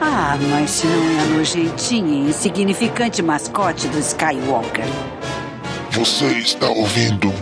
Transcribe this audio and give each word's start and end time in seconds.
Ah, 0.00 0.36
mas 0.50 0.84
não 0.84 1.10
é 1.10 1.20
a 1.20 1.24
nojentinha 1.36 2.26
e 2.26 2.30
insignificante 2.30 3.22
mascote 3.22 3.88
do 3.88 3.98
Skywalker. 3.98 4.84
Você 5.92 6.26
está 6.38 6.68
ouvindo 6.68 7.32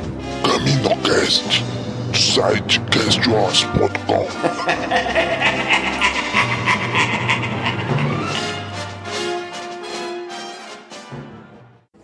CaminoCast 0.45 1.65
do 2.13 2.17
site 2.17 2.81
castwars.com. 2.91 4.27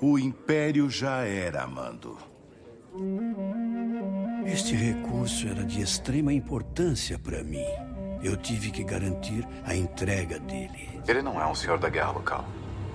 O 0.02 0.18
Império 0.18 0.88
já 0.88 1.26
era, 1.26 1.66
Mando. 1.66 2.16
Este 4.46 4.74
recurso 4.74 5.46
era 5.46 5.62
de 5.62 5.82
extrema 5.82 6.32
importância 6.32 7.18
para 7.18 7.44
mim. 7.44 7.66
Eu 8.22 8.36
tive 8.36 8.70
que 8.70 8.84
garantir 8.84 9.46
a 9.64 9.74
entrega 9.74 10.38
dele. 10.38 11.00
Ele 11.08 11.22
não 11.22 11.40
é 11.40 11.46
um 11.46 11.54
senhor 11.54 11.78
da 11.78 11.88
guerra 11.88 12.10
local. 12.10 12.44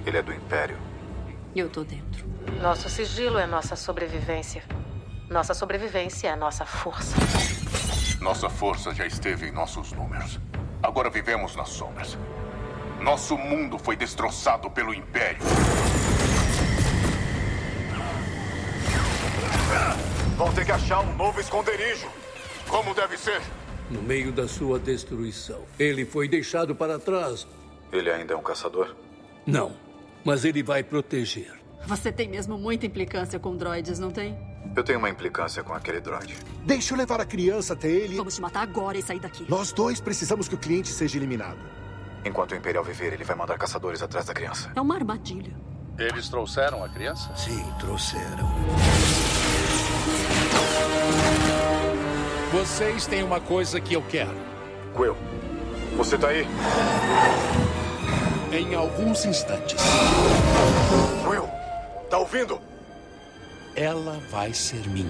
Ele 0.05 0.17
é 0.17 0.21
do 0.21 0.31
Império. 0.31 0.77
Eu 1.55 1.67
tô 1.67 1.83
dentro. 1.83 2.27
Nosso 2.61 2.87
sigilo 2.89 3.39
é 3.39 3.47
nossa 3.47 3.75
sobrevivência. 3.75 4.63
Nossa 5.27 5.55
sobrevivência 5.55 6.27
é 6.29 6.35
nossa 6.35 6.63
força. 6.63 7.15
Nossa 8.21 8.49
força 8.49 8.93
já 8.93 9.05
esteve 9.05 9.47
em 9.47 9.51
nossos 9.51 9.91
números. 9.93 10.39
Agora 10.83 11.09
vivemos 11.09 11.55
nas 11.55 11.69
sombras. 11.69 12.15
Nosso 13.01 13.35
mundo 13.35 13.79
foi 13.79 13.95
destroçado 13.95 14.69
pelo 14.69 14.93
Império. 14.93 15.41
Vão 20.37 20.53
ter 20.53 20.65
que 20.65 20.71
achar 20.71 20.99
um 20.99 21.15
novo 21.15 21.39
esconderijo. 21.39 22.07
Como 22.67 22.93
deve 22.93 23.17
ser? 23.17 23.41
No 23.89 24.01
meio 24.01 24.31
da 24.31 24.47
sua 24.47 24.79
destruição, 24.79 25.61
ele 25.77 26.05
foi 26.05 26.27
deixado 26.27 26.75
para 26.75 26.97
trás. 26.97 27.47
Ele 27.91 28.09
ainda 28.09 28.33
é 28.33 28.37
um 28.37 28.41
caçador? 28.41 28.95
Não, 29.45 29.73
mas 30.23 30.43
ele 30.43 30.63
vai 30.63 30.83
proteger. 30.83 31.53
Você 31.85 32.11
tem 32.11 32.27
mesmo 32.27 32.57
muita 32.57 32.87
implicância 32.87 33.39
com 33.39 33.55
droids, 33.55 33.99
não 33.99 34.09
tem? 34.09 34.35
Eu 34.75 34.83
tenho 34.83 34.97
uma 34.97 35.09
implicância 35.09 35.63
com 35.63 35.71
aquele 35.73 35.99
droid. 35.99 36.35
Deixa 36.65 36.93
eu 36.93 36.97
levar 36.97 37.21
a 37.21 37.25
criança 37.25 37.73
até 37.73 37.87
ele. 37.87 38.15
Vamos 38.15 38.35
te 38.35 38.41
matar 38.41 38.63
agora 38.63 38.97
e 38.97 39.03
sair 39.03 39.19
daqui. 39.19 39.45
Nós 39.47 39.71
dois 39.71 40.01
precisamos 40.01 40.47
que 40.47 40.55
o 40.55 40.57
cliente 40.57 40.89
seja 40.89 41.17
eliminado. 41.17 41.59
Enquanto 42.25 42.53
o 42.53 42.55
Imperial 42.55 42.83
viver, 42.83 43.13
ele 43.13 43.23
vai 43.23 43.35
mandar 43.35 43.55
caçadores 43.59 44.01
atrás 44.01 44.25
da 44.25 44.33
criança. 44.33 44.71
É 44.75 44.81
uma 44.81 44.95
armadilha. 44.95 45.55
Eles 45.99 46.27
trouxeram 46.27 46.83
a 46.83 46.89
criança? 46.89 47.33
Sim, 47.35 47.63
trouxeram. 47.79 48.49
Vocês 52.65 53.05
têm 53.05 53.21
uma 53.21 53.39
coisa 53.39 53.79
que 53.79 53.93
eu 53.93 54.01
quero. 54.01 54.35
Quill, 54.95 55.15
você 55.95 56.17
tá 56.17 56.29
aí? 56.29 56.47
Em 58.51 58.73
alguns 58.73 59.23
instantes. 59.23 59.79
Quill, 61.23 61.47
tá 62.09 62.17
ouvindo? 62.17 62.59
Ela 63.75 64.19
vai 64.31 64.51
ser 64.51 64.81
minha. 64.89 65.05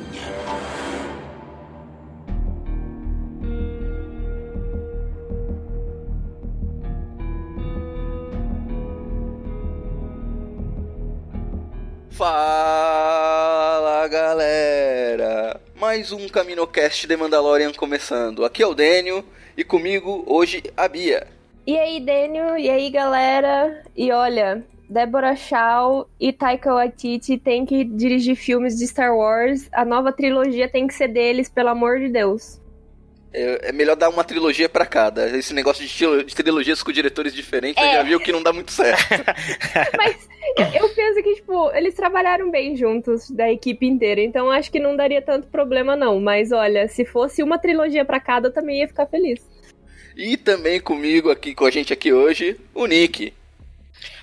Fala 12.10 12.85
Mais 15.96 16.12
um 16.12 16.28
CaminoCast 16.28 17.08
de 17.08 17.16
Mandalorian 17.16 17.72
começando. 17.72 18.44
Aqui 18.44 18.62
é 18.62 18.68
o 18.68 18.76
Dênio 18.76 19.24
e 19.56 19.64
comigo 19.64 20.26
hoje 20.28 20.62
a 20.76 20.90
Bia. 20.90 21.26
E 21.66 21.80
aí, 21.80 22.02
Dênio? 22.02 22.58
E 22.58 22.70
aí, 22.70 22.90
galera? 22.90 23.82
E 23.96 24.12
olha, 24.12 24.62
Deborah 24.90 25.38
Shaw 25.38 26.06
e 26.20 26.34
Taika 26.34 26.74
Waititi 26.74 27.38
têm 27.38 27.66
que 27.66 27.86
dirigir 27.86 28.36
filmes 28.36 28.78
de 28.78 28.86
Star 28.86 29.16
Wars. 29.16 29.70
A 29.72 29.86
nova 29.86 30.12
trilogia 30.12 30.68
tem 30.68 30.86
que 30.86 30.94
ser 30.94 31.08
deles, 31.08 31.48
pelo 31.48 31.70
amor 31.70 31.98
de 31.98 32.10
Deus. 32.10 32.60
É, 33.38 33.70
é 33.70 33.72
melhor 33.74 33.96
dar 33.98 34.08
uma 34.10 34.24
trilogia 34.24 34.70
para 34.70 34.86
cada. 34.86 35.28
Esse 35.38 35.54
negócio 35.54 35.82
de, 35.84 35.88
estilo, 35.90 36.24
de 36.24 36.34
trilogias 36.34 36.82
com 36.82 36.92
diretores 36.92 37.34
diferentes, 37.34 37.84
É. 37.84 37.96
já 37.96 38.04
viu 38.04 38.18
que 38.20 38.32
não 38.32 38.42
dá 38.42 38.54
muito 38.54 38.72
certo. 38.72 39.04
Mas 39.98 40.28
eu 40.74 40.88
penso 40.90 41.22
que, 41.22 41.36
tipo, 41.36 41.70
eles 41.74 41.94
trabalharam 41.96 42.50
bem 42.50 42.78
juntos, 42.78 43.30
da 43.30 43.52
equipe 43.52 43.86
inteira. 43.86 44.22
Então 44.22 44.50
acho 44.50 44.72
que 44.72 44.80
não 44.80 44.96
daria 44.96 45.22
tanto 45.22 45.48
problema, 45.48 45.96
não. 45.98 46.20
Mas 46.22 46.54
olha, 46.54 46.88
se 46.88 47.04
fosse 47.04 47.44
uma 47.44 47.58
trilogia 47.60 48.06
para 48.06 48.20
cada, 48.22 48.48
eu 48.48 48.54
também 48.54 48.80
ia 48.80 48.88
ficar 48.88 49.06
feliz. 49.08 49.42
e 50.16 50.38
também 50.38 50.80
comigo 50.80 51.30
aqui, 51.30 51.54
com 51.54 51.66
a 51.66 51.72
gente 51.72 51.92
aqui 51.92 52.14
hoje, 52.14 52.56
o 52.74 52.86
Nick. 52.86 53.34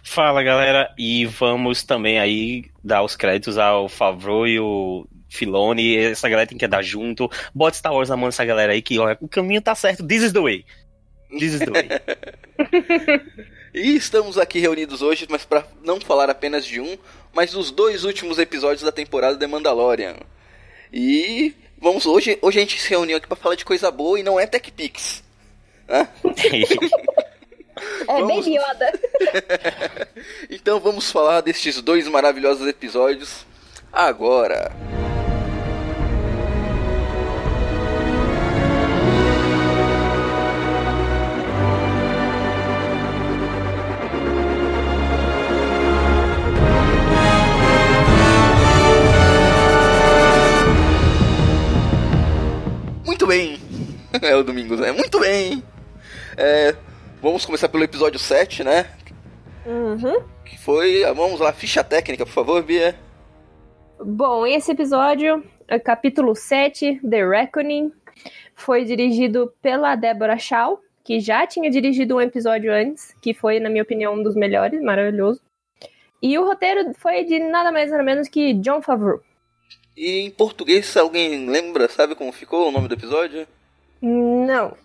Fala 0.03 0.43
galera, 0.43 0.93
e 0.99 1.27
vamos 1.27 1.83
também 1.83 2.19
aí 2.19 2.65
dar 2.83 3.03
os 3.03 3.15
créditos 3.15 3.57
ao 3.59 3.89
Favreau 3.89 4.47
e 4.47 4.59
o 4.59 5.07
Filoni, 5.33 5.97
essa 5.97 6.29
galera 6.29 6.47
tem 6.47 6.59
que 6.59 6.65
andar 6.67 6.83
junto. 6.83 7.31
Bota 7.55 7.77
Star 7.77 7.93
Wars 7.95 8.09
na 8.11 8.17
mão 8.17 8.29
dessa 8.29 8.45
galera 8.45 8.73
aí 8.73 8.83
que, 8.83 8.99
olha, 8.99 9.17
o 9.21 9.27
caminho 9.27 9.63
tá 9.63 9.75
certo. 9.75 10.07
This 10.07 10.23
is 10.25 10.33
the 10.33 10.41
way. 10.41 10.65
This 11.31 11.55
is 11.55 11.61
the 11.61 11.71
way. 11.71 11.89
E 13.75 13.97
estamos 13.97 14.37
aqui 14.37 14.59
reunidos 14.59 15.01
hoje, 15.01 15.27
mas 15.31 15.47
para 15.47 15.67
não 15.83 15.99
falar 15.99 16.29
apenas 16.29 16.63
de 16.67 16.79
um, 16.79 16.99
mas 17.33 17.53
dos 17.53 17.71
dois 17.71 18.05
últimos 18.05 18.39
episódios 18.39 18.83
da 18.83 18.93
temporada 18.93 19.35
de 19.39 19.47
Mandalorian. 19.47 20.17
E 20.93 21.55
vamos 21.81 22.05
hoje, 22.05 22.39
hoje 22.43 22.59
a 22.59 22.61
gente 22.61 22.79
se 22.79 22.91
reuniu 22.91 23.17
aqui 23.17 23.27
para 23.27 23.35
falar 23.35 23.55
de 23.55 23.65
coisa 23.65 23.91
boa 23.91 24.21
e 24.21 24.23
não 24.23 24.39
é 24.39 24.47
TechPix. 24.47 25.25
Hã? 25.89 26.07
É 28.03 28.05
Vamos- 28.05 28.45
bem 28.45 28.57
Yoda. 28.59 28.93
Então 30.51 30.79
vamos 30.79 31.11
falar 31.11 31.41
destes 31.41 31.81
dois 31.81 32.07
maravilhosos 32.07 32.69
episódios 32.69 33.47
agora. 33.91 34.71
Bem. 53.33 53.59
É 54.21 54.37
o 54.37 54.45
domingo, 54.45 54.77
né? 54.77 54.93
Muito 54.93 55.19
bem. 55.19 55.63
É, 56.37 56.77
vamos 57.23 57.47
começar 57.47 57.67
pelo 57.67 57.83
episódio 57.83 58.19
7, 58.21 58.63
né? 58.63 58.85
Uhum. 59.65 60.23
Que 60.45 60.59
foi. 60.59 61.03
Vamos 61.15 61.41
lá, 61.41 61.51
ficha 61.51 61.83
técnica, 61.83 62.27
por 62.27 62.33
favor, 62.33 62.63
Bia. 62.63 62.95
Bom, 63.99 64.47
esse 64.47 64.71
episódio, 64.73 65.43
é 65.67 65.79
capítulo 65.79 66.35
7, 66.35 67.01
The 67.09 67.27
Reckoning, 67.27 67.91
foi 68.55 68.85
dirigido 68.85 69.51
pela 69.63 69.97
Deborah 69.97 70.37
Shaw, 70.37 70.79
que 71.03 71.19
já 71.19 71.47
tinha 71.47 71.71
dirigido 71.71 72.17
um 72.17 72.21
episódio 72.21 72.71
antes, 72.71 73.17
que 73.23 73.33
foi, 73.33 73.59
na 73.61 73.71
minha 73.71 73.83
opinião, 73.83 74.13
um 74.13 74.23
dos 74.23 74.37
melhores, 74.37 74.83
maravilhoso. 74.83 75.41
E 76.21 76.37
o 76.39 76.45
roteiro 76.45 76.93
foi 76.99 77.25
de 77.25 77.39
nada 77.39 77.73
mais 77.73 77.91
nada 77.91 78.03
menos 78.03 78.29
que 78.29 78.53
John 78.53 78.83
Favreau. 78.83 79.23
E 79.97 80.21
em 80.21 80.31
português, 80.31 80.87
se 80.87 80.99
alguém 80.99 81.49
lembra, 81.49 81.89
sabe 81.89 82.15
como 82.15 82.33
ficou 82.33 82.69
o 82.69 82.73
nome 82.73 82.89
do 82.89 82.95
episódio? 82.95 83.47
Não. 84.01 84.77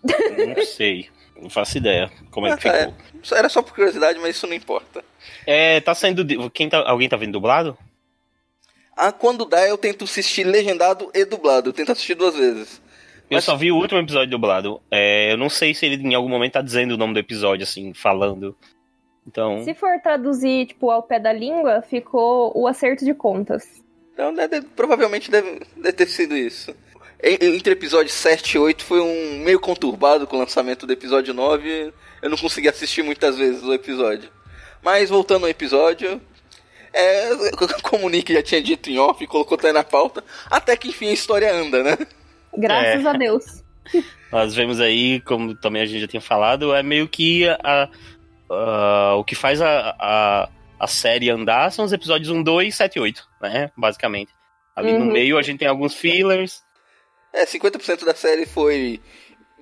Não 0.55 0.65
sei. 0.65 1.09
Não 1.39 1.49
faço 1.49 1.77
ideia 1.77 2.11
como 2.31 2.47
é 2.47 2.55
que 2.57 2.63
ficou. 2.63 2.75
É, 2.79 2.93
era 3.37 3.47
só 3.49 3.61
por 3.61 3.73
curiosidade, 3.73 4.19
mas 4.19 4.35
isso 4.35 4.47
não 4.47 4.53
importa. 4.53 5.03
É, 5.45 5.79
tá 5.81 5.93
saindo. 5.93 6.23
de- 6.23 6.49
Quem 6.49 6.67
tá... 6.67 6.79
Alguém 6.89 7.07
tá 7.07 7.15
vendo 7.15 7.33
dublado? 7.33 7.77
Ah, 8.95 9.11
quando 9.11 9.45
dá, 9.45 9.67
eu 9.67 9.77
tento 9.77 10.03
assistir 10.05 10.43
legendado 10.43 11.11
e 11.13 11.23
dublado. 11.25 11.69
Eu 11.69 11.73
tento 11.73 11.91
assistir 11.91 12.15
duas 12.15 12.35
vezes. 12.35 12.81
Eu 13.29 13.41
só 13.41 13.55
vi 13.55 13.71
o 13.71 13.75
último 13.77 13.99
episódio 13.99 14.31
dublado. 14.31 14.81
É, 14.89 15.31
eu 15.31 15.37
não 15.37 15.49
sei 15.49 15.73
se 15.73 15.85
ele 15.85 15.95
em 16.01 16.15
algum 16.15 16.29
momento 16.29 16.53
tá 16.53 16.61
dizendo 16.61 16.93
o 16.93 16.97
nome 16.97 17.13
do 17.13 17.19
episódio, 17.19 17.63
assim, 17.63 17.93
falando. 17.93 18.55
Então. 19.27 19.63
Se 19.63 19.75
for 19.75 19.99
traduzir, 20.01 20.67
tipo, 20.67 20.89
ao 20.89 21.03
pé 21.03 21.19
da 21.19 21.31
língua, 21.33 21.81
ficou 21.81 22.51
o 22.55 22.65
acerto 22.67 23.03
de 23.05 23.13
contas. 23.13 23.83
Então, 24.17 24.31
né, 24.31 24.47
deve- 24.47 24.65
provavelmente 24.75 25.29
deve, 25.29 25.61
deve 25.75 25.93
ter 25.93 26.07
sido 26.07 26.35
isso. 26.35 26.73
En- 27.23 27.37
Entre 27.55 27.73
episódio 27.73 28.11
7 28.11 28.53
e 28.55 28.57
8 28.59 28.83
foi 28.83 28.99
um 28.99 29.39
meio 29.43 29.59
conturbado 29.59 30.25
com 30.25 30.35
o 30.37 30.39
lançamento 30.39 30.87
do 30.87 30.93
episódio 30.93 31.35
9. 31.35 31.93
Eu 32.23 32.29
não 32.31 32.37
consegui 32.37 32.67
assistir 32.67 33.03
muitas 33.03 33.37
vezes 33.37 33.61
o 33.61 33.71
episódio. 33.73 34.27
Mas 34.81 35.09
voltando 35.11 35.43
ao 35.43 35.49
episódio. 35.49 36.19
É, 36.91 37.29
como 37.83 38.07
o 38.07 38.09
Nick 38.09 38.33
já 38.33 38.41
tinha 38.41 38.59
dito 38.61 38.89
em 38.89 38.97
off, 38.97 39.25
colocou 39.27 39.55
até 39.55 39.71
na 39.71 39.83
pauta, 39.83 40.23
até 40.49 40.75
que 40.75 40.87
enfim 40.87 41.09
a 41.09 41.13
história 41.13 41.53
anda, 41.53 41.83
né? 41.83 41.95
Graças 42.57 43.05
É. 43.05 43.07
a 43.07 43.13
Deus. 43.13 43.63
Nós 44.31 44.55
vemos 44.55 44.79
aí, 44.79 45.21
como 45.21 45.53
também 45.53 45.83
a 45.83 45.85
gente 45.85 46.01
já 46.01 46.07
tinha 46.07 46.21
falado, 46.21 46.73
é 46.73 46.81
meio 46.81 47.07
que 47.07 47.47
a, 47.47 47.87
a- 48.49 49.15
o 49.15 49.23
que 49.23 49.35
faz 49.35 49.61
a, 49.61 49.95
a, 49.99 50.49
a 50.79 50.87
série 50.87 51.29
andar 51.29 51.71
são 51.71 51.85
os 51.85 51.93
episódios 51.93 52.29
1, 52.29 52.43
2, 52.43 52.75
7 52.75 52.95
e 52.95 52.99
8, 52.99 53.27
né? 53.41 53.71
Basicamente. 53.75 54.31
Ali 54.75 54.93
no 54.93 55.05
Uhum. 55.05 55.11
meio 55.11 55.37
a 55.37 55.41
gente 55.41 55.59
tem 55.59 55.67
alguns 55.67 55.95
fillers. 55.95 56.61
É, 57.33 57.45
50% 57.45 58.05
da 58.05 58.13
série 58.13 58.45
foi 58.45 59.01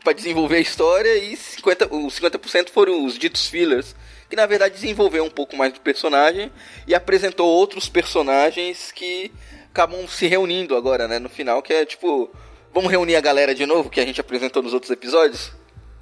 pra 0.03 0.13
desenvolver 0.13 0.57
a 0.57 0.59
história 0.59 1.15
e 1.17 1.35
50, 1.35 1.93
os 1.93 2.13
50% 2.13 2.69
foram 2.69 3.05
os 3.05 3.17
ditos 3.17 3.47
fillers, 3.47 3.95
que 4.29 4.35
na 4.35 4.45
verdade 4.45 4.75
desenvolveu 4.75 5.23
um 5.23 5.29
pouco 5.29 5.55
mais 5.55 5.73
do 5.73 5.81
personagem 5.81 6.51
e 6.87 6.93
apresentou 6.93 7.47
outros 7.47 7.89
personagens 7.89 8.91
que 8.91 9.31
acabam 9.69 10.07
se 10.07 10.27
reunindo 10.27 10.75
agora, 10.75 11.07
né, 11.07 11.17
no 11.17 11.27
final, 11.27 11.61
que 11.61 11.73
é 11.73 11.85
tipo, 11.85 12.29
vamos 12.73 12.91
reunir 12.91 13.15
a 13.15 13.21
galera 13.21 13.55
de 13.55 13.65
novo 13.65 13.89
que 13.89 13.99
a 13.99 14.05
gente 14.05 14.21
apresentou 14.21 14.61
nos 14.61 14.73
outros 14.73 14.91
episódios? 14.91 15.51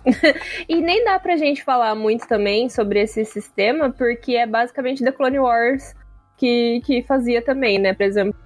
E 0.68 0.82
nem 0.82 1.04
dá 1.06 1.18
pra 1.20 1.38
gente 1.38 1.64
falar 1.64 1.96
muito 1.96 2.28
também 2.28 2.70
sobre 2.70 3.00
esse 3.02 3.24
sistema, 3.26 3.90
porque 3.92 4.36
é 4.36 4.46
basicamente 4.46 5.04
The 5.04 5.12
Clone 5.12 5.40
Wars 5.40 5.94
que, 6.38 6.82
que 6.86 7.02
fazia 7.04 7.42
também, 7.42 7.80
né? 7.80 7.94
Por 7.94 8.04
exemplo, 8.04 8.38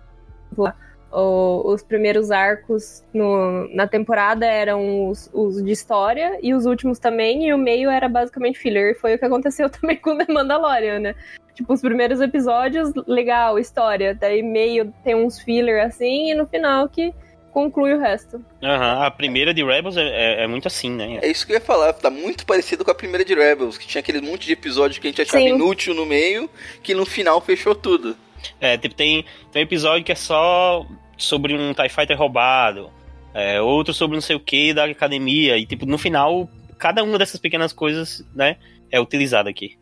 o- 1.11 1.71
os 1.73 1.81
primeiros 1.83 2.31
arcos 2.31 3.03
no- 3.13 3.67
na 3.73 3.87
temporada 3.87 4.45
eram 4.45 5.09
os, 5.09 5.29
os 5.33 5.63
de 5.63 5.71
história 5.71 6.37
e 6.43 6.53
os 6.53 6.65
últimos 6.65 6.99
também, 6.99 7.47
e 7.47 7.53
o 7.53 7.57
meio 7.57 7.89
era 7.89 8.09
basicamente 8.09 8.59
filler. 8.59 8.99
Foi 8.99 9.15
o 9.15 9.19
que 9.19 9.25
aconteceu 9.25 9.69
também 9.71 9.97
com 9.97 10.17
The 10.17 10.31
Mandalorian, 10.31 10.99
né? 10.99 11.15
Tipo, 11.53 11.73
os 11.73 11.81
primeiros 11.81 12.21
episódios, 12.21 12.91
legal, 13.07 13.57
história. 13.57 14.13
Daí 14.13 14.43
meio 14.43 14.93
tem 15.03 15.15
uns 15.15 15.39
filler 15.39 15.83
assim, 15.85 16.29
e 16.31 16.35
no 16.35 16.45
final 16.45 16.87
que 16.87 17.13
conclui 17.51 17.93
o 17.93 17.99
resto. 17.99 18.43
Aham, 18.61 19.03
A 19.05 19.11
primeira 19.11 19.53
de 19.53 19.63
Rebels 19.63 19.97
é, 19.97 20.03
é- 20.07 20.43
é 20.43 20.47
muito 20.47 20.67
assim, 20.67 20.91
né? 20.91 21.19
É 21.21 21.27
isso 21.29 21.45
que 21.45 21.53
eu 21.53 21.55
ia 21.57 21.61
falar, 21.61 21.93
tá 21.93 22.09
muito 22.09 22.45
parecido 22.45 22.85
com 22.85 22.91
a 22.91 22.95
primeira 22.95 23.25
de 23.25 23.33
Rebels, 23.33 23.77
que 23.77 23.87
tinha 23.87 23.99
aquele 23.99 24.21
monte 24.21 24.45
de 24.45 24.53
episódios 24.53 24.99
que 24.99 25.07
a 25.07 25.09
gente 25.09 25.21
achava 25.21 25.43
Sim. 25.43 25.49
inútil 25.55 25.93
no 25.93 26.05
meio, 26.05 26.49
que 26.83 26.93
no 26.93 27.05
final 27.05 27.41
fechou 27.41 27.73
tudo. 27.73 28.15
É, 28.61 28.77
tipo, 28.77 28.93
tem, 28.95 29.25
tem 29.51 29.61
um 29.61 29.65
episódio 29.65 30.03
que 30.05 30.11
é 30.11 30.15
só 30.15 30.85
sobre 31.17 31.53
um 31.55 31.73
TIE 31.73 31.89
Fighter 31.89 32.17
roubado, 32.17 32.91
é, 33.33 33.59
outro 33.59 33.93
sobre 33.93 34.15
não 34.15 34.21
sei 34.21 34.35
o 34.35 34.39
que 34.39 34.73
da 34.73 34.85
academia, 34.85 35.57
e 35.57 35.65
tipo, 35.65 35.85
no 35.85 35.97
final, 35.97 36.47
cada 36.77 37.03
uma 37.03 37.17
dessas 37.17 37.39
pequenas 37.39 37.73
coisas, 37.73 38.23
né, 38.35 38.57
é 38.91 38.99
utilizada 39.01 39.49
aqui. 39.49 39.77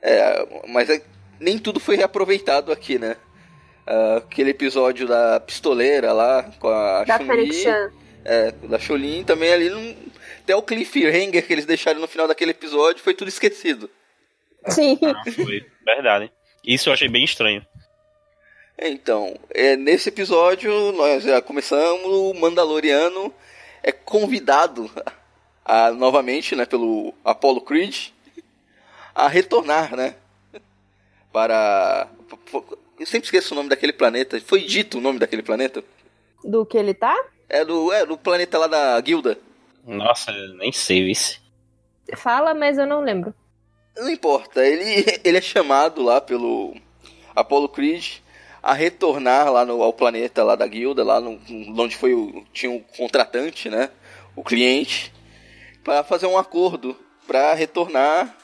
É, 0.00 0.46
mas 0.68 0.88
é- 0.88 1.02
nem 1.40 1.58
tudo 1.58 1.78
foi 1.80 1.96
reaproveitado 1.96 2.72
aqui, 2.72 2.98
né? 2.98 3.16
Ah, 3.86 4.16
aquele 4.18 4.50
episódio 4.50 5.06
da 5.06 5.40
pistoleira 5.40 6.12
lá 6.12 6.44
com 6.58 6.68
a 6.68 7.04
Da 7.04 7.18
Chun-Li, 7.18 7.64
é, 8.24 8.52
da 8.52 8.78
Cholin 8.78 9.24
também 9.24 9.52
ali 9.52 9.68
não... 9.68 9.96
até 10.42 10.54
o 10.54 10.62
cliffhanger 10.62 11.44
que 11.44 11.52
eles 11.52 11.66
deixaram 11.66 12.00
no 12.00 12.06
final 12.06 12.28
daquele 12.28 12.52
episódio 12.52 13.02
foi 13.02 13.14
tudo 13.14 13.28
esquecido. 13.28 13.90
Sim. 14.68 14.96
Foi, 15.34 15.66
verdade. 15.84 16.32
Isso 16.64 16.88
eu 16.88 16.92
achei 16.92 17.08
bem 17.08 17.24
estranho. 17.24 17.66
Então, 18.78 19.36
é, 19.50 19.76
nesse 19.76 20.08
episódio 20.08 20.92
nós 20.92 21.24
já 21.24 21.42
começamos, 21.42 22.04
o 22.04 22.34
Mandaloriano 22.34 23.34
é 23.82 23.90
convidado 23.90 24.90
a, 25.64 25.90
novamente, 25.90 26.54
né, 26.54 26.64
pelo 26.64 27.12
Apollo 27.24 27.60
Creed 27.60 28.10
a 29.14 29.28
retornar, 29.28 29.94
né, 29.96 30.14
para 31.32 32.08
eu 33.02 33.06
sempre 33.06 33.26
esqueço 33.26 33.52
o 33.52 33.56
nome 33.56 33.68
daquele 33.68 33.92
planeta. 33.92 34.40
Foi 34.40 34.62
dito 34.62 34.98
o 34.98 35.00
nome 35.00 35.18
daquele 35.18 35.42
planeta? 35.42 35.82
Do 36.44 36.64
que 36.64 36.78
ele 36.78 36.94
tá? 36.94 37.16
É 37.48 37.64
do 37.64 37.92
é 37.92 38.06
do 38.06 38.16
planeta 38.16 38.58
lá 38.58 38.68
da 38.68 39.00
guilda. 39.00 39.36
Nossa, 39.84 40.30
eu 40.30 40.54
nem 40.54 40.70
sei 40.70 41.10
isso. 41.10 41.40
Fala, 42.16 42.54
mas 42.54 42.78
eu 42.78 42.86
não 42.86 43.00
lembro. 43.00 43.34
Não 43.96 44.08
importa, 44.08 44.64
ele, 44.64 45.04
ele 45.24 45.38
é 45.38 45.40
chamado 45.40 46.02
lá 46.02 46.20
pelo 46.20 46.76
Apollo 47.34 47.68
Creed 47.68 48.18
a 48.62 48.72
retornar 48.72 49.52
lá 49.52 49.64
no, 49.64 49.82
ao 49.82 49.92
planeta 49.92 50.44
lá 50.44 50.54
da 50.54 50.66
guilda, 50.66 51.02
lá 51.02 51.20
no, 51.20 51.40
onde 51.76 51.96
foi 51.96 52.14
o, 52.14 52.44
tinha 52.52 52.70
o 52.70 52.80
contratante, 52.96 53.68
né? 53.68 53.90
O 54.36 54.44
cliente, 54.44 55.12
para 55.82 56.04
fazer 56.04 56.26
um 56.26 56.38
acordo 56.38 56.96
para 57.26 57.52
retornar, 57.52 58.36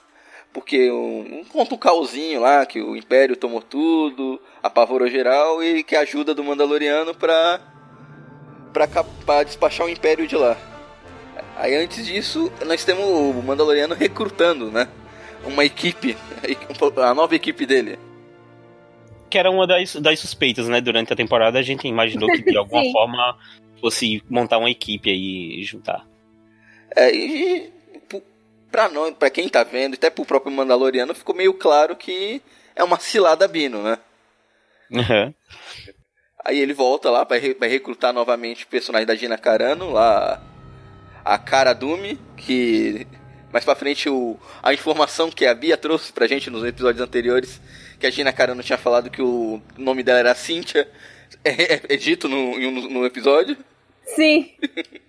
porque 0.53 0.91
um, 0.91 1.45
conta 1.45 1.75
um 1.75 2.39
lá 2.39 2.65
que 2.67 2.81
o 2.81 2.97
Império 2.97 3.37
tomou 3.37 3.61
tudo, 3.63 4.41
apavorou 4.63 5.09
geral 5.09 5.63
e 5.63 5.83
que 5.83 5.95
ajuda 5.95 6.35
do 6.35 6.45
Mandaloriano 6.45 7.15
para 7.15 7.61
para 9.25 9.43
despachar 9.43 9.87
o 9.87 9.91
Império 9.91 10.27
de 10.27 10.37
lá. 10.37 10.57
Aí 11.57 11.75
antes 11.75 12.07
disso, 12.07 12.53
nós 12.65 12.85
temos 12.85 13.05
o 13.05 13.43
Mandaloriano 13.43 13.95
recrutando, 13.95 14.71
né? 14.71 14.89
Uma 15.45 15.65
equipe, 15.65 16.17
a 17.03 17.15
nova 17.15 17.35
equipe 17.35 17.67
dele. 17.67 17.99
Que 19.29 19.39
era 19.39 19.51
uma 19.51 19.67
das, 19.67 19.97
das 19.97 20.21
suspeitas, 20.21 20.69
né? 20.69 20.81
Durante 20.81 21.13
a 21.13 21.17
temporada 21.17 21.59
a 21.59 21.63
gente 21.63 21.89
imaginou 21.89 22.29
que 22.29 22.43
de 22.43 22.57
alguma 22.57 22.85
forma 22.93 23.37
fosse 23.81 24.23
montar 24.29 24.59
uma 24.59 24.71
equipe 24.71 25.11
aí 25.11 25.61
e 25.61 25.65
juntar. 25.65 26.07
É, 26.95 27.15
e 27.15 27.73
pra, 28.71 28.89
nós, 28.89 29.15
pra 29.15 29.31
quem 29.31 29.49
tá 29.49 29.63
vendo, 29.65 29.95
até 29.95 30.11
pro 30.11 30.25
próprio 30.25 30.53
Mandaloriano, 30.53 31.15
ficou 31.15 31.35
meio 31.35 31.55
claro 31.55 31.97
que 31.97 32.41
é 32.77 32.83
uma 32.85 32.99
cilada 32.99 33.47
Bino, 33.49 33.83
né? 33.83 33.99
Uhum. 34.91 35.35
Aí 36.45 36.59
ele 36.59 36.73
volta 36.73 37.11
lá, 37.11 37.25
vai, 37.25 37.55
vai 37.55 37.69
recrutar 37.69 38.13
novamente 38.13 38.65
o 38.65 38.69
personagem 38.69 39.07
da 39.07 39.15
Gina 39.15 39.37
Carano, 39.37 39.91
lá 39.91 40.43
a 41.25 41.37
Cara 41.37 41.73
Dume, 41.75 42.19
que 42.37 43.07
mais 43.53 43.65
pra 43.65 43.75
frente 43.75 44.09
o, 44.09 44.39
a 44.63 44.73
informação 44.73 45.31
que 45.31 45.45
a 45.47 45.55
Bia 45.55 45.77
trouxe 45.77 46.13
pra 46.13 46.27
gente 46.27 46.49
nos 46.49 46.65
episódios 46.65 47.03
anteriores, 47.03 47.61
que 47.99 48.07
a 48.07 48.11
Gina 48.11 48.33
Carano 48.33 48.63
tinha 48.63 48.79
falado 48.79 49.11
que 49.11 49.21
o 49.21 49.61
nome 49.77 50.03
dela 50.03 50.21
era 50.21 50.35
Cynthia, 50.35 50.89
é, 51.45 51.75
é- 51.75 51.83
é 51.91 51.97
dito 51.97 52.29
no, 52.29 52.37
um- 52.53 52.89
no 52.89 53.05
episódio. 53.07 53.57
Sim. 54.05 54.53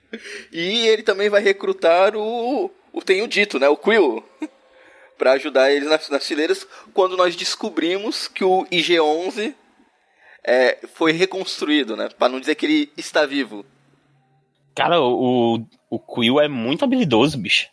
E 0.52 0.88
ele 0.88 1.04
também 1.04 1.30
vai 1.30 1.40
recrutar 1.40 2.16
o 2.18 2.72
tenho 3.02 3.28
dito, 3.28 3.60
né, 3.60 3.68
o 3.70 3.78
Quill, 3.78 4.24
pra 5.18 5.34
ajudar 5.34 5.72
eles 5.72 5.90
nas, 5.90 6.10
nas 6.10 6.28
fileiras, 6.28 6.68
quando 6.94 7.18
nós 7.18 7.36
descobrimos 7.36 8.28
que 8.28 8.44
o 8.44 8.66
IG-11 8.72 9.54
é, 10.44 10.80
foi 10.94 11.12
reconstruído, 11.12 11.96
né, 11.96 12.10
pra 12.18 12.30
não 12.30 12.40
dizer 12.40 12.56
que 12.56 12.66
ele 12.66 12.92
está 12.98 13.26
vivo. 13.26 13.66
Cara, 14.76 15.00
o, 15.02 15.56
o, 15.58 15.66
o 15.90 16.00
Quill 16.00 16.40
é 16.40 16.48
muito 16.48 16.86
habilidoso, 16.86 17.38
bicho. 17.38 17.68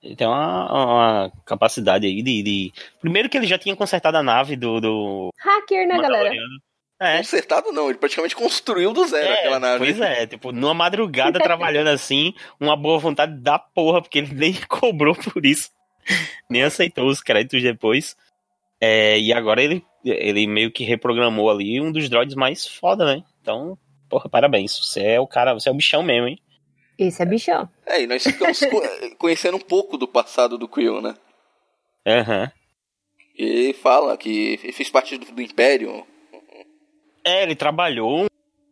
Ele 0.00 0.14
tem 0.14 0.26
uma, 0.28 0.70
uma 0.72 1.32
capacidade 1.44 2.06
aí 2.06 2.22
de, 2.22 2.42
de- 2.42 2.72
Primeiro 3.00 3.28
que 3.28 3.36
ele 3.36 3.48
já 3.48 3.58
tinha 3.58 3.74
consertado 3.74 4.16
a 4.16 4.22
nave 4.22 4.54
do. 4.54 4.80
do... 4.80 5.30
Hacker, 5.36 5.88
né, 5.88 5.98
galera? 6.00 6.30
É. 7.00 7.18
Consertado 7.18 7.70
não, 7.70 7.88
ele 7.88 7.98
praticamente 7.98 8.34
construiu 8.34 8.92
do 8.92 9.06
zero 9.06 9.32
aquela 9.32 9.60
nave. 9.60 9.78
Pois 9.78 10.00
é, 10.00 10.26
tipo, 10.26 10.50
numa 10.50 10.74
madrugada 10.74 11.38
trabalhando 11.38 11.88
assim, 11.88 12.34
uma 12.58 12.76
boa 12.76 12.98
vontade 12.98 13.40
da 13.40 13.58
porra, 13.58 14.02
porque 14.02 14.18
ele 14.18 14.34
nem 14.34 14.52
cobrou 14.68 15.14
por 15.14 15.46
isso. 15.46 15.70
Nem 16.50 16.62
aceitou 16.64 17.06
os 17.06 17.20
créditos 17.20 17.62
depois. 17.62 18.16
É, 18.80 19.18
e 19.18 19.32
agora 19.32 19.62
ele, 19.62 19.84
ele 20.04 20.46
meio 20.46 20.70
que 20.72 20.82
reprogramou 20.84 21.50
ali 21.50 21.80
um 21.80 21.92
dos 21.92 22.08
droids 22.08 22.34
mais 22.34 22.66
foda, 22.66 23.04
né? 23.04 23.22
Então, 23.42 23.78
porra, 24.08 24.28
parabéns. 24.28 24.76
Você 24.78 25.02
é 25.02 25.20
o 25.20 25.26
cara, 25.26 25.54
você 25.54 25.68
é 25.68 25.72
o 25.72 25.76
bichão 25.76 26.02
mesmo, 26.02 26.28
hein? 26.28 26.38
Esse 26.98 27.22
é 27.22 27.26
bichão. 27.26 27.68
É, 27.86 28.02
e 28.02 28.06
nós 28.08 28.24
ficamos 28.24 28.58
co- 28.58 28.82
conhecendo 29.18 29.56
um 29.56 29.60
pouco 29.60 29.96
do 29.96 30.08
passado 30.08 30.58
do 30.58 30.66
Quill, 30.68 31.00
né? 31.00 31.14
Aham. 32.06 32.50
E 33.36 33.72
fala 33.74 34.16
que 34.16 34.56
fez 34.72 34.90
parte 34.90 35.16
do, 35.16 35.30
do 35.30 35.42
Império. 35.42 36.04
É, 37.28 37.42
ele 37.42 37.54
trabalhou 37.54 38.26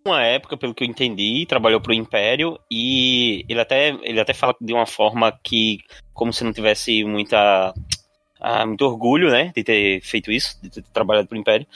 uma 0.07 0.23
época, 0.23 0.57
pelo 0.57 0.75
que 0.75 0.83
eu 0.83 0.89
entendi, 0.89 1.45
trabalhou 1.47 1.79
pro 1.79 1.93
Império 1.93 2.59
e 2.71 3.45
ele 3.49 3.61
até, 3.61 3.89
ele 4.03 4.19
até 4.19 4.33
fala 4.33 4.57
de 4.59 4.73
uma 4.73 4.87
forma 4.87 5.39
que, 5.43 5.81
como 6.15 6.33
se 6.33 6.43
não 6.43 6.55
tivesse 6.55 7.05
muita, 7.05 7.75
ah, 8.41 8.65
muito 8.65 8.81
orgulho, 8.87 9.31
né, 9.31 9.53
de 9.55 9.63
ter 9.63 10.01
feito 10.01 10.33
isso, 10.33 10.59
de 10.63 10.71
ter 10.71 10.83
trabalhado 10.85 11.29
pro 11.29 11.37
Império. 11.37 11.67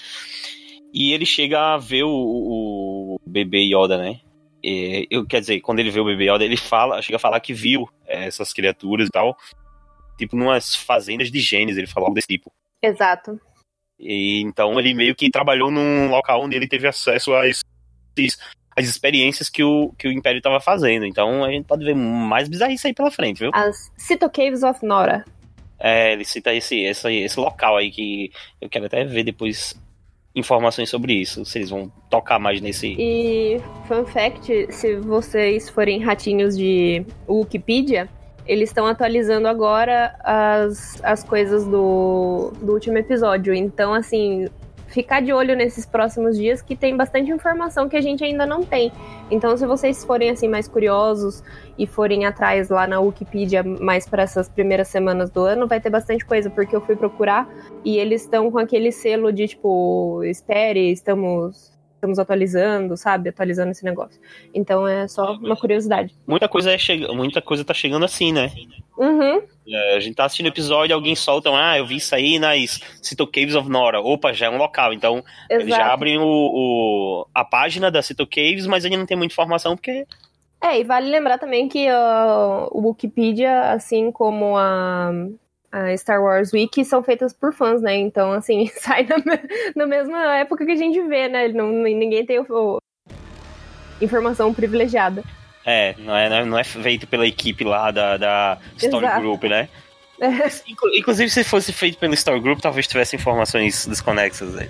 E 0.91 1.13
ele 1.13 1.27
chega 1.27 1.75
a 1.75 1.77
ver 1.77 2.05
o, 2.05 2.11
o 2.11 3.21
bebê 3.27 3.61
Yoda, 3.61 3.99
né? 3.99 4.21
E, 4.65 5.07
eu, 5.11 5.27
quer 5.27 5.41
dizer, 5.41 5.61
quando 5.61 5.81
ele 5.81 5.91
vê 5.91 6.01
o 6.01 6.05
bebê 6.05 6.33
Yoda, 6.33 6.45
ele 6.45 6.57
fala, 6.57 7.03
chega 7.03 7.17
a 7.17 7.21
falar 7.21 7.41
que 7.41 7.53
viu 7.53 7.87
essas 8.07 8.55
criaturas 8.55 9.09
e 9.09 9.11
tal, 9.11 9.37
tipo, 10.17 10.35
numas 10.35 10.75
fazendas 10.75 11.31
de 11.31 11.41
genes, 11.41 11.77
ele 11.77 11.87
falou 11.87 12.07
algo 12.07 12.15
desse 12.15 12.29
tipo. 12.29 12.51
Exato. 12.83 13.39
E, 14.01 14.41
então 14.41 14.81
ele 14.81 14.95
meio 14.95 15.15
que 15.15 15.31
trabalhou 15.31 15.71
num 15.71 16.09
local 16.09 16.43
onde 16.43 16.57
ele 16.57 16.67
teve 16.67 16.89
acesso 16.89 17.33
esses, 17.45 18.39
as 18.75 18.87
experiências 18.87 19.51
que 19.51 19.63
o, 19.63 19.93
que 19.99 20.09
o 20.09 20.13
Império 20.13 20.39
estava 20.39 20.59
fazendo. 20.59 21.05
Então 21.05 21.45
a 21.45 21.51
gente 21.51 21.67
pode 21.67 21.85
ver 21.85 21.95
mais 21.95 22.49
bizarrice 22.49 22.87
aí 22.87 22.95
pela 22.95 23.11
frente, 23.11 23.41
viu? 23.41 23.51
As 23.53 23.93
Cito 23.97 24.31
Caves 24.31 24.63
of 24.63 24.85
Nora. 24.85 25.25
É, 25.79 26.13
ele 26.13 26.25
cita 26.25 26.53
esse, 26.55 26.81
esse, 26.81 27.13
esse 27.13 27.39
local 27.39 27.77
aí 27.77 27.91
que 27.91 28.31
eu 28.61 28.69
quero 28.69 28.87
até 28.87 29.05
ver 29.05 29.25
depois 29.25 29.79
informações 30.35 30.89
sobre 30.89 31.15
isso, 31.15 31.45
se 31.45 31.59
eles 31.59 31.71
vão 31.71 31.91
tocar 32.09 32.39
mais 32.39 32.61
nesse. 32.61 32.95
E, 32.99 33.59
fun 33.89 34.05
fact: 34.07 34.73
se 34.73 34.97
vocês 34.97 35.69
forem 35.69 36.01
ratinhos 36.01 36.57
de 36.57 37.05
Wikipedia, 37.29 38.09
eles 38.51 38.71
estão 38.71 38.85
atualizando 38.85 39.47
agora 39.47 40.17
as, 40.25 41.01
as 41.05 41.23
coisas 41.23 41.65
do, 41.65 42.53
do 42.61 42.73
último 42.73 42.99
episódio. 42.99 43.55
Então, 43.55 43.95
assim, 43.95 44.49
ficar 44.89 45.23
de 45.23 45.33
olho 45.33 45.55
nesses 45.55 45.87
próximos 45.87 46.37
dias 46.37 46.61
que 46.61 46.75
tem 46.75 46.97
bastante 46.97 47.31
informação 47.31 47.89
que 47.89 47.97
a 47.97 48.01
gente 48.01 48.25
ainda 48.25 48.45
não 48.45 48.65
tem. 48.65 48.91
Então, 49.31 49.57
se 49.57 49.65
vocês 49.65 50.05
forem 50.05 50.31
assim 50.31 50.49
mais 50.49 50.67
curiosos 50.67 51.45
e 51.79 51.87
forem 51.87 52.27
atrás 52.27 52.69
lá 52.71 52.89
na 52.89 52.99
Wikipedia 52.99 53.63
mais 53.63 54.09
para 54.09 54.25
essas 54.25 54.49
primeiras 54.49 54.89
semanas 54.89 55.31
do 55.31 55.43
ano, 55.43 55.69
vai 55.69 55.81
ter 55.81 55.91
bastante 55.91 56.27
coisa 56.27 56.51
porque 56.51 56.75
eu 56.75 56.81
fui 56.81 56.97
procurar 56.97 57.49
e 57.85 57.99
eles 57.99 58.23
estão 58.23 58.51
com 58.51 58.59
aquele 58.59 58.91
selo 58.91 59.33
de 59.33 59.47
tipo, 59.47 60.25
espere, 60.25 60.91
estamos 60.91 61.79
estamos 62.01 62.19
atualizando, 62.19 62.97
sabe? 62.97 63.29
Atualizando 63.29 63.71
esse 63.71 63.85
negócio. 63.85 64.19
Então 64.55 64.89
é 64.89 65.07
só 65.07 65.35
uma 65.35 65.55
curiosidade. 65.55 66.15
Muita 66.27 66.49
coisa 66.49 66.73
é 66.73 66.79
che... 66.79 67.07
muita 67.13 67.43
coisa 67.43 67.65
tá 67.65 67.75
chegando 67.75 68.05
assim, 68.05 68.33
né? 68.33 68.51
Uhum. 68.97 69.43
É, 69.69 69.97
a 69.97 70.01
gente 70.01 70.17
tá 70.17 70.25
assistindo 70.25 70.47
episódio, 70.47 70.95
alguém 70.95 71.15
solta, 71.15 71.51
ah, 71.51 71.79
eu 71.79 71.87
vi 71.87 71.97
isso 71.97 72.15
aí 72.15 72.39
nas 72.39 72.81
Cito 73.03 73.27
Caves 73.27 73.55
of 73.55 73.69
Nora. 73.69 74.01
Opa, 74.01 74.33
já 74.33 74.47
é 74.47 74.51
um 74.51 74.57
local. 74.57 74.93
Então, 74.93 75.19
Exato. 75.19 75.53
eles 75.53 75.69
já 75.69 75.93
abrem 75.93 76.19
o, 76.19 76.25
o, 76.25 77.27
a 77.35 77.45
página 77.45 77.91
da 77.91 78.03
Cito 78.03 78.27
Caves, 78.27 78.67
mas 78.67 78.85
ainda 78.85 78.97
não 78.97 79.07
tem 79.07 79.17
muita 79.17 79.33
informação, 79.33 79.77
porque. 79.77 80.07
É, 80.63 80.79
e 80.79 80.85
vale 80.85 81.11
lembrar 81.11 81.39
também 81.39 81.69
que 81.69 81.89
uh, 81.91 82.69
o 82.71 82.89
Wikipedia, 82.89 83.73
assim 83.73 84.11
como 84.13 84.57
a, 84.59 85.11
a 85.73 85.97
Star 85.97 86.23
Wars 86.23 86.53
Wiki, 86.53 86.85
são 86.85 87.03
feitas 87.03 87.33
por 87.33 87.53
fãs, 87.53 87.81
né? 87.81 87.97
Então, 87.97 88.33
assim, 88.33 88.67
sai 88.77 89.05
na, 89.05 89.17
na 89.77 89.87
mesma 89.87 90.37
época 90.37 90.65
que 90.65 90.73
a 90.73 90.77
gente 90.77 91.01
vê, 91.03 91.29
né? 91.29 91.49
Não, 91.49 91.71
ninguém 91.71 92.25
tem 92.25 92.39
o, 92.39 92.47
o, 92.49 92.79
informação 94.01 94.53
privilegiada. 94.53 95.23
É, 95.65 95.95
não 95.99 96.17
é, 96.17 96.45
não 96.45 96.59
é 96.59 96.65
feito 96.65 97.07
pela 97.07 97.27
equipe 97.27 97.65
lá 97.65 97.91
da, 97.91 98.17
da 98.17 98.59
Story 98.77 99.05
Exato. 99.05 99.21
Group, 99.21 99.45
né? 99.45 99.69
Inclu- 100.69 100.95
Inclusive, 100.95 101.31
se 101.31 101.43
fosse 101.45 101.73
feito 101.73 101.97
pelo 101.99 102.13
Story 102.15 102.41
Group, 102.41 102.61
talvez 102.61 102.87
tivesse 102.87 103.17
informações 103.17 103.87
desconexas. 103.87 104.55
Eu 104.55 104.67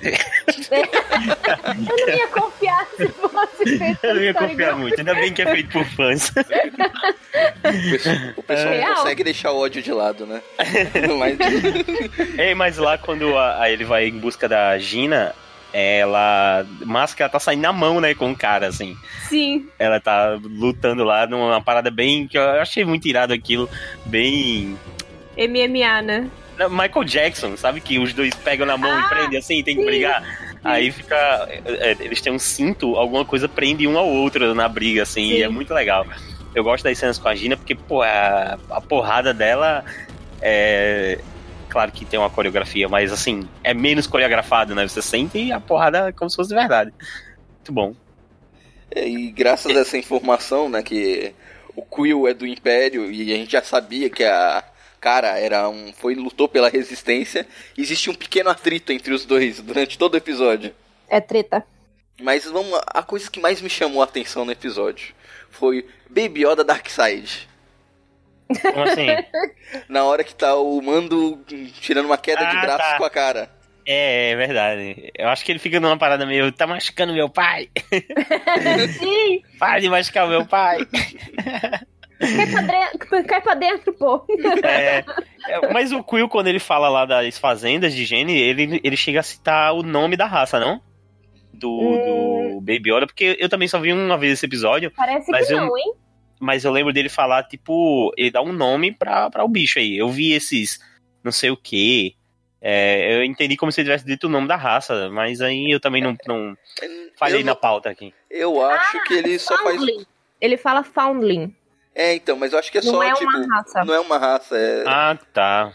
não 1.74 2.08
ia 2.16 2.28
confiar 2.28 2.86
se 2.96 3.08
fosse 3.08 3.78
feito 3.78 3.98
Eu 4.04 4.14
não 4.14 4.22
ia 4.22 4.34
confiar 4.34 4.76
muito, 4.76 4.98
ainda 4.98 5.14
bem 5.14 5.32
que 5.32 5.42
é 5.42 5.50
feito 5.50 5.70
por 5.70 5.84
fãs. 5.86 6.30
O 8.36 8.42
pessoal 8.42 8.74
não 8.74 8.94
consegue 8.94 9.24
deixar 9.24 9.52
o 9.52 9.58
ódio 9.58 9.82
de 9.82 9.92
lado, 9.92 10.26
né? 10.26 10.40
Mas, 11.18 11.38
Ei, 12.38 12.54
mas 12.54 12.76
lá 12.78 12.96
quando 12.98 13.36
a- 13.36 13.62
a 13.62 13.70
ele 13.70 13.84
vai 13.84 14.06
em 14.08 14.18
busca 14.18 14.48
da 14.48 14.78
Gina, 14.78 15.34
ela. 15.72 16.66
Máscara 16.84 17.30
tá 17.30 17.38
saindo 17.38 17.62
na 17.62 17.72
mão, 17.72 18.00
né, 18.00 18.14
com 18.14 18.30
o 18.30 18.36
cara, 18.36 18.68
assim. 18.68 18.96
Sim. 19.28 19.68
Ela 19.78 20.00
tá 20.00 20.38
lutando 20.42 21.04
lá 21.04 21.26
numa 21.26 21.60
parada 21.60 21.90
bem. 21.90 22.26
que 22.26 22.36
eu 22.38 22.42
achei 22.60 22.84
muito 22.84 23.06
irado 23.08 23.32
aquilo. 23.32 23.68
Bem. 24.06 24.76
MMA, 25.48 26.02
né? 26.02 26.30
Michael 26.68 27.04
Jackson, 27.04 27.56
sabe? 27.56 27.80
Que 27.80 27.98
os 27.98 28.12
dois 28.12 28.34
pegam 28.34 28.66
na 28.66 28.76
mão 28.76 29.00
e 29.00 29.08
prendem 29.08 29.38
assim, 29.38 29.62
tem 29.62 29.76
que 29.76 29.84
brigar. 29.84 30.22
Aí 30.62 30.90
fica. 30.90 31.48
é, 31.64 31.96
Eles 32.00 32.20
têm 32.20 32.32
um 32.32 32.38
cinto, 32.38 32.96
alguma 32.96 33.24
coisa 33.24 33.48
prende 33.48 33.86
um 33.86 33.96
ao 33.96 34.06
outro 34.06 34.54
na 34.54 34.68
briga, 34.68 35.02
assim, 35.02 35.32
e 35.32 35.42
é 35.42 35.48
muito 35.48 35.72
legal. 35.72 36.06
Eu 36.54 36.64
gosto 36.64 36.84
das 36.84 36.98
cenas 36.98 37.18
com 37.18 37.28
a 37.28 37.34
Gina, 37.34 37.56
porque, 37.56 37.74
pô, 37.74 38.02
a, 38.02 38.58
a 38.70 38.80
porrada 38.80 39.32
dela 39.32 39.84
é. 40.42 41.18
Claro 41.68 41.92
que 41.92 42.04
tem 42.04 42.18
uma 42.18 42.28
coreografia, 42.28 42.88
mas 42.88 43.12
assim, 43.12 43.48
é 43.62 43.72
menos 43.72 44.06
coreografado, 44.06 44.74
né? 44.74 44.86
Você 44.86 45.00
sente 45.00 45.52
a 45.52 45.60
porrada 45.60 46.12
como 46.12 46.28
se 46.28 46.34
fosse 46.36 46.48
de 46.48 46.56
verdade. 46.56 46.92
Muito 47.56 47.72
bom. 47.72 47.94
e 48.94 49.30
graças 49.30 49.76
a 49.76 49.80
essa 49.80 49.96
informação, 49.96 50.68
né, 50.68 50.82
que 50.82 51.32
o 51.76 51.82
Quill 51.82 52.26
é 52.26 52.34
do 52.34 52.44
Império 52.44 53.10
e 53.10 53.32
a 53.32 53.36
gente 53.36 53.52
já 53.52 53.62
sabia 53.62 54.10
que 54.10 54.24
a 54.24 54.64
cara 55.00 55.38
era 55.38 55.68
um 55.68 55.92
foi 55.92 56.14
lutou 56.14 56.48
pela 56.48 56.68
resistência, 56.68 57.46
existe 57.76 58.10
um 58.10 58.14
pequeno 58.14 58.50
atrito 58.50 58.92
entre 58.92 59.12
os 59.14 59.24
dois 59.24 59.60
durante 59.60 59.96
todo 59.98 60.14
o 60.14 60.16
episódio. 60.16 60.74
É 61.08 61.20
treta. 61.20 61.64
Mas 62.20 62.44
vamos, 62.44 62.70
lá, 62.72 62.82
a 62.86 63.02
coisa 63.02 63.30
que 63.30 63.40
mais 63.40 63.60
me 63.62 63.70
chamou 63.70 64.02
a 64.02 64.04
atenção 64.04 64.44
no 64.44 64.52
episódio 64.52 65.14
foi 65.50 65.86
Baby 66.08 66.44
Yoda 66.46 66.62
Darkseid. 66.62 67.48
Como 68.62 68.82
assim? 68.82 69.06
Na 69.88 70.04
hora 70.04 70.22
que 70.22 70.34
tá 70.34 70.54
o 70.56 70.80
Mando 70.82 71.42
tirando 71.80 72.06
uma 72.06 72.18
queda 72.18 72.44
de 72.44 72.56
Ah, 72.56 72.60
braços 72.60 72.90
tá. 72.92 72.98
com 72.98 73.04
a 73.04 73.10
cara. 73.10 73.50
É, 73.86 74.30
é 74.32 74.36
verdade. 74.36 75.10
Eu 75.16 75.28
acho 75.28 75.44
que 75.44 75.50
ele 75.52 75.58
fica 75.58 75.80
numa 75.80 75.96
parada 75.96 76.26
meio. 76.26 76.52
Tá 76.52 76.66
machucando 76.66 77.14
meu 77.14 77.28
pai? 77.28 77.70
Sim! 78.98 79.42
Para 79.58 79.80
de 79.80 79.88
machucar 79.88 80.28
meu 80.28 80.44
pai! 80.46 80.86
Cai 82.20 82.46
pra, 82.50 82.60
dentro, 82.62 83.24
cai 83.26 83.40
pra 83.40 83.54
dentro, 83.54 83.92
pô. 83.94 84.24
É, 84.64 85.04
é, 85.48 85.72
mas 85.72 85.90
o 85.90 86.02
Quill, 86.04 86.28
quando 86.28 86.48
ele 86.48 86.58
fala 86.58 86.88
lá 86.88 87.06
das 87.06 87.38
fazendas 87.38 87.94
de 87.94 88.04
gene, 88.04 88.38
ele, 88.38 88.80
ele 88.84 88.96
chega 88.96 89.20
a 89.20 89.22
citar 89.22 89.72
o 89.74 89.82
nome 89.82 90.16
da 90.16 90.26
raça, 90.26 90.60
não? 90.60 90.80
Do, 91.52 91.78
do 91.78 92.60
Baby 92.60 92.90
Yoda, 92.92 93.06
porque 93.06 93.36
eu 93.40 93.48
também 93.48 93.66
só 93.68 93.78
vi 93.80 93.92
uma 93.92 94.16
vez 94.18 94.34
esse 94.34 94.46
episódio. 94.46 94.92
Parece 94.94 95.30
mas 95.30 95.46
que 95.46 95.54
eu, 95.54 95.58
não, 95.60 95.76
hein? 95.78 95.94
Mas 96.38 96.64
eu 96.64 96.72
lembro 96.72 96.92
dele 96.92 97.08
falar, 97.08 97.42
tipo, 97.44 98.12
ele 98.16 98.30
dá 98.30 98.40
um 98.42 98.52
nome 98.52 98.92
pra, 98.92 99.28
pra 99.30 99.44
o 99.44 99.48
bicho 99.48 99.78
aí. 99.78 99.96
Eu 99.96 100.08
vi 100.08 100.32
esses 100.32 100.78
não 101.22 101.32
sei 101.32 101.50
o 101.50 101.56
que. 101.56 102.14
eu 102.62 103.24
entendi 103.24 103.56
como 103.56 103.70
se 103.72 103.80
ele 103.80 103.88
tivesse 103.88 104.06
dito 104.06 104.26
o 104.26 104.30
nome 104.30 104.48
da 104.48 104.56
raça, 104.56 105.10
mas 105.10 105.40
aí 105.40 105.70
eu 105.70 105.80
também 105.80 106.02
não, 106.02 106.16
não 106.26 106.56
falhei 107.18 107.40
Eu 107.40 107.44
na 107.44 107.52
não- 107.52 107.60
pauta 107.60 107.90
aqui. 107.90 108.14
Eu 108.30 108.62
acho 108.64 109.02
que 109.04 109.14
ele 109.14 109.38
só 109.38 109.56
faz. 109.62 109.80
Ele 110.40 110.56
fala 110.56 110.82
Foundling. 110.82 111.54
É, 111.94 112.14
então, 112.14 112.36
mas 112.36 112.52
eu 112.52 112.58
acho 112.58 112.70
que 112.70 112.78
é 112.78 112.82
Não 112.82 112.92
só, 112.92 113.02
é 113.02 113.06
uma 113.08 113.14
tipo. 113.16 113.48
raça. 113.50 113.84
Não 113.84 113.94
é 113.94 114.00
uma 114.00 114.18
raça, 114.18 114.56
é. 114.56 114.84
Ah, 114.86 115.18
tá. 115.32 115.72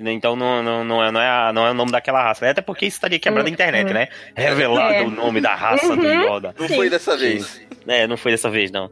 Então 0.00 0.36
não, 0.36 0.62
não, 0.62 0.84
não, 0.84 1.04
é, 1.04 1.10
não, 1.10 1.20
é 1.20 1.28
a- 1.28 1.52
não 1.52 1.66
é 1.66 1.70
o 1.72 1.74
nome 1.74 1.90
daquela 1.90 2.22
raça. 2.22 2.48
Até 2.48 2.60
porque 2.62 2.86
isso 2.86 2.98
estaria 2.98 3.18
quebrando 3.18 3.46
a 3.48 3.50
internet, 3.50 3.92
né? 3.92 4.06
Revelado 4.36 4.94
É. 4.94 5.02
o 5.02 5.10
nome 5.10 5.40
da 5.40 5.54
raça 5.56 5.96
do 5.96 6.00
Uhum. 6.06 6.36
Yoda. 6.36 6.54
Não 6.56 6.68
foi 6.68 6.88
dessa 6.88 7.16
vez. 7.16 7.60
É, 7.86 8.06
não 8.06 8.16
foi 8.16 8.30
dessa 8.30 8.48
vez, 8.48 8.70
não. 8.70 8.90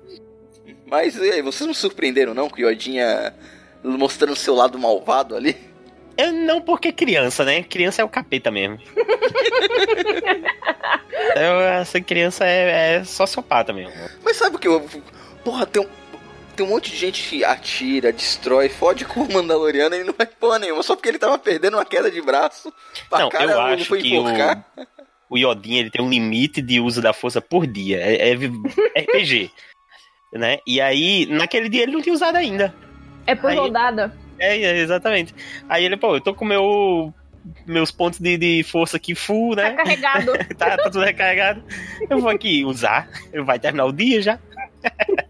Mas 0.87 1.17
e 1.17 1.31
aí, 1.31 1.43
vocês 1.43 1.65
não 1.67 1.75
surpreenderam, 1.75 2.35
não? 2.35 2.49
Que 2.51 2.65
o 2.65 2.69
Yodinha 2.69 3.33
mostrando 3.85 4.35
seu 4.35 4.55
lado 4.55 4.77
malvado 4.79 5.37
ali? 5.37 5.57
Eu 6.19 6.33
não 6.33 6.61
porque 6.61 6.91
criança, 6.91 7.45
né? 7.45 7.63
Criança 7.63 8.03
é 8.03 8.05
o 8.05 8.09
capeta 8.09 8.51
mesmo. 8.51 8.79
Eu, 11.37 11.61
essa 11.61 12.01
criança 12.01 12.45
é, 12.47 12.97
é 12.97 13.05
sociopata 13.05 13.73
mesmo. 13.73 13.93
Mas 14.25 14.37
sabe 14.37 14.57
o 14.57 14.59
que 14.59 14.67
eu. 14.69 14.87
Porra, 15.45 15.67
tem 15.67 15.83
um. 15.83 15.89
Tem 16.57 16.65
um 16.65 16.71
monte 16.71 16.91
de 16.91 16.97
gente 16.97 17.23
que 17.29 17.45
atira, 17.45 18.11
destrói, 18.13 18.71
fode 18.71 19.05
com 19.05 19.21
o 19.21 19.33
Mandaloriano 19.33 19.95
e 19.95 19.99
ele 19.99 20.05
não 20.07 20.15
vai 20.17 20.27
porra 20.27 20.59
nenhuma, 20.59 20.83
só 20.83 20.97
porque 20.97 21.11
ele 21.11 21.19
tava 21.19 21.37
perdendo 21.39 21.77
uma 21.77 21.85
queda 21.85 22.11
de 22.11 22.23
braço. 22.23 22.73
Pra 23.11 23.19
Não, 23.19 23.29
cara, 23.29 23.53
eu 23.53 23.61
acho 23.61 23.85
foi 23.85 24.01
que 24.01 24.17
o, 24.17 24.23
enforcar. 24.23 24.65
o 25.29 25.37
Yodinha 25.37 25.81
ele 25.81 25.91
tem 25.91 26.03
um 26.03 26.09
limite 26.09 26.63
de 26.63 26.81
uso 26.81 27.03
da 27.03 27.13
força 27.13 27.43
por 27.43 27.67
dia. 27.67 27.99
É, 28.01 28.31
é 28.31 28.35
RPG. 29.05 29.51
né? 30.33 30.59
E 30.67 30.81
aí, 30.81 31.27
naquele 31.27 31.69
dia 31.69 31.83
ele 31.83 31.93
não 31.93 32.01
tinha 32.01 32.15
usado 32.15 32.37
ainda. 32.37 32.75
É 33.27 33.35
por 33.35 33.51
Aí- 33.51 33.57
rodada. 33.59 34.17
É, 34.39 34.57
é, 34.63 34.79
exatamente. 34.79 35.35
Aí 35.69 35.85
ele, 35.85 35.97
pô, 35.97 36.15
eu 36.17 36.21
tô 36.21 36.35
com 36.35 36.45
meu, 36.45 37.13
meus 37.67 37.91
pontos 37.91 38.19
de, 38.19 38.37
de 38.39 38.63
força 38.63 38.97
aqui 38.97 39.15
full, 39.15 39.55
né? 39.57 39.71
Tá 39.71 39.77
carregado. 39.77 40.33
tá, 40.57 40.77
tá 40.77 40.85
tudo 40.91 41.01
recarregado. 41.01 41.63
Eu 42.09 42.19
vou 42.19 42.31
aqui 42.31 42.65
usar. 42.65 43.09
Vai 43.45 43.59
terminar 43.59 43.85
o 43.87 43.93
dia 43.93 44.23
já. 44.23 44.39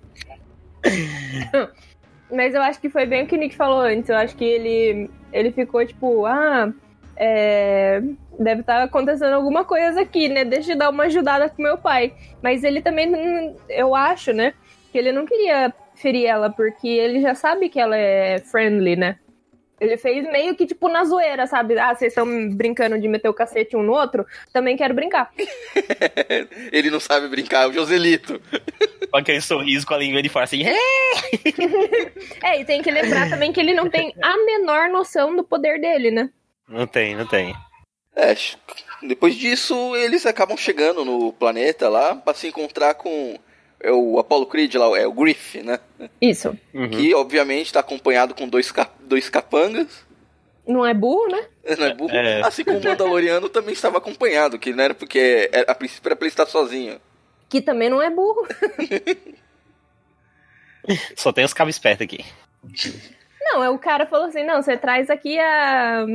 Mas 2.30 2.54
eu 2.54 2.62
acho 2.62 2.80
que 2.80 2.90
foi 2.90 3.06
bem 3.06 3.22
o 3.22 3.26
que 3.26 3.36
o 3.36 3.38
Nick 3.38 3.54
falou 3.54 3.80
antes. 3.80 4.08
Eu 4.08 4.16
acho 4.16 4.36
que 4.36 4.44
ele, 4.44 5.10
ele 5.32 5.52
ficou 5.52 5.84
tipo, 5.86 6.26
ah, 6.26 6.72
é, 7.16 8.02
deve 8.38 8.60
estar 8.60 8.82
acontecendo 8.82 9.34
alguma 9.34 9.64
coisa 9.64 10.00
aqui, 10.00 10.28
né? 10.28 10.44
Deixa 10.44 10.72
eu 10.72 10.76
dar 10.76 10.90
uma 10.90 11.04
ajudada 11.04 11.48
com 11.48 11.62
meu 11.62 11.78
pai. 11.78 12.12
Mas 12.42 12.64
ele 12.64 12.82
também, 12.82 13.56
eu 13.68 13.94
acho, 13.94 14.32
né? 14.32 14.54
Que 14.90 14.98
ele 14.98 15.12
não 15.12 15.24
queria 15.24 15.72
ferir 15.94 16.26
ela, 16.26 16.50
porque 16.50 16.88
ele 16.88 17.20
já 17.20 17.34
sabe 17.34 17.68
que 17.68 17.80
ela 17.80 17.96
é 17.96 18.38
friendly, 18.38 18.96
né? 18.96 19.18
Ele 19.80 19.96
fez 19.96 20.24
meio 20.30 20.56
que 20.56 20.66
tipo 20.66 20.88
na 20.88 21.04
zoeira, 21.04 21.46
sabe? 21.46 21.78
Ah, 21.78 21.94
vocês 21.94 22.12
estão 22.12 22.26
brincando 22.50 22.98
de 22.98 23.06
meter 23.06 23.28
o 23.28 23.34
cacete 23.34 23.76
um 23.76 23.82
no 23.82 23.92
outro? 23.92 24.26
Também 24.52 24.76
quero 24.76 24.94
brincar. 24.94 25.30
Ele 26.72 26.90
não 26.90 26.98
sabe 26.98 27.28
brincar, 27.28 27.64
é 27.64 27.66
o 27.68 27.72
Joselito. 27.72 28.40
Com 29.10 29.18
aquele 29.18 29.40
sorriso 29.40 29.86
com 29.86 29.94
a 29.94 29.98
língua 29.98 30.22
de 30.22 30.28
fora 30.28 30.44
assim. 30.44 30.64
"É!" 30.64 30.74
É, 32.42 32.60
e 32.60 32.64
tem 32.64 32.82
que 32.82 32.90
lembrar 32.90 33.28
também 33.28 33.52
que 33.52 33.60
ele 33.60 33.74
não 33.74 33.88
tem 33.88 34.14
a 34.22 34.36
menor 34.44 34.88
noção 34.88 35.34
do 35.34 35.42
poder 35.42 35.80
dele, 35.80 36.10
né? 36.10 36.30
Não 36.68 36.86
tem, 36.86 37.14
não 37.14 37.26
tem. 37.26 37.54
É, 38.14 38.34
depois 39.02 39.34
disso, 39.34 39.94
eles 39.96 40.24
acabam 40.26 40.56
chegando 40.56 41.04
no 41.04 41.32
planeta 41.32 41.88
lá 41.88 42.14
pra 42.14 42.34
se 42.34 42.48
encontrar 42.48 42.94
com 42.94 43.38
é 43.88 43.92
o 43.92 44.18
Apollo 44.18 44.46
Creed 44.46 44.74
lá, 44.74 44.86
é 44.98 45.06
o 45.06 45.12
Griff, 45.12 45.62
né? 45.62 45.78
Isso. 46.20 46.56
Que 46.92 47.14
obviamente 47.14 47.72
tá 47.72 47.80
acompanhado 47.80 48.34
com 48.34 48.48
dois, 48.48 48.70
ca- 48.72 48.90
dois 49.00 49.28
capangas. 49.30 50.04
Não 50.66 50.84
é 50.84 50.92
burro, 50.92 51.28
né? 51.28 51.46
Não 51.78 51.86
é 51.86 51.94
burro? 51.94 52.10
É. 52.14 52.40
Assim 52.44 52.64
como 52.64 52.78
o 52.78 52.84
Mandaloriano 52.84 53.48
também 53.48 53.72
estava 53.72 53.98
acompanhado, 53.98 54.58
que 54.58 54.72
não 54.72 54.82
era 54.84 54.94
porque 54.94 55.48
era- 55.52 55.70
a 55.70 55.74
princípio 55.74 56.08
era 56.08 56.16
pra 56.16 56.26
ele 56.26 56.32
estar 56.32 56.46
sozinho. 56.46 57.00
Que 57.48 57.62
também 57.62 57.88
não 57.88 58.02
é 58.02 58.10
burro. 58.10 58.46
Só 61.16 61.32
tem 61.32 61.44
os 61.44 61.52
cabos 61.52 61.74
espertos 61.74 62.04
aqui. 62.04 62.24
Não, 63.40 63.62
é 63.62 63.70
o 63.70 63.78
cara 63.78 64.06
falou 64.06 64.26
assim: 64.26 64.44
não, 64.44 64.62
você 64.62 64.76
traz 64.76 65.10
aqui 65.10 65.38
a, 65.38 66.02
a- 66.02 66.06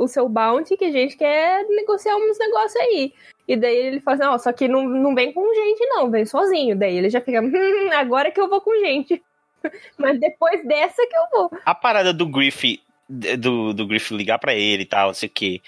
o 0.00 0.06
seu 0.08 0.28
bounty 0.28 0.76
que 0.76 0.84
a 0.86 0.90
gente 0.90 1.16
quer 1.16 1.64
negociar 1.68 2.16
uns 2.16 2.38
negócios 2.38 2.76
aí. 2.76 3.12
E 3.50 3.56
daí 3.56 3.76
ele 3.76 4.00
fala 4.00 4.14
assim: 4.14 4.24
não, 4.24 4.38
só 4.38 4.52
que 4.52 4.68
não, 4.68 4.88
não 4.88 5.12
vem 5.12 5.32
com 5.32 5.42
gente, 5.52 5.84
não, 5.88 6.08
vem 6.08 6.24
sozinho. 6.24 6.76
Daí 6.76 6.96
ele 6.96 7.10
já 7.10 7.20
fica, 7.20 7.42
hum, 7.42 7.90
agora 7.92 8.30
que 8.30 8.40
eu 8.40 8.48
vou 8.48 8.60
com 8.60 8.72
gente. 8.78 9.20
Mas 9.98 10.20
depois 10.20 10.64
dessa 10.64 11.04
que 11.04 11.16
eu 11.16 11.24
vou. 11.32 11.50
A 11.66 11.74
parada 11.74 12.12
do 12.12 12.28
Griff, 12.28 12.80
do, 13.08 13.74
do 13.74 13.88
Griff 13.88 14.14
ligar 14.14 14.38
pra 14.38 14.54
ele 14.54 14.84
e 14.84 14.86
tal, 14.86 15.08
não 15.08 15.14
sei 15.14 15.28
o 15.28 15.32
que, 15.32 15.60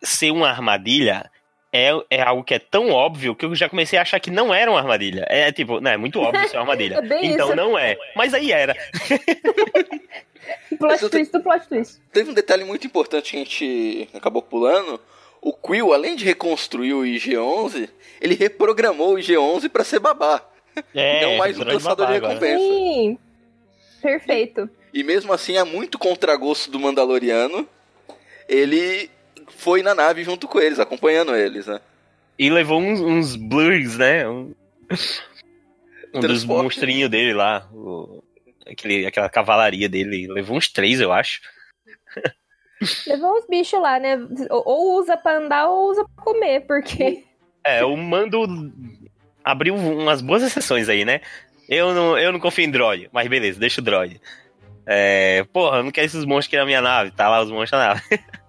ser 0.00 0.30
uma 0.30 0.48
armadilha 0.48 1.28
é, 1.72 1.90
é 2.08 2.22
algo 2.22 2.44
que 2.44 2.54
é 2.54 2.60
tão 2.60 2.90
óbvio 2.90 3.34
que 3.34 3.44
eu 3.44 3.56
já 3.56 3.68
comecei 3.68 3.98
a 3.98 4.02
achar 4.02 4.20
que 4.20 4.30
não 4.30 4.54
era 4.54 4.70
uma 4.70 4.78
armadilha. 4.78 5.26
É 5.28 5.50
tipo, 5.50 5.80
não, 5.80 5.90
é 5.90 5.96
muito 5.96 6.20
óbvio 6.20 6.48
ser 6.48 6.58
uma 6.58 6.62
armadilha. 6.62 7.00
É 7.10 7.26
então 7.26 7.48
isso. 7.48 7.56
não 7.56 7.76
é. 7.76 7.96
Mas 8.14 8.34
aí 8.34 8.52
era. 8.52 8.76
Plot 10.78 11.08
twist 11.08 11.32
do 11.32 11.40
plot 11.40 11.68
twist. 11.68 12.00
Teve 12.12 12.30
um 12.30 12.34
detalhe 12.34 12.64
muito 12.64 12.86
importante 12.86 13.30
que 13.30 13.36
a 13.36 13.40
gente 13.40 14.08
acabou 14.14 14.42
pulando. 14.42 15.00
O 15.42 15.52
Quill, 15.52 15.92
além 15.92 16.14
de 16.14 16.24
reconstruir 16.24 16.94
o 16.94 17.02
IG-11, 17.04 17.88
ele 18.20 18.34
reprogramou 18.34 19.14
o 19.14 19.18
IG-11 19.18 19.68
pra 19.68 19.82
ser 19.82 19.98
babá. 19.98 20.40
É, 20.94 21.26
não 21.26 21.36
mais 21.36 21.58
um 21.58 21.64
caçador 21.64 22.06
de 22.06 22.12
babá 22.20 22.32
agora. 22.32 22.46
recompensa. 22.46 22.58
Sim. 22.64 23.18
Perfeito. 24.00 24.70
E 24.94 25.02
mesmo 25.02 25.32
assim, 25.32 25.56
é 25.56 25.64
muito 25.64 25.98
contragosto 25.98 26.70
do 26.70 26.78
Mandaloriano. 26.78 27.68
Ele 28.48 29.10
foi 29.48 29.82
na 29.82 29.94
nave 29.94 30.22
junto 30.22 30.46
com 30.46 30.60
eles, 30.60 30.78
acompanhando 30.78 31.34
eles, 31.34 31.66
né? 31.66 31.80
E 32.38 32.48
levou 32.48 32.80
uns, 32.80 33.00
uns 33.00 33.36
blurs, 33.36 33.98
né? 33.98 34.28
Um, 34.28 34.54
um 36.14 36.20
dos 36.20 36.44
monstrinhos 36.44 37.10
dele 37.10 37.32
lá. 37.34 37.68
o- 37.72 38.22
aquele, 38.66 39.06
aquela 39.06 39.28
cavalaria 39.28 39.88
dele. 39.88 40.26
Levou 40.28 40.56
uns 40.56 40.68
três, 40.68 41.00
eu 41.00 41.12
acho. 41.12 41.40
Levou 43.06 43.38
os 43.38 43.46
bichos 43.46 43.80
lá, 43.80 43.98
né? 43.98 44.18
Ou- 44.50 44.98
usa 44.98 45.16
pra 45.16 45.38
andar 45.38 45.68
ou 45.68 45.90
usa 45.90 46.04
pra 46.04 46.24
comer, 46.24 46.60
porque. 46.66 47.24
É, 47.64 47.84
o 47.84 47.96
Mando 47.96 48.72
abriu 49.44 49.76
umas 49.76 50.20
boas 50.20 50.42
exceções 50.42 50.88
aí, 50.88 51.04
né? 51.04 51.20
Eu 51.68 51.94
não, 51.94 52.18
eu 52.18 52.32
não 52.32 52.40
confio 52.40 52.64
em 52.64 52.70
droid, 52.70 53.08
mas 53.12 53.28
beleza, 53.28 53.60
deixa 53.60 53.80
o 53.80 53.84
droid. 53.84 54.20
É, 54.84 55.44
porra, 55.52 55.76
eu 55.76 55.84
não 55.84 55.92
quero 55.92 56.06
esses 56.06 56.24
monstros 56.24 56.48
aqui 56.48 56.56
na 56.56 56.64
minha 56.64 56.80
nave, 56.82 57.12
tá 57.12 57.28
lá 57.28 57.40
os 57.40 57.52
monstros 57.52 57.80
na 57.80 57.88
nave. 57.94 58.02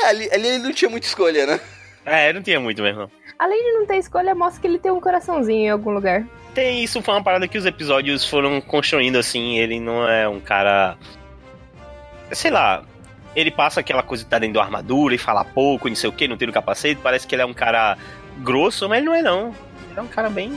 É, 0.00 0.06
ali, 0.06 0.30
ali 0.32 0.46
ele 0.46 0.58
não 0.58 0.72
tinha 0.72 0.88
muita 0.88 1.06
escolha, 1.08 1.44
né? 1.46 1.60
É, 2.06 2.32
não 2.32 2.40
tinha 2.40 2.60
muito 2.60 2.80
mesmo. 2.80 3.10
Além 3.38 3.60
de 3.64 3.72
não 3.72 3.86
ter 3.86 3.96
escolha, 3.96 4.32
mostra 4.32 4.60
que 4.60 4.66
ele 4.68 4.78
tem 4.78 4.92
um 4.92 5.00
coraçãozinho 5.00 5.66
em 5.66 5.70
algum 5.70 5.90
lugar. 5.90 6.24
Tem 6.54 6.84
isso, 6.84 7.02
foi 7.02 7.14
uma 7.14 7.24
parada 7.24 7.48
que 7.48 7.58
os 7.58 7.66
episódios 7.66 8.24
foram 8.24 8.60
construindo 8.60 9.16
assim, 9.16 9.58
ele 9.58 9.80
não 9.80 10.08
é 10.08 10.28
um 10.28 10.38
cara. 10.38 10.96
Sei 12.30 12.50
lá. 12.52 12.84
Ele 13.36 13.50
passa 13.50 13.80
aquela 13.80 14.02
coisa 14.02 14.22
de 14.24 14.30
tá 14.30 14.38
dentro 14.38 14.54
da 14.54 14.62
armadura 14.62 15.14
e 15.14 15.18
fala 15.18 15.44
pouco, 15.44 15.88
não 15.88 15.96
sei 15.96 16.08
o 16.08 16.12
que, 16.12 16.28
não 16.28 16.36
tira 16.36 16.50
o 16.50 16.54
capacete, 16.54 17.00
parece 17.02 17.26
que 17.26 17.34
ele 17.34 17.42
é 17.42 17.46
um 17.46 17.54
cara 17.54 17.96
grosso, 18.38 18.88
mas 18.88 18.98
ele 18.98 19.06
não 19.06 19.14
é 19.14 19.22
não. 19.22 19.54
Ele 19.90 19.98
é 19.98 20.02
um 20.02 20.06
cara 20.06 20.30
bem. 20.30 20.50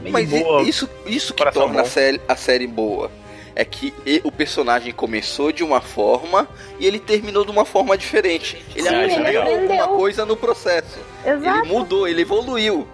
bem 0.00 0.12
Mas 0.12 0.28
boa. 0.28 0.62
isso, 0.62 0.88
isso 1.06 1.32
que 1.34 1.50
torna 1.50 1.82
a 1.82 1.84
série, 1.84 2.20
a 2.28 2.36
série 2.36 2.66
boa. 2.66 3.10
É 3.54 3.64
que 3.64 3.92
o 4.22 4.30
personagem 4.30 4.92
começou 4.92 5.50
de 5.52 5.64
uma 5.64 5.80
forma 5.80 6.48
e 6.78 6.86
ele 6.86 6.98
terminou 6.98 7.44
de 7.44 7.50
uma 7.50 7.64
forma 7.64 7.96
diferente. 7.98 8.56
Ele 8.74 8.88
Sim, 8.88 8.94
aprendeu 8.94 9.46
ele 9.46 9.62
alguma 9.78 9.88
coisa 9.88 10.24
no 10.24 10.36
processo. 10.36 10.98
Exato. 11.26 11.58
Ele 11.58 11.68
mudou, 11.68 12.06
ele 12.06 12.22
evoluiu. 12.22 12.86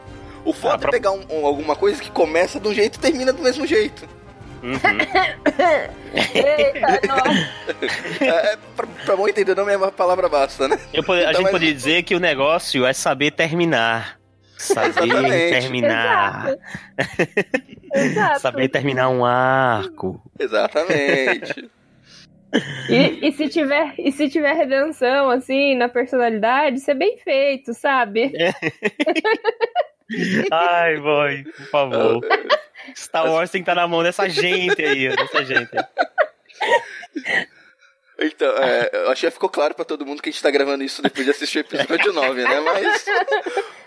O 0.45 0.53
foda 0.53 0.75
Ah, 0.75 0.79
pra- 0.79 0.89
é 0.89 0.93
pegar 0.93 1.11
um- 1.13 1.25
um- 1.31 1.47
alguma 1.47 1.77
coisa 1.77 2.01
que 2.01 2.11
começa 2.11 2.59
de 2.59 2.67
um 2.69 2.73
jeito 2.75 2.97
e 2.97 3.01
termina 3.01 3.33
do 3.33 3.43
mesmo 3.43 3.67
jeito. 3.67 4.09
Uhum. 4.63 4.73
Eita, 6.35 7.01
nossa. 7.07 8.25
É, 8.25 8.57
pra, 8.77 8.87
pra 9.05 9.17
bom 9.17 9.29
entender, 9.29 9.55
não 9.55 9.69
é 9.69 9.77
uma 9.77 9.93
palavra 9.93 10.29
basta, 10.29 10.67
né? 10.69 10.79
Eu 10.93 11.03
pode- 11.03 11.21
a 11.21 11.25
Então, 11.31 11.35
gente 11.35 11.43
mas- 11.45 11.53
poderia 11.53 11.75
dizer 11.75 12.03
que 12.03 12.15
o 12.15 12.21
negócio 12.21 12.85
é 12.87 12.93
saber 12.93 13.31
terminar. 13.33 14.19
Saber 14.57 14.89
Exatamente. 14.89 15.51
terminar. 15.61 16.55
Exato. 17.95 18.41
Saber 18.41 18.69
terminar 18.69 19.09
um 19.11 19.25
arco. 19.25 20.21
Exatamente. 20.39 21.71
E, 22.89 23.29
e 23.29 23.33
se 23.33 23.49
tiver, 23.51 23.93
e 23.99 24.11
se 24.13 24.31
tiver 24.31 24.55
redenção, 24.55 25.29
assim, 25.29 25.75
na 25.77 25.89
personalidade, 25.91 26.77
isso 26.79 26.91
é 26.91 26.95
bem 26.95 27.19
feito, 27.19 27.75
sabe? 27.75 28.33
Ai, 30.51 30.97
boy, 31.01 31.45
por 31.45 31.67
favor. 31.67 32.21
Star 32.95 33.31
Wars 33.31 33.51
tem 33.51 33.63
que 33.63 33.71
estar 33.71 33.81
na 33.81 33.89
mão 33.89 34.03
dessa 34.03 34.29
gente 34.29 34.83
aí, 34.83 35.09
dessa 35.17 35.45
gente. 35.45 35.71
Então, 38.19 38.49
é, 38.57 38.91
eu 38.95 39.11
acho 39.11 39.21
que 39.21 39.27
já 39.27 39.31
ficou 39.31 39.49
claro 39.49 39.75
pra 39.75 39.85
todo 39.85 40.07
mundo 40.07 40.23
que 40.23 40.31
a 40.31 40.33
gente 40.33 40.43
tá 40.43 40.51
gravando 40.51 40.83
isso 40.83 41.03
depois 41.03 41.25
de 41.27 41.31
assistir 41.31 41.59
o 41.59 41.61
episódio 41.61 42.13
9, 42.15 42.43
né? 42.43 42.61
Mas. 42.61 43.05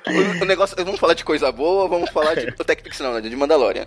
O, 0.08 0.44
o 0.44 0.46
negócio. 0.46 0.76
Vamos 0.78 1.00
falar 1.00 1.16
de 1.16 1.24
coisa 1.26 1.52
boa, 1.52 1.88
vamos 1.88 2.12
falar 2.12 2.36
de. 2.36 2.48
O 2.50 2.64
Tech 2.64 2.82
Pix 2.84 3.00
não, 3.00 3.14
né? 3.16 3.22
De 3.22 3.36
Mandalorian. 3.36 3.86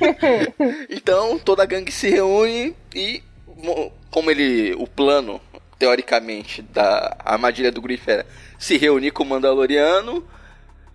então, 0.88 1.38
toda 1.38 1.62
a 1.62 1.66
gangue 1.66 1.92
se 1.92 2.08
reúne 2.08 2.74
e. 2.94 3.22
mo- 3.46 3.92
Como 4.10 4.30
ele. 4.30 4.72
O 4.78 4.86
plano, 4.86 5.38
teoricamente, 5.78 6.62
da 6.62 7.14
armadilha 7.22 7.70
do 7.70 7.82
Griff 7.82 8.10
era 8.10 8.24
se 8.58 8.78
reunir 8.78 9.10
com 9.10 9.24
o 9.24 9.26
Mandaloriano 9.26 10.26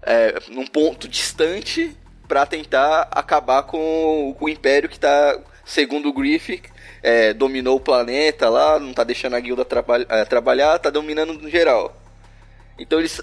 é, 0.01 0.39
num 0.49 0.65
ponto 0.65 1.07
distante 1.07 1.95
pra 2.27 2.45
tentar 2.45 3.07
acabar 3.11 3.63
com, 3.63 3.77
o- 3.77 4.35
Império 4.49 4.89
que 4.89 4.99
tá, 4.99 5.37
segundo 5.63 6.09
o 6.09 6.13
Griff, 6.13 6.61
é, 7.03 7.33
dominou 7.33 7.77
o 7.77 7.79
planeta 7.79 8.49
lá, 8.49 8.79
não 8.79 8.93
tá 8.93 9.03
deixando 9.03 9.35
a 9.35 9.39
guilda 9.39 9.63
traba- 9.65 10.05
é, 10.09 10.25
trabalhar, 10.25 10.79
tá 10.79 10.89
dominando 10.89 11.33
no 11.33 11.49
geral. 11.49 11.95
Então 12.77 12.99
eles 12.99 13.21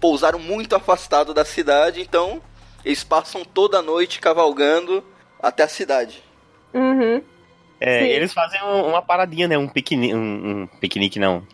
pousaram 0.00 0.38
muito 0.38 0.74
afastado 0.76 1.32
da 1.32 1.44
cidade, 1.44 2.00
então 2.00 2.40
eles 2.84 3.02
passam 3.04 3.44
toda 3.44 3.78
a 3.78 3.82
noite 3.82 4.20
cavalgando 4.20 5.02
até 5.40 5.62
a 5.62 5.68
cidade. 5.68 6.22
Uhum. 6.74 7.22
É, 7.80 8.06
eles 8.06 8.32
fazem 8.32 8.62
um- 8.62 8.88
uma 8.88 9.02
paradinha, 9.02 9.48
né? 9.48 9.58
Um 9.58 9.68
piquenique. 9.68 10.14
Um, 10.14 10.18
um 10.62 10.66
piquenique, 10.78 11.18
não. 11.18 11.44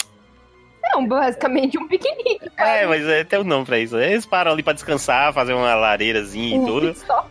É 0.93 0.97
um, 0.97 1.07
basicamente 1.07 1.79
um 1.79 1.87
piquenique. 1.87 2.51
É, 2.57 2.87
mas 2.87 3.07
é, 3.07 3.25
tem 3.25 3.39
um 3.39 3.45
nome 3.45 3.67
pra 3.67 3.79
isso. 3.79 3.97
Eles 3.99 4.25
param 4.27 4.53
ali 4.53 4.63
pra 4.63 4.73
descansar, 4.73 5.33
fazer 5.33 5.53
uma 5.53 5.75
lareirazinha 5.75 6.57
e 6.57 6.59
Um 6.59 6.67
tudo. 6.67 6.91
stop. 6.91 7.29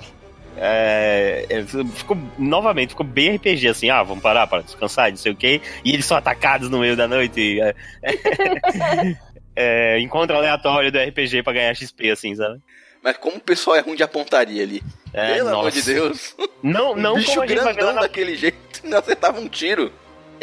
É, 0.60 1.46
é, 1.50 1.64
ficou 1.94 2.18
novamente, 2.38 2.90
ficou 2.90 3.06
bem 3.06 3.36
RPG 3.36 3.68
assim, 3.68 3.92
ah, 3.92 4.02
vamos 4.02 4.24
parar 4.24 4.48
para 4.48 4.64
descansar, 4.64 5.12
não 5.12 5.18
sei 5.18 5.32
o 5.32 5.36
que, 5.36 5.62
e 5.86 5.94
eles 5.94 6.04
são 6.06 6.18
atacados 6.18 6.68
no 6.68 6.80
meio 6.80 6.96
da 6.96 7.08
noite. 7.08 7.60
É, 7.62 7.76
é, 9.56 10.00
encontro 10.00 10.36
aleatório 10.36 10.92
do 10.92 10.98
RPG 10.98 11.44
pra 11.44 11.54
ganhar 11.54 11.76
XP, 11.76 12.10
assim, 12.10 12.36
sabe? 12.36 12.60
Mas 13.04 13.18
como 13.18 13.38
o 13.38 13.40
pessoal 13.40 13.76
é 13.76 13.82
ruim 13.82 13.96
de 13.96 14.04
apontaria 14.04 14.64
ali. 14.64 14.82
É, 15.14 15.36
Pelo 15.36 15.50
amor 15.50 15.66
nossa. 15.66 15.80
de 15.80 15.94
Deus. 15.94 16.36
Não, 16.64 16.96
não 16.96 17.16
Bicho 17.16 17.36
como 17.36 17.46
grandão 17.48 17.94
na... 17.94 18.02
daquele 18.02 18.36
jeito, 18.36 18.58
não 18.84 18.98
acertava 18.98 19.40
um 19.40 19.48
tiro. 19.48 19.94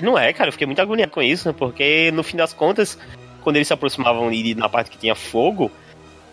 Não 0.02 0.18
é, 0.18 0.32
cara, 0.32 0.48
eu 0.48 0.52
fiquei 0.52 0.66
muito 0.66 0.80
agoniado 0.82 1.12
com 1.12 1.22
isso, 1.22 1.48
né? 1.48 1.54
Porque 1.56 2.10
no 2.12 2.22
fim 2.22 2.36
das 2.36 2.52
contas, 2.52 2.98
quando 3.42 3.56
eles 3.56 3.68
se 3.68 3.74
aproximavam 3.74 4.28
ali 4.28 4.54
na 4.54 4.68
parte 4.68 4.90
que 4.90 4.98
tinha 4.98 5.14
fogo, 5.14 5.70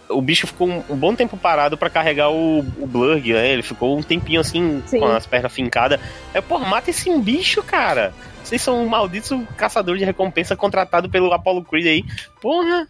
o 0.09 0.21
bicho 0.21 0.47
ficou 0.47 0.67
um, 0.67 0.83
um 0.89 0.95
bom 0.95 1.15
tempo 1.15 1.37
parado 1.37 1.77
pra 1.77 1.89
carregar 1.89 2.29
o, 2.29 2.59
o 2.59 2.87
Blurg, 2.87 3.33
né? 3.33 3.49
Ele 3.49 3.63
ficou 3.63 3.97
um 3.97 4.03
tempinho 4.03 4.41
assim, 4.41 4.81
Sim. 4.85 4.99
com 4.99 5.05
as 5.07 5.25
pernas 5.25 5.53
fincadas. 5.53 5.99
É, 6.33 6.41
pô, 6.41 6.59
mata 6.59 6.89
esse 6.89 7.09
um 7.09 7.19
bicho, 7.19 7.63
cara. 7.63 8.13
Vocês 8.43 8.61
são 8.61 8.83
um 8.83 8.87
maldito 8.87 9.47
caçador 9.55 9.97
de 9.97 10.03
recompensa 10.03 10.55
contratado 10.55 11.09
pelo 11.09 11.31
Apollo 11.31 11.63
Creed 11.63 11.85
aí. 11.85 12.05
Porra! 12.41 12.87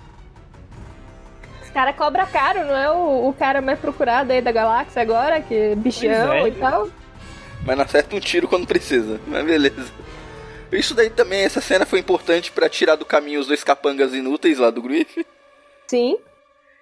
Esse 1.61 1.71
cara 1.71 1.93
cobra 1.93 2.25
caro, 2.25 2.65
não 2.65 2.75
é 2.75 2.91
o, 2.91 3.29
o 3.29 3.33
cara 3.33 3.61
mais 3.61 3.79
procurado 3.79 4.31
aí 4.31 4.41
da 4.41 4.51
galáxia 4.51 5.01
agora, 5.01 5.41
que 5.41 5.53
é 5.53 5.75
bichão 5.75 6.33
é. 6.33 6.47
e 6.47 6.51
tal. 6.53 6.89
Mas 7.65 7.77
não 7.77 7.85
acerta 7.85 8.15
um 8.15 8.19
tiro 8.19 8.47
quando 8.47 8.65
precisa. 8.65 9.19
Mas 9.27 9.45
beleza. 9.45 9.91
Isso 10.71 10.93
daí 10.93 11.09
também, 11.09 11.41
essa 11.43 11.61
cena 11.61 11.85
foi 11.85 11.99
importante 11.99 12.51
pra 12.51 12.69
tirar 12.69 12.95
do 12.95 13.05
caminho 13.05 13.39
os 13.39 13.47
dois 13.47 13.63
capangas 13.63 14.13
inúteis 14.13 14.57
lá 14.57 14.69
do 14.69 14.81
Griff. 14.81 15.25
Sim. 15.87 16.17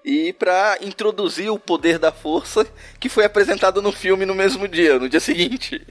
E 0.05 0.31
pra 0.33 0.77
introduzir 0.81 1.49
o 1.51 1.59
poder 1.59 1.99
da 1.99 2.11
força 2.11 2.65
que 2.99 3.09
foi 3.09 3.25
apresentado 3.25 3.81
no 3.81 3.91
filme 3.91 4.25
no 4.25 4.35
mesmo 4.35 4.67
dia, 4.67 4.97
no 4.97 5.09
dia 5.09 5.19
seguinte. 5.19 5.85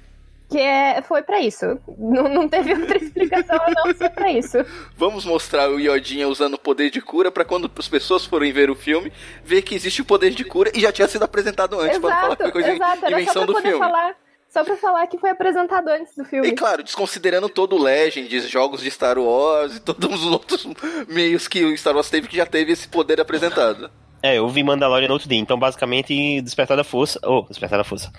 Que 0.51 0.59
é, 0.59 1.03
foi 1.03 1.21
pra 1.21 1.41
isso. 1.41 1.79
Não, 1.99 2.27
não 2.27 2.49
teve 2.49 2.73
outra 2.73 2.97
explicação 3.03 3.59
não 3.85 3.95
ser 3.95 4.09
pra 4.11 4.33
isso. 4.33 4.57
Vamos 4.97 5.27
mostrar 5.27 5.69
o 5.71 5.79
Yodinha 5.79 6.27
usando 6.27 6.55
o 6.55 6.59
poder 6.59 6.89
de 6.89 7.03
cura 7.03 7.31
pra 7.31 7.45
quando 7.45 7.71
as 7.77 7.89
pessoas 7.89 8.25
forem 8.25 8.51
ver 8.51 8.71
o 8.71 8.75
filme, 8.75 9.13
ver 9.45 9.61
que 9.61 9.75
existe 9.75 10.01
o 10.01 10.07
poder 10.07 10.31
de 10.31 10.45
cura 10.45 10.73
e 10.75 10.81
já 10.81 10.91
tinha 10.91 11.07
sido 11.07 11.25
apresentado 11.25 11.79
antes, 11.79 11.99
não 12.01 12.09
falar 12.09 12.35
que 12.35 12.43
foi 12.45 12.53
coisa 12.53 12.73
exato, 12.73 13.05
era 13.05 13.21
invenção 13.21 13.35
só 13.35 13.39
pra 13.41 13.47
do 13.47 13.53
poder 13.53 13.69
filme. 13.69 13.79
falar. 13.85 14.17
Só 14.49 14.65
pra 14.65 14.77
falar 14.77 15.07
que 15.07 15.19
foi 15.19 15.31
apresentado 15.31 15.89
antes 15.89 16.17
do 16.17 16.25
filme. 16.25 16.49
E 16.49 16.53
claro, 16.53 16.83
desconsiderando 16.83 17.49
todo 17.49 17.77
o 17.77 17.83
Legends, 17.83 18.49
jogos 18.49 18.81
de 18.81 18.91
Star 18.91 19.19
Wars 19.19 19.77
e 19.77 19.81
todos 19.81 20.25
os 20.25 20.33
outros 20.33 20.67
meios 21.07 21.47
que 21.47 21.65
o 21.65 21.77
Star 21.77 21.95
Wars 21.95 22.09
teve 22.09 22.29
que 22.29 22.37
já 22.37 22.47
teve 22.47 22.73
esse 22.73 22.89
poder 22.89 23.21
apresentado. 23.21 23.91
É, 24.23 24.39
eu 24.39 24.49
vi 24.49 24.65
Mandalorian 24.65 25.07
no 25.07 25.15
outro 25.15 25.29
dia, 25.29 25.39
então 25.39 25.59
basicamente 25.59 26.41
Despertar 26.41 26.77
da 26.77 26.85
Força. 26.85 27.21
Oh, 27.23 27.43
Despertar 27.43 27.79
da 27.79 27.85
Força. 27.85 28.11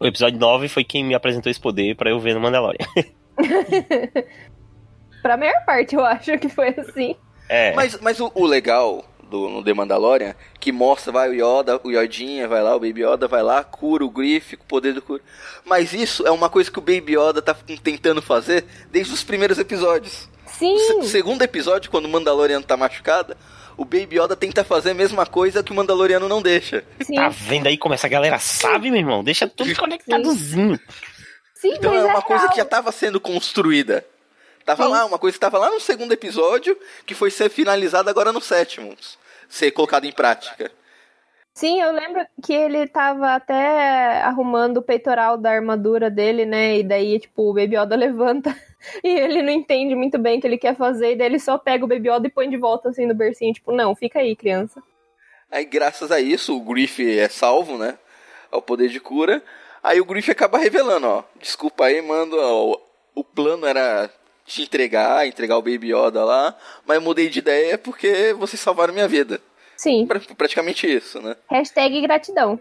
O 0.00 0.06
episódio 0.06 0.38
9 0.38 0.68
foi 0.68 0.84
quem 0.84 1.02
me 1.02 1.14
apresentou 1.14 1.50
esse 1.50 1.60
poder 1.60 1.96
pra 1.96 2.10
eu 2.10 2.20
ver 2.20 2.34
no 2.34 2.40
Mandalorian. 2.40 2.86
pra 5.22 5.36
maior 5.36 5.64
parte, 5.64 5.96
eu 5.96 6.04
acho 6.04 6.38
que 6.38 6.48
foi 6.48 6.68
assim. 6.68 7.16
É. 7.48 7.72
Mas, 7.72 7.98
mas 8.00 8.20
o, 8.20 8.30
o 8.34 8.44
legal 8.44 9.04
do 9.28 9.48
no 9.48 9.62
The 9.62 9.74
Mandalorian, 9.74 10.34
que 10.58 10.72
mostra, 10.72 11.12
vai 11.12 11.28
o 11.28 11.34
Yoda, 11.34 11.80
o 11.84 11.90
Yodinha, 11.90 12.48
vai 12.48 12.62
lá, 12.62 12.74
o 12.74 12.80
Baby 12.80 13.04
Yoda 13.04 13.28
vai 13.28 13.42
lá, 13.42 13.62
cura 13.62 14.04
o 14.04 14.10
Griff, 14.10 14.54
o 14.56 14.64
poder 14.64 14.94
do 14.94 15.02
cura. 15.02 15.22
Mas 15.64 15.92
isso 15.92 16.26
é 16.26 16.30
uma 16.30 16.48
coisa 16.48 16.70
que 16.70 16.78
o 16.78 16.82
Baby 16.82 17.16
Yoda 17.16 17.40
tá 17.42 17.54
tentando 17.82 18.20
fazer 18.22 18.64
desde 18.90 19.12
os 19.12 19.22
primeiros 19.22 19.58
episódios. 19.58 20.28
Sim. 20.46 20.74
O 20.74 21.02
se- 21.02 21.10
segundo 21.10 21.42
episódio, 21.42 21.90
quando 21.90 22.06
o 22.06 22.08
Mandaloriano 22.08 22.64
tá 22.64 22.76
machucado, 22.76 23.36
o 23.76 23.84
Baby 23.84 24.18
Yoda 24.18 24.34
tenta 24.34 24.64
fazer 24.64 24.90
a 24.90 24.94
mesma 24.94 25.24
coisa 25.26 25.62
que 25.62 25.70
o 25.70 25.74
Mandaloriano 25.74 26.28
não 26.28 26.42
deixa. 26.42 26.82
Sim. 27.00 27.14
Tá 27.14 27.28
vendo 27.28 27.66
aí 27.68 27.76
como 27.78 27.94
essa 27.94 28.08
galera 28.08 28.38
sabe, 28.38 28.90
meu 28.90 28.98
irmão? 28.98 29.22
Deixa 29.22 29.46
tudo 29.46 29.72
conectadozinho. 29.76 30.80
Sim, 31.54 31.74
Então 31.74 31.92
mas 31.92 32.00
é 32.02 32.04
uma 32.04 32.12
real. 32.12 32.22
coisa 32.22 32.48
que 32.48 32.56
já 32.56 32.64
tava 32.64 32.90
sendo 32.92 33.20
construída. 33.20 34.04
Tava 34.68 34.84
Sim. 34.84 34.90
lá, 34.90 35.06
uma 35.06 35.18
coisa 35.18 35.34
que 35.34 35.40
tava 35.40 35.56
lá 35.56 35.70
no 35.70 35.80
segundo 35.80 36.12
episódio, 36.12 36.78
que 37.06 37.14
foi 37.14 37.30
ser 37.30 37.48
finalizada 37.48 38.10
agora 38.10 38.34
no 38.34 38.40
sétimo. 38.42 38.94
Ser 39.48 39.70
colocado 39.70 40.04
em 40.04 40.12
prática. 40.12 40.70
Sim, 41.54 41.80
eu 41.80 41.90
lembro 41.90 42.22
que 42.44 42.52
ele 42.52 42.86
tava 42.86 43.34
até 43.34 44.20
arrumando 44.20 44.76
o 44.76 44.82
peitoral 44.82 45.38
da 45.38 45.52
armadura 45.52 46.10
dele, 46.10 46.44
né? 46.44 46.80
E 46.80 46.82
daí, 46.82 47.18
tipo, 47.18 47.48
o 47.48 47.54
Baby 47.54 47.78
Yoda 47.78 47.96
levanta 47.96 48.54
e 49.02 49.08
ele 49.08 49.40
não 49.40 49.52
entende 49.52 49.94
muito 49.94 50.18
bem 50.18 50.36
o 50.36 50.40
que 50.42 50.46
ele 50.46 50.58
quer 50.58 50.76
fazer, 50.76 51.12
e 51.12 51.16
daí 51.16 51.28
ele 51.28 51.38
só 51.38 51.56
pega 51.56 51.86
o 51.86 51.88
Baby 51.88 52.10
Yoda 52.10 52.26
e 52.26 52.30
põe 52.30 52.50
de 52.50 52.58
volta 52.58 52.90
assim 52.90 53.06
no 53.06 53.14
bercinho, 53.14 53.54
tipo, 53.54 53.72
não, 53.72 53.96
fica 53.96 54.18
aí, 54.18 54.36
criança. 54.36 54.82
Aí, 55.50 55.64
graças 55.64 56.12
a 56.12 56.20
isso, 56.20 56.54
o 56.54 56.60
Griff 56.60 57.18
é 57.18 57.30
salvo, 57.30 57.78
né? 57.78 57.98
Ao 58.52 58.60
poder 58.60 58.90
de 58.90 59.00
cura. 59.00 59.42
Aí 59.82 59.98
o 59.98 60.04
Griff 60.04 60.30
acaba 60.30 60.58
revelando, 60.58 61.06
ó. 61.06 61.24
Desculpa 61.40 61.86
aí, 61.86 62.02
mando. 62.02 62.36
ó, 62.38 62.78
o 63.14 63.24
plano 63.24 63.66
era 63.66 64.10
te 64.48 64.62
entregar, 64.62 65.26
entregar 65.26 65.56
o 65.56 65.62
Baby 65.62 65.92
Yoda 65.94 66.24
lá, 66.24 66.56
mas 66.86 66.96
eu 66.96 67.02
mudei 67.02 67.28
de 67.28 67.38
ideia 67.38 67.76
porque 67.78 68.32
vocês 68.32 68.58
salvaram 68.60 68.92
minha 68.94 69.06
vida. 69.08 69.40
Sim. 69.76 70.06
Pra- 70.06 70.20
praticamente 70.36 70.86
isso, 70.92 71.20
né? 71.20 71.36
Hashtag 71.48 72.00
gratidão. 72.00 72.58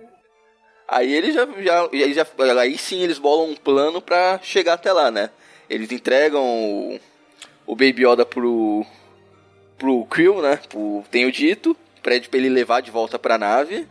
Aí 0.87 1.11
ele 1.13 1.31
já, 1.31 1.47
já, 1.59 1.89
aí 1.91 2.13
já. 2.13 2.25
Aí 2.61 2.77
sim 2.77 3.01
eles 3.01 3.17
bolam 3.17 3.49
um 3.49 3.55
plano 3.55 4.01
pra 4.01 4.39
chegar 4.43 4.73
até 4.73 4.93
lá, 4.93 5.09
né? 5.11 5.29
Eles 5.69 5.91
entregam 5.91 6.41
o, 6.45 6.99
o 7.65 7.75
Baby 7.75 8.05
Yoda 8.07 8.25
pro. 8.25 8.85
pro 9.77 10.05
Krill, 10.05 10.41
né? 10.41 10.59
Pro 10.69 11.03
Tenho 11.11 11.31
Dito. 11.31 11.75
Pede 12.03 12.29
pra 12.29 12.37
ele 12.39 12.47
levar 12.49 12.81
de 12.81 12.89
volta 12.91 13.19
pra 13.19 13.37
nave. 13.37 13.85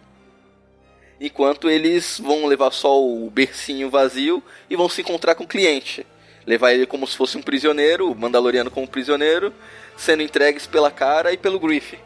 Enquanto 1.21 1.69
eles 1.69 2.19
vão 2.19 2.47
levar 2.47 2.71
só 2.71 3.03
o 3.03 3.29
bercinho 3.31 3.91
vazio 3.91 4.43
e 4.71 4.77
vão 4.77 4.89
se 4.89 5.01
encontrar 5.01 5.35
com 5.35 5.45
o 5.45 5.49
cliente. 5.49 6.07
Levar 6.47 6.73
ele 6.73 6.87
como 6.87 7.07
se 7.07 7.17
fosse 7.17 7.37
um 7.37 7.43
prisioneiro, 7.43 8.11
o 8.11 8.15
Mandaloriano 8.15 8.71
como 8.71 8.87
prisioneiro, 8.87 9.53
sendo 9.97 10.23
entregues 10.23 10.67
pela 10.67 10.91
cara 10.91 11.33
e 11.33 11.37
pelo 11.37 11.59
Griff. 11.59 11.99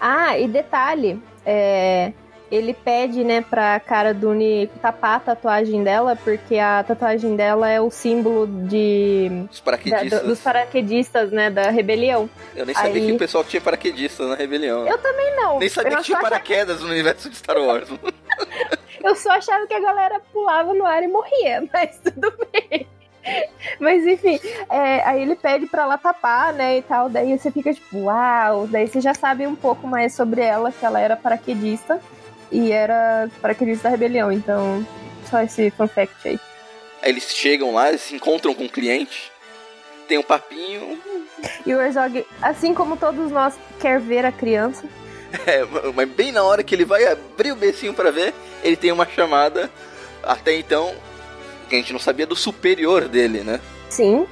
Ah, 0.00 0.38
e 0.38 0.46
detalhe, 0.46 1.20
é, 1.44 2.12
ele 2.50 2.72
pede, 2.72 3.24
né, 3.24 3.40
pra 3.40 3.80
cara 3.80 4.14
do 4.14 4.30
Uni 4.30 4.70
tapar 4.80 5.16
a 5.16 5.20
tatuagem 5.20 5.82
dela, 5.82 6.14
porque 6.14 6.56
a 6.58 6.84
tatuagem 6.84 7.34
dela 7.34 7.68
é 7.68 7.80
o 7.80 7.90
símbolo 7.90 8.46
de 8.46 9.28
Os 9.50 9.58
da- 9.58 9.64
paraquedistas. 9.64 10.20
do- 10.22 10.26
dos 10.28 10.40
paraquedistas, 10.40 11.30
né, 11.32 11.50
da 11.50 11.70
rebelião. 11.70 12.30
Eu 12.54 12.64
nem 12.64 12.74
sabia 12.76 12.92
Aí- 13.02 13.06
que 13.08 13.12
o 13.12 13.18
pessoal 13.18 13.42
tinha 13.42 13.60
paraquedistas 13.60 14.28
na 14.28 14.36
rebelião. 14.36 14.86
Eu 14.86 14.98
também 14.98 15.34
não. 15.34 15.58
Nem 15.58 15.68
sabia 15.68 15.92
eu 15.94 15.96
que 15.98 16.04
tinha 16.04 16.18
achava- 16.18 16.30
paraquedas 16.30 16.80
no 16.80 16.88
universo 16.88 17.28
de 17.28 17.36
Star 17.36 17.58
Wars. 17.58 17.88
Eu 19.02 19.14
só 19.14 19.30
achava 19.30 19.64
que 19.66 19.72
a 19.74 19.80
galera 19.80 20.20
pulava 20.32 20.74
no 20.74 20.84
ar 20.84 21.02
e 21.04 21.08
morria, 21.08 21.66
mas 21.72 21.98
tudo 22.02 22.32
bem. 22.52 22.86
Mas 23.78 24.06
enfim, 24.06 24.40
é, 24.70 25.02
aí 25.04 25.22
ele 25.22 25.36
pede 25.36 25.66
pra 25.66 25.82
ela 25.82 25.98
tapar, 25.98 26.52
né, 26.52 26.78
e 26.78 26.82
tal. 26.82 27.08
Daí 27.08 27.38
você 27.38 27.50
fica 27.50 27.72
tipo, 27.72 27.98
uau. 28.04 28.66
Daí 28.66 28.86
você 28.86 29.00
já 29.00 29.14
sabe 29.14 29.46
um 29.46 29.56
pouco 29.56 29.86
mais 29.86 30.14
sobre 30.14 30.40
ela, 30.40 30.72
que 30.72 30.84
ela 30.84 31.00
era 31.00 31.16
paraquedista 31.16 32.00
e 32.50 32.72
era 32.72 33.28
paraquedista 33.40 33.84
da 33.84 33.90
rebelião. 33.90 34.32
Então, 34.32 34.86
só 35.28 35.40
esse 35.42 35.70
fun 35.70 35.88
fact 35.88 36.28
aí. 36.28 36.40
Aí 37.02 37.10
eles 37.10 37.28
chegam 37.30 37.74
lá, 37.74 37.88
eles 37.88 38.02
se 38.02 38.16
encontram 38.16 38.54
com 38.54 38.64
o 38.64 38.68
cliente, 38.68 39.30
tem 40.08 40.18
um 40.18 40.22
papinho. 40.22 41.00
E 41.64 41.72
o 41.72 41.80
Herzog, 41.80 42.26
assim 42.42 42.74
como 42.74 42.96
todos 42.96 43.30
nós, 43.30 43.54
quer 43.80 44.00
ver 44.00 44.24
a 44.24 44.32
criança. 44.32 44.86
É, 45.46 45.62
mas 45.94 46.08
bem 46.08 46.32
na 46.32 46.42
hora 46.42 46.62
que 46.62 46.74
ele 46.74 46.86
vai 46.86 47.04
abrir 47.04 47.52
o 47.52 47.56
becinho 47.56 47.92
pra 47.92 48.10
ver, 48.10 48.32
ele 48.64 48.76
tem 48.76 48.90
uma 48.90 49.06
chamada. 49.06 49.70
Até 50.22 50.54
então, 50.54 50.94
que 51.68 51.76
a 51.76 51.78
gente 51.78 51.92
não 51.92 52.00
sabia 52.00 52.26
do 52.26 52.34
superior 52.34 53.08
dele, 53.08 53.40
né? 53.40 53.60
Sim. 53.90 54.26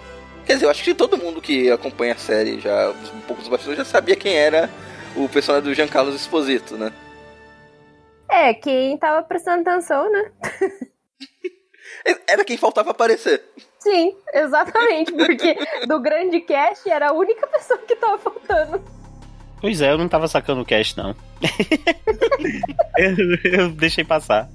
Quer 0.44 0.55
dizer, 0.55 0.66
eu 0.66 0.70
acho 0.70 0.83
que 0.83 0.94
todo 0.94 1.18
mundo 1.18 1.40
que 1.40 1.70
acompanha 1.70 2.14
a 2.14 2.18
série, 2.18 2.61
já 2.61 2.90
um 2.90 3.20
pouco 3.22 3.42
dos 3.42 3.49
bastidores, 3.49 3.79
já 3.79 3.85
sabia 3.85 4.16
quem 4.16 4.35
era 4.35 4.70
o 5.16 5.29
personagem 5.29 5.68
do 5.68 5.75
Giancarlo 5.75 6.14
Esposito, 6.14 6.77
né? 6.77 6.92
É, 8.31 8.55
quem 8.55 8.96
tava 8.99 9.22
prestando 9.22 9.68
atenção, 9.68 10.11
né? 10.11 10.31
Era 12.29 12.44
quem 12.44 12.57
faltava 12.57 12.90
aparecer. 12.90 13.42
Sim, 13.79 14.16
exatamente, 14.33 15.12
porque 15.12 15.57
do 15.87 16.01
grande 16.01 16.40
cast 16.40 16.88
era 16.88 17.11
a 17.11 17.12
única 17.12 17.46
pessoa 17.46 17.79
que 17.79 17.96
tava 17.96 18.18
faltando. 18.18 18.83
Pois 19.61 19.81
é, 19.81 19.90
eu 19.90 19.99
não 19.99 20.09
tava 20.09 20.29
sacando 20.29 20.61
o 20.61 20.64
cast, 20.64 20.96
não. 20.96 21.14
eu, 22.99 23.53
eu 23.53 23.68
deixei 23.70 24.05
passar. 24.05 24.49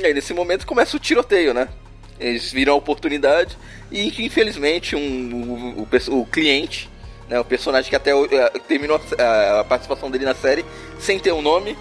E 0.00 0.06
aí, 0.06 0.14
nesse 0.14 0.32
momento, 0.32 0.66
começa 0.66 0.96
o 0.96 1.00
tiroteio, 1.00 1.52
né? 1.52 1.68
Eles 2.18 2.50
viram 2.52 2.72
a 2.74 2.76
oportunidade 2.76 3.56
e, 3.90 4.24
infelizmente, 4.24 4.96
um, 4.96 5.78
o, 5.78 5.82
o 5.82 6.20
o 6.20 6.26
cliente, 6.26 6.88
né, 7.28 7.38
o 7.38 7.44
personagem 7.44 7.88
que 7.88 7.96
até 7.96 8.14
o- 8.14 8.24
eh, 8.26 8.50
terminou 8.66 9.00
a, 9.18 9.60
a 9.60 9.64
participação 9.64 10.10
dele 10.10 10.24
na 10.24 10.34
série 10.34 10.64
sem 10.98 11.18
ter 11.18 11.32
um 11.32 11.40
nome, 11.42 11.76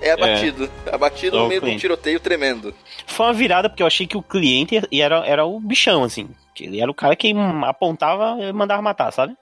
é 0.00 0.10
abatido. 0.12 0.70
Abatido 0.90 1.36
É 1.36 1.40
o 1.40 1.42
no 1.42 1.48
meio 1.48 1.60
de 1.60 1.70
um 1.70 1.76
tiroteio 1.76 2.18
tremendo. 2.20 2.74
Foi 3.06 3.26
uma 3.26 3.32
virada 3.32 3.68
porque 3.68 3.82
eu 3.82 3.86
achei 3.86 4.06
que 4.06 4.16
o 4.16 4.22
cliente 4.22 4.80
era, 4.92 5.24
era 5.26 5.44
o 5.44 5.60
bichão, 5.60 6.02
assim. 6.04 6.30
Que 6.54 6.64
ele 6.64 6.80
era 6.80 6.90
o 6.90 6.94
cara 6.94 7.14
que 7.14 7.32
apontava 7.66 8.36
e 8.40 8.52
mandava 8.52 8.80
matar, 8.82 9.12
sabe? 9.12 9.36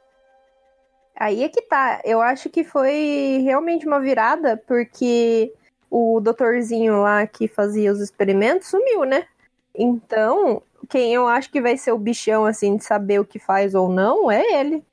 Aí 1.17 1.43
é 1.43 1.49
que 1.49 1.63
tá. 1.63 2.01
Eu 2.05 2.21
acho 2.21 2.49
que 2.49 2.65
foi 2.65 3.41
realmente 3.45 3.87
uma 3.87 4.01
virada, 4.01 4.61
porque 4.69 5.53
o 5.91 6.21
doutorzinho 6.21 7.01
lá 7.01 7.27
que 7.27 7.49
fazia 7.49 7.93
os 7.93 8.01
experimentos 8.01 8.69
sumiu, 8.69 9.05
né? 9.05 9.27
Então, 9.75 10.63
quem 10.89 11.15
eu 11.15 11.27
acho 11.27 11.51
que 11.51 11.61
vai 11.61 11.77
ser 11.77 11.93
o 11.93 11.99
bichão, 11.99 12.45
assim, 12.45 12.77
de 12.77 12.85
saber 12.85 13.21
o 13.21 13.25
que 13.25 13.39
faz 13.39 13.75
ou 13.75 13.89
não, 13.89 14.31
é 14.31 14.61
ele. 14.61 14.85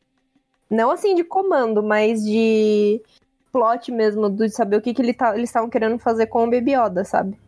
Não 0.69 0.91
assim 0.91 1.15
de 1.15 1.23
comando, 1.23 1.83
mas 1.83 2.23
de 2.23 3.01
plot 3.51 3.91
mesmo, 3.91 4.29
de 4.29 4.49
saber 4.49 4.77
o 4.77 4.81
que, 4.81 4.93
que 4.93 5.01
ele 5.01 5.13
tá, 5.13 5.35
eles 5.35 5.49
estavam 5.49 5.69
querendo 5.69 5.97
fazer 5.99 6.27
com 6.27 6.43
o 6.43 6.49
Baby 6.49 6.73
Yoda, 6.73 7.03
sabe? 7.05 7.39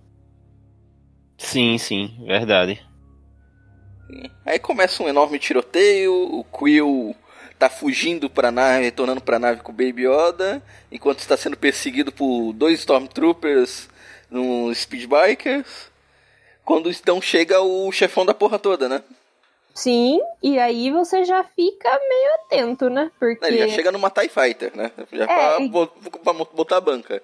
Sim, 1.38 1.78
sim, 1.78 2.24
verdade. 2.26 2.86
Aí 4.46 4.58
começa 4.58 5.04
um 5.04 5.10
enorme 5.10 5.38
tiroteio, 5.38 6.14
o 6.14 6.44
Quill 6.46 7.16
tá 7.58 7.70
fugindo 7.70 8.30
pra 8.30 8.52
nave, 8.52 8.84
retornando 8.86 9.22
pra 9.22 9.40
nave 9.40 9.62
com 9.62 9.72
o 9.72 9.76
Baby 9.76 10.08
Yoda, 10.08 10.62
enquanto 10.92 11.20
está 11.20 11.36
sendo 11.36 11.58
perseguido 11.58 12.12
por 12.12 12.54
dois 12.54 12.80
Stormtroopers 12.80 13.90
num 14.30 14.74
Speedbikers. 14.74 15.90
Quando 16.64 16.90
então 16.92 17.22
chega 17.22 17.62
o 17.62 17.92
chefão 17.92 18.26
da 18.26 18.34
porra 18.34 18.60
toda, 18.60 18.90
né? 18.90 19.02
Sim, 19.74 20.20
e 20.42 20.58
aí 20.58 20.92
você 20.92 21.24
já 21.24 21.44
fica 21.44 21.90
meio 22.10 22.34
atento, 22.36 22.90
né? 22.90 23.12
Porque. 23.20 23.46
Ele 23.46 23.60
já 23.60 23.68
chega 23.70 23.92
numa 23.92 24.10
TIE 24.10 24.28
Fighter, 24.28 24.72
né? 24.76 24.92
Já 25.14 25.24
É, 25.24 25.28
pra, 25.28 25.58
e- 25.62 25.70
pra 26.24 26.34
botar 26.34 26.78
a 26.78 26.82
banca. 26.82 27.22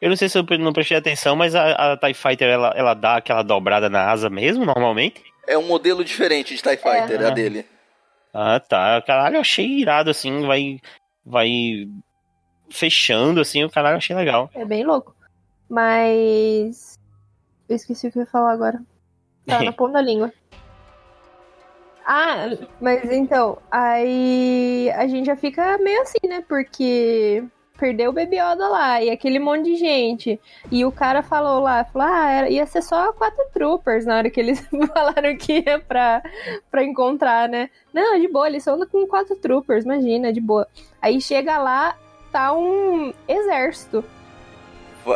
Eu 0.00 0.08
não 0.08 0.16
sei 0.16 0.28
se 0.28 0.38
eu 0.38 0.44
não 0.60 0.72
prestei 0.72 0.96
atenção, 0.96 1.34
mas 1.34 1.56
a, 1.56 1.92
a 1.92 1.96
TIE 1.96 2.14
Fighter 2.14 2.48
ela, 2.48 2.72
ela 2.76 2.94
dá 2.94 3.16
aquela 3.16 3.42
dobrada 3.42 3.90
na 3.90 4.08
asa 4.10 4.30
mesmo, 4.30 4.64
normalmente? 4.64 5.20
É 5.46 5.58
um 5.58 5.66
modelo 5.66 6.04
diferente 6.04 6.54
de 6.54 6.62
TIE 6.62 6.76
Fighter, 6.76 7.20
É. 7.20 7.26
a 7.26 7.30
dele. 7.30 7.66
Ah, 8.32 8.60
tá. 8.60 9.02
Caralho, 9.02 9.36
eu 9.36 9.40
achei 9.40 9.66
irado, 9.66 10.10
assim, 10.10 10.46
vai. 10.46 10.80
Vai. 11.24 11.88
Fechando, 12.70 13.40
assim, 13.40 13.64
o 13.64 13.70
caralho, 13.70 13.94
eu 13.94 13.98
achei 13.98 14.14
legal. 14.14 14.50
É 14.54 14.64
bem 14.64 14.84
louco. 14.84 15.14
Mas. 15.68 16.98
Eu 17.68 17.76
esqueci 17.76 18.08
o 18.08 18.12
que 18.12 18.18
eu 18.18 18.22
ia 18.22 18.26
falar 18.26 18.52
agora. 18.52 18.82
Tá 19.46 19.62
na 19.64 19.72
ponta 19.72 19.94
da 19.94 20.02
língua. 20.02 20.32
Ah, 22.10 22.56
mas 22.80 23.04
então, 23.12 23.58
aí 23.70 24.90
a 24.96 25.06
gente 25.06 25.26
já 25.26 25.36
fica 25.36 25.76
meio 25.76 26.00
assim, 26.00 26.26
né? 26.26 26.42
Porque 26.48 27.44
perdeu 27.78 28.10
o 28.10 28.12
Baby 28.12 28.36
Yoda 28.36 28.68
lá 28.68 29.02
e 29.02 29.08
aquele 29.08 29.38
monte 29.38 29.64
de 29.66 29.76
gente. 29.76 30.38
E 30.70 30.84
o 30.84 30.90
cara 30.92 31.22
falou 31.22 31.60
lá, 31.60 31.84
falou, 31.84 32.08
ah, 32.08 32.30
era- 32.30 32.50
ia 32.50 32.66
ser 32.66 32.82
só 32.82 33.12
quatro 33.12 33.44
troopers 33.54 34.04
na 34.04 34.16
hora 34.16 34.28
que 34.30 34.40
eles 34.40 34.60
falaram 34.92 35.36
que 35.36 35.64
ia 35.64 35.78
pra, 35.78 36.22
pra 36.70 36.82
encontrar, 36.84 37.48
né? 37.48 37.70
Não, 37.94 38.18
de 38.20 38.28
boa, 38.28 38.48
eles 38.48 38.66
andam 38.66 38.86
com 38.86 39.06
quatro 39.06 39.36
troopers, 39.36 39.84
imagina, 39.84 40.32
de 40.32 40.40
boa. 40.40 40.66
Aí 41.00 41.20
chega 41.20 41.56
lá, 41.58 41.96
tá 42.32 42.52
um 42.52 43.12
exército. 43.26 44.04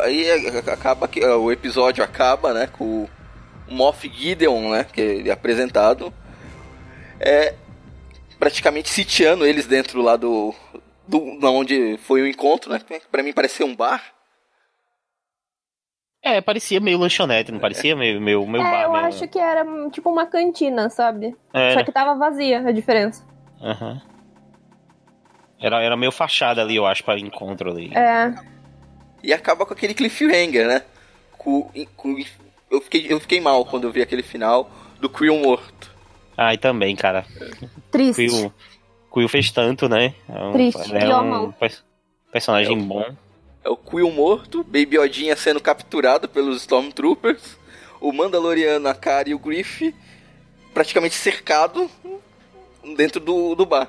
Aí 0.03 0.25
é, 0.27 0.59
acaba 0.73 1.07
que 1.07 1.23
ó, 1.25 1.37
o 1.39 1.53
episódio 1.53 2.03
acaba, 2.03 2.55
né, 2.55 2.67
com 2.67 2.85
o 2.85 3.09
Moff 3.69 4.09
Gideon, 4.09 4.71
né, 4.71 4.87
que 4.91 5.01
ele 5.01 5.29
é 5.29 5.33
apresentado, 5.33 6.13
é 7.21 7.55
praticamente 8.39 8.89
sitiando 8.89 9.47
eles 9.47 9.67
dentro 9.67 10.01
lá 10.03 10.17
do 10.17 10.55
do 11.07 11.39
da 11.41 11.51
onde 11.51 11.97
foi 11.99 12.23
o 12.23 12.27
encontro, 12.27 12.71
né? 12.73 12.81
Pra 13.11 13.23
mim 13.23 13.33
parecia 13.33 13.67
um 13.67 13.75
bar. 13.75 14.03
É, 16.25 16.41
parecia 16.41 16.81
meio 16.81 16.99
lanchonete, 16.99 17.51
não 17.51 17.59
parecia 17.59 17.97
meio, 17.97 18.21
meio, 18.21 18.47
meio 18.47 18.65
é, 18.65 18.71
bar 18.71 18.83
eu 18.85 18.93
mesmo. 18.93 19.07
acho 19.07 19.29
que 19.29 19.39
era 19.41 19.65
tipo 19.91 20.09
uma 20.09 20.25
cantina, 20.25 20.89
sabe? 20.89 21.37
É. 21.53 21.75
Só 21.75 21.83
que 21.83 21.91
tava 21.91 22.15
vazia 22.15 22.61
a 22.61 22.71
diferença. 22.71 23.27
Aham. 23.61 24.01
Era, 25.61 25.83
era 25.83 25.97
meio 25.97 26.13
fachada 26.13 26.61
ali, 26.63 26.77
eu 26.77 26.87
acho, 26.87 27.03
para 27.05 27.19
encontro 27.19 27.71
ali. 27.71 27.93
É. 27.97 28.33
E 29.23 29.33
acaba 29.33 29.65
com 29.67 29.73
aquele 29.73 29.95
cliffhanger, 29.95 30.67
né? 30.67 30.83
Com, 31.39 31.71
com- 31.97 32.17
eu, 32.71 32.81
fiquei, 32.81 33.07
eu 33.13 33.21
fiquei 33.21 33.41
mal 33.41 33.65
quando 33.65 33.85
eu 33.85 33.93
vi 33.93 34.03
aquele 34.03 34.23
final 34.23 34.71
do 35.01 35.09
Creel 35.09 35.39
morto. 35.39 35.93
Ah, 36.37 36.55
e 36.55 36.59
também, 36.59 36.97
cara. 36.97 37.25
Triste. 37.91 38.27
Quill, 38.27 38.53
Quill 39.13 39.29
fez 39.29 39.51
tanto, 39.51 39.89
né? 39.89 40.15
É 40.29 40.43
um- 40.43 40.53
Triste. 40.53 40.97
É 40.97 41.09
um 41.09 41.19
homão. 41.21 41.53
pers- 41.53 41.85
personagem 42.33 42.79
bom. 42.83 43.05
É 43.65 43.69
o 43.69 43.77
Quill 43.77 44.11
morto, 44.11 44.65
Baby 44.65 44.99
Odinha 44.99 45.37
sendo 45.37 45.61
capturado 45.61 46.29
pelos 46.29 46.63
Stormtroopers, 46.63 47.57
o 48.01 48.13
Mandaloriano, 48.13 48.89
a 48.89 48.95
Cara 48.95 49.29
e 49.29 49.35
o 49.35 49.39
Griff 49.39 49.95
praticamente 50.75 51.15
cercado 51.15 51.89
dentro 52.97 53.21
do, 53.21 53.55
do 53.55 53.67
bar. 53.67 53.89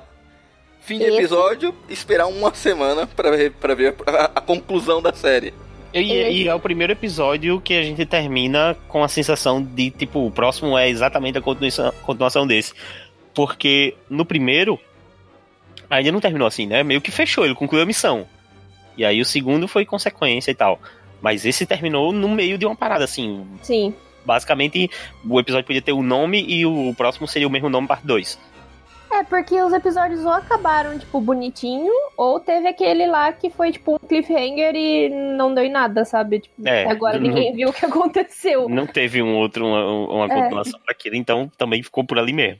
Fim 0.80 0.98
de 0.98 1.06
episódio, 1.06 1.74
esperar 1.88 2.26
uma 2.26 2.52
semana 2.54 3.06
pra 3.06 3.30
ver, 3.30 3.52
pra 3.52 3.74
ver 3.74 3.94
a, 4.06 4.24
a 4.36 4.40
conclusão 4.40 5.00
da 5.00 5.12
série. 5.14 5.54
E, 5.94 6.00
e 6.42 6.48
é 6.48 6.54
o 6.54 6.60
primeiro 6.60 6.92
episódio 6.92 7.60
que 7.60 7.72
a 7.72 7.82
gente 7.82 8.04
termina 8.04 8.76
com 8.88 9.02
a 9.02 9.08
sensação 9.08 9.62
de, 9.62 9.90
tipo, 9.90 10.26
o 10.26 10.30
próximo 10.30 10.76
é 10.76 10.88
exatamente 10.90 11.38
a 11.38 11.40
continuação, 11.40 11.90
continuação 12.02 12.46
desse. 12.46 12.74
Porque 13.32 13.96
no 14.10 14.24
primeiro, 14.26 14.78
ainda 15.90 16.12
não 16.12 16.20
terminou 16.20 16.46
assim, 16.46 16.66
né? 16.66 16.82
Meio 16.82 17.00
que 17.00 17.10
fechou, 17.10 17.44
ele 17.44 17.54
concluiu 17.54 17.82
a 17.82 17.86
missão. 17.86 18.26
E 18.96 19.04
aí 19.04 19.20
o 19.20 19.24
segundo 19.24 19.66
foi 19.68 19.84
consequência 19.84 20.50
e 20.50 20.54
tal. 20.54 20.80
Mas 21.20 21.44
esse 21.44 21.64
terminou 21.66 22.12
no 22.12 22.28
meio 22.28 22.56
de 22.58 22.66
uma 22.66 22.76
parada, 22.76 23.04
assim. 23.04 23.46
Sim. 23.62 23.94
Basicamente, 24.24 24.90
o 25.28 25.38
episódio 25.40 25.66
podia 25.66 25.82
ter 25.82 25.92
o 25.92 26.02
nome 26.02 26.42
e 26.46 26.64
o 26.64 26.94
próximo 26.96 27.26
seria 27.26 27.46
o 27.48 27.50
mesmo 27.50 27.68
nome, 27.68 27.86
parte 27.88 28.06
2. 28.06 28.38
É, 29.12 29.22
porque 29.22 29.54
os 29.62 29.72
episódios 29.72 30.24
ou 30.24 30.32
acabaram, 30.32 30.98
tipo, 30.98 31.20
bonitinho, 31.20 31.92
ou 32.16 32.40
teve 32.40 32.66
aquele 32.66 33.06
lá 33.06 33.32
que 33.32 33.48
foi, 33.48 33.70
tipo, 33.70 33.94
um 33.94 33.98
cliffhanger 34.08 34.74
e 34.74 35.08
não 35.08 35.54
deu 35.54 35.62
em 35.64 35.70
nada, 35.70 36.04
sabe? 36.04 36.40
Tipo, 36.40 36.66
É, 36.66 36.84
agora 36.90 37.18
não- 37.18 37.28
ninguém 37.28 37.54
viu 37.54 37.68
o 37.68 37.72
que 37.72 37.84
aconteceu. 37.86 38.68
Não 38.68 38.86
teve 38.86 39.22
um 39.22 39.36
outro, 39.36 39.66
uma, 39.66 39.84
uma 40.08 40.24
É. 40.24 40.28
continuação 40.42 40.80
daquilo, 40.86 41.14
então 41.16 41.48
também 41.56 41.80
ficou 41.82 42.02
por 42.04 42.18
ali 42.18 42.32
mesmo. 42.32 42.58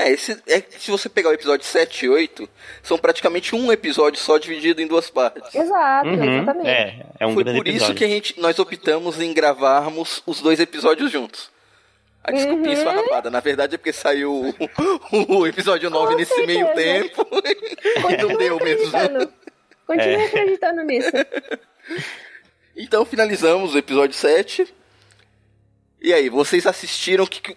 É, 0.00 0.10
esse, 0.12 0.40
é, 0.46 0.62
se 0.78 0.92
você 0.92 1.08
pegar 1.08 1.30
o 1.30 1.32
episódio 1.32 1.66
7 1.66 2.06
e 2.06 2.08
8, 2.08 2.48
são 2.84 2.96
praticamente 2.96 3.56
um 3.56 3.72
episódio 3.72 4.20
só 4.20 4.38
dividido 4.38 4.80
em 4.80 4.86
duas 4.86 5.10
partes. 5.10 5.52
Exato, 5.52 6.08
Uhum, 6.08 6.38
exatamente. 6.40 6.68
É, 6.68 7.06
é 7.18 7.26
um 7.26 7.34
Foi 7.34 7.42
grande 7.42 7.58
por 7.58 7.66
episódio. 7.66 7.92
isso 7.92 7.98
que 7.98 8.04
a 8.04 8.08
gente, 8.08 8.40
nós 8.40 8.56
optamos 8.60 9.20
em 9.20 9.32
gravarmos 9.34 10.22
os 10.24 10.40
dois 10.40 10.60
episódios 10.60 11.10
juntos. 11.10 11.50
A 12.22 12.30
desculpinha 12.30 12.68
Uhum. 12.68 12.72
esfarrapada. 12.74 13.28
Na 13.30 13.40
verdade 13.40 13.74
é 13.74 13.78
porque 13.78 13.92
saiu 13.92 14.32
o, 14.32 14.54
o 15.40 15.46
episódio 15.48 15.90
9 15.90 16.14
nesse 16.14 16.32
certeza. 16.34 16.46
meio 16.64 16.74
tempo. 16.74 17.26
e 18.08 18.16
não 18.22 18.36
deu 18.36 18.56
mesmo. 18.60 18.86
Acreditando. 18.96 19.32
Continue 19.86 20.14
É. 20.14 20.26
acreditando 20.26 20.82
nisso. 20.84 21.10
Então 22.76 23.04
finalizamos 23.04 23.74
o 23.74 23.78
episódio 23.78 24.14
7. 24.14 24.72
E 26.00 26.12
aí, 26.12 26.28
vocês 26.28 26.66
assistiram? 26.66 27.26
Que, 27.26 27.40
que- 27.40 27.56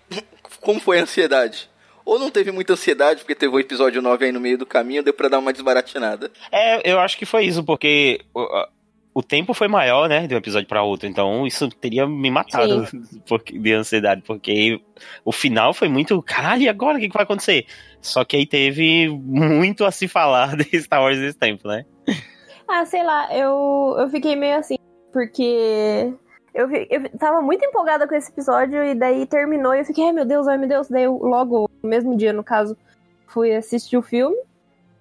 como 0.62 0.80
foi 0.80 1.00
a 1.00 1.04
ansiedade? 1.04 1.70
Ou 2.06 2.18
não 2.20 2.30
teve 2.30 2.52
muita 2.52 2.74
ansiedade, 2.74 3.20
porque 3.22 3.36
teve 3.36 3.54
o 3.56 3.60
episódio 3.60 4.02
9 4.02 4.26
aí 4.26 4.32
no 4.32 4.40
meio 4.40 4.58
do 4.58 4.66
caminho, 4.66 5.04
deu 5.04 5.14
pra 5.14 5.30
dar 5.30 5.40
uma 5.40 5.54
desbaratinada. 5.54 6.32
É, 6.52 6.92
eu 6.92 7.00
acho 7.00 7.18
que 7.18 7.26
foi 7.26 7.46
isso, 7.46 7.64
porque 7.64 8.22
o, 8.34 8.40
a- 8.42 8.70
o 9.14 9.22
tempo 9.22 9.54
foi 9.54 9.68
maior, 9.68 10.08
né, 10.08 10.26
de 10.26 10.34
um 10.34 10.38
episódio 10.38 10.68
pra 10.68 10.84
outro, 10.84 11.06
então 11.08 11.46
isso 11.46 11.68
teria 11.70 12.08
me 12.08 12.32
matado 12.32 12.88
porque, 13.28 13.58
de 13.60 13.74
ansiedade, 13.74 14.22
porque 14.26 14.80
o 15.26 15.32
final 15.34 15.74
foi 15.74 15.90
muito, 15.90 16.22
caralho, 16.24 16.62
e 16.64 16.70
agora 16.70 16.98
o 16.98 17.00
que, 17.02 17.08
que 17.10 17.14
vai 17.14 17.24
acontecer? 17.24 17.66
Só 18.02 18.24
que 18.24 18.38
aí 18.38 18.46
teve 18.46 19.10
muito 19.10 19.84
a 19.86 19.92
se 19.92 20.08
falar 20.08 20.56
de 20.58 20.82
Star 20.82 21.02
Wars 21.02 21.18
nesse 21.18 21.38
tempo, 21.38 21.68
né? 21.68 21.86
Ah, 22.68 22.86
sei 22.86 23.04
lá, 23.04 23.28
eu, 23.36 23.98
eu 24.00 24.10
fiquei 24.10 24.34
meio 24.36 24.58
assim, 24.58 24.76
porque 25.12 26.14
eu, 26.54 26.70
eu 26.72 27.10
tava 27.18 27.42
muito 27.42 27.64
empolgada 27.64 28.08
com 28.08 28.16
esse 28.16 28.32
episódio 28.32 28.84
e 28.84 28.94
daí 28.94 29.26
terminou 29.26 29.74
e 29.74 29.80
eu 29.80 29.86
fiquei, 29.86 30.06
ai 30.06 30.12
meu 30.12 30.26
Deus, 30.26 30.48
ai 30.48 30.58
meu 30.58 30.68
Deus. 30.68 30.90
Daí 30.90 31.04
eu, 31.04 31.18
logo, 31.18 31.70
no 31.82 31.90
mesmo 31.90 32.16
dia, 32.16 32.34
no 32.34 32.44
caso, 32.44 32.78
fui 33.28 33.54
assistir 33.54 33.98
o 33.98 34.02
filme. 34.02 34.38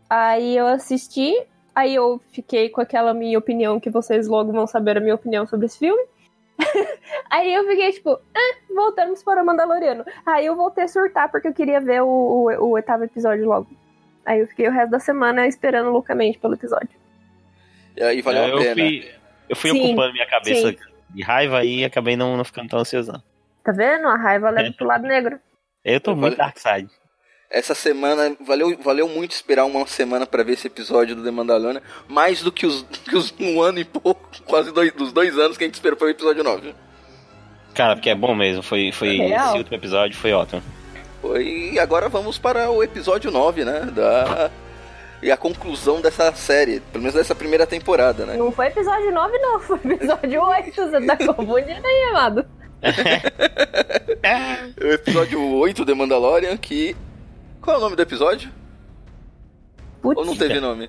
Aí 0.08 0.56
eu 0.56 0.66
assisti, 0.66 1.34
aí 1.74 1.94
eu 1.94 2.20
fiquei 2.32 2.68
com 2.68 2.80
aquela 2.80 3.12
minha 3.12 3.38
opinião 3.38 3.80
que 3.80 3.90
vocês 3.90 4.28
logo 4.28 4.52
vão 4.52 4.66
saber 4.66 4.96
a 4.96 5.00
minha 5.00 5.14
opinião 5.14 5.46
sobre 5.46 5.66
esse 5.66 5.78
filme. 5.78 6.02
aí 7.30 7.52
eu 7.52 7.66
fiquei 7.66 7.92
tipo, 7.92 8.10
ah, 8.10 8.74
voltamos 8.74 9.22
para 9.22 9.42
o 9.42 9.46
Mandaloriano. 9.46 10.04
Aí 10.24 10.46
eu 10.46 10.54
voltei 10.54 10.84
a 10.84 10.88
surtar 10.88 11.30
porque 11.30 11.48
eu 11.48 11.54
queria 11.54 11.80
ver 11.80 12.02
o, 12.02 12.06
o, 12.06 12.50
o 12.64 12.70
oitavo 12.70 13.04
episódio 13.04 13.44
logo. 13.46 13.68
Aí 14.24 14.40
eu 14.40 14.46
fiquei 14.46 14.68
o 14.68 14.72
resto 14.72 14.90
da 14.90 15.00
semana 15.00 15.46
esperando 15.46 15.90
loucamente 15.90 16.38
pelo 16.38 16.54
episódio. 16.54 16.90
E 17.96 18.02
aí 18.02 18.22
valeu 18.22 18.44
eu 18.44 18.58
a 18.58 18.60
pena. 18.60 18.74
fui, 18.74 19.10
eu 19.48 19.56
fui 19.56 19.70
Sim, 19.70 19.84
ocupando 19.84 20.12
minha 20.12 20.26
cabeça 20.26 20.70
sim. 20.70 20.89
De 21.14 21.22
raiva 21.22 21.64
e 21.64 21.84
acabei 21.84 22.16
não, 22.16 22.36
não 22.36 22.44
ficando 22.44 22.68
tão 22.68 22.78
ansioso. 22.80 23.12
não. 23.12 23.22
Tá 23.62 23.72
vendo? 23.72 24.08
A 24.08 24.16
raiva 24.16 24.48
É. 24.48 24.52
leva 24.52 24.72
pro 24.76 24.86
lado 24.86 25.02
negro. 25.06 25.38
Eu 25.84 26.00
tô 26.00 26.14
muito 26.16 26.36
Dark 26.36 26.56
Side. 26.58 26.90
Essa 27.50 27.74
semana 27.74 28.36
valeu, 28.46 28.78
valeu 28.80 29.08
muito 29.08 29.32
esperar 29.32 29.64
uma 29.64 29.84
semana 29.86 30.24
pra 30.24 30.42
ver 30.44 30.52
esse 30.52 30.68
episódio 30.68 31.16
do 31.16 31.24
The 31.24 31.30
Mandalorian, 31.32 31.82
mais 32.08 32.42
do 32.42 32.52
que 32.52 32.64
os, 32.64 32.82
que 33.04 33.16
os 33.16 33.34
um 33.40 33.60
ano 33.60 33.80
e 33.80 33.84
pouco, 33.84 34.28
quase 34.46 34.72
dois, 34.72 34.92
dos 34.92 35.12
dois 35.12 35.36
anos 35.38 35.56
que 35.58 35.64
a 35.64 35.66
gente 35.66 35.74
esperou 35.74 35.96
para 35.98 36.06
o 36.06 36.10
episódio 36.10 36.44
9. 36.44 36.74
Cara, 37.74 37.96
porque 37.96 38.10
é 38.10 38.14
bom 38.14 38.34
mesmo, 38.34 38.62
foi, 38.62 38.92
foi 38.92 39.16
Real. 39.16 39.48
esse 39.48 39.58
último 39.58 39.76
episódio 39.76 40.16
foi 40.16 40.32
ótimo. 40.32 40.62
E 41.38 41.78
agora 41.78 42.08
vamos 42.08 42.38
para 42.38 42.70
o 42.70 42.82
episódio 42.82 43.30
9, 43.30 43.64
né? 43.64 43.80
Da... 43.94 44.50
E 45.22 45.30
a 45.30 45.36
conclusão 45.36 46.00
dessa 46.00 46.32
série, 46.32 46.80
pelo 46.80 47.02
menos 47.02 47.14
dessa 47.14 47.34
primeira 47.34 47.66
temporada, 47.66 48.24
né? 48.24 48.36
Não 48.36 48.50
foi 48.50 48.68
episódio 48.68 49.12
9, 49.12 49.38
não. 49.38 49.60
Foi 49.60 49.78
episódio 49.84 50.42
8. 50.42 50.74
Você 50.74 51.06
tá 51.06 51.16
confundindo 51.34 51.86
aí, 51.86 52.04
amado. 52.10 52.46
O 54.82 54.86
episódio 54.86 55.42
8 55.42 55.84
The 55.84 55.94
Mandalorian, 55.94 56.56
que. 56.56 56.96
Qual 57.60 57.76
é 57.76 57.78
o 57.78 57.82
nome 57.82 57.96
do 57.96 58.02
episódio? 58.02 58.50
Ou 60.02 60.24
não 60.24 60.34
teve 60.34 60.58
nome? 60.58 60.88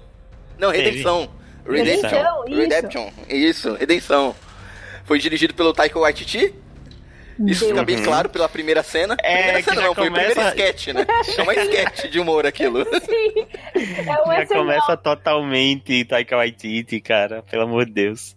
Não. 0.57 0.71
Redenção. 0.71 1.29
Redenção, 1.67 2.43
Redemption. 2.45 2.47
isso. 2.47 2.55
Redemption. 2.55 3.09
Isso, 3.29 3.73
Redenção. 3.73 4.35
Foi 5.03 5.19
dirigido 5.19 5.53
pelo 5.53 5.73
Taika 5.73 5.99
Waititi. 5.99 6.55
Isso 7.47 7.67
fica 7.67 7.83
bem 7.83 7.97
Uhum. 7.97 8.03
claro 8.03 8.29
pela 8.29 8.47
primeira 8.49 8.83
cena. 8.83 9.15
É, 9.19 9.33
primeira 9.37 9.57
que 9.63 9.69
cena 9.69 9.81
não, 9.81 9.95
foi 9.95 10.07
o 10.09 10.11
primeiro 10.11 10.41
sketch, 10.41 10.87
né? 10.87 11.05
É 11.37 11.41
uma 11.41 11.53
sketch 11.55 12.05
de 12.09 12.19
humor 12.19 12.45
aquilo. 12.45 12.85
Sim. 13.05 13.47
É 13.75 14.21
um 14.27 14.31
Já 14.31 14.43
SNL. 14.43 14.59
começa 14.59 14.97
totalmente 14.97 16.05
Taika 16.05 16.35
Waititi, 16.37 16.99
cara, 17.01 17.43
pelo 17.43 17.63
amor 17.63 17.85
de 17.85 17.91
Deus. 17.93 18.35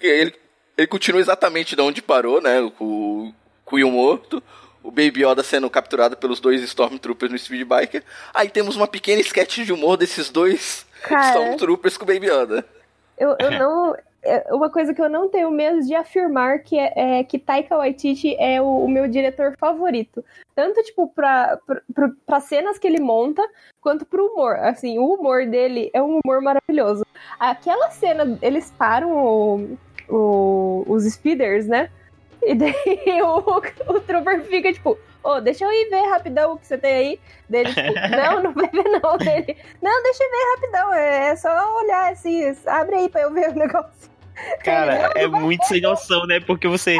Ele, 0.00 0.34
ele 0.76 0.86
continua 0.86 1.20
exatamente 1.20 1.74
de 1.76 1.82
onde 1.82 2.02
parou, 2.02 2.40
né? 2.40 2.70
Com 2.78 2.84
o 2.84 3.34
Quill 3.68 3.90
morto. 3.90 4.42
o 4.82 4.90
Baby 4.90 5.24
Yoda 5.24 5.42
sendo 5.42 5.68
capturado 5.68 6.16
pelos 6.16 6.40
dois 6.40 6.62
Stormtroopers 6.62 7.30
no 7.32 7.38
Speed 7.38 7.66
Biker. 7.66 8.02
Aí 8.32 8.48
temos 8.48 8.76
uma 8.76 8.86
pequena 8.86 9.20
sketch 9.20 9.58
de 9.64 9.72
humor 9.72 9.96
desses 9.96 10.30
dois 10.30 10.86
Cara. 11.02 11.28
Stormtroopers 11.30 11.96
com 11.96 12.04
o 12.04 12.06
Baby 12.06 12.28
Yoda. 12.28 12.64
Eu, 13.18 13.36
eu 13.40 13.50
não. 13.50 13.96
É 14.28 14.54
Uma 14.54 14.70
coisa 14.70 14.92
que 14.94 15.00
eu 15.02 15.08
não 15.08 15.28
tenho 15.28 15.50
medo 15.50 15.80
de 15.80 15.94
afirmar 15.94 16.60
que 16.60 16.78
é, 16.78 17.18
é 17.20 17.24
que 17.24 17.38
Taika 17.38 17.76
Waititi 17.76 18.36
é 18.38 18.60
o, 18.60 18.84
o 18.84 18.88
meu 18.88 19.08
diretor 19.08 19.54
favorito. 19.58 20.24
Tanto, 20.54 20.82
tipo, 20.82 21.08
pra, 21.08 21.58
pra, 21.66 21.80
pra- 21.94 22.10
pra 22.26 22.40
cenas 22.40 22.78
que 22.78 22.86
ele 22.86 23.00
monta, 23.00 23.42
quanto 23.80 24.04
pro 24.04 24.26
humor. 24.26 24.56
Assim, 24.56 24.98
o 24.98 25.06
humor 25.14 25.46
dele 25.46 25.90
é 25.92 26.02
um 26.02 26.18
humor 26.24 26.40
maravilhoso. 26.42 27.04
Aquela 27.38 27.90
cena, 27.90 28.38
eles 28.42 28.70
param 28.76 29.12
o, 29.16 29.78
o- 30.08 30.84
os 30.88 31.04
speeders, 31.04 31.66
né? 31.66 31.90
E 32.42 32.54
daí 32.54 32.72
o, 33.22 33.92
o 33.92 34.00
Trooper 34.00 34.42
fica, 34.44 34.72
tipo, 34.72 34.96
ô, 35.24 35.40
deixa 35.40 35.64
eu 35.64 35.72
ir 35.72 35.90
ver 35.90 36.08
rapidão 36.08 36.52
o 36.52 36.58
que 36.58 36.66
você 36.66 36.78
tem 36.78 36.92
aí. 36.92 37.20
Dele, 37.48 37.68
tipo, 37.74 37.92
não, 38.16 38.42
não 38.42 38.52
vai 38.52 38.68
ver 38.68 38.84
não. 38.84 39.16
Dele, 39.18 39.56
não, 39.82 40.02
deixa 40.02 40.22
eu 40.24 40.30
ver 40.30 40.54
rapidão, 40.56 40.94
é 40.94 41.36
só 41.36 41.76
olhar 41.78 42.12
assim, 42.12 42.42
abre 42.66 42.96
aí 42.96 43.08
pra 43.08 43.22
eu 43.22 43.32
ver 43.32 43.50
o 43.50 43.54
negócio. 43.54 44.10
Cara, 44.64 45.12
é 45.14 45.26
muito 45.26 45.64
sem 45.66 45.80
noção, 45.80 46.26
né? 46.26 46.40
Porque 46.40 46.68
você. 46.68 46.98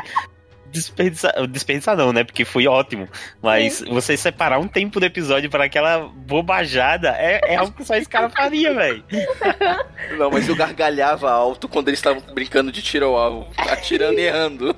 Desperdiçar, 0.71 1.47
desperdiçar 1.47 1.97
não, 1.97 2.13
né? 2.13 2.25
Porque 2.25 2.45
foi 2.45 2.67
ótimo. 2.67 3.09
Mas 3.43 3.81
você 3.89 4.19
separar 4.19 4.59
um 4.59 4.69
tempo 4.69 5.01
do 5.01 5.07
episódio 5.07 5.49
para 5.49 5.65
aquela 5.65 6.01
bobajada 6.01 7.09
é, 7.17 7.41
é 7.55 7.57
algo 7.57 7.73
que 7.73 7.83
só 7.87 7.97
esse 7.97 8.09
cara 8.09 8.29
faria, 8.29 8.75
velho. 8.75 9.03
Não, 10.19 10.31
mas 10.31 10.47
eu 10.47 10.55
gargalhava 10.55 11.31
alto 11.31 11.69
quando 11.69 11.89
eles 11.89 11.99
estavam 11.99 12.23
brincando 12.35 12.71
de 12.71 12.83
tiro 12.83 13.07
ao 13.07 13.17
alvo, 13.17 13.53
atirando 13.57 14.19
e 14.19 14.27
errando. 14.27 14.77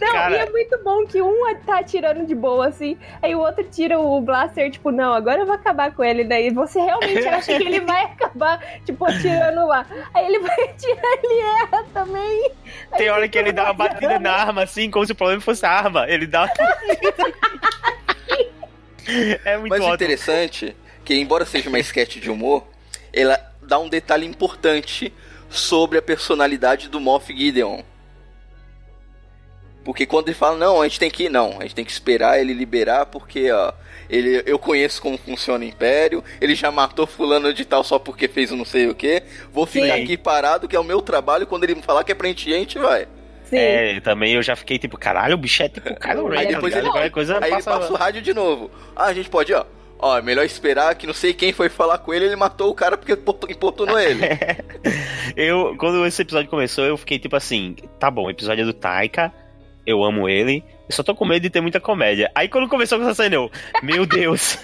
Não, 0.00 0.12
Cara- 0.12 0.36
e 0.36 0.38
é 0.38 0.50
muito 0.50 0.78
bom 0.84 1.04
que 1.06 1.20
um 1.20 1.54
tá 1.66 1.78
atirando 1.80 2.24
de 2.24 2.34
boa, 2.34 2.68
assim, 2.68 2.96
aí 3.20 3.34
o 3.34 3.40
outro 3.40 3.64
tira 3.64 3.98
o 3.98 4.20
blaster, 4.20 4.70
tipo, 4.70 4.90
não, 4.90 5.12
agora 5.12 5.40
eu 5.40 5.46
vou 5.46 5.54
acabar 5.54 5.92
com 5.92 6.04
ele. 6.04 6.24
Daí 6.24 6.50
você 6.50 6.80
realmente 6.80 7.26
acha 7.28 7.56
que 7.56 7.64
ele 7.64 7.80
vai 7.80 8.04
acabar, 8.04 8.60
tipo, 8.84 9.04
atirando 9.04 9.66
lá. 9.66 9.84
Aí 10.14 10.26
ele 10.26 10.38
vai 10.40 10.56
atirar, 10.70 11.18
ele 11.22 11.40
erra 11.40 11.84
também. 11.92 12.52
Aí 12.92 12.98
Tem 12.98 13.10
hora 13.10 13.28
que 13.28 13.38
ele 13.38 13.52
dá 13.52 13.64
uma 13.64 13.74
batida 13.74 14.18
na 14.18 14.32
arma, 14.32 14.62
assim, 14.62 14.90
como 14.90 15.04
se 15.04 15.12
o 15.12 15.16
problema 15.16 15.40
fosse 15.40 15.64
a 15.66 15.70
arma. 15.70 16.08
Ele 16.08 16.26
dá 16.26 16.44
uma. 16.44 16.52
é 19.44 19.56
muito 19.56 19.70
Mas 19.70 19.80
ótimo. 19.80 19.94
interessante 19.94 20.76
que, 21.04 21.14
embora 21.14 21.44
seja 21.46 21.68
uma 21.68 21.78
sketch 21.78 22.16
de 22.18 22.30
humor, 22.30 22.66
ela 23.12 23.38
dá 23.62 23.78
um 23.78 23.88
detalhe 23.88 24.26
importante 24.26 25.12
sobre 25.48 25.98
a 25.98 26.02
personalidade 26.02 26.88
do 26.88 27.00
Moff 27.00 27.34
Gideon. 27.34 27.82
Porque 29.88 30.04
quando 30.04 30.28
ele 30.28 30.34
fala, 30.34 30.54
não, 30.54 30.82
a 30.82 30.84
gente 30.86 31.00
tem 31.00 31.10
que 31.10 31.24
ir, 31.24 31.28
não, 31.30 31.56
a 31.58 31.62
gente 31.62 31.74
tem 31.74 31.82
que 31.82 31.90
esperar 31.90 32.38
ele 32.38 32.52
liberar, 32.52 33.06
porque, 33.06 33.50
ó, 33.50 33.72
ele, 34.10 34.42
eu 34.44 34.58
conheço 34.58 35.00
como 35.00 35.16
funciona 35.16 35.64
o 35.64 35.66
Império, 35.66 36.22
ele 36.42 36.54
já 36.54 36.70
matou 36.70 37.06
fulano 37.06 37.54
de 37.54 37.64
tal 37.64 37.82
só 37.82 37.98
porque 37.98 38.28
fez 38.28 38.50
não 38.50 38.66
sei 38.66 38.86
o 38.86 38.94
que, 38.94 39.22
vou 39.50 39.64
ficar 39.64 39.96
Sim. 39.96 40.02
aqui 40.02 40.18
parado, 40.18 40.68
que 40.68 40.76
é 40.76 40.78
o 40.78 40.84
meu 40.84 41.00
trabalho, 41.00 41.46
quando 41.46 41.64
ele 41.64 41.76
me 41.76 41.80
falar 41.80 42.04
que 42.04 42.12
é 42.12 42.14
pra 42.14 42.28
gente 42.28 42.50
ir, 42.50 42.54
a 42.54 42.58
gente 42.58 42.78
vai. 42.78 43.08
É, 43.50 43.98
também 44.00 44.34
eu 44.34 44.42
já 44.42 44.54
fiquei 44.54 44.78
tipo, 44.78 44.98
caralho, 44.98 45.36
o 45.36 45.38
bicho 45.38 45.62
é 45.62 45.70
tipo 45.70 45.98
Kylo 45.98 46.28
Ren, 46.28 46.38
Aí 46.38 46.46
tá 46.48 46.52
depois 46.52 46.76
ele, 46.76 46.90
Qualquer 46.90 47.10
coisa 47.10 47.38
aí 47.38 47.44
ele 47.44 47.50
passa... 47.52 47.70
passa 47.70 47.90
o 47.90 47.96
rádio 47.96 48.20
de 48.20 48.34
novo. 48.34 48.70
Ah, 48.94 49.06
a 49.06 49.14
gente 49.14 49.30
pode, 49.30 49.54
ó. 49.54 49.64
Ó, 49.98 50.18
é 50.18 50.20
melhor 50.20 50.44
esperar 50.44 50.94
que 50.96 51.06
não 51.06 51.14
sei 51.14 51.32
quem 51.32 51.50
foi 51.50 51.70
falar 51.70 51.96
com 51.96 52.12
ele, 52.12 52.26
ele 52.26 52.36
matou 52.36 52.70
o 52.70 52.74
cara 52.74 52.98
porque 52.98 53.12
importu- 53.14 53.50
importunou 53.50 53.98
ele. 53.98 54.20
Eu, 55.34 55.74
quando 55.78 56.04
esse 56.04 56.20
episódio 56.20 56.50
começou, 56.50 56.84
eu 56.84 56.96
fiquei 56.98 57.18
tipo 57.18 57.34
assim, 57.36 57.74
tá 57.98 58.10
bom, 58.10 58.28
episódio 58.28 58.66
do 58.66 58.72
Taika, 58.72 59.32
eu 59.88 60.04
amo 60.04 60.28
ele, 60.28 60.62
eu 60.86 60.94
só 60.94 61.02
tô 61.02 61.14
com 61.14 61.24
medo 61.24 61.42
de 61.42 61.48
ter 61.48 61.62
muita 61.62 61.80
comédia. 61.80 62.30
Aí 62.34 62.46
quando 62.46 62.68
começou 62.68 62.98
com 62.98 63.04
essa 63.04 63.22
cena, 63.22 63.36
eu, 63.36 63.50
meu 63.82 64.04
Deus, 64.04 64.58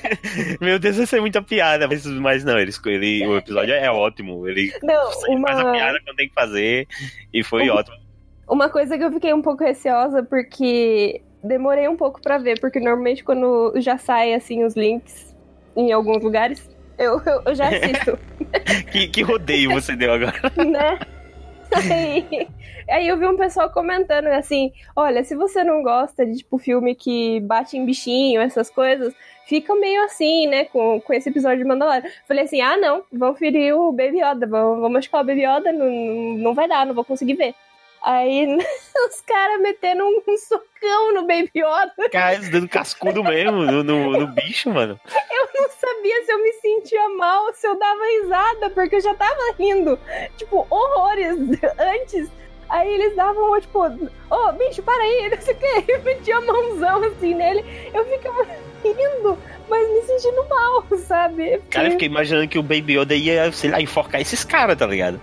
meu 0.60 0.78
Deus, 0.78 0.98
vai 0.98 1.06
ser 1.06 1.18
muita 1.18 1.40
piada, 1.40 1.88
mas, 1.88 2.04
mas 2.04 2.44
não, 2.44 2.58
ele, 2.58 2.70
ele, 2.84 3.26
o 3.26 3.38
episódio 3.38 3.72
é 3.72 3.90
ótimo, 3.90 4.46
ele 4.46 4.70
Não, 4.82 5.10
faz 5.40 5.58
a 5.58 5.64
uma, 5.64 5.72
piada 5.72 5.98
quando 6.04 6.16
tem 6.16 6.28
que 6.28 6.34
fazer, 6.34 6.86
e 7.32 7.42
foi 7.42 7.70
ótimo. 7.70 7.96
uma 8.46 8.68
coisa 8.68 8.98
que 8.98 9.04
eu 9.04 9.10
fiquei 9.10 9.32
um 9.32 9.40
pouco 9.40 9.64
receosa, 9.64 10.22
porque 10.22 11.22
demorei 11.42 11.88
um 11.88 11.96
pouco 11.96 12.20
pra 12.20 12.36
ver, 12.36 12.60
porque 12.60 12.78
normalmente 12.78 13.24
quando 13.24 13.72
já 13.76 13.96
sai, 13.96 14.34
assim, 14.34 14.62
os 14.62 14.76
links 14.76 15.34
em 15.74 15.90
alguns 15.90 16.22
lugares, 16.22 16.68
eu, 16.98 17.18
eu, 17.24 17.42
eu 17.46 17.54
já 17.54 17.68
assisto. 17.68 18.18
Que, 18.90 19.08
que 19.08 19.22
rodeio 19.22 19.70
você 19.72 19.94
deu 19.94 20.12
agora. 20.12 20.40
né? 20.56 20.98
Aí, 21.74 22.48
aí 22.88 23.08
eu 23.08 23.16
vi 23.16 23.26
um 23.26 23.36
pessoal 23.36 23.70
comentando 23.70 24.26
assim: 24.28 24.72
olha, 24.94 25.24
se 25.24 25.34
você 25.34 25.64
não 25.64 25.82
gosta 25.82 26.24
de 26.24 26.38
tipo 26.38 26.58
filme 26.58 26.94
que 26.94 27.40
bate 27.40 27.76
em 27.76 27.84
bichinho, 27.84 28.40
essas 28.40 28.70
coisas, 28.70 29.14
fica 29.46 29.74
meio 29.74 30.04
assim, 30.04 30.46
né, 30.46 30.64
com, 30.66 31.00
com 31.00 31.12
esse 31.12 31.28
episódio 31.28 31.58
de 31.58 31.64
Mandalorian. 31.64 32.08
Falei 32.26 32.44
assim: 32.44 32.60
ah, 32.60 32.76
não, 32.76 33.02
vão 33.12 33.34
ferir 33.34 33.74
o 33.74 33.92
Baby 33.92 34.20
Yoda, 34.22 34.46
vão, 34.46 34.80
vão 34.80 34.90
machucar 34.90 35.22
o 35.22 35.26
Baby 35.26 35.44
Yoda, 35.44 35.72
não, 35.72 35.90
não 36.38 36.54
vai 36.54 36.68
dar, 36.68 36.86
não 36.86 36.94
vou 36.94 37.04
conseguir 37.04 37.34
ver. 37.34 37.54
Aí 38.06 38.46
os 39.10 39.20
caras 39.22 39.60
metendo 39.60 40.04
um, 40.04 40.22
um 40.28 40.38
socão 40.38 41.12
no 41.12 41.22
Baby 41.22 41.50
Yoda. 41.56 42.08
Cara, 42.12 42.38
dando 42.38 42.68
cascudo 42.68 43.24
mesmo 43.24 43.64
no, 43.64 43.82
no, 43.82 44.12
no 44.12 44.26
bicho, 44.28 44.70
mano. 44.70 44.98
Eu 45.28 45.48
não 45.52 45.68
sabia 45.70 46.24
se 46.24 46.30
eu 46.30 46.40
me 46.40 46.52
sentia 46.52 47.08
mal, 47.08 47.52
se 47.52 47.66
eu 47.66 47.76
dava 47.76 48.00
risada, 48.22 48.70
porque 48.70 48.94
eu 48.94 49.00
já 49.00 49.12
tava 49.12 49.52
rindo, 49.58 49.98
tipo, 50.36 50.64
horrores 50.70 51.36
antes. 51.76 52.30
Aí 52.68 52.94
eles 52.94 53.16
davam, 53.16 53.60
tipo, 53.60 53.80
ô, 53.80 54.52
bicho, 54.52 54.84
para 54.84 55.02
aí, 55.02 55.28
não 55.28 55.40
sei 55.40 55.54
o 55.54 55.56
que. 55.56 55.84
Eu 55.92 56.02
metia 56.02 56.36
a 56.36 56.40
mãozão 56.40 57.04
assim 57.04 57.32
nele. 57.32 57.64
Eu 57.94 58.04
ficava 58.04 58.44
rindo, 58.82 59.38
mas 59.68 59.88
me 59.88 60.02
sentindo 60.02 60.48
mal, 60.48 60.84
sabe? 60.98 61.60
Cara, 61.70 61.86
eu 61.86 61.92
fiquei 61.92 62.08
imaginando 62.08 62.48
que 62.48 62.58
o 62.58 62.64
Baby 62.64 62.98
Yoda 62.98 63.14
ia, 63.14 63.52
sei 63.52 63.70
lá, 63.70 63.80
enforcar 63.80 64.20
esses 64.20 64.42
caras, 64.42 64.76
tá 64.76 64.84
ligado? 64.84 65.20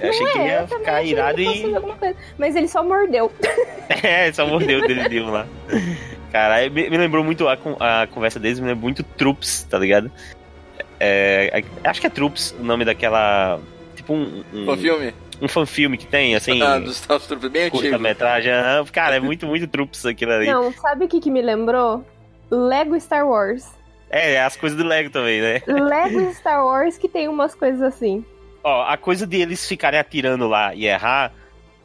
Eu 0.00 0.10
achei 0.10 0.26
que 0.26 0.38
é, 0.38 0.46
ia 0.46 0.66
ficar 0.66 1.02
irado 1.02 1.40
e. 1.40 1.74
Mas 2.38 2.54
ele 2.56 2.68
só 2.68 2.82
mordeu. 2.82 3.30
É, 4.02 4.32
só 4.32 4.44
mordeu 4.44 4.80
o 4.80 4.86
dedinho 4.86 5.30
lá. 5.30 5.46
Cara, 6.32 6.68
me, 6.68 6.90
me 6.90 6.98
lembrou 6.98 7.22
muito 7.22 7.46
a, 7.46 7.56
a 7.78 8.06
conversa 8.08 8.40
deles, 8.40 8.58
me 8.58 8.66
lembrou 8.66 8.82
muito 8.82 9.04
Troops, 9.04 9.62
tá 9.62 9.78
ligado? 9.78 10.10
É, 10.98 11.62
é- 11.84 11.88
acho 11.88 12.00
que 12.00 12.06
é 12.06 12.10
Troops 12.10 12.54
o 12.58 12.64
nome 12.64 12.84
daquela. 12.84 13.60
Tipo 13.94 14.14
um. 14.14 14.42
um 14.52 14.66
Fanfilme? 14.66 15.14
Um 15.40 15.48
fanfilme 15.48 15.98
que 15.98 16.06
tem, 16.06 16.34
assim. 16.34 16.60
Ah, 16.62 16.78
dos 16.78 16.96
Stormtroopers 16.96 17.52
bem 17.52 17.62
antigo. 17.64 17.80
Curta-metragem. 17.82 18.52
ah, 18.52 18.84
Cara, 18.90 19.16
é 19.16 19.20
muito, 19.20 19.46
muito 19.46 19.66
Troops 19.68 20.04
aquilo 20.06 20.32
ali. 20.32 20.46
Não, 20.46 20.72
sabe 20.72 21.04
o 21.04 21.08
que, 21.08 21.20
que 21.20 21.30
me 21.30 21.42
lembrou? 21.42 22.04
Lego 22.50 22.98
Star 22.98 23.26
Wars. 23.28 23.70
É, 24.08 24.34
é 24.34 24.42
as 24.42 24.56
coisas 24.56 24.78
do 24.78 24.84
Lego 24.84 25.10
também, 25.10 25.40
né? 25.40 25.62
Lego 25.66 26.32
Star 26.34 26.64
Wars 26.64 26.96
que 26.96 27.08
tem 27.08 27.28
umas 27.28 27.54
coisas 27.54 27.82
assim. 27.82 28.24
Ó, 28.66 28.82
a 28.82 28.96
coisa 28.96 29.24
de 29.24 29.36
eles 29.36 29.64
ficarem 29.64 30.00
atirando 30.00 30.48
lá 30.48 30.74
e 30.74 30.86
errar 30.86 31.32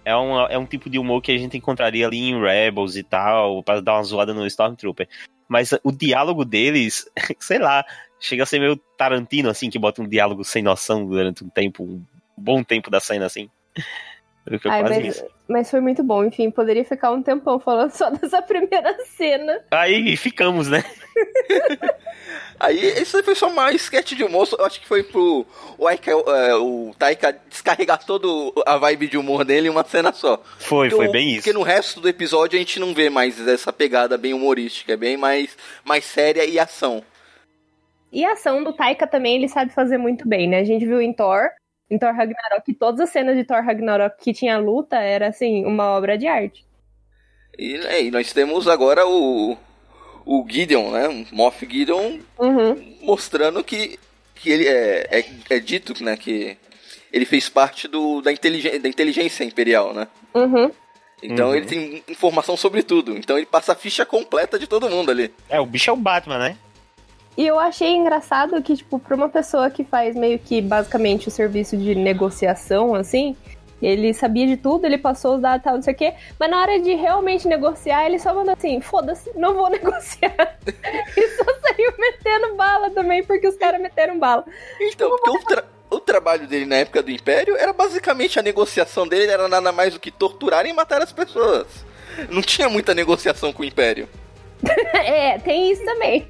é 0.04 0.18
um, 0.18 0.40
é 0.48 0.58
um 0.58 0.66
tipo 0.66 0.90
de 0.90 0.98
humor 0.98 1.22
que 1.22 1.32
a 1.32 1.38
gente 1.38 1.56
encontraria 1.56 2.08
ali 2.08 2.18
em 2.18 2.42
Rebels 2.42 2.96
e 2.96 3.04
tal, 3.04 3.62
pra 3.62 3.80
dar 3.80 3.94
uma 3.98 4.04
zoada 4.04 4.34
no 4.34 4.48
Stormtrooper. 4.48 5.08
Mas 5.48 5.76
o 5.84 5.92
diálogo 5.92 6.44
deles, 6.44 7.08
sei 7.40 7.60
lá, 7.60 7.86
chega 8.20 8.42
a 8.42 8.46
ser 8.48 8.58
meio 8.58 8.78
Tarantino, 8.98 9.48
assim, 9.48 9.70
que 9.70 9.78
bota 9.78 10.02
um 10.02 10.08
diálogo 10.08 10.44
sem 10.44 10.64
noção 10.64 11.06
durante 11.06 11.44
um 11.44 11.50
tempo, 11.50 11.84
um 11.84 12.04
bom 12.36 12.64
tempo 12.64 12.90
da 12.90 13.00
cena, 13.00 13.28
assim. 13.28 13.48
Ai, 14.66 14.82
quase 14.82 15.02
mas, 15.04 15.26
mas 15.48 15.72
foi 15.72 15.80
muito 15.80 16.04
bom. 16.04 16.24
Enfim, 16.24 16.50
poderia 16.50 16.84
ficar 16.84 17.12
um 17.12 17.22
tempão 17.22 17.60
falando 17.60 17.92
só 17.96 18.10
dessa 18.10 18.42
primeira 18.42 18.96
cena. 19.06 19.62
Aí 19.70 20.16
ficamos, 20.18 20.68
né? 20.68 20.84
Aí, 22.60 23.02
isso 23.02 23.22
foi 23.24 23.34
só 23.34 23.50
uma 23.50 23.72
sketch 23.74 24.14
de 24.14 24.24
humor. 24.24 24.48
Eu 24.58 24.66
acho 24.66 24.80
que 24.80 24.88
foi 24.88 25.02
pro 25.02 25.46
o, 25.80 25.88
Aika, 25.88 26.12
é, 26.12 26.56
o 26.56 26.94
Taika 26.98 27.36
descarregar 27.50 28.06
toda 28.06 28.28
a 28.68 28.78
vibe 28.78 29.08
de 29.08 29.18
humor 29.18 29.44
dele 29.44 29.68
em 29.68 29.72
uma 29.72 29.84
cena 29.84 30.14
só. 30.14 30.40
Foi, 30.60 30.90
Porque 30.90 31.04
foi 31.04 31.12
bem 31.12 31.30
isso. 31.30 31.40
Porque 31.40 31.54
no 31.54 31.64
resto 31.64 32.00
do 32.00 32.08
episódio 32.08 32.58
a 32.58 32.60
gente 32.60 32.80
não 32.80 32.94
vê 32.94 33.10
mais 33.10 33.48
essa 33.48 33.74
pegada 33.74 34.16
bem 34.16 34.34
humorística. 34.34 34.94
É 34.94 34.98
bem 34.98 35.18
mais, 35.18 35.58
mais 35.84 36.06
séria 36.06 36.46
e 36.46 36.60
ação. 36.60 37.04
E 38.12 38.24
a 38.26 38.34
ação 38.34 38.64
do 38.64 38.74
Taika 38.74 39.08
também 39.08 39.38
ele 39.38 39.48
sabe 39.48 39.74
fazer 39.74 39.98
muito 39.98 40.28
bem, 40.28 40.48
né? 40.48 40.60
A 40.60 40.64
gente 40.64 40.86
viu 40.86 41.02
em 41.02 41.14
Thor, 41.14 41.50
em 41.92 42.00
Thor 42.00 42.14
Ragnarok, 42.16 42.64
que 42.66 42.74
todas 42.74 43.02
as 43.02 43.10
cenas 43.10 43.36
de 43.36 43.44
Thor 43.44 43.62
Ragnarok 43.64 44.16
que 44.24 44.34
tinha 44.34 44.58
luta 44.58 44.98
era 44.98 45.28
assim, 45.28 45.66
uma 45.66 45.90
obra 45.92 46.18
de 46.18 46.26
arte. 46.26 46.66
E, 47.60 47.76
e 47.76 48.10
nós 48.10 48.32
temos 48.32 48.68
agora 48.68 49.06
o, 49.06 49.58
o 50.26 50.46
Gideon, 50.48 50.90
né? 50.92 51.08
O 51.10 51.36
Moff 51.36 51.68
Gideon 51.70 52.20
Uhum. 52.40 52.96
mostrando 53.02 53.62
que, 53.64 54.00
que 54.36 54.50
ele 54.50 54.68
é, 54.68 55.08
é, 55.20 55.26
é 55.50 55.60
dito 55.60 56.02
né, 56.02 56.16
que 56.16 56.58
ele 57.12 57.26
fez 57.26 57.50
parte 57.50 57.90
do, 57.90 58.22
da, 58.22 58.32
inteligência, 58.32 58.80
da 58.80 58.88
inteligência 58.88 59.44
imperial, 59.44 59.94
né? 59.94 60.08
Uhum. 60.34 60.72
Então 61.22 61.50
Uhum. 61.50 61.56
ele 61.56 61.66
tem 61.66 62.04
informação 62.08 62.56
sobre 62.56 62.82
tudo. 62.84 63.18
Então 63.18 63.38
ele 63.38 63.46
passa 63.46 63.74
a 63.74 63.76
ficha 63.76 64.06
completa 64.06 64.58
de 64.58 64.66
todo 64.66 64.90
mundo 64.90 65.12
ali. 65.12 65.32
É, 65.50 65.60
o 65.60 65.66
bicho 65.66 65.90
é 65.90 65.94
o 65.94 65.98
Batman, 65.98 66.40
né? 66.40 66.58
E 67.38 67.48
eu 67.48 67.58
achei 67.58 67.96
engraçado 67.96 68.62
que, 68.62 68.76
tipo, 68.76 69.00
pra 69.00 69.16
uma 69.16 69.30
pessoa 69.30 69.70
que 69.70 69.84
faz 69.84 70.16
meio 70.16 70.38
que 70.38 70.62
basicamente 70.62 71.28
o 71.28 71.32
serviço 71.32 71.78
de 71.78 71.96
negociação, 71.96 72.94
assim, 72.94 73.36
Ele 73.82 74.14
sabia 74.14 74.46
de 74.46 74.58
tudo, 74.58 74.86
ele 74.86 74.98
passou 74.98 75.36
os 75.36 75.42
dados 75.42 75.62
e 75.62 75.64
tal, 75.64 75.74
não 75.76 75.82
sei 75.82 75.94
o 75.94 75.98
quê. 75.98 76.14
Mas 76.40 76.52
na 76.52 76.62
hora 76.62 76.80
de 76.80 76.94
realmente 76.94 77.48
negociar, 77.48 78.06
ele 78.06 78.20
só 78.20 78.32
mandou 78.32 78.54
assim: 78.54 78.80
foda-se, 78.80 79.32
não 79.36 79.56
vou 79.56 79.70
negociar. 79.72 80.58
e 81.18 81.28
só 81.30 81.44
saiu 81.62 81.92
metendo 81.98 82.56
bala 82.56 82.92
também, 82.92 83.24
porque 83.24 83.48
os 83.48 83.56
caras 83.56 83.82
meteram 83.82 84.20
bala. 84.20 84.46
Então, 84.80 85.10
porque 85.10 85.30
o, 85.32 85.40
tra- 85.44 85.64
o 85.90 86.00
trabalho 86.00 86.48
dele 86.48 86.66
na 86.66 86.76
época 86.76 87.02
do 87.02 87.10
Império 87.10 87.56
era 87.58 87.74
basicamente 87.74 88.38
a 88.38 88.44
negociação 88.44 89.08
dele 89.08 89.32
era 89.32 89.48
nada 89.48 89.72
mais 89.72 89.94
do 89.96 90.00
que 90.00 90.12
torturar 90.12 90.66
e 90.68 90.74
matar 90.74 91.02
as 91.02 91.12
pessoas. 91.12 91.66
Não 92.30 92.42
tinha 92.44 92.70
muita 92.70 92.94
negociação 92.94 93.52
com 93.52 93.64
o 93.64 93.66
Império. 93.66 94.08
é, 94.94 95.40
tem 95.40 95.72
isso 95.72 95.84
também. 95.84 96.28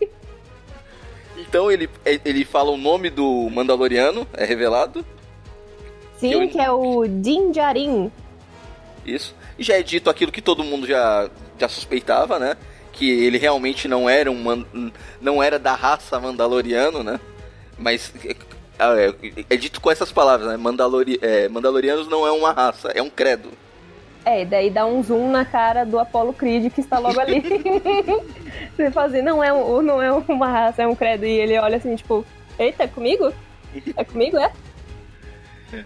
Então 1.52 1.70
ele, 1.70 1.90
ele 2.06 2.46
fala 2.46 2.72
o 2.72 2.78
nome 2.78 3.10
do 3.10 3.50
Mandaloriano, 3.52 4.26
é 4.32 4.46
revelado. 4.46 5.06
Sim, 6.18 6.32
Eu- 6.32 6.48
que 6.50 6.58
é 6.58 6.72
o 6.72 7.06
Din 7.06 7.52
Djarin. 7.52 8.10
Isso. 9.06 9.36
E 9.60 9.64
já 9.64 9.76
é 9.78 9.84
dito 9.84 10.10
aquilo 10.10 10.32
que 10.32 10.42
todo 10.42 10.64
mundo 10.64 10.88
já, 10.88 11.30
já 11.60 11.68
suspeitava, 11.68 12.40
né? 12.40 12.56
Que 12.94 13.10
ele 13.26 13.38
realmente 13.38 13.86
não 13.90 14.10
era 14.10 14.32
um 14.32 14.94
não 15.20 15.44
era 15.44 15.60
da 15.60 15.76
raça 15.76 16.18
Mandaloriano, 16.22 17.04
né? 17.04 17.20
Mas 17.78 18.14
é, 18.24 18.32
é- 18.80 19.46
é 19.50 19.58
dito 19.58 19.82
com 19.82 19.92
essas 19.92 20.10
palavras, 20.10 20.48
né? 20.48 20.56
Mandalori, 20.56 21.20
é, 21.22 21.50
Mandalorianos 21.50 22.08
não 22.08 22.26
é 22.26 22.32
uma 22.32 22.54
raça, 22.54 22.94
é 22.96 23.02
um 23.02 23.10
credo. 23.10 23.50
É, 24.24 24.44
e 24.44 24.46
daí 24.46 24.70
dá 24.70 24.86
um 24.86 25.02
zoom 25.02 25.32
na 25.32 25.44
cara 25.44 25.84
do 25.84 25.98
Apollo 25.98 26.34
Creed 26.34 26.72
que 26.72 26.82
está 26.82 27.00
logo 27.00 27.20
ali. 27.20 27.42
Você 28.76 28.92
fala 28.92 29.08
assim, 29.08 29.22
não 29.22 29.44
é, 29.44 29.52
um, 29.52 29.82
não 29.82 30.02
é 30.02 30.12
uma 30.12 30.48
raça, 30.48 30.84
é 30.84 30.88
um 30.88 30.96
credo. 30.96 31.26
E 31.26 31.32
ele 31.32 31.58
olha 31.58 31.78
assim, 31.78 31.96
tipo, 31.96 32.26
eita, 32.60 32.84
é 32.84 32.88
comigo? 32.88 33.34
É 33.96 34.04
comigo, 34.04 34.38
é? 34.38 34.52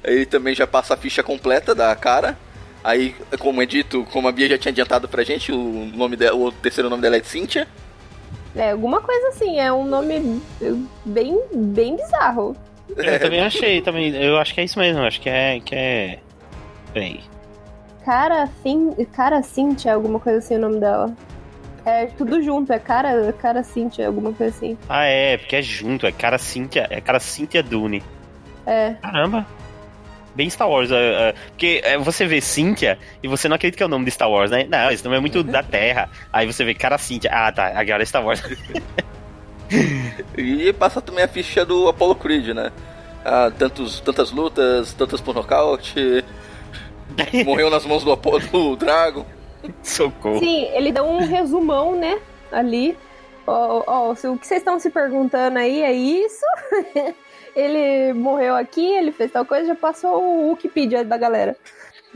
Ele 0.03 0.25
também 0.25 0.53
já 0.53 0.67
passa 0.67 0.95
a 0.95 0.97
ficha 0.97 1.23
completa 1.23 1.73
da 1.73 1.95
cara. 1.95 2.37
Aí, 2.83 3.15
como 3.39 3.61
é 3.61 3.65
dito, 3.65 4.05
como 4.11 4.27
a 4.27 4.31
Bia 4.31 4.49
já 4.49 4.57
tinha 4.57 4.71
adiantado 4.71 5.07
pra 5.07 5.23
gente, 5.23 5.51
o 5.51 5.85
nome 5.95 6.15
dela, 6.15 6.35
o 6.35 6.51
terceiro 6.51 6.89
nome 6.89 7.01
dela 7.01 7.15
é 7.15 7.23
Cynthia. 7.23 7.67
É, 8.55 8.71
alguma 8.71 9.01
coisa 9.01 9.29
assim, 9.29 9.59
é 9.59 9.71
um 9.71 9.85
nome 9.85 10.41
bem, 11.05 11.41
bem 11.53 11.95
bizarro. 11.95 12.55
Eu 12.89 13.19
também 13.19 13.41
achei, 13.41 13.81
também. 13.81 14.15
Eu 14.15 14.37
acho 14.37 14.53
que 14.53 14.61
é 14.61 14.63
isso 14.63 14.77
mesmo, 14.77 15.01
acho 15.01 15.19
que 15.19 15.29
é. 15.29 15.59
Que 15.59 15.75
é... 15.75 16.19
Peraí. 16.93 17.21
Cara, 18.05 18.47
Cin... 18.61 18.93
cara 19.11 19.41
Cynthia, 19.41 19.95
alguma 19.95 20.19
coisa 20.19 20.37
assim 20.37 20.55
o 20.55 20.59
nome 20.59 20.79
dela. 20.79 21.11
É 21.83 22.05
tudo 22.05 22.41
junto, 22.41 22.71
é 22.71 22.77
cara, 22.77 23.33
cara 23.33 23.63
Cynthia, 23.63 24.05
alguma 24.05 24.31
coisa 24.31 24.55
assim. 24.55 24.77
Ah, 24.87 25.05
é, 25.05 25.37
porque 25.37 25.55
é 25.55 25.61
junto, 25.61 26.05
é 26.05 26.11
cara 26.11 26.37
Cynthia, 26.37 26.87
é 26.89 27.01
cara 27.01 27.19
Cynthia 27.19 27.63
Dune. 27.63 28.03
É. 28.65 28.93
Caramba. 29.01 29.45
Bem 30.35 30.49
Star 30.49 30.69
Wars. 30.69 30.91
é, 30.91 31.29
é, 31.29 31.33
porque 31.49 31.81
é, 31.83 31.97
você 31.97 32.25
vê 32.25 32.41
Cynthia 32.41 32.99
e 33.23 33.27
você 33.27 33.47
não 33.47 33.55
acredita 33.55 33.77
que 33.77 33.83
é 33.83 33.85
o 33.85 33.89
nome 33.89 34.05
de 34.05 34.11
Star 34.11 34.29
Wars, 34.29 34.51
né? 34.51 34.67
Não, 34.69 34.91
esse 34.91 35.03
nome 35.03 35.17
é 35.17 35.19
muito 35.19 35.41
da 35.43 35.63
Terra. 35.63 36.09
Aí 36.31 36.45
você 36.45 36.63
vê 36.63 36.75
cara 36.75 36.97
Cynthia. 36.97 37.31
Ah, 37.33 37.51
tá, 37.51 37.67
agora 37.79 38.03
é 38.03 38.05
Star 38.05 38.23
Wars. 38.23 38.43
E 40.37 40.71
passa 40.73 41.01
também 41.01 41.23
a 41.23 41.27
ficha 41.27 41.65
do 41.65 41.87
Apollo 41.87 42.15
Creed, 42.15 42.49
né? 42.49 42.71
Ah, 43.23 43.51
tantos, 43.57 43.99
tantas 43.99 44.31
lutas, 44.31 44.93
tantas 44.93 45.19
por 45.19 45.33
nocaute. 45.33 46.23
Morreu 47.45 47.69
nas 47.69 47.85
mãos 47.85 48.03
do 48.03 48.15
do 48.15 48.75
Dragon. 48.75 49.25
Socorro. 49.83 50.39
Sim, 50.39 50.65
ele 50.73 50.91
dá 50.91 51.03
um 51.03 51.19
resumão, 51.19 51.95
né? 51.95 52.19
Ali. 52.51 52.97
Ó, 53.47 53.83
ó, 53.85 54.15
se 54.15 54.27
o 54.27 54.37
que 54.37 54.47
vocês 54.47 54.61
estão 54.61 54.79
se 54.79 54.89
perguntando 54.89 55.57
aí 55.59 55.81
é 55.83 55.93
isso. 55.93 56.45
ele 57.55 58.13
morreu 58.13 58.55
aqui, 58.55 58.85
ele 58.85 59.11
fez 59.11 59.31
tal 59.31 59.45
coisa, 59.45 59.67
já 59.67 59.75
passou 59.75 60.21
o 60.21 60.49
Wikipedia 60.51 61.03
da 61.03 61.17
galera. 61.17 61.55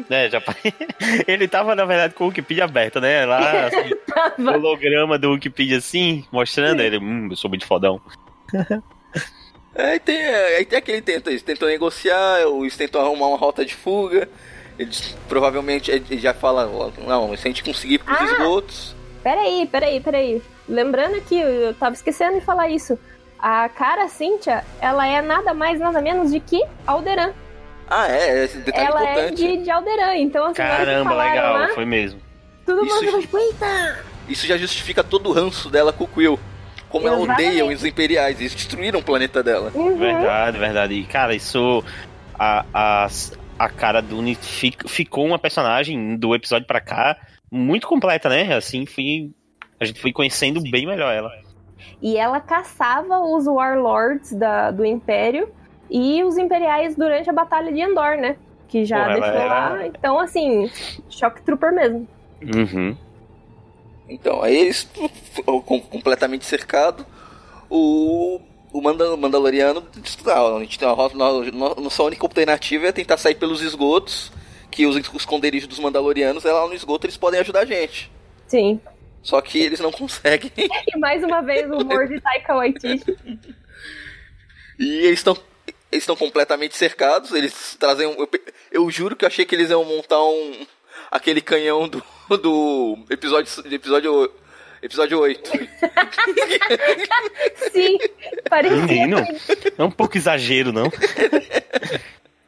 É, 0.09 0.29
já... 0.29 0.41
Ele 1.27 1.45
tava, 1.45 1.75
na 1.75 1.83
verdade, 1.83 2.13
com 2.13 2.23
o 2.23 2.27
Wikipedia 2.27 2.63
aberto, 2.63 3.01
né? 3.01 3.25
Lá, 3.25 3.65
assim, 3.65 3.91
holograma 4.41 5.17
do 5.17 5.31
Wikipedia 5.31 5.77
assim, 5.77 6.25
mostrando 6.31 6.81
ele. 6.81 6.99
Hum, 6.99 7.27
eu 7.29 7.35
sou 7.35 7.49
muito 7.49 7.65
fodão. 7.65 7.99
É, 9.75 9.91
Aí 9.91 9.99
tem, 9.99 10.17
aí 10.17 10.65
tem 10.65 10.79
aquele 10.79 11.01
tenta, 11.01 11.29
eles 11.29 11.41
tentam 11.41 11.67
negociar, 11.67 12.41
eles 12.41 12.75
tentam 12.75 13.01
arrumar 13.01 13.27
uma 13.27 13.37
rota 13.37 13.63
de 13.63 13.73
fuga. 13.73 14.27
Eles 14.80 15.15
provavelmente 15.27 15.91
ele 15.91 16.17
já 16.17 16.34
fala, 16.34 16.65
ó, 16.67 16.89
não, 17.05 17.36
se 17.36 17.47
a 17.47 17.51
gente 17.51 17.63
conseguir 17.63 17.95
ir 17.95 17.99
pros 17.99 18.17
Ah! 18.17 18.23
esgotos. 18.23 18.95
Peraí, 19.21 19.67
peraí, 19.69 19.99
peraí. 19.99 20.41
Lembrando 20.67 21.19
que 21.21 21.38
eu 21.38 21.73
tava 21.73 21.93
esquecendo 21.93 22.39
de 22.39 22.45
falar 22.45 22.69
isso. 22.69 22.97
A 23.38 23.67
cara 23.69 24.07
Cynthia, 24.07 24.63
ela 24.80 25.05
é 25.05 25.21
nada 25.21 25.53
mais, 25.53 25.80
nada 25.80 26.01
menos 26.01 26.32
de 26.32 26.39
que 26.39 26.63
Alderan. 26.88 27.32
Ah, 27.89 28.07
é, 28.09 28.45
esse 28.45 28.57
detalhe 28.59 28.88
ela 28.88 29.01
é 29.01 29.11
importante. 29.11 29.36
de, 29.57 29.63
de 29.63 29.69
Alderan, 29.71 30.15
então 30.15 30.45
assim, 30.45 30.53
Caramba, 30.55 31.13
legal, 31.15 31.53
lá, 31.57 31.69
foi 31.69 31.86
mesmo. 31.86 32.21
todo 32.65 32.86
Isso 32.86 33.03
mundo 33.03 33.19
tipo, 33.21 33.38
eita! 33.38 33.99
Isso 34.30 34.45
já 34.47 34.57
justifica 34.57 35.03
todo 35.03 35.30
o 35.30 35.34
ranço 35.34 35.69
dela 35.69 35.91
com 35.91 36.05
o 36.05 36.07
Quill. 36.07 36.39
Como 36.88 37.07
ela 37.07 37.17
odeia 37.19 37.65
os 37.65 37.84
imperiais, 37.84 38.39
eles 38.39 38.53
destruíram 38.55 38.99
o 38.99 39.03
planeta 39.03 39.43
dela. 39.43 39.71
Uhum. 39.75 39.97
Verdade, 39.97 40.57
verdade. 40.57 40.93
E, 40.93 41.03
cara, 41.03 41.36
isso. 41.36 41.84
A, 42.38 42.63
a, 42.73 43.07
a 43.60 43.68
cara 43.70 44.01
Dune 44.01 44.36
fic- 44.36 44.88
ficou 44.89 45.26
uma 45.26 45.38
personagem 45.38 46.16
do 46.16 46.34
episódio 46.34 46.66
pra 46.66 46.80
cá 46.80 47.18
muito 47.51 47.88
completa, 47.88 48.30
né? 48.30 48.55
Assim, 48.55 48.86
fui, 48.86 49.32
a 49.80 49.84
gente 49.86 49.99
foi 50.01 50.14
conhecendo 50.14 50.62
bem 50.62 50.88
melhor 50.88 51.14
ela. 51.14 51.32
E 52.01 52.18
ela 52.18 52.39
caçava 52.39 53.20
os 53.20 53.45
Warlords 53.45 54.32
da, 54.34 54.72
do 54.72 54.86
Império 54.86 55.49
e 55.89 56.24
os 56.24 56.38
Imperiais 56.38 56.95
durante 56.95 57.30
a 57.30 57.34
Batalha 57.34 57.72
de 57.72 57.82
Endor, 57.82 58.18
né? 58.18 58.38
Que 58.70 58.86
já 58.86 58.99
ela 58.99 59.14
deixou 59.14 59.30
era- 59.41 59.70
lá. 59.70 59.88
Então, 59.88 60.20
assim, 60.20 60.70
Shock 61.10 61.41
Trooper 61.41 61.74
mesmo. 61.74 62.07
Uhum. 62.41 62.95
Então, 64.07 64.41
aí 64.41 64.55
eles 64.55 64.89
completamente 65.91 66.45
cercado. 66.45 67.05
O, 67.70 68.39
o 68.74 68.82
Manda- 68.82 69.15
Mandaloriano 69.17 69.86
diz, 69.97 70.17
"Ah, 70.28 70.55
a 70.57 70.59
gente 70.59 70.78
tem 70.80 70.88
uma 70.88 70.93
rota, 70.93 71.15
no- 71.17 71.43
no- 71.51 71.76
nossa 71.76 72.03
única 72.03 72.24
alternativa 72.26 72.88
é 72.88 72.91
tentar 72.91 73.17
sair 73.17 73.36
pelos 73.36 73.61
esgotos, 73.61 74.32
que 74.72 74.86
os 74.86 74.95
os 74.95 75.13
esconderijos 75.15 75.67
dos 75.67 75.80
Mandalorianos 75.80 76.45
é 76.45 76.51
lá 76.51 76.67
no 76.67 76.74
esgoto, 76.74 77.05
eles 77.07 77.17
podem 77.17 77.39
ajudar 77.39 77.61
a 77.61 77.65
gente. 77.65 78.11
Sim. 78.47 78.80
Só 79.22 79.41
que 79.41 79.59
eles 79.59 79.80
não 79.80 79.91
conseguem. 79.91 80.51
E 80.88 80.97
mais 80.97 81.24
uma 81.24 81.41
vez 81.41 81.70
o 81.70 81.76
humor 81.78 82.07
de 82.07 82.20
Taika 82.22 82.55
Waititi. 82.55 83.17
E 84.80 84.88
eles 85.05 85.20
estão 85.20 85.36
eles 85.91 86.03
estão 86.03 86.15
completamente 86.15 86.78
cercados. 86.78 87.32
Eles 87.32 87.76
trazem 87.80 88.05
um. 88.07 88.13
Eu, 88.13 88.30
eu 88.72 88.91
juro 88.91 89.15
que 89.15 89.26
eu 89.26 89.28
achei 89.28 89.43
que 89.45 89.55
eles 89.55 89.70
iam 89.72 89.84
montar 89.84 90.24
um. 90.24 90.65
aquele 91.11 91.41
canhão 91.41 91.88
do. 91.89 92.01
do 92.38 92.97
episódio. 93.09 93.63
do 93.63 93.74
episódio. 93.76 94.32
Episódio 94.82 95.19
8. 95.19 95.51
Sim, 97.71 97.97
parecia. 98.49 98.86
Menino, 98.86 99.17
é 99.77 99.84
um 99.84 99.91
pouco 99.91 100.17
exagero, 100.17 100.71
não? 100.71 100.91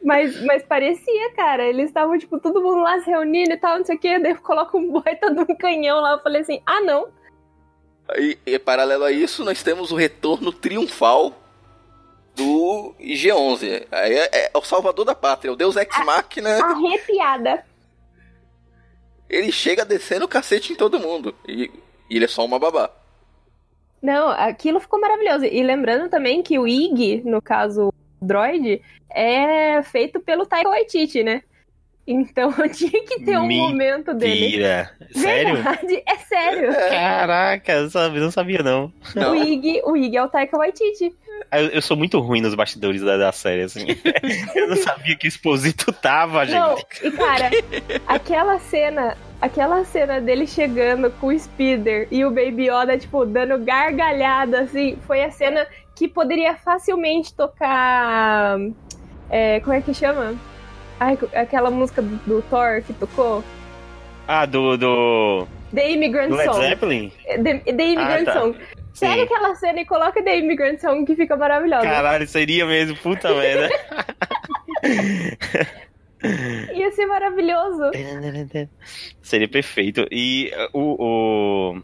Mas, 0.03 0.41
mas 0.43 0.63
parecia, 0.63 1.34
cara. 1.36 1.63
Eles 1.63 1.88
estavam, 1.88 2.17
tipo, 2.17 2.39
todo 2.39 2.61
mundo 2.61 2.82
lá 2.82 2.99
se 3.01 3.09
reunindo 3.09 3.53
e 3.53 3.57
tal, 3.57 3.77
não 3.77 3.86
sei 3.86 3.95
o 3.95 3.99
quê. 3.99 4.19
Daí 4.19 4.36
coloca 4.36 4.77
um 4.77 4.91
baita 4.91 5.34
de 5.34 5.39
um 5.39 5.55
canhão 5.55 5.99
lá. 5.99 6.13
Eu 6.13 6.19
falei 6.19 6.41
assim: 6.41 6.61
ah, 6.65 6.82
não. 6.82 7.07
E, 8.17 8.38
e 8.45 8.59
paralelo 8.59 9.03
a 9.03 9.11
isso, 9.11 9.43
nós 9.43 9.63
temos 9.63 9.91
o 9.91 9.95
retorno 9.95 10.51
triunfal 10.51 11.34
do 12.36 12.93
IG-11. 12.99 13.86
Aí 13.91 14.13
É, 14.15 14.45
é 14.45 14.51
o 14.57 14.61
salvador 14.63 15.05
da 15.05 15.15
pátria, 15.15 15.53
o 15.53 15.55
Deus 15.55 15.75
Ex 15.75 15.95
Machina. 16.05 16.63
Arrepiada. 16.63 17.65
Ele 19.29 19.51
chega 19.51 19.86
descendo 19.86 20.25
o 20.25 20.27
cacete 20.27 20.73
em 20.73 20.75
todo 20.75 20.99
mundo. 20.99 21.34
E, 21.47 21.71
e 22.12 22.18
ele 22.18 22.26
é 22.26 22.28
só 22.28 22.43
uma 22.43 22.59
babá. 22.59 22.89
Não, 24.01 24.28
aquilo 24.30 24.80
ficou 24.82 24.99
maravilhoso. 24.99 25.45
E 25.45 25.64
lembrando 25.64 26.09
também 26.09 26.43
que 26.43 26.59
o 26.59 26.68
Ig, 26.68 27.22
no 27.24 27.41
caso 27.41 27.88
o 27.88 28.26
Droid, 28.26 28.82
é 29.09 29.82
feito 29.84 30.20
pelo 30.20 30.45
Taika 30.45 30.70
Waititi, 30.70 31.24
né? 31.24 31.41
Então 32.05 32.51
tinha 32.74 33.05
que 33.05 33.24
ter 33.24 33.38
um 33.38 33.47
momento 33.47 34.14
dele. 34.14 34.41
Mentira. 34.41 34.91
Sério? 35.14 35.53
Verdade, 35.55 36.03
é 36.05 36.16
sério. 36.18 36.74
Caraca, 36.89 37.72
eu 37.74 37.89
sabia- 37.89 38.22
não 38.22 38.32
sabia 38.32 38.64
não. 38.64 38.91
O 39.16 39.36
Ig, 39.36 39.82
o 39.86 39.95
Ig 39.95 40.18
é 40.18 40.24
o 40.24 40.28
Taika 40.28 40.57
Waititi. 40.57 41.16
Eu, 41.51 41.68
eu 41.68 41.82
sou 41.82 41.95
muito 41.95 42.20
ruim 42.20 42.41
nos 42.41 42.55
bastidores 42.55 43.01
da, 43.01 43.18
da 43.18 43.32
série, 43.32 43.62
assim. 43.64 43.86
eu 44.55 44.68
não 44.68 44.76
sabia 44.78 45.16
que 45.16 45.28
o 45.28 45.30
Exposito 45.30 45.91
tava, 45.93 46.43
Não, 46.45 46.76
gente. 46.78 47.07
e 47.07 47.12
cara, 47.12 47.49
aquela 48.07 48.59
cena, 48.59 49.16
aquela 49.41 49.83
cena 49.83 50.21
dele 50.21 50.45
chegando 50.45 51.09
com 51.19 51.27
o 51.27 51.37
Speeder 51.39 52.07
e 52.11 52.23
o 52.23 52.29
Baby 52.29 52.69
Yoda, 52.69 52.97
tipo, 52.97 53.25
dando 53.25 53.57
gargalhada, 53.65 54.61
assim, 54.61 54.97
foi 55.07 55.23
a 55.23 55.31
cena 55.31 55.65
que 55.95 56.07
poderia 56.07 56.55
facilmente 56.55 57.33
tocar. 57.33 58.57
é, 59.29 59.59
como 59.61 59.73
é 59.73 59.81
que 59.81 59.93
chama? 59.93 60.35
Ai, 60.99 61.17
aquela 61.33 61.71
música 61.71 62.01
do, 62.01 62.15
do 62.27 62.41
Thor 62.43 62.81
que 62.85 62.93
tocou? 62.93 63.43
Ah, 64.27 64.45
do. 64.45 64.77
do... 64.77 65.47
The 65.73 65.89
Immigrant 65.91 66.29
Do 66.29 66.35
Led 66.35 66.53
Song. 66.53 66.61
Zeppelin? 66.61 67.11
The, 67.25 67.59
The 67.73 67.83
Immigrant 67.83 68.27
Ah, 68.27 68.33
tá. 68.33 68.39
Song. 68.39 68.57
Pega 68.99 69.13
Sim. 69.15 69.21
aquela 69.21 69.55
cena 69.55 69.79
e 69.81 69.85
coloca 69.85 70.21
The 70.21 70.37
Immigrant 70.37 70.79
Song 70.79 71.05
que 71.05 71.15
fica 71.15 71.35
maravilhosa. 71.35 71.83
Caralho, 71.83 72.27
seria 72.27 72.65
mesmo, 72.65 72.95
puta 72.97 73.33
merda. 73.33 73.69
Ia 76.74 76.91
ser 76.91 77.05
maravilhoso. 77.05 77.91
Seria 79.22 79.47
perfeito. 79.47 80.07
E 80.11 80.51
uh, 80.74 80.78
o, 80.80 81.76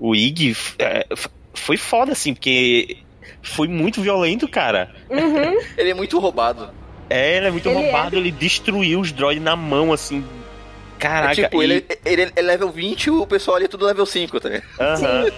o, 0.00 0.08
o 0.10 0.14
Ig 0.14 0.56
é, 0.78 1.06
foi 1.54 1.76
foda, 1.76 2.12
assim, 2.12 2.34
porque 2.34 2.98
foi 3.42 3.68
muito 3.68 4.00
violento, 4.02 4.46
cara. 4.48 4.94
Uhum. 5.10 5.58
Ele 5.76 5.90
é 5.90 5.94
muito 5.94 6.18
roubado. 6.18 6.70
É, 7.08 7.36
ele 7.36 7.46
é 7.46 7.50
muito 7.52 7.68
Ele 7.68 7.74
roubado, 7.76 8.16
ele 8.16 8.32
destruiu 8.32 8.98
os 8.98 9.12
droids 9.12 9.40
na 9.40 9.54
mão, 9.54 9.92
assim. 9.92 10.24
Caraca, 10.98 11.40
É 11.40 11.44
tipo, 11.44 11.62
e- 11.62 11.64
ele, 11.64 11.86
ele 12.04 12.32
é 12.34 12.42
level 12.42 12.68
20 12.70 13.04
e 13.04 13.10
o 13.10 13.24
pessoal 13.24 13.56
ali 13.58 13.66
é 13.66 13.68
tudo 13.68 13.86
level 13.86 14.04
5, 14.04 14.40
tá 14.40 14.48
ligado? 14.48 14.64
Aham. 14.80 15.30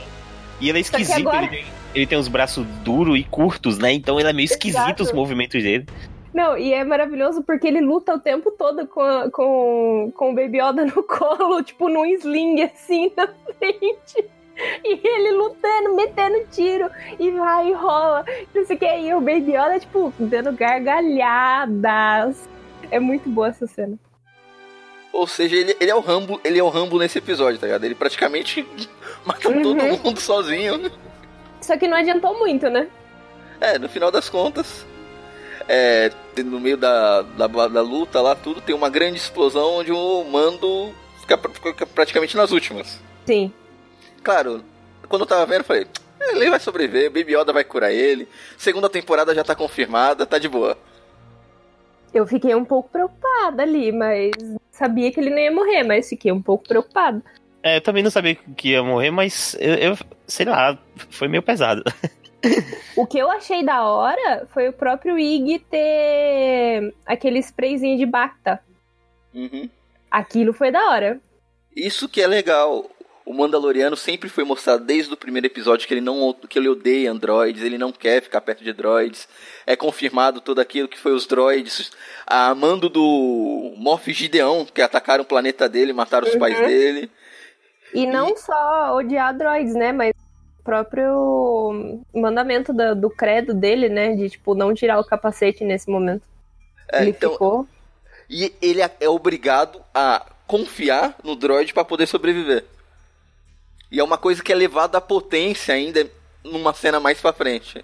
E 0.62 0.68
ele 0.70 0.78
é 0.78 0.80
esquisito, 0.80 1.18
agora- 1.18 1.44
ele, 1.44 1.48
tem, 1.48 1.64
ele 1.94 2.06
tem 2.06 2.16
os 2.16 2.26
braços 2.26 2.66
duros 2.82 3.18
e 3.18 3.22
curtos, 3.24 3.76
né? 3.78 3.92
Então 3.92 4.18
ele 4.18 4.30
é 4.30 4.32
meio 4.32 4.46
esquisito 4.46 4.78
Exato. 4.80 5.02
os 5.02 5.12
movimentos 5.12 5.62
dele. 5.62 5.84
Não, 6.38 6.56
e 6.56 6.72
é 6.72 6.84
maravilhoso 6.84 7.42
porque 7.42 7.66
ele 7.66 7.80
luta 7.80 8.14
o 8.14 8.20
tempo 8.20 8.52
todo 8.52 8.86
com, 8.86 9.00
a- 9.00 9.28
com, 9.28 10.12
com 10.14 10.30
o 10.30 10.34
Baby 10.34 10.58
Yoda 10.60 10.84
no 10.84 11.02
colo, 11.02 11.62
tipo 11.64 11.88
num 11.88 12.06
sling 12.06 12.62
assim 12.62 13.10
na 13.16 13.26
frente. 13.26 14.24
E 14.84 15.00
ele 15.06 15.32
lutando, 15.32 15.94
metendo 15.96 16.44
tiro, 16.52 16.88
e 17.18 17.30
vai 17.32 17.68
e 17.70 17.72
rola. 17.72 18.24
Não 18.54 18.64
sei 18.64 18.76
o 18.76 18.78
que. 18.78 18.86
E 19.00 19.14
o 19.14 19.20
Baby 19.20 19.52
Yoda, 19.56 19.80
tipo, 19.80 20.12
dando 20.18 20.52
gargalhadas. 20.52 22.48
É 22.90 23.00
muito 23.00 23.28
boa 23.28 23.48
essa 23.48 23.66
cena. 23.66 23.98
Ou 25.12 25.26
seja, 25.26 25.56
ele, 25.56 25.76
ele 25.80 25.90
é 25.90 25.94
o 25.94 26.00
Rambo, 26.00 26.40
ele 26.44 26.58
é 26.58 26.62
o 26.62 26.68
Rambo 26.68 26.98
nesse 26.98 27.18
episódio, 27.18 27.58
tá 27.58 27.66
ligado? 27.66 27.84
Ele 27.84 27.94
praticamente 27.94 28.64
mata 29.26 29.48
Uhum. 29.48 29.62
todo 29.62 29.76
mundo 30.04 30.20
sozinho. 30.20 30.90
Só 31.60 31.76
que 31.76 31.88
não 31.88 31.96
adiantou 31.96 32.38
muito, 32.38 32.68
né? 32.70 32.88
É, 33.60 33.78
no 33.78 33.88
final 33.88 34.10
das 34.12 34.28
contas, 34.28 34.86
é, 35.68 36.10
no 36.42 36.58
meio 36.58 36.76
da, 36.76 37.22
da, 37.22 37.46
da 37.46 37.82
luta 37.82 38.20
lá, 38.20 38.34
tudo, 38.34 38.60
tem 38.60 38.74
uma 38.74 38.88
grande 38.88 39.18
explosão 39.18 39.74
onde 39.74 39.92
o 39.92 40.24
mando 40.24 40.94
fica, 41.20 41.38
fica 41.52 41.86
praticamente 41.86 42.36
nas 42.36 42.50
últimas. 42.50 43.00
Sim. 43.26 43.52
Claro, 44.22 44.64
quando 45.08 45.22
eu 45.22 45.26
tava 45.26 45.44
vendo, 45.46 45.58
eu 45.60 45.64
falei, 45.64 45.86
"É, 46.20 46.32
ele 46.32 46.50
vai 46.50 46.58
sobreviver, 46.60 47.10
Baby 47.10 47.34
Yoda 47.36 47.52
vai 47.52 47.64
curar 47.64 47.92
ele, 47.92 48.26
segunda 48.56 48.88
temporada 48.88 49.34
já 49.34 49.44
tá 49.44 49.54
confirmada, 49.54 50.24
tá 50.26 50.38
de 50.38 50.48
boa. 50.48 50.76
Eu 52.12 52.26
fiquei 52.26 52.54
um 52.54 52.64
pouco 52.64 52.88
preocupada 52.88 53.62
ali, 53.62 53.92
mas 53.92 54.32
sabia 54.70 55.12
que 55.12 55.20
ele 55.20 55.30
não 55.30 55.38
ia 55.38 55.52
morrer, 55.52 55.82
mas 55.82 56.08
fiquei 56.08 56.32
um 56.32 56.40
pouco 56.40 56.66
preocupada. 56.66 57.22
É, 57.62 57.76
eu 57.76 57.80
também 57.82 58.02
não 58.02 58.10
sabia 58.10 58.34
que 58.34 58.70
ia 58.70 58.82
morrer, 58.82 59.10
mas 59.10 59.54
eu, 59.60 59.74
eu- 59.74 59.98
sei 60.26 60.46
lá, 60.46 60.78
foi 61.10 61.28
meio 61.28 61.42
pesado. 61.42 61.82
O 62.96 63.06
que 63.06 63.18
eu 63.18 63.30
achei 63.30 63.64
da 63.64 63.84
hora 63.84 64.46
foi 64.52 64.68
o 64.68 64.72
próprio 64.72 65.18
Ig 65.18 65.58
ter 65.70 66.94
aquele 67.04 67.38
sprayzinho 67.40 67.98
de 67.98 68.06
Bacta. 68.06 68.60
Uhum. 69.34 69.68
Aquilo 70.10 70.52
foi 70.52 70.70
da 70.70 70.90
hora. 70.90 71.20
Isso 71.74 72.08
que 72.08 72.20
é 72.22 72.26
legal. 72.26 72.88
O 73.26 73.34
Mandaloriano 73.34 73.94
sempre 73.94 74.28
foi 74.30 74.42
mostrado 74.42 74.84
desde 74.84 75.12
o 75.12 75.16
primeiro 75.16 75.46
episódio 75.46 75.86
que 75.86 75.92
ele 75.92 76.00
não 76.00 76.32
que 76.48 76.58
ele 76.58 76.68
odeia 76.68 77.10
androides, 77.12 77.62
ele 77.62 77.76
não 77.76 77.92
quer 77.92 78.22
ficar 78.22 78.40
perto 78.40 78.64
de 78.64 78.72
droids. 78.72 79.28
É 79.66 79.76
confirmado 79.76 80.40
tudo 80.40 80.60
aquilo 80.60 80.88
que 80.88 80.98
foi 80.98 81.12
os 81.12 81.26
droids 81.26 81.92
a 82.26 82.54
mando 82.54 82.88
do 82.88 83.74
Moff 83.76 84.10
Gideon, 84.12 84.64
que 84.64 84.80
atacaram 84.80 85.24
o 85.24 85.26
planeta 85.26 85.68
dele, 85.68 85.92
mataram 85.92 86.26
os 86.26 86.32
Uhum. 86.32 86.40
pais 86.40 86.58
dele. 86.58 87.10
E 87.92 88.06
não 88.06 88.34
só 88.36 88.96
odiar 88.96 89.36
droids, 89.36 89.74
né? 89.74 89.92
Mas 89.92 90.12
próprio 90.68 91.98
mandamento 92.14 92.74
da- 92.74 92.92
do 92.92 93.08
credo 93.08 93.54
dele, 93.54 93.88
né? 93.88 94.14
De, 94.14 94.28
tipo, 94.28 94.54
não 94.54 94.74
tirar 94.74 95.00
o 95.00 95.04
capacete 95.04 95.64
nesse 95.64 95.88
momento. 95.90 96.22
É, 96.92 97.00
ele 97.00 97.10
então, 97.10 97.32
ficou. 97.32 97.66
E 98.28 98.52
ele 98.60 98.82
é 98.82 99.08
obrigado 99.08 99.80
a 99.94 100.26
confiar 100.46 101.16
no 101.24 101.34
droid 101.34 101.72
para 101.72 101.86
poder 101.86 102.06
sobreviver. 102.06 102.66
E 103.90 103.98
é 103.98 104.04
uma 104.04 104.18
coisa 104.18 104.42
que 104.42 104.52
é 104.52 104.54
levada 104.54 104.98
à 104.98 105.00
potência 105.00 105.74
ainda 105.74 106.06
numa 106.44 106.74
cena 106.74 107.00
mais 107.00 107.18
pra 107.18 107.32
frente. 107.32 107.82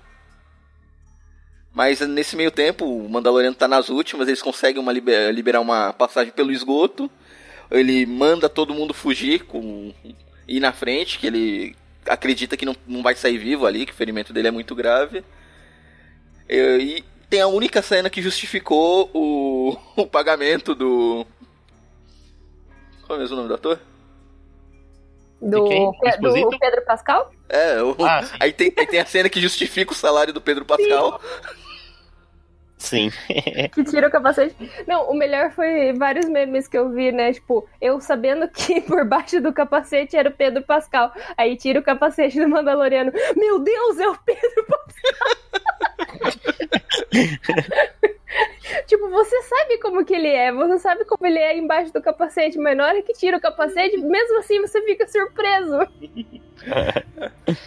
Mas 1.72 2.00
nesse 2.00 2.36
meio 2.36 2.50
tempo, 2.50 2.84
o 2.84 3.08
Mandaloriano 3.08 3.56
tá 3.56 3.66
nas 3.66 3.88
últimas, 3.88 4.28
eles 4.28 4.42
conseguem 4.42 4.80
uma 4.80 4.92
liber- 4.92 5.32
liberar 5.32 5.60
uma 5.60 5.90
passagem 5.94 6.32
pelo 6.34 6.52
esgoto. 6.52 7.10
Ele 7.70 8.04
manda 8.04 8.46
todo 8.46 8.74
mundo 8.74 8.92
fugir 8.92 9.44
com 9.46 9.92
ir 10.46 10.60
na 10.60 10.72
frente, 10.72 11.18
que 11.18 11.26
ele 11.26 11.74
acredita 12.08 12.56
que 12.56 12.64
não, 12.66 12.76
não 12.86 13.02
vai 13.02 13.14
sair 13.14 13.38
vivo 13.38 13.66
ali, 13.66 13.86
que 13.86 13.92
o 13.92 13.96
ferimento 13.96 14.32
dele 14.32 14.48
é 14.48 14.50
muito 14.50 14.74
grave. 14.74 15.24
E, 16.48 16.56
e 16.98 17.04
tem 17.28 17.40
a 17.40 17.46
única 17.46 17.82
cena 17.82 18.10
que 18.10 18.22
justificou 18.22 19.10
o, 19.12 19.76
o 20.02 20.06
pagamento 20.06 20.74
do. 20.74 21.26
Qual 23.06 23.18
é 23.18 23.22
mesmo 23.22 23.34
o 23.34 23.36
nome 23.36 23.48
do 23.48 23.54
ator? 23.54 23.78
Do? 25.40 25.92
Pe- 26.00 26.16
do? 26.18 26.58
Pedro 26.58 26.84
Pascal? 26.86 27.30
É, 27.48 27.82
o- 27.82 27.96
aí, 28.40 28.52
tem, 28.52 28.72
aí 28.76 28.86
tem 28.86 29.00
a 29.00 29.06
cena 29.06 29.28
que 29.28 29.40
justifica 29.40 29.92
o 29.92 29.96
salário 29.96 30.32
do 30.32 30.40
Pedro 30.40 30.64
Pascal. 30.64 31.20
Sim. 31.20 31.63
Que 33.72 33.84
tira 33.84 34.08
o 34.08 34.10
capacete. 34.10 34.54
Não, 34.86 35.10
o 35.10 35.14
melhor 35.14 35.50
foi 35.52 35.92
vários 35.92 36.26
memes 36.26 36.68
que 36.68 36.76
eu 36.76 36.90
vi, 36.90 37.12
né? 37.12 37.32
Tipo, 37.32 37.68
eu 37.80 38.00
sabendo 38.00 38.48
que 38.48 38.80
por 38.86 39.04
baixo 39.04 39.40
do 39.40 39.52
capacete 39.52 40.16
era 40.16 40.28
o 40.28 40.32
Pedro 40.32 40.62
Pascal. 40.62 41.12
Aí 41.36 41.56
tira 41.56 41.80
o 41.80 41.82
capacete 41.82 42.38
do 42.40 42.48
Mandaloriano. 42.48 43.12
Meu 43.36 43.58
Deus, 43.58 43.98
é 43.98 44.08
o 44.08 44.16
Pedro 44.18 44.66
Pascal! 44.66 44.84
tipo, 48.86 49.08
você 49.10 49.42
sabe 49.42 49.78
como 49.78 50.04
que 50.04 50.14
ele 50.14 50.28
é, 50.28 50.52
você 50.52 50.78
sabe 50.78 51.04
como 51.04 51.26
ele 51.26 51.38
é 51.38 51.56
embaixo 51.56 51.92
do 51.92 52.02
capacete, 52.02 52.58
mas 52.58 52.76
na 52.76 52.86
hora 52.86 53.02
que 53.02 53.12
tira 53.12 53.36
o 53.36 53.40
capacete, 53.40 53.96
mesmo 53.98 54.38
assim 54.38 54.60
você 54.60 54.80
fica 54.82 55.06
surpreso. 55.06 55.78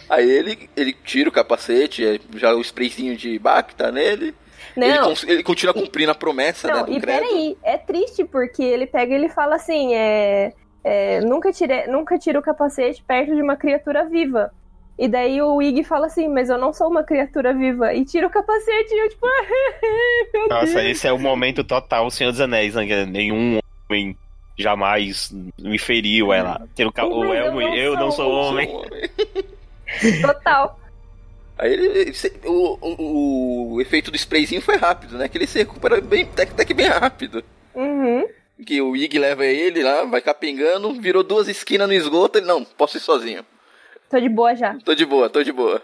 Aí 0.08 0.30
ele, 0.30 0.70
ele 0.76 0.92
tira 0.92 1.28
o 1.28 1.32
capacete, 1.32 2.06
é, 2.06 2.18
já 2.36 2.54
o 2.54 2.60
sprayzinho 2.60 3.16
de 3.16 3.38
Bacta 3.38 3.90
nele. 3.90 4.34
Não. 4.78 4.86
Ele, 4.86 4.98
cons- 4.98 5.24
ele 5.24 5.42
continua 5.42 5.74
cumprindo 5.74 6.12
a 6.12 6.14
promessa 6.14 6.68
né, 6.68 6.74
Não, 6.74 6.84
do 6.86 6.92
e 6.92 7.00
credo. 7.00 7.18
peraí, 7.18 7.56
é 7.62 7.76
triste 7.76 8.24
porque 8.24 8.62
ele 8.62 8.86
pega 8.86 9.12
e 9.12 9.16
ele 9.16 9.28
fala 9.28 9.56
assim, 9.56 9.94
é, 9.94 10.52
é, 10.84 11.20
nunca, 11.20 11.52
tire, 11.52 11.86
nunca 11.86 12.18
tira 12.18 12.38
o 12.38 12.42
capacete 12.42 13.02
perto 13.06 13.34
de 13.34 13.42
uma 13.42 13.56
criatura 13.56 14.04
viva. 14.04 14.50
E 14.98 15.06
daí 15.06 15.40
o 15.40 15.62
Ig 15.62 15.84
fala 15.84 16.06
assim, 16.06 16.26
mas 16.28 16.50
eu 16.50 16.58
não 16.58 16.72
sou 16.72 16.88
uma 16.88 17.04
criatura 17.04 17.54
viva. 17.54 17.94
E 17.94 18.04
tira 18.04 18.26
o 18.26 18.30
capacete 18.30 18.92
e 18.92 18.98
eu 18.98 19.08
tipo, 19.08 19.26
meu 20.34 20.48
Nossa, 20.48 20.66
Deus. 20.66 20.84
esse 20.90 21.06
é 21.06 21.12
o 21.12 21.18
momento 21.18 21.62
total 21.62 22.10
Senhor 22.10 22.30
dos 22.32 22.40
Anéis, 22.40 22.74
né? 22.74 23.06
Nenhum 23.06 23.60
homem 23.88 24.16
jamais 24.58 25.32
me 25.56 25.78
feriu 25.78 26.32
ela. 26.32 26.66
Ter 26.74 26.84
o, 26.84 26.92
ca- 26.92 27.06
o 27.06 27.20
Mas 27.20 27.28
eu 27.28 27.34
elmo, 27.34 27.60
não 27.60 27.74
eu 27.76 27.94
não 27.94 28.10
sou 28.10 28.24
sou 28.26 28.32
homem. 28.50 28.68
Total. 30.20 30.77
Aí 31.58 31.72
ele, 31.72 31.86
ele 31.86 32.12
o, 32.44 32.78
o, 32.80 33.72
o 33.74 33.80
efeito 33.80 34.10
do 34.10 34.16
sprayzinho 34.16 34.62
foi 34.62 34.76
rápido, 34.76 35.18
né? 35.18 35.28
Que 35.28 35.36
ele 35.38 35.46
se 35.46 35.58
recupera 35.58 36.00
bem, 36.00 36.22
até, 36.22 36.46
que- 36.46 36.52
até 36.52 36.64
que 36.64 36.72
bem 36.74 36.86
rápido. 36.86 37.42
Uhum. 37.74 38.26
Que 38.64 38.80
o 38.80 38.96
Ig 38.96 39.18
leva 39.18 39.44
ele 39.44 39.82
lá, 39.82 40.04
vai 40.04 40.20
capengando, 40.20 40.92
virou 41.00 41.22
duas 41.22 41.48
esquinas 41.48 41.86
no 41.88 41.94
esgoto, 41.94 42.38
ele, 42.38 42.46
não, 42.46 42.64
posso 42.64 42.96
ir 42.96 43.00
sozinho. 43.00 43.44
Tô 44.10 44.18
de 44.18 44.28
boa 44.28 44.54
já. 44.54 44.76
Tô 44.84 44.94
de 44.94 45.04
boa, 45.04 45.28
tô 45.28 45.42
de 45.42 45.52
boa. 45.52 45.82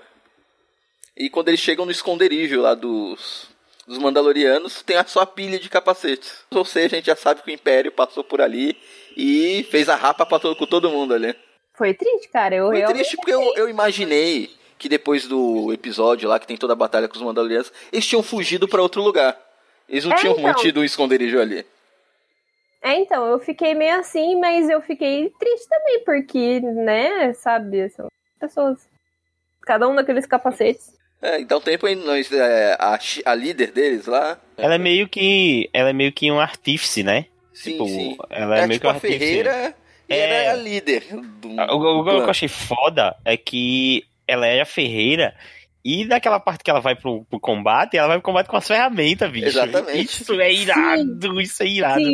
E 1.16 1.28
quando 1.30 1.48
eles 1.48 1.60
chegam 1.60 1.84
no 1.84 1.92
esconderijo 1.92 2.60
lá 2.60 2.74
dos, 2.74 3.48
dos 3.86 3.98
Mandalorianos, 3.98 4.82
tem 4.82 4.96
a 4.96 5.04
sua 5.04 5.24
pilha 5.26 5.58
de 5.58 5.68
capacetes. 5.68 6.44
Ou 6.50 6.64
seja, 6.64 6.96
a 6.96 6.98
gente 6.98 7.06
já 7.06 7.16
sabe 7.16 7.42
que 7.42 7.50
o 7.50 7.54
Império 7.54 7.92
passou 7.92 8.24
por 8.24 8.40
ali 8.40 8.76
e 9.16 9.64
fez 9.70 9.88
a 9.88 9.94
rapa 9.94 10.26
pra 10.26 10.38
todo, 10.40 10.56
com 10.56 10.66
todo 10.66 10.90
mundo 10.90 11.14
ali. 11.14 11.34
Foi 11.74 11.94
triste, 11.94 12.28
cara. 12.28 12.54
Eu 12.56 12.68
Foi 12.68 12.82
triste 12.84 13.16
porque 13.16 13.32
eu, 13.32 13.52
eu 13.56 13.68
imaginei 13.68 14.50
que 14.84 14.88
depois 14.90 15.26
do 15.26 15.72
episódio 15.72 16.28
lá, 16.28 16.38
que 16.38 16.46
tem 16.46 16.58
toda 16.58 16.74
a 16.74 16.76
batalha 16.76 17.08
com 17.08 17.16
os 17.16 17.22
Mandalorianos, 17.22 17.72
eles 17.90 18.06
tinham 18.06 18.22
fugido 18.22 18.68
pra 18.68 18.82
outro 18.82 19.00
lugar. 19.02 19.34
Eles 19.88 20.04
não 20.04 20.12
É, 20.12 20.16
tinham 20.16 20.32
então. 20.32 20.44
mantido 20.44 20.80
um 20.80 20.84
esconderijo 20.84 21.40
ali. 21.40 21.64
É, 22.82 22.94
então, 22.98 23.24
eu 23.24 23.38
fiquei 23.40 23.72
meio 23.72 23.98
assim, 23.98 24.38
mas 24.38 24.68
eu 24.68 24.78
fiquei 24.82 25.30
triste 25.40 25.66
também, 25.70 26.04
porque, 26.04 26.60
né, 26.60 27.32
sabe, 27.32 27.88
são 27.88 28.08
pessoas. 28.38 28.78
Cada 29.62 29.88
um 29.88 29.94
daqueles 29.94 30.26
capacetes. 30.26 30.92
É, 31.22 31.40
então 31.40 31.58
tempo 31.62 31.86
aí, 31.86 31.94
nós, 31.94 32.30
é, 32.30 32.76
a, 32.78 32.98
a 33.24 33.34
líder 33.34 33.70
deles 33.72 34.04
lá. 34.04 34.38
Ela 34.58 34.74
é 34.74 34.78
meio 34.78 35.08
que. 35.08 35.70
Ela 35.72 35.88
é 35.88 35.92
meio 35.94 36.12
que 36.12 36.30
um 36.30 36.38
artífice, 36.38 37.02
né? 37.02 37.24
Sim, 37.54 37.72
tipo, 37.72 37.88
sim. 37.88 38.16
Ela 38.28 38.58
é, 38.58 38.64
É 38.64 38.66
meio 38.66 38.78
tipo 38.78 38.80
que 38.82 38.86
um 38.86 38.90
a 38.90 38.92
artífice. 38.92 39.18
Ferreira 39.18 39.74
e 40.06 40.12
É. 40.12 40.18
era 40.18 40.52
a 40.52 40.56
líder. 40.56 41.04
Do, 41.40 41.48
O, 41.48 41.76
o- 41.76 42.00
o 42.00 42.04
que 42.04 42.10
eu 42.10 42.30
achei 42.30 42.48
foda 42.48 43.16
é 43.24 43.38
que 43.38 44.04
ela 44.26 44.46
é 44.46 44.60
a 44.60 44.66
ferreira 44.66 45.34
e 45.84 46.06
daquela 46.06 46.40
parte 46.40 46.64
que 46.64 46.70
ela 46.70 46.80
vai 46.80 46.96
pro, 46.96 47.24
pro 47.26 47.38
combate, 47.38 47.96
ela 47.96 48.08
vai 48.08 48.16
pro 48.16 48.24
combate 48.24 48.46
com 48.46 48.56
as 48.56 48.66
ferramentas, 48.66 49.30
bicho. 49.30 49.46
Exatamente. 49.46 50.22
Isso 50.22 50.40
é 50.40 50.50
irado, 50.50 51.40
isso 51.40 51.62
é 51.62 51.66
irado. 51.66 52.04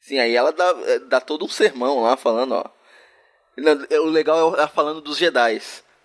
Sim, 0.00 0.18
aí 0.18 0.34
ela 0.34 0.52
dá, 0.52 0.72
dá 1.08 1.20
todo 1.20 1.44
um 1.44 1.48
sermão 1.48 2.02
lá 2.02 2.16
falando, 2.16 2.52
ó. 2.56 2.64
É, 3.88 4.00
O 4.00 4.06
legal 4.06 4.36
é 4.36 4.58
ela 4.58 4.68
falando 4.68 5.00
dos 5.00 5.16
Jedi. 5.16 5.60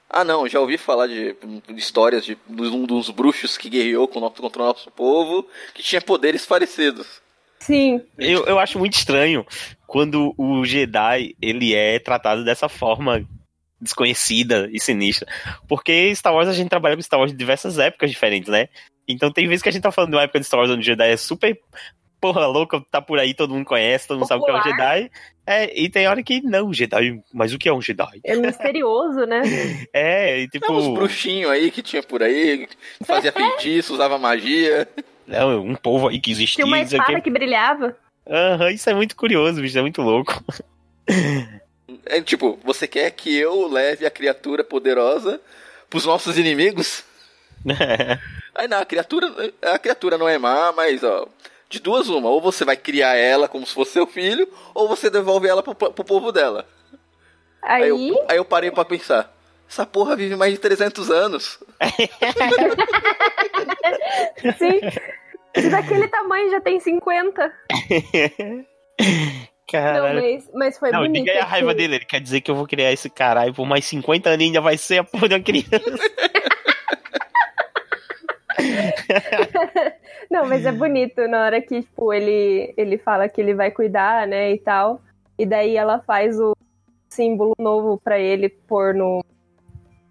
Ah, 0.07 0.24
não, 0.24 0.47
já 0.47 0.59
ouvi 0.59 0.78
falar 0.78 1.07
de, 1.07 1.36
de 1.67 1.80
histórias 1.80 2.24
de, 2.24 2.38
de 2.47 2.61
um 2.61 2.86
dos 2.86 3.09
bruxos 3.09 3.57
que 3.57 3.70
guerreou 3.70 4.07
contra 4.07 4.45
o 4.45 4.65
nosso 4.65 4.91
povo, 4.91 5.47
que 5.74 5.84
tinha 5.84 6.01
poderes 6.01 6.45
parecidos. 6.45 7.22
Sim. 7.59 8.01
Eu, 8.17 8.45
eu 8.45 8.59
acho 8.59 8.80
muito 8.80 8.93
estranho 8.93 9.45
quando 9.86 10.34
o 10.38 10.63
Jedi 10.63 11.36
ele 11.41 11.76
é 11.76 11.99
tratado 11.99 12.45
dessa 12.45 12.70
forma 12.70 13.28
desconhecida 13.82 14.69
e 14.71 14.80
sinistra. 14.80 15.27
Porque 15.67 16.13
Star 16.15 16.34
Wars 16.34 16.47
a 16.47 16.53
gente 16.53 16.69
trabalha 16.69 16.95
com 16.95 17.01
Star 17.01 17.19
Wars 17.19 17.32
de 17.32 17.38
diversas 17.38 17.80
épocas 17.80 18.09
diferentes, 18.09 18.49
né? 18.49 18.67
Então 19.07 19.32
tem 19.32 19.47
vezes 19.47 19.63
que 19.63 19.69
a 19.69 19.71
gente 19.71 19.84
tá 19.84 19.91
falando 19.91 20.11
de 20.11 20.15
uma 20.17 20.23
época 20.23 20.39
de 20.39 20.45
Star 20.45 20.59
Wars 20.59 20.71
onde 20.71 20.82
o 20.82 20.84
Jedi 20.84 21.09
é 21.09 21.17
super 21.17 21.59
porra 22.19 22.45
louca, 22.47 22.84
tá 22.91 23.01
por 23.01 23.17
aí, 23.17 23.34
todo 23.34 23.53
mundo 23.53 23.65
conhece, 23.65 24.07
todo 24.07 24.19
mundo 24.19 24.27
Popular. 24.27 24.45
sabe 24.45 24.59
o 24.59 24.63
que 24.63 24.69
é 24.69 24.73
um 24.73 24.77
Jedi. 24.77 25.11
É, 25.47 25.82
e 25.82 25.89
tem 25.89 26.07
hora 26.07 26.21
que 26.21 26.41
não, 26.41 26.73
Jedi, 26.73 27.19
mas 27.34 27.53
o 27.53 27.57
que 27.57 27.69
é 27.69 27.73
um 27.73 27.82
Jedi? 27.82 28.19
É 28.23 28.36
misterioso, 28.36 29.25
né? 29.25 29.41
é, 29.93 30.41
e 30.41 30.47
tipo. 30.47 30.67
Tem 30.67 30.75
uns 30.75 30.93
bruxinhos 30.93 31.49
aí 31.49 31.71
que 31.71 31.82
tinha 31.82 32.03
por 32.03 32.21
aí, 32.21 32.67
fazia 33.05 33.32
feitiço, 33.34 33.93
usava 33.93 34.17
magia. 34.17 34.88
É, 35.27 35.43
um 35.45 35.75
povo 35.75 36.07
aí 36.09 36.19
que 36.19 36.32
existia. 36.32 36.63
Tinha 36.63 36.67
uma 36.67 36.82
espada 36.82 37.15
que... 37.15 37.21
que 37.21 37.32
brilhava. 37.32 37.95
Aham, 38.27 38.65
uhum, 38.65 38.69
isso 38.69 38.89
é 38.89 38.93
muito 38.93 39.15
curioso, 39.15 39.61
bicho, 39.61 39.77
é 39.77 39.82
muito 39.82 40.01
louco. 40.01 40.43
É 42.05 42.21
tipo, 42.21 42.59
você 42.63 42.87
quer 42.87 43.09
que 43.11 43.35
eu 43.35 43.67
leve 43.67 44.05
a 44.05 44.11
criatura 44.11 44.63
poderosa 44.63 45.41
pros 45.89 46.05
nossos 46.05 46.37
inimigos? 46.37 47.03
Aí 48.55 48.67
não, 48.67 48.79
a 48.79 48.85
criatura, 48.85 49.53
a 49.61 49.79
criatura 49.79 50.17
não 50.17 50.27
é 50.27 50.37
má, 50.37 50.71
mas 50.71 51.03
ó, 51.03 51.27
de 51.69 51.79
duas 51.79 52.09
uma, 52.09 52.29
ou 52.29 52.41
você 52.41 52.65
vai 52.65 52.75
criar 52.75 53.15
ela 53.15 53.47
como 53.47 53.65
se 53.65 53.73
fosse 53.73 53.91
seu 53.91 54.07
filho, 54.07 54.47
ou 54.73 54.87
você 54.87 55.09
devolve 55.09 55.47
ela 55.47 55.63
pro, 55.63 55.75
pro 55.75 56.03
povo 56.03 56.31
dela. 56.31 56.65
Aí... 57.61 57.83
Aí, 57.83 57.89
eu, 57.89 58.25
aí 58.27 58.37
eu 58.37 58.45
parei 58.45 58.71
pra 58.71 58.83
pensar, 58.83 59.33
essa 59.69 59.85
porra 59.85 60.15
vive 60.15 60.35
mais 60.35 60.53
de 60.53 60.59
300 60.59 61.11
anos. 61.11 61.59
Sim. 64.57 64.79
Daquele 65.69 66.07
tamanho 66.07 66.49
já 66.49 66.59
tem 66.59 66.79
50. 66.79 67.53
Caralho. 69.72 70.15
Não, 70.15 70.22
mas, 70.22 70.49
mas 70.53 70.80
foi 70.80 70.91
não, 70.91 71.01
bonito. 71.01 71.26
Diga 71.26 71.32
aí 71.32 71.39
a 71.39 71.45
raiva 71.45 71.74
dele, 71.74 71.95
ele 71.95 72.05
quer 72.05 72.20
dizer 72.20 72.41
que 72.41 72.49
eu 72.49 72.55
vou 72.55 72.67
criar 72.67 72.91
esse 72.91 73.09
caralho 73.09 73.53
por 73.53 73.65
mais 73.65 73.86
50 73.86 74.30
anos 74.30 74.45
ainda 74.45 74.61
vai 74.61 74.78
ser 74.78 74.99
a 74.99 75.03
porra 75.03 75.30
de 75.30 75.36
uma 75.36 75.41
criança. 75.41 75.70
Não, 80.30 80.45
mas 80.45 80.65
é 80.65 80.72
bonito 80.72 81.28
na 81.28 81.43
hora 81.43 81.61
que, 81.61 81.82
tipo, 81.82 82.13
ele, 82.13 82.74
ele 82.78 82.97
fala 82.97 83.28
que 83.28 83.41
ele 83.41 83.53
vai 83.53 83.72
cuidar, 83.72 84.28
né, 84.28 84.51
e 84.51 84.59
tal. 84.59 85.01
E 85.38 85.45
daí 85.45 85.76
ela 85.76 85.99
faz 85.99 86.39
o 86.39 86.55
símbolo 87.09 87.53
novo 87.57 87.99
para 88.03 88.20
ele 88.20 88.49
pôr 88.49 88.93
no, 88.93 89.24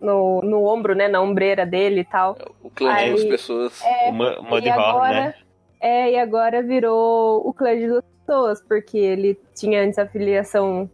no, 0.00 0.40
no 0.42 0.64
ombro, 0.64 0.94
né, 0.94 1.06
na 1.06 1.20
ombreira 1.20 1.64
dele 1.64 2.00
e 2.00 2.04
tal. 2.04 2.36
O 2.62 2.70
clã 2.70 2.92
Aí, 2.92 3.12
das 3.12 3.24
pessoas. 3.24 3.80
É, 3.84 4.10
o 4.10 4.12
Mudhorn, 4.12 4.66
e 4.66 4.70
agora, 4.70 5.20
né? 5.20 5.34
É, 5.80 6.12
e 6.12 6.18
agora 6.18 6.62
virou 6.62 7.46
o 7.46 7.52
clã 7.52 7.76
de 7.76 7.86
pessoas, 8.28 8.60
porque 8.60 8.98
ele 8.98 9.40
tinha 9.54 9.82
antes 9.82 9.98
a 9.98 10.06
filiação 10.06 10.90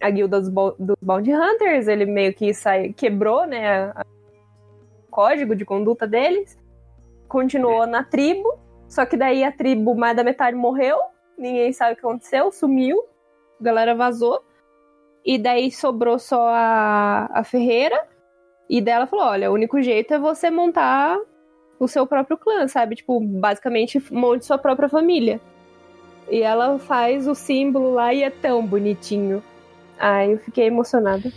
a 0.00 0.10
guilda 0.10 0.40
dos, 0.40 0.48
dos 0.78 0.96
Bounty 1.02 1.34
Hunters, 1.34 1.88
ele 1.88 2.06
meio 2.06 2.32
que 2.32 2.54
sai, 2.54 2.92
quebrou, 2.92 3.46
né, 3.46 3.90
o 3.90 5.10
código 5.10 5.54
de 5.54 5.64
conduta 5.64 6.06
deles 6.06 6.58
continuou 7.28 7.86
na 7.86 8.02
tribo, 8.02 8.58
só 8.88 9.04
que 9.04 9.16
daí 9.16 9.44
a 9.44 9.52
tribo 9.52 9.94
mais 9.94 10.16
da 10.16 10.24
metade 10.24 10.56
morreu, 10.56 10.98
ninguém 11.36 11.72
sabe 11.72 11.92
o 11.92 11.96
que 11.96 12.06
aconteceu, 12.06 12.50
sumiu, 12.50 13.04
a 13.60 13.64
galera 13.64 13.94
vazou, 13.94 14.42
e 15.24 15.36
daí 15.38 15.70
sobrou 15.70 16.18
só 16.18 16.48
a, 16.48 17.28
a 17.32 17.44
Ferreira, 17.44 18.08
e 18.68 18.80
dela 18.80 19.06
falou: 19.06 19.26
olha, 19.26 19.50
o 19.50 19.54
único 19.54 19.82
jeito 19.82 20.14
é 20.14 20.18
você 20.18 20.50
montar 20.50 21.18
o 21.78 21.86
seu 21.86 22.06
próprio 22.06 22.38
clã, 22.38 22.66
sabe? 22.68 22.96
Tipo, 22.96 23.20
basicamente 23.20 24.02
monte 24.12 24.46
sua 24.46 24.56
própria 24.58 24.88
família. 24.88 25.40
E 26.30 26.42
ela 26.42 26.78
faz 26.78 27.26
o 27.26 27.34
símbolo 27.34 27.94
lá 27.94 28.14
e 28.14 28.22
é 28.22 28.30
tão 28.30 28.64
bonitinho. 28.64 29.42
Ai, 29.98 30.32
eu 30.32 30.38
fiquei 30.38 30.66
emocionada. 30.66 31.32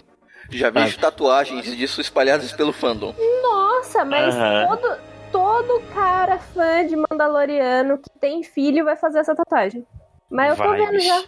Já 0.49 0.69
vejo 0.69 0.99
tatuagens 0.99 1.65
disso 1.75 1.99
espalhadas 1.99 2.51
pelo 2.51 2.71
fandom. 2.71 3.13
Nossa, 3.41 4.05
mas 4.05 4.35
uhum. 4.35 4.67
todo, 4.77 4.97
todo 5.31 5.81
cara 5.93 6.37
fã 6.37 6.85
de 6.85 6.95
Mandaloriano 6.95 7.97
que 7.97 8.09
tem 8.19 8.43
filho 8.43 8.85
vai 8.85 8.95
fazer 8.95 9.19
essa 9.19 9.35
tatuagem. 9.35 9.85
Mas 10.29 10.51
eu 10.51 10.57
tô 10.63 10.69
Vai, 10.69 10.85
vendo 10.85 10.99
já. 10.99 11.23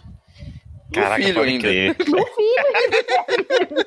Caraca, 0.92 1.22
filho 1.22 1.34
pode 1.34 1.50
ainda. 1.50 1.68
No 2.08 2.26
filho. 2.26 3.86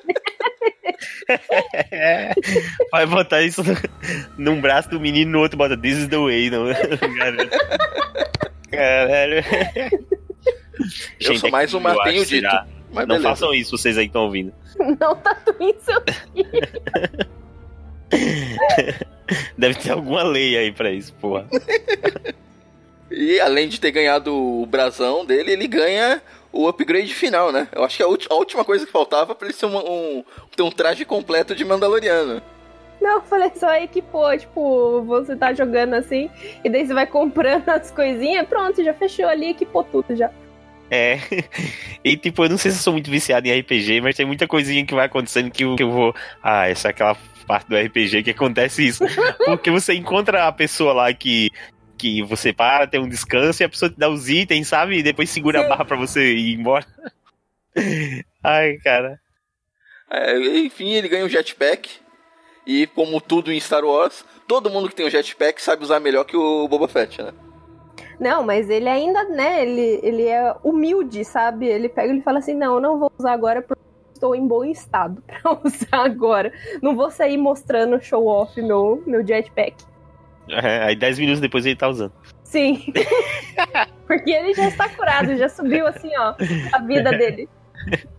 É. 1.92 2.34
Vai 2.92 3.06
botar 3.06 3.42
isso 3.42 3.64
no- 3.64 3.76
num 4.38 4.60
braço 4.60 4.90
do 4.90 5.00
menino 5.00 5.32
no 5.32 5.40
outro 5.40 5.58
bota 5.58 5.78
This 5.78 5.98
is 6.00 6.08
the 6.10 6.18
way, 6.18 6.50
não. 6.50 6.66
Caralho. 8.72 9.44
Eu 11.20 11.26
sou 11.26 11.36
Gente, 11.36 11.52
mais 11.52 11.74
um 11.74 11.80
Martinho 11.80 12.26
dito. 12.26 12.48
Mas 12.92 13.06
Não 13.08 13.16
beleza. 13.18 13.30
façam 13.30 13.54
isso, 13.54 13.78
vocês 13.78 13.98
aí 13.98 14.06
que 14.06 14.10
estão 14.10 14.24
ouvindo. 14.26 14.54
Não 15.00 15.16
tatuem 15.16 15.76
seu 15.82 16.02
Deve 19.58 19.76
ter 19.76 19.92
alguma 19.92 20.24
lei 20.24 20.58
aí 20.58 20.72
pra 20.72 20.90
isso, 20.92 21.14
porra. 21.16 21.46
E 23.12 23.40
além 23.40 23.68
de 23.68 23.80
ter 23.80 23.92
ganhado 23.92 24.34
o 24.34 24.66
brasão 24.66 25.26
dele, 25.26 25.52
ele 25.52 25.68
ganha 25.68 26.22
o 26.52 26.68
upgrade 26.68 27.14
final, 27.14 27.52
né? 27.52 27.68
Eu 27.72 27.84
acho 27.84 27.98
que 27.98 28.04
é 28.04 28.06
a, 28.06 28.10
a 28.10 28.36
última 28.36 28.64
coisa 28.66 28.86
que 28.86 28.92
faltava 28.92 29.36
pra 29.36 29.48
ele 29.48 29.56
ser 29.56 29.66
uma- 29.68 29.84
um, 29.84 30.24
ter 30.56 30.64
um 30.64 30.72
traje 30.72 31.06
completo 31.06 31.54
de 31.54 31.64
Mandaloriano. 31.66 32.42
Não, 33.02 33.16
eu 33.16 33.22
falei 33.22 33.52
só 33.56 33.74
equipou, 33.76 34.38
tipo, 34.38 35.04
você 35.04 35.36
tá 35.36 35.54
jogando 35.54 35.94
assim, 35.94 36.30
e 36.64 36.70
daí 36.70 36.86
você 36.86 36.94
vai 36.94 37.08
comprando 37.08 37.68
as 37.70 37.92
coisinhas, 37.92 38.48
pronto, 38.48 38.84
já 38.84 38.94
fechou 38.94 39.28
ali, 39.28 39.52
equipou 39.52 39.84
tudo 39.84 40.16
já. 40.16 40.30
É. 40.90 41.20
E 42.02 42.16
tipo, 42.16 42.46
eu 42.46 42.50
não 42.50 42.58
sei 42.58 42.72
se 42.72 42.78
eu 42.78 42.82
sou 42.82 42.94
muito 42.94 43.12
viciado 43.12 43.46
em 43.46 43.60
RPG, 43.60 44.00
mas 44.00 44.16
tem 44.16 44.26
muita 44.26 44.48
coisinha 44.48 44.86
que 44.86 44.96
vai 44.96 45.06
acontecendo 45.06 45.52
que 45.52 45.66
eu, 45.66 45.76
que 45.76 45.84
eu 45.84 45.92
vou. 45.92 46.16
Ah, 46.42 46.66
essa 46.70 46.88
é 46.88 46.92
aquela 46.92 47.18
parte 47.46 47.68
do 47.68 47.76
RPG 47.76 48.24
que 48.24 48.30
acontece 48.30 48.88
isso. 48.88 49.04
Porque 49.46 49.70
você 49.70 49.94
encontra 49.94 50.48
a 50.48 50.52
pessoa 50.52 50.94
lá 50.94 51.14
que. 51.14 51.50
Que 51.98 52.24
você 52.24 52.54
para, 52.54 52.88
tem 52.88 53.02
um 53.02 53.10
descanso 53.10 53.62
e 53.62 53.66
a 53.66 53.70
pessoa 53.70 53.92
te 53.92 54.00
dá 54.00 54.08
os 54.08 54.30
itens, 54.30 54.70
sabe? 54.70 54.98
E 54.98 55.04
depois 55.04 55.30
segura 55.30 55.60
a 55.60 55.68
barra 55.68 55.84
pra 55.84 55.98
você 55.98 56.34
ir 56.34 56.54
embora. 56.54 56.86
Ai, 58.42 58.78
cara. 58.78 59.20
É, 60.10 60.40
enfim, 60.60 60.94
ele 60.94 61.10
ganha 61.10 61.26
um 61.26 61.30
jetpack. 61.30 62.00
E 62.66 62.88
como 62.88 63.20
tudo 63.20 63.52
em 63.52 63.60
Star 63.60 63.84
Wars, 63.84 64.26
todo 64.48 64.70
mundo 64.70 64.90
que 64.90 64.96
tem 64.96 65.06
um 65.06 65.10
jetpack 65.10 65.62
sabe 65.62 65.84
usar 65.84 66.00
melhor 66.00 66.24
que 66.24 66.38
o 66.38 66.68
Boba 66.68 66.88
Fett, 66.88 67.22
né? 67.22 67.34
Não, 68.20 68.44
mas 68.44 68.70
ele 68.70 68.90
ainda, 68.90 69.24
né, 69.24 69.62
ele, 69.62 70.00
ele 70.04 70.28
é 70.28 70.54
humilde, 70.62 71.24
sabe? 71.24 71.68
Ele 71.68 71.88
pega 71.88 72.14
e 72.14 72.22
fala 72.22 72.40
assim, 72.40 72.54
não, 72.54 72.76
eu 72.76 72.82
não 72.82 73.00
vou 73.00 73.12
usar 73.18 73.32
agora 73.32 73.62
porque 73.62 73.82
estou 74.14 74.36
em 74.36 74.46
bom 74.46 74.66
estado 74.66 75.24
pra 75.26 75.58
usar 75.64 76.06
agora. 76.06 76.52
Não 76.82 76.96
vou 76.96 77.10
sair 77.10 77.38
mostrando 77.38 78.02
show 78.02 78.28
off 78.28 78.62
meu, 78.62 79.02
meu 79.08 79.26
jetpack. 79.26 79.76
É, 80.50 80.84
aí 80.84 80.96
10 80.96 81.20
minutos 81.20 81.40
depois 81.40 81.66
ele 81.66 81.76
tá 81.76 81.88
usando. 81.88 82.12
Sim. 82.44 82.92
porque 84.06 84.32
ele 84.32 84.54
já 84.54 84.68
está 84.68 84.90
curado, 84.90 85.38
já 85.38 85.48
subiu 85.48 85.88
assim, 85.88 86.10
ó, 86.18 86.36
a 86.74 86.80
vida 86.80 87.12
dele. 87.12 87.48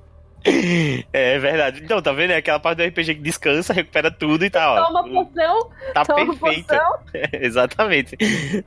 É 1.12 1.38
verdade. 1.38 1.82
Então, 1.84 2.00
tá 2.00 2.12
vendo? 2.12 2.30
É 2.32 2.36
aquela 2.36 2.58
parte 2.58 2.78
do 2.78 2.84
RPG 2.84 3.14
que 3.16 3.20
descansa, 3.20 3.72
recupera 3.72 4.10
tudo 4.10 4.44
e 4.44 4.50
tá, 4.50 4.72
ó. 4.72 4.86
Toma 4.86 5.04
poção, 5.04 5.70
Tá 5.92 6.04
toma 6.04 6.26
perfeita. 6.36 6.76
poção. 6.78 6.98
Exatamente. 7.40 8.16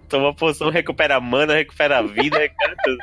Toma 0.10 0.34
poção, 0.34 0.70
recupera 0.70 1.16
a 1.16 1.20
mana, 1.22 1.54
recupera 1.56 1.98
a 2.00 2.02
vida, 2.02 2.38
recupera 2.38 2.76
tudo. 2.84 2.98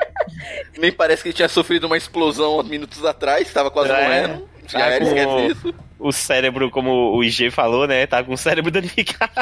Nem 0.79 0.93
parece 0.93 1.23
que 1.23 1.29
ele 1.31 1.37
tinha 1.37 1.49
sofrido 1.49 1.85
uma 1.87 1.97
explosão 1.97 2.61
há 2.61 2.63
minutos 2.63 3.05
atrás, 3.05 3.53
tava 3.53 3.71
quase 3.71 3.91
É. 3.91 4.03
morrendo. 4.03 4.49
Já 4.69 4.79
Tá 4.79 4.87
era, 4.87 4.99
com 4.99 5.05
esquece 5.11 5.47
isso. 5.53 5.75
O 5.99 6.13
cérebro, 6.13 6.71
como 6.71 7.15
o 7.17 7.25
IG 7.25 7.51
falou, 7.51 7.87
né? 7.89 8.07
Tá 8.07 8.23
com 8.23 8.33
o 8.35 8.39
cérebro 8.39 8.71
danificado. 8.73 9.33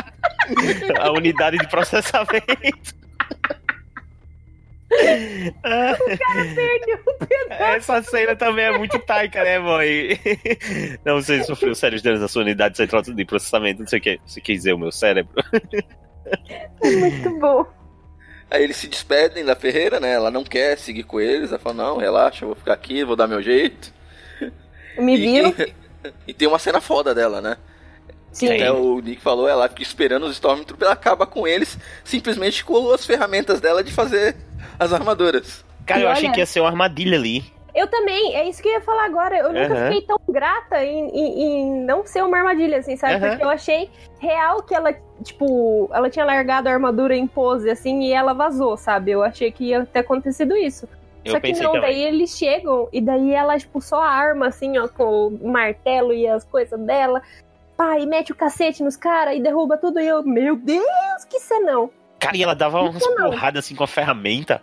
a 1.01 1.11
unidade 1.13 1.59
de 1.59 1.69
processamento. 1.69 2.97
Ah, 5.65 5.97
O 6.01 6.19
cara 6.19 6.45
perdeu 6.55 6.99
um 7.07 7.27
pedaço. 7.27 7.63
Essa 7.93 8.03
cena 8.03 8.37
também 8.37 8.65
é 8.65 8.79
muito 8.79 8.99
taika, 9.01 9.43
né, 9.45 9.61
boy? 9.61 10.19
Não, 11.05 11.21
você 11.21 11.43
sofreu 11.45 11.75
sérios 11.75 12.03
danos 12.03 12.21
na 12.21 12.29
sua 12.29 12.43
unidade 12.43 12.77
central 12.77 13.03
de 13.03 13.25
processamento, 13.25 13.81
não 13.81 13.89
sei 13.89 13.99
o 13.99 14.03
que. 14.03 14.21
Você 14.27 14.41
quer 14.41 14.53
dizer 14.55 14.73
o 14.73 14.79
meu 14.79 14.93
cérebro? 14.93 15.35
É 16.83 16.91
muito 16.91 17.39
bom. 17.39 17.67
Aí 18.51 18.63
eles 18.63 18.77
se 18.77 18.87
despedem 18.87 19.45
da 19.47 19.57
Ferreira, 19.57 19.99
né? 19.99 20.13
Ela 20.13 20.31
não 20.31 20.45
quer 20.45 20.77
seguir 20.77 21.05
com 21.05 21.19
eles. 21.19 21.51
Ela 21.51 21.59
fala, 21.59 21.75
não, 21.77 21.97
relaxa, 21.97 22.45
eu 22.45 22.49
vou 22.49 22.57
ficar 22.57 22.75
aqui, 22.75 23.03
vou 23.03 23.17
dar 23.17 23.27
meu 23.27 23.41
jeito. 23.43 23.93
Me 24.99 25.17
viram? 25.17 25.55
E, 25.59 25.75
e 26.29 26.35
tem 26.35 26.47
uma 26.47 26.59
cena 26.59 26.83
foda 26.83 27.15
dela, 27.15 27.41
né? 27.41 27.57
Sim. 28.39 28.55
Até 28.55 28.71
o 28.73 29.01
Nick 29.01 29.21
falou, 29.21 29.49
ela 29.49 29.69
fica 29.69 29.83
esperando 29.83 30.25
os 30.27 30.33
Stormtroopers, 30.33 30.83
ela 30.83 30.93
acaba 30.93 31.27
com 31.27 31.47
eles 31.47 31.79
simplesmente 32.05 32.65
com 32.65 32.91
as 32.93 33.05
ferramentas 33.05 33.61
dela 33.61 33.83
de 33.83 33.93
fazer 33.93 34.37
as 34.79 34.93
armaduras. 34.93 35.65
Cara, 35.87 36.01
E 36.01 36.03
eu 36.05 36.09
achei 36.09 36.25
olha- 36.27 36.35
que 36.35 36.41
ia 36.41 36.47
ser 36.47 36.61
uma 36.61 36.69
armadilha 36.69 37.17
ali. 37.17 37.45
Eu 37.75 37.87
também, 37.87 38.35
é 38.35 38.49
isso 38.49 38.61
que 38.61 38.69
eu 38.69 38.73
ia 38.73 38.81
falar 38.81 39.05
agora. 39.05 39.37
Eu 39.39 39.49
nunca 39.53 39.73
Aham. 39.73 39.87
fiquei 39.93 40.03
tão 40.07 40.19
grata 40.29 40.85
em, 40.85 41.09
em- 41.11 41.43
em 41.43 41.85
não 41.85 42.05
ser 42.05 42.25
uma 42.25 42.37
armadilha, 42.39 42.79
assim, 42.79 42.97
sabe? 42.97 43.15
Aham. 43.15 43.29
Porque 43.29 43.45
eu 43.45 43.49
achei 43.51 43.89
real 44.19 44.63
que 44.63 44.75
ela, 44.75 44.93
tipo, 45.23 45.89
ela 45.93 46.11
tinha 46.11 46.25
largado 46.25 46.69
a 46.69 46.73
armadura 46.73 47.15
em 47.15 47.27
pose, 47.27 47.71
assim, 47.71 48.03
e 48.03 48.13
ela 48.13 48.33
vazou, 48.33 48.77
sabe? 48.77 49.13
Eu 49.13 49.23
achei 49.23 49.53
que 49.53 49.65
ia 49.67 49.87
ter 49.87 50.01
acontecido 50.01 50.57
isso. 50.57 50.89
Eu 51.25 51.33
Só 51.33 51.41
que 51.41 51.53
não, 51.53 51.73
também. 51.73 51.81
daí 51.83 52.03
eles 52.03 52.37
chegam 52.37 52.89
e 52.93 53.01
daí 53.01 53.33
ela, 53.33 53.57
tipo, 53.59 53.81
só 53.81 54.03
arma, 54.03 54.47
assim, 54.49 54.77
ó, 54.79 54.89
com 54.89 55.29
o 55.29 55.49
martelo 55.49 56.13
e 56.13 56.27
as 56.27 56.43
coisas 56.45 56.81
dela. 56.81 57.23
Pá, 57.79 57.97
e 57.99 58.07
mete 58.07 58.33
o 58.33 58.35
cacete 58.35 58.83
nos 58.83 58.97
caras 58.97 59.37
e 59.37 59.41
derruba 59.41 59.79
tudo. 59.79 60.01
E 60.01 60.07
eu, 60.09 60.21
meu 60.25 60.57
Deus, 60.57 61.25
que 61.31 61.39
cenão. 61.39 61.89
Cara, 62.19 62.37
e 62.37 62.43
ela 62.43 62.55
dava 62.55 62.83
umas 62.83 63.07
porradas 63.07 63.65
assim 63.65 63.77
com 63.77 63.85
a 63.85 63.87
ferramenta. 63.87 64.61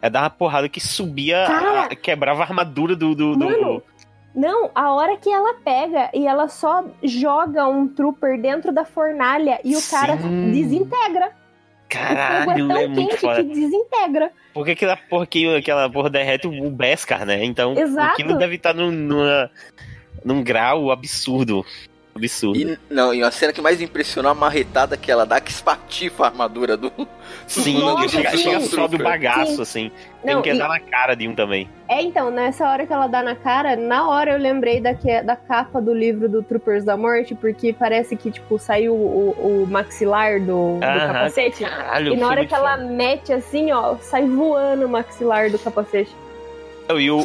Ela 0.00 0.10
dava 0.10 0.24
uma 0.24 0.30
porrada 0.30 0.66
que 0.68 0.80
subia, 0.80 1.44
Cara. 1.46 1.82
a- 1.84 1.88
quebrava 1.94 2.40
a 2.42 2.46
armadura 2.46 2.96
do. 2.96 3.14
do, 3.14 3.36
do- 3.36 3.44
Mano, 3.44 3.82
Não, 4.34 4.70
a 4.74 4.92
hora 4.94 5.14
que 5.18 5.28
ela 5.30 5.52
pega 5.62 6.10
e 6.14 6.26
ela 6.26 6.48
só 6.48 6.86
joga 7.02 7.68
um 7.68 7.86
trooper 7.86 8.40
dentro 8.40 8.72
da 8.72 8.86
fornalha 8.86 9.60
e 9.62 9.76
o 9.76 9.82
cara 9.90 10.16
Sim. 10.16 10.50
desintegra. 10.50 11.26
o 11.28 11.88
Caralho, 11.88 12.44
fogo 12.66 12.72
é 12.72 12.82
é, 12.82 12.86
tão 12.86 12.94
muito 12.94 13.08
quente 13.10 13.20
foda. 13.20 13.44
que 13.44 13.48
desintegra. 13.50 14.32
Porque 14.54 14.70
aquela 14.70 14.96
porra, 14.96 15.26
que, 15.26 15.54
aquela 15.56 15.90
porra 15.90 16.08
derrete 16.08 16.48
o 16.48 16.70
Beskar, 16.70 17.26
né? 17.26 17.44
Então 17.44 17.74
Exato. 17.76 18.12
aquilo 18.14 18.38
deve 18.38 18.56
estar 18.56 18.72
num, 18.74 18.90
numa- 18.90 19.50
num 20.24 20.42
grau 20.42 20.90
absurdo. 20.90 21.64
Absurdo. 22.14 22.58
E, 22.58 22.78
não, 22.88 23.12
e 23.12 23.22
a 23.22 23.30
cena 23.30 23.52
que 23.52 23.60
mais 23.60 23.80
impressionou 23.80 24.30
a 24.30 24.34
marretada 24.34 24.96
que 24.96 25.10
ela 25.10 25.26
dá, 25.26 25.40
que 25.40 25.50
espatifa 25.50 26.24
a 26.24 26.26
armadura 26.28 26.76
do. 26.76 26.92
Sim, 27.46 27.80
Nossa, 27.80 28.08
chega, 28.08 28.30
sim. 28.30 28.36
chega 28.38 28.60
só 28.60 28.86
do 28.86 28.98
bagaço, 28.98 29.56
Sim. 29.56 29.62
assim. 29.62 29.92
Tem 30.24 30.34
Não, 30.34 30.40
que 30.42 30.50
e- 30.50 30.58
dar 30.58 30.68
na 30.68 30.78
cara 30.80 31.14
de 31.14 31.26
um 31.28 31.34
também. 31.34 31.68
É, 31.88 32.00
então, 32.02 32.30
nessa 32.30 32.68
hora 32.68 32.86
que 32.86 32.92
ela 32.92 33.06
dá 33.06 33.22
na 33.22 33.34
cara, 33.34 33.76
na 33.76 34.08
hora 34.08 34.32
eu 34.32 34.38
lembrei 34.38 34.80
da, 34.80 34.94
que- 34.94 35.22
da 35.22 35.34
capa 35.36 35.80
do 35.80 35.92
livro 35.92 36.28
do 36.28 36.42
Troopers 36.42 36.84
da 36.84 36.96
Morte, 36.96 37.34
porque 37.34 37.72
parece 37.72 38.16
que, 38.16 38.30
tipo, 38.30 38.58
saiu 38.58 38.94
o, 38.94 39.62
o 39.64 39.66
maxilar 39.68 40.40
do, 40.40 40.76
do 40.76 40.80
capacete. 40.80 41.64
caralho, 41.64 42.14
e 42.14 42.16
na 42.16 42.28
hora 42.28 42.46
que 42.46 42.54
ela 42.54 42.76
mete 42.76 43.32
assim, 43.32 43.72
ó, 43.72 43.96
sai 44.00 44.26
voando 44.26 44.86
o 44.86 44.88
maxilar 44.88 45.50
do 45.50 45.58
capacete. 45.58 46.14
E 46.98 47.10
o, 47.10 47.18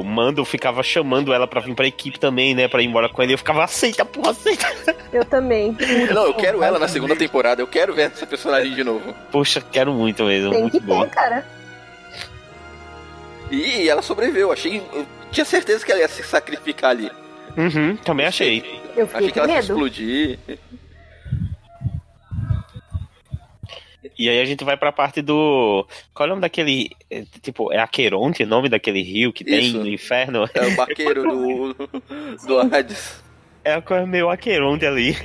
o 0.00 0.04
Mando 0.04 0.44
ficava 0.44 0.82
chamando 0.82 1.32
ela 1.32 1.46
pra 1.46 1.60
vir 1.60 1.74
pra 1.74 1.86
equipe 1.86 2.20
também, 2.20 2.54
né? 2.54 2.68
Pra 2.68 2.82
ir 2.82 2.86
embora 2.86 3.08
com 3.08 3.22
ele. 3.22 3.32
Eu 3.32 3.38
ficava, 3.38 3.64
aceita, 3.64 4.04
porra, 4.04 4.32
aceita. 4.32 4.66
Eu 5.12 5.24
também. 5.24 5.74
Não, 6.14 6.26
eu 6.26 6.34
quero 6.34 6.62
ela 6.62 6.78
na 6.78 6.86
segunda 6.86 7.16
temporada, 7.16 7.60
eu 7.60 7.66
quero 7.66 7.92
ver 7.94 8.02
essa 8.12 8.24
personagem 8.26 8.72
de 8.74 8.84
novo. 8.84 9.12
Poxa, 9.32 9.60
quero 9.60 9.92
muito 9.92 10.22
mesmo. 10.24 10.50
Tem 10.52 10.60
muito 10.60 10.78
que 10.78 10.86
boa. 10.86 11.06
ter, 11.06 11.14
cara. 11.14 11.44
E 13.50 13.88
ela 13.88 14.02
sobreviveu, 14.02 14.52
achei. 14.52 14.80
Eu 14.92 15.04
tinha 15.32 15.44
certeza 15.44 15.84
que 15.84 15.90
ela 15.90 16.00
ia 16.00 16.08
se 16.08 16.22
sacrificar 16.22 16.90
ali. 16.90 17.10
Uhum, 17.56 17.96
também 17.96 18.26
achei. 18.26 18.58
Eu 18.96 19.06
fiquei 19.06 19.18
Achei 19.18 19.28
que 19.28 19.32
com 19.32 19.40
ela 19.40 19.48
ia 19.48 19.54
medo. 19.60 19.72
explodir. 19.72 20.38
E 24.20 24.28
aí 24.28 24.38
a 24.38 24.44
gente 24.44 24.62
vai 24.64 24.76
pra 24.76 24.92
parte 24.92 25.22
do. 25.22 25.88
Qual 26.12 26.26
é 26.26 26.26
o 26.26 26.34
nome 26.34 26.42
daquele. 26.42 26.90
é, 27.10 27.24
Tipo, 27.40 27.72
é 27.72 27.78
Aqueronte 27.78 28.42
o 28.42 28.46
nome 28.46 28.68
daquele 28.68 29.00
rio 29.02 29.32
que 29.32 29.42
tem 29.42 29.60
Isso. 29.60 29.78
no 29.78 29.88
inferno? 29.88 30.46
É 30.52 30.66
o 30.66 30.76
barqueiro 30.76 31.22
do. 31.22 31.74
do 32.46 32.60
Hades. 32.60 33.22
É 33.64 33.76
uma 33.76 33.82
coisa 33.82 34.04
meio 34.06 34.28
Aqueronte 34.28 34.84
ali. 34.84 35.16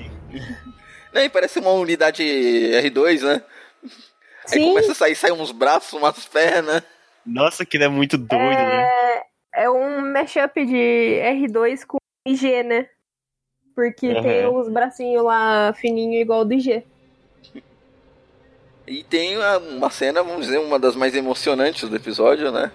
Nem 1.13 1.29
parece 1.29 1.59
uma 1.59 1.71
unidade 1.71 2.23
R2, 2.23 3.21
né? 3.21 3.43
Aí 4.49 4.59
Sim. 4.59 4.69
começa 4.69 4.93
a 4.93 4.95
sair, 4.95 5.15
sai 5.15 5.31
uns 5.33 5.51
braços, 5.51 5.91
umas 5.91 6.25
pernas. 6.25 6.81
Nossa, 7.25 7.63
aquilo 7.63 7.83
é 7.83 7.89
muito 7.89 8.17
doido, 8.17 8.59
né? 8.61 8.87
É, 9.53 9.63
é 9.63 9.69
um 9.69 10.09
mashup 10.13 10.65
de 10.65 11.19
R2 11.21 11.85
com 11.85 11.97
IG, 12.25 12.63
né? 12.63 12.87
Porque 13.75 14.07
Aham. 14.07 14.21
tem 14.21 14.45
os 14.45 14.69
bracinhos 14.69 15.21
lá 15.21 15.73
fininho 15.73 16.21
igual 16.21 16.45
do 16.45 16.53
IG. 16.53 16.81
E 18.87 19.03
tem 19.03 19.35
uma, 19.37 19.89
cena, 19.89 20.21
vamos 20.21 20.45
dizer, 20.45 20.59
uma 20.59 20.77
das 20.77 20.95
mais 20.95 21.15
emocionantes 21.15 21.89
do 21.89 21.95
episódio, 21.95 22.51
né? 22.51 22.71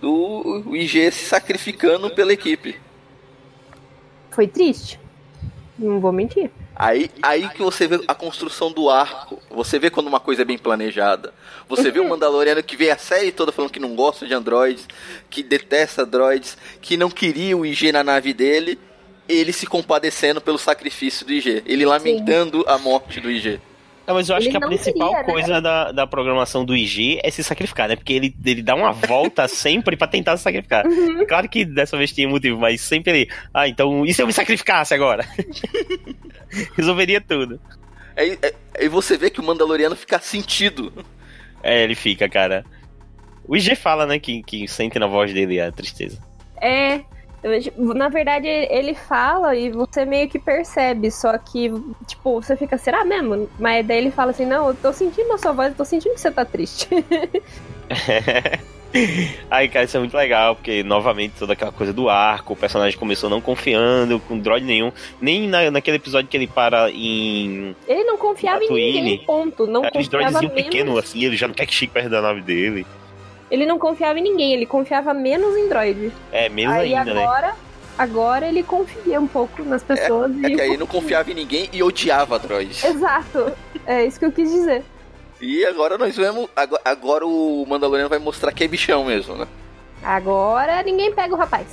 Do 0.00 0.62
IG 0.74 1.10
se 1.10 1.24
sacrificando 1.24 2.10
pela 2.10 2.32
equipe. 2.32 2.80
Foi 4.30 4.46
triste. 4.46 5.00
Não 5.78 5.98
vou 5.98 6.12
mentir. 6.12 6.50
Aí, 6.74 7.10
aí 7.22 7.48
que 7.50 7.60
você 7.60 7.86
vê 7.86 8.00
a 8.06 8.14
construção 8.14 8.72
do 8.72 8.88
arco. 8.88 9.40
Você 9.50 9.78
vê 9.78 9.90
quando 9.90 10.06
uma 10.06 10.20
coisa 10.20 10.42
é 10.42 10.44
bem 10.44 10.56
planejada. 10.56 11.34
Você 11.68 11.90
vê 11.90 12.00
o 12.00 12.08
Mandaloriano 12.08 12.62
que 12.62 12.76
vê 12.76 12.90
a 12.90 12.98
série 12.98 13.32
toda 13.32 13.52
falando 13.52 13.70
que 13.70 13.80
não 13.80 13.94
gosta 13.94 14.26
de 14.26 14.34
androides, 14.34 14.88
que 15.28 15.42
detesta 15.42 16.06
droids, 16.06 16.56
que 16.80 16.96
não 16.96 17.10
queria 17.10 17.56
o 17.56 17.66
IG 17.66 17.92
na 17.92 18.04
nave 18.04 18.32
dele. 18.32 18.78
Ele 19.28 19.52
se 19.52 19.66
compadecendo 19.66 20.40
pelo 20.40 20.58
sacrifício 20.58 21.26
do 21.26 21.32
IG. 21.32 21.62
Ele 21.66 21.84
lamentando 21.84 22.64
a 22.68 22.78
morte 22.78 23.20
do 23.20 23.30
IG. 23.30 23.60
Não, 24.06 24.14
mas 24.16 24.28
eu 24.28 24.34
acho 24.36 24.46
Ele 24.48 24.58
que 24.58 24.64
a 24.64 24.66
principal 24.66 25.08
queria, 25.10 25.26
né? 25.26 25.32
coisa 25.32 25.60
da, 25.60 25.92
da 25.92 26.06
programação 26.06 26.64
do 26.64 26.74
IG 26.74 27.20
é 27.22 27.30
se 27.30 27.42
sacrificar, 27.44 27.88
né? 27.88 27.94
Porque 27.96 28.12
ele, 28.12 28.34
ele 28.44 28.62
dá 28.62 28.74
uma 28.74 28.90
volta 28.92 29.46
sempre 29.48 29.96
pra 29.96 30.06
tentar 30.08 30.36
se 30.36 30.42
sacrificar. 30.42 30.84
Uhum. 30.86 31.24
Claro 31.26 31.48
que 31.48 31.64
dessa 31.64 31.96
vez 31.96 32.10
tinha 32.12 32.28
motivo, 32.28 32.58
mas 32.60 32.80
sempre 32.80 33.12
ele. 33.12 33.30
Ah, 33.54 33.68
então 33.68 34.04
e 34.04 34.12
se 34.12 34.20
eu 34.20 34.26
me 34.26 34.32
sacrificasse 34.32 34.92
agora? 34.92 35.24
Resolveria 36.76 37.20
tudo. 37.20 37.60
Aí, 38.16 38.38
aí- 38.42 38.52
aí 38.80 38.88
você 38.88 39.16
vê 39.16 39.30
que 39.30 39.40
o 39.40 39.44
Mandaloriano 39.44 39.96
fica 39.96 40.18
sentido. 40.18 40.92
É, 41.62 41.82
ele 41.82 41.94
fica, 41.94 42.28
cara. 42.28 42.64
O 43.46 43.56
IG 43.56 43.74
fala, 43.74 44.06
né, 44.06 44.18
que, 44.18 44.42
que 44.42 44.68
sente 44.68 44.98
na 44.98 45.06
voz 45.06 45.32
dele 45.32 45.60
a 45.60 45.70
tristeza. 45.72 46.18
É. 46.60 47.00
eu- 47.42 47.94
Na 47.94 48.08
verdade, 48.08 48.46
ele 48.48 48.94
fala 48.94 49.54
e 49.56 49.70
você 49.70 50.04
meio 50.04 50.28
que 50.28 50.38
percebe, 50.38 51.10
só 51.10 51.36
que, 51.38 51.70
tipo, 52.06 52.40
você 52.40 52.56
fica, 52.56 52.78
será 52.78 53.04
mesmo? 53.04 53.48
Mas 53.58 53.86
daí 53.86 53.98
ele 53.98 54.10
fala 54.10 54.30
assim, 54.30 54.46
não, 54.46 54.68
eu 54.68 54.74
tô 54.74 54.92
sentindo 54.92 55.32
a 55.32 55.38
sua 55.38 55.52
voz, 55.52 55.70
eu 55.70 55.76
tô 55.76 55.84
sentindo 55.84 56.14
que 56.14 56.20
você 56.20 56.30
tá 56.30 56.44
triste. 56.44 56.88
Aí, 59.50 59.68
cara, 59.70 59.86
isso 59.86 59.96
é 59.96 60.00
muito 60.00 60.14
legal, 60.14 60.54
porque 60.54 60.82
novamente 60.82 61.32
toda 61.38 61.54
aquela 61.54 61.72
coisa 61.72 61.94
do 61.94 62.10
arco, 62.10 62.52
o 62.52 62.56
personagem 62.56 62.98
começou 62.98 63.30
não 63.30 63.40
confiando 63.40 64.20
com 64.20 64.38
droid 64.38 64.66
nenhum, 64.66 64.92
nem 65.18 65.48
na, 65.48 65.70
naquele 65.70 65.96
episódio 65.96 66.28
que 66.28 66.36
ele 66.36 66.46
para 66.46 66.90
em. 66.90 67.74
Ele 67.88 68.04
não 68.04 68.18
confiava 68.18 68.62
em 68.62 68.68
ninguém, 68.70 69.18
ponto. 69.24 69.66
Não 69.66 69.82
Aqueles 69.82 70.08
confiava 70.08 70.32
droidzinho 70.32 70.54
menos. 70.54 70.64
pequeno 70.70 70.98
assim, 70.98 71.24
ele 71.24 71.36
já 71.38 71.48
não 71.48 71.54
quer 71.54 71.64
que 71.64 71.72
chegue 71.74 71.90
perto 71.92 72.10
da 72.10 72.20
nave 72.20 72.42
dele. 72.42 72.86
Ele 73.52 73.66
não 73.66 73.78
confiava 73.78 74.18
em 74.18 74.22
ninguém, 74.22 74.54
ele 74.54 74.64
confiava 74.64 75.12
menos 75.12 75.54
em 75.58 75.68
droid. 75.68 76.10
É, 76.32 76.48
menos 76.48 76.74
aí 76.74 76.94
ainda, 76.94 77.12
né? 77.12 77.22
agora, 77.22 77.54
agora 77.98 78.48
ele 78.48 78.62
confia 78.62 79.20
um 79.20 79.26
pouco 79.26 79.62
nas 79.62 79.82
pessoas 79.82 80.32
É 80.42 80.48
e. 80.48 80.54
que 80.54 80.60
aí 80.62 80.76
não 80.78 80.86
confiava 80.86 81.30
em 81.30 81.34
ninguém 81.34 81.68
e 81.70 81.82
odiava 81.82 82.38
droids. 82.38 82.82
Exato. 82.82 83.52
É 83.86 84.06
isso 84.06 84.18
que 84.18 84.24
eu 84.24 84.32
quis 84.32 84.50
dizer. 84.50 84.82
E 85.38 85.66
agora 85.66 85.98
nós 85.98 86.16
vemos. 86.16 86.48
Agora, 86.56 86.80
agora 86.82 87.26
o 87.26 87.66
Mandaloriano 87.68 88.08
vai 88.08 88.18
mostrar 88.18 88.52
que 88.52 88.64
é 88.64 88.68
bichão 88.68 89.04
mesmo, 89.04 89.36
né? 89.36 89.46
Agora 90.02 90.82
ninguém 90.82 91.12
pega 91.12 91.34
o 91.34 91.36
rapaz. 91.36 91.66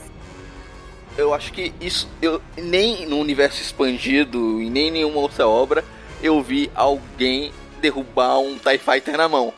Eu 1.18 1.34
acho 1.34 1.54
que 1.54 1.74
isso. 1.80 2.10
Eu, 2.22 2.42
nem 2.58 3.06
no 3.06 3.18
universo 3.20 3.62
expandido 3.62 4.62
e 4.62 4.70
nem 4.70 4.90
em 4.90 4.92
nenhuma 4.92 5.22
outra 5.22 5.48
obra 5.48 5.86
eu 6.22 6.42
vi 6.42 6.70
alguém 6.76 7.54
derrubar 7.80 8.40
um 8.40 8.58
TIE 8.58 8.78
Fighter 8.78 9.16
na 9.16 9.30
mão. 9.30 9.54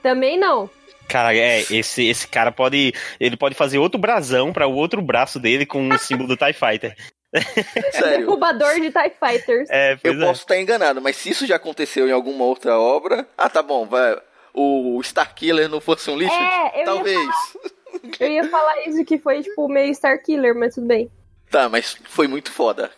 Também 0.00 0.38
não. 0.38 0.70
Cara, 1.08 1.34
é, 1.34 1.60
esse, 1.70 2.06
esse 2.06 2.28
cara 2.28 2.52
pode. 2.52 2.92
Ele 3.18 3.36
pode 3.36 3.54
fazer 3.54 3.78
outro 3.78 3.98
brasão 3.98 4.52
pra 4.52 4.66
o 4.66 4.74
outro 4.74 5.00
braço 5.00 5.40
dele 5.40 5.64
com 5.64 5.88
o 5.88 5.98
símbolo 5.98 6.28
do 6.28 6.36
TIE 6.36 6.52
Fighter. 6.52 6.94
Sério. 7.92 8.26
Derrubador 8.26 8.74
de 8.74 8.90
TIE 8.90 9.12
Fighters. 9.18 9.68
É, 9.70 9.98
Eu 10.04 10.14
é. 10.14 10.26
posso 10.26 10.42
estar 10.42 10.58
enganado, 10.60 11.00
mas 11.00 11.16
se 11.16 11.30
isso 11.30 11.46
já 11.46 11.56
aconteceu 11.56 12.08
em 12.08 12.12
alguma 12.12 12.44
outra 12.44 12.78
obra. 12.78 13.26
Ah, 13.36 13.48
tá 13.48 13.62
bom, 13.62 13.86
vai. 13.86 14.16
O 14.54 15.00
Starkiller 15.02 15.68
não 15.68 15.80
fosse 15.80 16.10
um 16.10 16.16
lixo? 16.16 16.34
É, 16.34 16.80
eu 16.82 16.84
Talvez. 16.84 17.16
ia 17.16 17.24
falar. 17.32 17.78
Eu 18.20 18.28
ia 18.32 18.44
falar 18.48 18.86
isso 18.86 19.04
que 19.04 19.18
foi, 19.18 19.42
tipo, 19.42 19.68
meio 19.68 19.90
Starkiller, 19.92 20.54
mas 20.54 20.74
tudo 20.74 20.86
bem. 20.86 21.10
Tá, 21.50 21.68
mas 21.68 21.96
foi 22.04 22.26
muito 22.28 22.50
foda. 22.52 22.90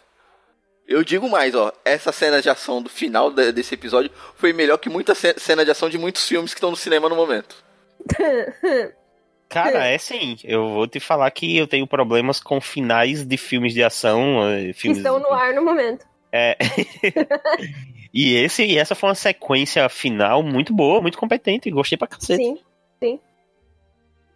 Eu 0.86 1.04
digo 1.04 1.28
mais, 1.28 1.54
ó. 1.54 1.72
Essa 1.84 2.10
cena 2.10 2.42
de 2.42 2.50
ação 2.50 2.82
do 2.82 2.88
final 2.90 3.30
de- 3.30 3.52
desse 3.52 3.74
episódio 3.74 4.10
foi 4.36 4.52
melhor 4.52 4.76
que 4.78 4.88
muita 4.88 5.14
ce- 5.14 5.34
cena 5.38 5.64
de 5.64 5.70
ação 5.70 5.88
de 5.88 5.96
muitos 5.98 6.26
filmes 6.26 6.52
que 6.52 6.58
estão 6.58 6.70
no 6.70 6.76
cinema 6.76 7.08
no 7.08 7.14
momento. 7.14 7.56
Cara, 9.48 9.86
é 9.86 9.98
sim. 9.98 10.36
Eu 10.44 10.68
vou 10.68 10.86
te 10.86 11.00
falar 11.00 11.30
que 11.32 11.56
eu 11.56 11.66
tenho 11.66 11.86
problemas 11.86 12.38
com 12.40 12.60
finais 12.60 13.24
de 13.26 13.36
filmes 13.36 13.74
de 13.74 13.82
ação. 13.82 14.48
eh, 14.48 14.68
que 14.68 14.72
Filmes... 14.74 14.98
estão 14.98 15.18
no 15.18 15.32
ar 15.32 15.52
no 15.52 15.64
momento. 15.64 16.06
É. 16.32 16.56
e 18.14 18.36
esse 18.36 18.64
e 18.64 18.78
essa 18.78 18.94
foi 18.94 19.08
uma 19.08 19.14
sequência 19.16 19.88
final 19.88 20.42
muito 20.42 20.72
boa, 20.72 21.02
muito 21.02 21.18
competente. 21.18 21.70
Gostei 21.70 21.98
pra 21.98 22.06
cacete. 22.06 22.42
Sim, 22.42 22.58
sim. 23.02 23.18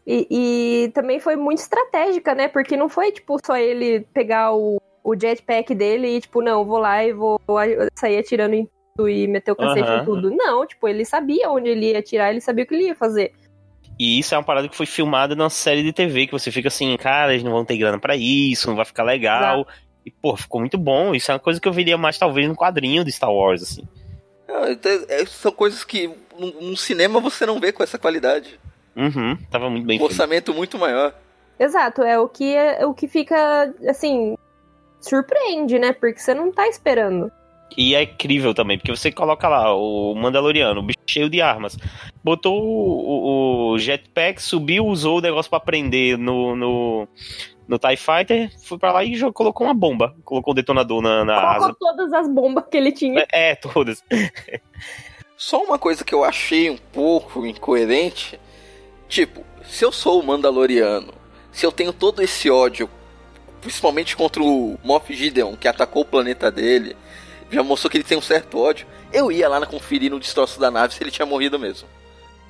E, 0.07 0.27
e 0.31 0.89
também 0.91 1.21
foi 1.21 1.37
muito 1.37 1.61
estratégica, 1.61 2.35
né? 2.35 2.49
Porque 2.49 2.77
não 2.77 2.89
foi, 2.89 3.13
tipo, 3.13 3.39
só 3.45 3.57
ele 3.57 4.01
pegar 4.13 4.53
o, 4.53 4.81
o 5.03 5.15
jetpack 5.15 5.75
dele 5.75 6.17
e, 6.17 6.21
tipo, 6.21 6.43
não, 6.43 6.65
vou 6.65 6.79
lá 6.79 7.05
e 7.05 7.13
vou 7.13 7.41
sair 7.95 8.19
atirando 8.19 8.55
em 8.55 8.69
tudo 8.97 9.09
e 9.09 9.27
meter 9.27 9.53
o 9.53 9.57
cacete 9.57 9.89
Aham. 9.89 10.03
em 10.03 10.05
tudo. 10.05 10.31
Não, 10.31 10.67
tipo, 10.67 10.89
ele 10.89 11.05
sabia 11.05 11.51
onde 11.51 11.69
ele 11.71 11.93
ia 11.93 12.01
atirar, 12.01 12.31
ele 12.31 12.41
sabia 12.41 12.65
o 12.65 12.67
que 12.67 12.75
ele 12.75 12.89
ia 12.89 12.95
fazer. 12.95 13.33
E 13.99 14.19
isso 14.19 14.35
é 14.35 14.39
uma 14.39 14.45
parada 14.45 14.69
que 14.69 14.77
foi 14.77 14.87
filmada 14.87 15.35
numa 15.35 15.51
série 15.51 15.83
de 15.83 15.93
TV, 15.93 16.27
que 16.27 16.33
você 16.33 16.51
fica 16.51 16.69
assim, 16.69 16.97
cara, 16.97 17.33
eles 17.33 17.45
não 17.45 17.53
vão 17.53 17.65
ter 17.65 17.77
grana 17.77 17.99
para 17.99 18.17
isso, 18.17 18.69
não 18.69 18.77
vai 18.77 18.85
ficar 18.85 19.05
legal. 19.05 19.61
Exato. 19.61 19.85
E, 20.05 20.11
pô, 20.11 20.37
ficou 20.37 20.61
muito 20.61 20.77
bom. 20.77 21.15
Isso 21.15 21.31
é 21.31 21.35
uma 21.35 21.41
coisa 21.41 21.61
que 21.61 21.69
eu 21.69 21.73
veria 21.73 21.97
mais, 21.97 22.19
talvez, 22.19 22.49
no 22.49 22.57
quadrinho 22.57 23.05
de 23.05 23.13
Star 23.13 23.33
Wars, 23.33 23.63
assim. 23.63 23.87
Então, 24.69 24.91
é, 25.09 25.25
são 25.27 25.53
coisas 25.53 25.85
que 25.85 26.11
no, 26.39 26.77
cinema 26.77 27.21
você 27.21 27.47
não 27.47 27.59
vê 27.59 27.73
com 27.73 27.83
essa 27.83 27.99
qualidade. 27.99 28.59
Uhum, 28.95 29.37
tava 29.51 29.69
muito 29.69 29.87
bem 29.87 30.01
um 30.01 30.05
orçamento 30.05 30.55
muito 30.55 30.79
maior. 30.79 31.15
Exato, 31.59 32.03
é 32.03 32.19
o 32.19 32.29
que, 32.29 32.55
é, 32.55 32.85
o 32.87 32.95
que 32.95 33.09
fica, 33.09 33.75
assim, 33.89 34.37
surpreende, 35.01 35.79
né? 35.79 35.93
Porque 35.93 36.19
você 36.19 36.35
não 36.35 36.53
tá 36.53 36.69
esperando. 36.69 37.31
E 37.77 37.95
é 37.95 38.03
incrível 38.03 38.55
também, 38.55 38.79
porque 38.79 38.95
você 38.95 39.11
coloca 39.11 39.49
lá 39.49 39.75
o 39.75 40.15
Mandaloriano, 40.15 40.81
o 40.81 40.83
bicho 40.83 40.99
cheio 41.07 41.29
de 41.29 41.41
armas. 41.41 41.77
Botou 42.23 42.63
o, 42.63 43.73
o 43.73 43.79
jetpack, 43.79 44.41
subiu, 44.41 44.87
usou 44.87 45.19
o 45.19 45.21
negócio 45.21 45.51
para 45.51 45.59
prender 45.59 46.17
no, 46.17 46.55
no, 46.55 47.09
no 47.67 47.79
TIE 47.79 47.97
Fighter, 47.97 48.51
foi 48.63 48.79
para 48.79 48.93
lá 48.93 49.05
e 49.05 49.17
já 49.17 49.33
colocou 49.33 49.67
uma 49.67 49.75
bomba. 49.75 50.15
Colocou 50.25 50.53
um 50.53 50.55
detonador 50.55 51.03
na, 51.03 51.25
na 51.25 51.41
colocou 51.41 51.65
asa. 51.65 51.77
todas 51.81 52.13
as 52.13 52.29
bombas 52.29 52.65
que 52.71 52.77
ele 52.77 52.93
tinha. 52.93 53.27
É, 53.33 53.51
é 53.51 53.55
todas. 53.57 54.03
Só 55.37 55.63
uma 55.63 55.79
coisa 55.79 56.05
que 56.05 56.15
eu 56.15 56.23
achei 56.23 56.71
um 56.71 56.79
pouco 56.93 57.45
incoerente. 57.45 58.39
Tipo, 59.09 59.45
se 59.65 59.85
eu 59.85 59.91
sou 59.91 60.21
o 60.21 60.27
Mandaloriano, 60.27 61.13
se 61.51 61.67
eu 61.67 61.73
tenho 61.73 61.93
todo 61.93 62.23
esse 62.23 62.49
ódio, 62.49 62.89
principalmente 63.61 64.17
contra 64.17 64.43
o 64.43 64.79
Moff 64.85 65.13
Gideon, 65.13 65.57
que 65.57 65.67
atacou 65.67 66.03
o 66.03 66.07
planeta 66.07 66.51
dele, 66.51 66.97
já 67.55 67.63
mostrou 67.63 67.91
que 67.91 67.97
ele 67.97 68.05
tem 68.05 68.19
um 68.19 68.23
certo 68.23 68.59
ódio. 68.59 68.87
Eu 69.13 69.31
ia 69.31 69.49
lá 69.49 69.61
na 69.61 69.67
conferir 69.67 70.11
no 70.11 70.21
destroço 70.21 70.59
da 70.61 70.71
nave 70.71 70.95
se 70.95 71.03
ele 71.03 71.11
tinha 71.11 71.27
morrido 71.27 71.59
mesmo. 71.59 71.89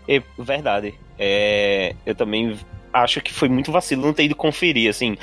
É 0.08 0.22
verdade. 0.38 0.94
É, 1.18 1.94
eu 2.04 2.14
também 2.14 2.58
acho 2.92 3.20
que 3.20 3.32
foi 3.32 3.48
muito 3.48 3.72
vacilo 3.72 4.02
não 4.02 4.12
ter 4.12 4.24
ido 4.24 4.36
conferir, 4.36 4.88
assim. 4.88 5.16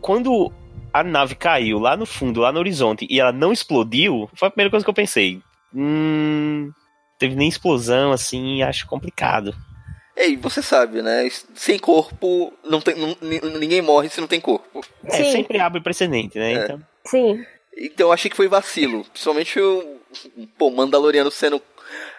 Quando 0.00 0.52
a 0.92 1.02
nave 1.02 1.34
caiu 1.34 1.78
lá 1.78 1.96
no 1.96 2.06
fundo, 2.06 2.40
lá 2.40 2.52
no 2.52 2.58
horizonte, 2.58 3.06
e 3.10 3.20
ela 3.20 3.32
não 3.32 3.52
explodiu, 3.52 4.28
foi 4.34 4.48
a 4.48 4.50
primeira 4.50 4.70
coisa 4.70 4.84
que 4.84 4.90
eu 4.90 4.94
pensei. 4.94 5.40
Hum. 5.74 6.70
Teve 7.18 7.34
nem 7.34 7.48
explosão, 7.48 8.12
assim, 8.12 8.62
acho 8.62 8.86
complicado. 8.86 9.54
Ei, 10.16 10.36
você 10.36 10.62
sabe, 10.62 11.02
né? 11.02 11.28
Sem 11.54 11.78
corpo, 11.78 12.52
não 12.64 12.80
tem, 12.80 12.94
não, 12.94 13.16
ninguém 13.60 13.82
morre 13.82 14.08
se 14.08 14.20
não 14.20 14.28
tem 14.28 14.40
corpo. 14.40 14.80
É, 15.04 15.24
sempre 15.24 15.58
abre 15.58 15.80
precedente, 15.82 16.38
né? 16.38 16.52
É. 16.52 16.64
Então... 16.64 16.82
Sim. 17.06 17.44
Então 17.76 18.08
eu 18.08 18.12
achei 18.12 18.30
que 18.30 18.36
foi 18.36 18.48
vacilo. 18.48 19.04
Principalmente 19.04 19.60
o 19.60 20.00
pô, 20.56 20.70
Mandaloriano 20.70 21.30
sendo 21.30 21.60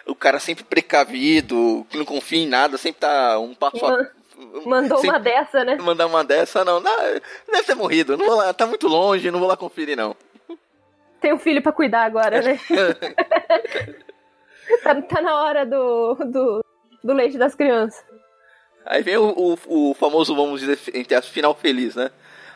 o 0.06 0.14
cara 0.14 0.38
sempre 0.38 0.64
precavido, 0.64 1.86
que 1.90 1.98
não 1.98 2.04
confia 2.04 2.38
em 2.38 2.46
nada, 2.46 2.78
sempre 2.78 3.00
tá 3.00 3.38
um 3.38 3.54
passo 3.54 3.84
Mandou 4.64 4.98
sempre, 4.98 5.16
uma 5.16 5.18
dessa, 5.18 5.64
né? 5.64 5.76
Mandar 5.76 6.06
uma 6.06 6.22
dessa, 6.22 6.64
não. 6.64 6.80
não 6.80 6.92
deve 7.50 7.64
ter 7.64 7.74
morrido. 7.74 8.16
Não 8.16 8.24
vou 8.24 8.36
lá, 8.36 8.54
tá 8.54 8.66
muito 8.66 8.86
longe, 8.86 9.32
não 9.32 9.40
vou 9.40 9.48
lá 9.48 9.56
conferir, 9.56 9.96
não. 9.96 10.14
Tem 11.20 11.32
um 11.32 11.38
filho 11.38 11.60
para 11.60 11.72
cuidar 11.72 12.04
agora, 12.04 12.40
né? 12.40 12.60
tá, 14.84 15.02
tá, 15.02 15.20
na 15.20 15.42
hora 15.42 15.66
do, 15.66 16.14
do, 16.14 16.64
do 17.02 17.12
leite 17.12 17.36
das 17.36 17.56
crianças. 17.56 18.04
Aí 18.86 19.02
vem 19.02 19.16
o, 19.16 19.58
o, 19.66 19.90
o 19.90 19.94
famoso, 19.94 20.36
vamos 20.36 20.60
dizer, 20.60 20.78
entre 20.94 21.16
as 21.16 21.28
final 21.28 21.52
feliz, 21.54 21.96
né? 21.96 22.12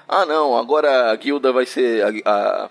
Ah, 0.09 0.25
não, 0.25 0.57
agora 0.57 1.11
a 1.11 1.17
guilda 1.17 1.53
vai 1.53 1.67
ser. 1.67 2.05
A, 2.05 2.11
a, 2.31 2.71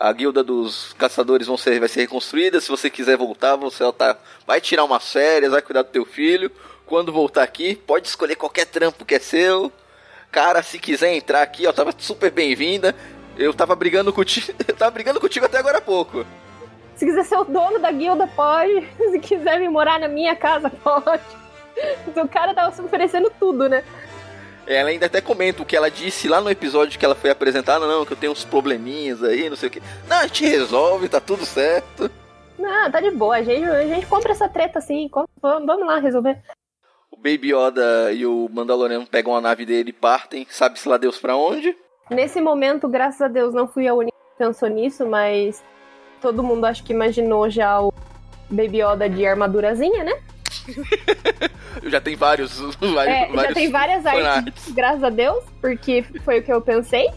a 0.00 0.10
guilda 0.14 0.42
dos 0.42 0.94
caçadores 0.94 1.46
vão 1.46 1.58
ser, 1.58 1.78
vai 1.78 1.88
ser 1.88 2.00
reconstruída. 2.00 2.58
Se 2.58 2.70
você 2.70 2.88
quiser 2.88 3.18
voltar, 3.18 3.54
você 3.56 3.84
tá, 3.92 4.16
vai 4.46 4.58
tirar 4.58 4.84
umas 4.84 5.12
férias, 5.12 5.52
vai 5.52 5.60
cuidar 5.60 5.82
do 5.82 5.90
teu 5.90 6.06
filho. 6.06 6.50
Quando 6.86 7.12
voltar 7.12 7.42
aqui, 7.42 7.76
pode 7.76 8.08
escolher 8.08 8.34
qualquer 8.34 8.64
trampo 8.64 9.04
que 9.04 9.16
é 9.16 9.18
seu. 9.18 9.70
Cara, 10.32 10.62
se 10.62 10.78
quiser 10.78 11.12
entrar 11.14 11.42
aqui, 11.42 11.66
ó, 11.66 11.72
tava 11.72 11.92
super 11.98 12.30
bem-vinda. 12.30 12.96
Eu 13.36 13.52
tava 13.52 13.76
brigando 13.76 14.10
contigo. 14.10 14.54
Eu 14.66 14.74
tava 14.74 14.90
brigando 14.90 15.20
contigo 15.20 15.44
até 15.44 15.58
agora 15.58 15.78
há 15.78 15.82
pouco. 15.82 16.24
Se 16.96 17.04
quiser 17.04 17.24
ser 17.24 17.36
o 17.36 17.44
dono 17.44 17.78
da 17.78 17.92
guilda, 17.92 18.26
pode. 18.26 18.88
Se 19.12 19.18
quiser 19.18 19.58
vir 19.58 19.68
morar 19.68 20.00
na 20.00 20.08
minha 20.08 20.34
casa, 20.34 20.70
pode. 20.82 21.22
O 22.16 22.26
cara 22.26 22.54
tava 22.54 22.74
se 22.74 22.80
oferecendo 22.80 23.30
tudo, 23.38 23.68
né? 23.68 23.84
Ela 24.70 24.90
ainda 24.90 25.06
até 25.06 25.20
comenta 25.20 25.62
o 25.62 25.66
que 25.66 25.76
ela 25.76 25.90
disse 25.90 26.28
lá 26.28 26.40
no 26.40 26.48
episódio 26.48 26.96
que 26.96 27.04
ela 27.04 27.16
foi 27.16 27.28
apresentada, 27.28 27.88
não, 27.88 28.06
que 28.06 28.12
eu 28.12 28.16
tenho 28.16 28.30
uns 28.30 28.44
probleminhas 28.44 29.20
aí, 29.20 29.50
não 29.50 29.56
sei 29.56 29.68
o 29.68 29.72
que. 29.72 29.82
Não, 30.08 30.18
a 30.18 30.26
gente 30.28 30.46
resolve, 30.46 31.08
tá 31.08 31.20
tudo 31.20 31.44
certo. 31.44 32.08
Não, 32.56 32.88
tá 32.88 33.00
de 33.00 33.10
boa, 33.10 33.34
a 33.34 33.42
gente, 33.42 33.64
a 33.64 33.82
gente 33.82 34.06
compra 34.06 34.30
essa 34.30 34.48
treta 34.48 34.78
assim, 34.78 35.10
vamos, 35.42 35.66
vamos 35.66 35.84
lá 35.84 35.98
resolver. 35.98 36.40
O 37.10 37.16
Baby 37.16 37.52
Yoda 37.52 38.12
e 38.12 38.24
o 38.24 38.48
Mandaloriano 38.48 39.08
pegam 39.08 39.34
a 39.34 39.40
nave 39.40 39.66
dele 39.66 39.90
e 39.90 39.92
partem, 39.92 40.46
sabe-se 40.48 40.88
lá 40.88 40.96
Deus 40.96 41.18
pra 41.18 41.34
onde? 41.34 41.76
Nesse 42.08 42.40
momento, 42.40 42.86
graças 42.86 43.22
a 43.22 43.28
Deus, 43.28 43.52
não 43.52 43.66
fui 43.66 43.88
a 43.88 43.94
única 43.94 44.16
que 44.16 44.38
pensou 44.38 44.68
nisso, 44.68 45.04
mas 45.04 45.64
todo 46.20 46.44
mundo 46.44 46.66
acho 46.66 46.84
que 46.84 46.92
imaginou 46.92 47.50
já 47.50 47.80
o 47.80 47.92
Baby 48.48 48.82
Yoda 48.82 49.10
de 49.10 49.26
armadurazinha, 49.26 50.04
né? 50.04 50.12
já 51.84 52.00
tem 52.00 52.16
vários, 52.16 52.58
vários, 52.58 52.96
é, 52.96 53.26
vários 53.26 53.48
Já 53.48 53.54
tem 53.54 53.70
várias 53.70 54.06
artes, 54.06 54.26
artes, 54.26 54.72
graças 54.72 55.04
a 55.04 55.10
Deus, 55.10 55.44
porque 55.60 56.04
foi 56.24 56.40
o 56.40 56.42
que 56.42 56.52
eu 56.52 56.60
pensei. 56.60 57.08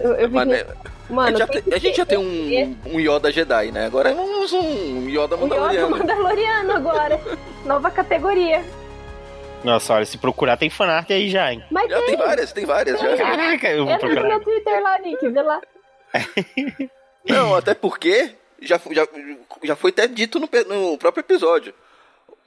Eu, 0.00 0.12
eu 0.14 0.30
Mano, 0.30 0.52
que... 0.52 0.88
Mano, 1.12 1.28
a, 1.28 1.30
gente 1.30 1.38
já, 1.38 1.46
tem, 1.46 1.74
a 1.74 1.78
gente 1.78 1.96
já 1.96 2.06
tem 2.06 2.18
um, 2.18 2.76
um 2.86 3.00
Yoda 3.00 3.32
Jedi, 3.32 3.72
né? 3.72 3.86
Agora 3.86 4.14
vamos 4.14 4.52
um 4.52 5.08
Yoda 5.08 5.36
Mandaloriano. 5.36 5.86
Um 5.86 5.90
Yoda 5.90 5.98
Mandaloriano 5.98 6.72
agora. 6.72 7.20
Nova 7.64 7.90
categoria. 7.90 8.62
Nossa, 9.64 9.94
olha, 9.94 10.04
se 10.04 10.18
procurar 10.18 10.56
tem 10.56 10.70
fanart 10.70 11.10
aí 11.10 11.30
já, 11.30 11.52
hein? 11.52 11.64
Mas 11.70 11.90
já 11.90 11.96
tem. 11.96 12.06
tem 12.06 12.16
várias, 12.16 12.52
tem 12.52 12.66
várias 12.66 13.00
já. 13.00 13.16
Caraca, 13.16 13.68
eu 13.70 13.84
vou 13.84 13.94
Entra 13.94 14.06
procurar. 14.06 14.22
no 14.22 14.28
meu 14.28 14.40
Twitter 14.40 14.82
lá, 14.82 14.98
Nick, 14.98 15.28
vê 15.28 15.42
lá. 15.42 15.60
Não, 17.28 17.54
até 17.54 17.74
porque 17.74 18.30
já, 18.62 18.80
já, 18.90 19.06
já 19.64 19.76
foi 19.76 19.90
até 19.90 20.06
dito 20.06 20.38
no, 20.38 20.48
no 20.68 20.98
próprio 20.98 21.22
episódio. 21.22 21.74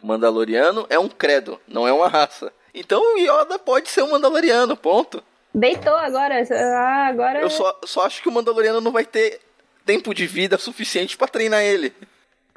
Mandaloriano 0.04 0.86
é 0.89 0.97
um 0.97 1.10
credo, 1.10 1.60
não 1.68 1.88
é 1.88 1.93
uma 1.93 2.08
raça. 2.08 2.52
Então 2.74 3.02
o 3.02 3.18
Yoda 3.18 3.60
pode 3.60 3.89
ser 3.89 4.04
um 4.04 4.12
Mandaloriano, 4.12 4.76
ponto. 4.78 5.24
Deitou 5.54 5.95
agora. 5.95 6.43
Ah, 6.52 7.08
agora. 7.08 7.41
Eu 7.41 7.49
só, 7.49 7.78
só 7.84 8.06
acho 8.06 8.22
que 8.22 8.30
o 8.30 8.32
Mandaloriano 8.32 8.80
não 8.80 8.91
vai 8.91 9.06
ter 9.06 9.41
tempo 9.86 10.14
de 10.14 10.26
vida 10.26 10.58
suficiente 10.58 11.18
para 11.18 11.28
treinar 11.28 11.62
ele. 11.62 11.93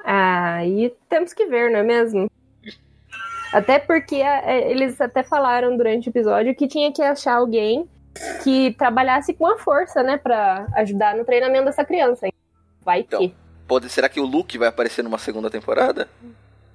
Ah, 0.03 0.65
e 0.65 0.93
temos 1.09 1.33
que 1.33 1.45
ver, 1.45 1.71
não 1.71 1.79
é 1.79 1.83
mesmo? 1.83 2.29
Até 3.51 3.79
porque 3.79 4.15
é, 4.15 4.69
eles 4.69 4.99
até 4.99 5.23
falaram 5.23 5.75
durante 5.75 6.07
o 6.07 6.11
episódio 6.11 6.55
que 6.55 6.67
tinha 6.67 6.91
que 6.91 7.01
achar 7.01 7.35
alguém 7.35 7.89
que 8.43 8.73
trabalhasse 8.73 9.33
com 9.33 9.45
a 9.45 9.57
força, 9.57 10.01
né, 10.03 10.17
para 10.17 10.67
ajudar 10.75 11.15
no 11.15 11.25
treinamento 11.25 11.65
dessa 11.65 11.83
criança. 11.83 12.27
Vai 12.81 13.01
então, 13.01 13.19
que. 13.19 13.35
Pode, 13.67 13.89
será 13.89 14.07
que 14.07 14.19
o 14.19 14.25
Luke 14.25 14.57
vai 14.57 14.67
aparecer 14.67 15.03
numa 15.03 15.17
segunda 15.17 15.49
temporada? 15.49 16.07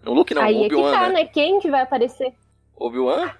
O 0.05 0.12
Luke 0.12 0.34
não, 0.34 0.42
Aí 0.42 0.55
o 0.55 0.64
Obi-Wan. 0.64 0.88
É 0.88 0.92
que 0.92 0.98
tá, 0.98 1.09
né? 1.09 1.14
né? 1.14 1.24
Quem 1.26 1.61
que 1.61 1.70
vai 1.70 1.82
aparecer? 1.82 2.32
Obi-Wan? 2.76 3.30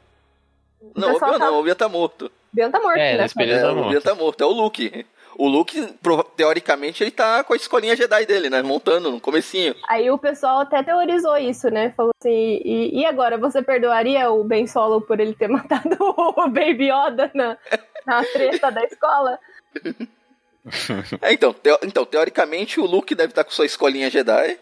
Não, 0.97 1.17
Obi-Wan 1.17 1.39
tá... 1.39 1.39
não, 1.39 1.59
Obi-Wan 1.59 1.77
tá 1.77 1.89
morto. 1.89 2.31
Obi-Wan 2.53 2.71
tá 2.71 2.81
morto, 2.81 2.99
é, 2.99 3.17
né? 3.17 3.27
É, 3.39 3.67
o 3.67 3.79
Obi-Wan 3.79 4.01
tá 4.01 4.15
morto, 4.15 4.43
é 4.43 4.47
o 4.47 4.51
Luke. 4.51 5.07
O 5.39 5.49
Luke, 5.49 5.95
teoricamente, 6.37 7.03
ele 7.03 7.11
tá 7.11 7.43
com 7.43 7.55
a 7.55 7.57
escolinha 7.57 7.97
Jedi 7.97 8.27
dele, 8.27 8.51
né? 8.51 8.63
Montando 8.63 9.11
no 9.11 9.21
comecinho. 9.21 9.75
Aí 9.89 10.11
o 10.11 10.19
pessoal 10.19 10.61
até 10.61 10.83
teorizou 10.83 11.37
isso, 11.39 11.71
né? 11.71 11.91
Falou 11.97 12.13
assim, 12.21 12.61
e, 12.63 13.01
e 13.01 13.07
agora, 13.07 13.39
você 13.39 13.63
perdoaria 13.63 14.31
o 14.31 14.45
Ben 14.45 14.67
Solo 14.67 15.01
por 15.01 15.19
ele 15.19 15.35
ter 15.35 15.49
matado 15.49 15.97
o 15.99 16.49
Baby 16.49 16.91
Yoda 16.91 17.31
na, 17.33 17.57
na 18.07 18.23
treta 18.25 18.71
da 18.71 18.85
escola? 18.85 19.39
É, 21.23 21.33
então, 21.33 21.55
teo, 21.55 21.79
então, 21.83 22.05
teoricamente, 22.05 22.79
o 22.79 22.85
Luke 22.85 23.15
deve 23.15 23.31
estar 23.31 23.45
com 23.45 23.51
sua 23.51 23.65
escolinha 23.65 24.11
Jedi 24.11 24.59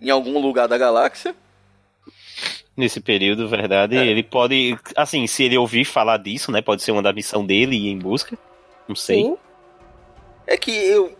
em 0.00 0.10
algum 0.10 0.38
lugar 0.40 0.68
da 0.68 0.78
galáxia. 0.78 1.34
Nesse 2.76 3.00
período, 3.00 3.48
verdade, 3.48 3.96
é. 3.96 4.06
ele 4.06 4.22
pode, 4.22 4.78
assim, 4.94 5.26
se 5.26 5.42
ele 5.42 5.58
ouvir 5.58 5.84
falar 5.84 6.16
disso, 6.18 6.52
né, 6.52 6.62
pode 6.62 6.82
ser 6.82 6.92
uma 6.92 7.02
da 7.02 7.12
missão 7.12 7.44
dele 7.44 7.76
ir 7.76 7.88
em 7.88 7.98
busca, 7.98 8.38
não 8.86 8.94
sei. 8.94 9.24
Sim. 9.24 9.36
É 10.46 10.56
que 10.56 10.70
eu, 10.70 11.16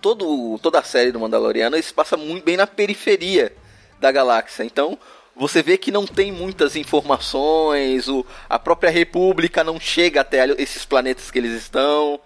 todo, 0.00 0.58
toda 0.62 0.78
a 0.78 0.82
série 0.82 1.12
do 1.12 1.20
Mandaloriano, 1.20 1.80
se 1.82 1.92
passa 1.92 2.16
muito 2.16 2.44
bem 2.44 2.56
na 2.56 2.66
periferia 2.66 3.54
da 4.00 4.10
galáxia, 4.10 4.64
então 4.64 4.98
você 5.36 5.62
vê 5.62 5.78
que 5.78 5.90
não 5.90 6.06
tem 6.06 6.32
muitas 6.32 6.76
informações, 6.76 8.08
o, 8.08 8.24
a 8.48 8.58
própria 8.58 8.90
República 8.90 9.62
não 9.62 9.78
chega 9.78 10.20
até 10.20 10.44
esses 10.60 10.84
planetas 10.84 11.30
que 11.30 11.38
eles 11.38 11.52
estão. 11.52 12.18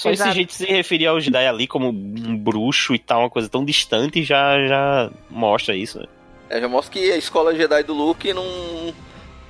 Só 0.00 0.10
Exato. 0.10 0.30
esse 0.30 0.36
jeito 0.36 0.48
de 0.48 0.54
se 0.54 0.66
referir 0.66 1.06
ao 1.06 1.20
Jedi 1.20 1.46
ali 1.46 1.66
como 1.66 1.88
um 1.88 2.36
bruxo 2.36 2.94
e 2.94 2.98
tal, 2.98 3.20
uma 3.20 3.30
coisa 3.30 3.48
tão 3.48 3.64
distante, 3.64 4.22
já, 4.22 4.66
já 4.66 5.10
mostra 5.28 5.76
isso. 5.76 5.98
Né? 5.98 6.06
É, 6.48 6.60
já 6.60 6.68
mostra 6.68 6.92
que 6.92 7.12
a 7.12 7.16
escola 7.16 7.54
Jedi 7.54 7.82
do 7.82 7.92
Luke 7.92 8.32
não, 8.32 8.94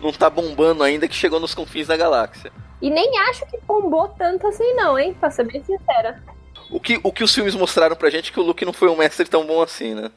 não 0.00 0.12
tá 0.12 0.28
bombando 0.28 0.82
ainda, 0.82 1.06
que 1.06 1.14
chegou 1.14 1.38
nos 1.38 1.54
confins 1.54 1.86
da 1.86 1.96
galáxia. 1.96 2.50
E 2.82 2.90
nem 2.90 3.16
acho 3.28 3.46
que 3.46 3.58
bombou 3.66 4.08
tanto 4.08 4.46
assim 4.48 4.74
não, 4.74 4.98
hein? 4.98 5.14
Pra 5.18 5.30
ser 5.30 5.44
bem 5.44 5.62
sincera. 5.62 6.20
O 6.70 6.80
que, 6.80 6.98
o 7.02 7.12
que 7.12 7.22
os 7.22 7.34
filmes 7.34 7.54
mostraram 7.54 7.94
pra 7.94 8.10
gente 8.10 8.30
é 8.30 8.32
que 8.32 8.40
o 8.40 8.42
Luke 8.42 8.64
não 8.64 8.72
foi 8.72 8.88
um 8.88 8.96
mestre 8.96 9.28
tão 9.28 9.46
bom 9.46 9.62
assim, 9.62 9.94
né? 9.94 10.10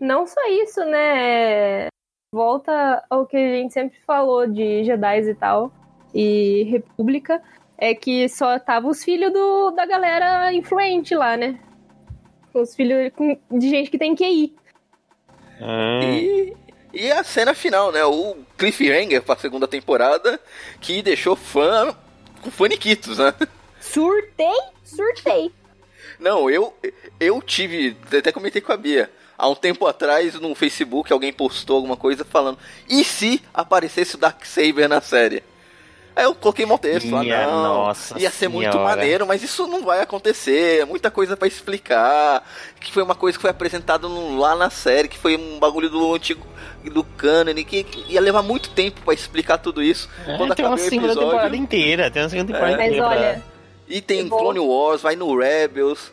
Não 0.00 0.26
só 0.26 0.40
isso, 0.50 0.84
né? 0.84 1.88
volta 2.34 3.04
ao 3.08 3.24
que 3.24 3.36
a 3.36 3.56
gente 3.56 3.72
sempre 3.72 3.96
falou 4.04 4.44
de 4.44 4.82
Jedi 4.82 5.20
e 5.20 5.34
tal, 5.36 5.72
e 6.12 6.64
República, 6.64 7.40
é 7.84 7.94
que 7.94 8.28
só 8.30 8.58
tava 8.58 8.88
os 8.88 9.04
filhos 9.04 9.30
do, 9.32 9.70
da 9.72 9.84
galera 9.84 10.52
influente 10.54 11.14
lá, 11.14 11.36
né? 11.36 11.58
Os 12.54 12.74
filhos 12.74 13.12
com- 13.14 13.38
de 13.50 13.68
gente 13.68 13.90
que 13.90 13.98
tem 13.98 14.14
QI. 14.14 14.54
E, 16.02 16.52
e 16.92 17.12
a 17.12 17.22
cena 17.22 17.52
final, 17.54 17.92
né? 17.92 18.04
O 18.04 18.36
cliffhanger 18.56 19.22
pra 19.22 19.36
segunda 19.36 19.68
temporada 19.68 20.40
que 20.80 21.02
deixou 21.02 21.36
fã 21.36 21.94
com 22.42 22.50
faniquitos, 22.50 23.18
né? 23.18 23.34
Surtei, 23.80 24.54
surtei. 24.82 25.52
Não, 26.18 26.48
eu, 26.48 26.74
eu 27.20 27.42
tive, 27.42 27.96
até 28.16 28.32
comentei 28.32 28.62
com 28.62 28.72
a 28.72 28.76
Bia. 28.76 29.10
Há 29.36 29.48
um 29.48 29.54
tempo 29.54 29.86
atrás, 29.86 30.34
no 30.40 30.54
Facebook, 30.54 31.12
alguém 31.12 31.32
postou 31.32 31.76
alguma 31.76 31.96
coisa 31.96 32.24
falando: 32.24 32.58
e 32.88 33.04
se 33.04 33.42
aparecesse 33.52 34.14
o 34.14 34.18
Darksaber 34.18 34.88
na 34.88 35.00
série? 35.02 35.42
Aí 36.16 36.24
eu 36.24 36.34
coloquei 36.34 36.64
mó 36.64 36.78
texto 36.78 37.10
lá, 37.10 37.20
Minha 37.20 37.46
não. 37.46 37.62
nossa 37.62 38.16
ia 38.20 38.30
ser 38.30 38.46
muito 38.48 38.70
senhora. 38.70 38.88
maneiro, 38.96 39.26
mas 39.26 39.42
isso 39.42 39.66
não 39.66 39.82
vai 39.82 40.00
acontecer. 40.00 40.82
é 40.82 40.84
Muita 40.84 41.10
coisa 41.10 41.36
pra 41.36 41.48
explicar. 41.48 42.48
Que 42.80 42.92
foi 42.92 43.02
uma 43.02 43.16
coisa 43.16 43.36
que 43.36 43.42
foi 43.42 43.50
apresentada 43.50 44.06
no- 44.08 44.38
lá 44.38 44.54
na 44.54 44.70
série, 44.70 45.08
que 45.08 45.18
foi 45.18 45.36
um 45.36 45.58
bagulho 45.58 45.90
do 45.90 46.14
antigo 46.14 46.46
do 46.84 47.02
canon, 47.02 47.54
que, 47.66 47.82
que 47.82 48.12
ia 48.12 48.20
levar 48.20 48.42
muito 48.42 48.70
tempo 48.70 49.00
pra 49.02 49.12
explicar 49.14 49.58
tudo 49.58 49.82
isso. 49.82 50.08
Quando 50.36 50.52
É, 50.52 50.54
tem 50.54 50.64
uma 50.66 50.76
segunda 50.78 51.06
episódio, 51.08 51.30
temporada 51.30 51.56
inteira, 51.56 52.10
tem 52.10 52.22
uma 52.22 52.28
segunda 52.28 52.52
temporada 52.52 52.82
É. 52.82 52.86
inteira. 52.86 53.06
Mas 53.08 53.16
olha, 53.18 53.42
E 53.88 54.00
tem 54.00 54.28
Clone 54.28 54.58
Wars, 54.60 55.02
vai 55.02 55.16
no 55.16 55.36
Rebels. 55.36 56.12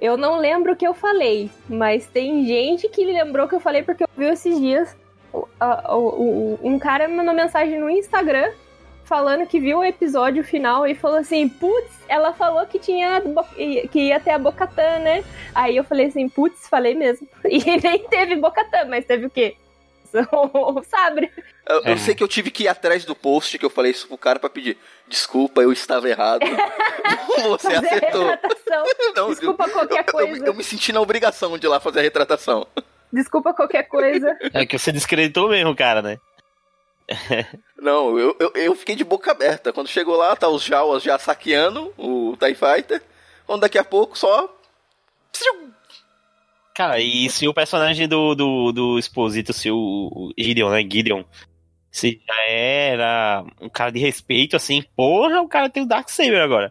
eu 0.00 0.16
não 0.16 0.38
lembro 0.38 0.72
o 0.72 0.76
que 0.76 0.86
eu 0.86 0.94
falei, 0.94 1.50
mas 1.68 2.06
tem 2.06 2.46
gente 2.46 2.88
que 2.90 3.04
lembrou 3.04 3.48
que 3.48 3.54
eu 3.54 3.60
falei 3.60 3.82
porque 3.82 4.04
eu 4.04 4.08
vi 4.16 4.26
esses 4.26 4.58
dias. 4.60 4.94
um 6.62 6.78
cara 6.78 7.08
me 7.08 7.14
mandou 7.16 7.34
mensagem 7.34 7.78
no 7.80 7.88
Instagram 7.90 8.50
falando 9.06 9.46
que 9.46 9.58
viu 9.58 9.78
o 9.78 9.84
episódio 9.84 10.44
final 10.44 10.86
e 10.86 10.94
falou 10.94 11.16
assim: 11.18 11.48
Putz, 11.48 11.90
ela 12.08 12.32
falou 12.34 12.66
que 12.66 12.78
tinha 12.78 13.22
que 13.90 14.00
ia 14.08 14.20
ter 14.20 14.30
a 14.30 14.38
Bocatã, 14.38 14.98
né? 14.98 15.24
Aí 15.54 15.76
eu 15.76 15.84
falei 15.84 16.06
assim: 16.06 16.28
Putz, 16.28 16.68
falei 16.68 16.94
mesmo. 16.94 17.26
E 17.48 17.58
nem 17.80 18.00
teve 18.08 18.36
Bocatã, 18.36 18.84
mas 18.86 19.04
teve 19.06 19.26
o 19.26 19.30
quê? 19.30 19.56
O 20.32 20.82
Sabre. 20.88 21.30
Eu, 21.68 21.82
eu 21.82 21.92
É. 21.92 21.96
sei 21.96 22.14
que 22.14 22.22
eu 22.22 22.28
tive 22.28 22.50
que 22.50 22.64
ir 22.64 22.68
atrás 22.68 23.04
do 23.04 23.14
post 23.14 23.58
que 23.58 23.64
eu 23.64 23.70
falei 23.70 23.90
isso 23.90 24.06
pro 24.06 24.16
cara 24.16 24.38
pra 24.38 24.48
pedir 24.48 24.78
desculpa, 25.08 25.60
eu 25.62 25.72
estava 25.72 26.08
errado. 26.08 26.40
Você 27.48 27.70
Fazer 27.70 27.86
acertou. 27.86 28.38
Não, 29.14 29.28
Desculpa 29.30 29.68
qualquer 29.68 29.98
eu, 30.00 30.04
eu- 30.20 30.28
coisa. 30.28 30.46
eu 30.46 30.54
me 30.54 30.64
senti 30.64 30.92
na 30.92 31.00
obrigação 31.00 31.58
de 31.58 31.66
ir 31.66 31.68
lá 31.68 31.78
fazer 31.80 32.00
a 32.00 32.02
retratação. 32.02 32.66
Desculpa 33.12 33.52
qualquer 33.52 33.84
coisa. 33.84 34.36
É 34.54 34.64
que 34.66 34.78
você 34.78 34.90
descreditou 34.90 35.48
mesmo, 35.48 35.74
cara, 35.76 36.00
né? 36.02 36.18
Não, 37.78 38.18
eu, 38.18 38.36
eu, 38.40 38.52
eu 38.54 38.74
fiquei 38.74 38.96
de 38.96 39.04
boca 39.04 39.30
aberta. 39.30 39.72
Quando 39.72 39.88
chegou 39.88 40.16
lá, 40.16 40.34
tá 40.34 40.48
os 40.48 40.62
Jawas 40.62 41.02
já 41.02 41.18
saqueando 41.18 41.92
o 41.96 42.36
TIE 42.36 42.54
Fighter. 42.54 43.02
Quando 43.46 43.60
daqui 43.60 43.78
a 43.78 43.84
pouco 43.84 44.18
só. 44.18 44.52
Cara, 46.74 47.00
e 47.00 47.30
se 47.30 47.48
o 47.48 47.54
personagem 47.54 48.06
do, 48.06 48.34
do, 48.34 48.72
do 48.72 48.98
Exposito, 48.98 49.52
se 49.52 49.70
o, 49.70 50.32
Gideon, 50.36 50.70
né? 50.70 50.82
Gideon, 50.82 51.24
se 51.90 52.20
já 52.26 52.44
era 52.50 53.44
um 53.60 53.68
cara 53.68 53.90
de 53.90 53.98
respeito, 53.98 54.56
assim, 54.56 54.82
porra, 54.94 55.40
o 55.40 55.48
cara 55.48 55.70
tem 55.70 55.82
o 55.82 55.88
Darksaber 55.88 56.42
agora. 56.42 56.70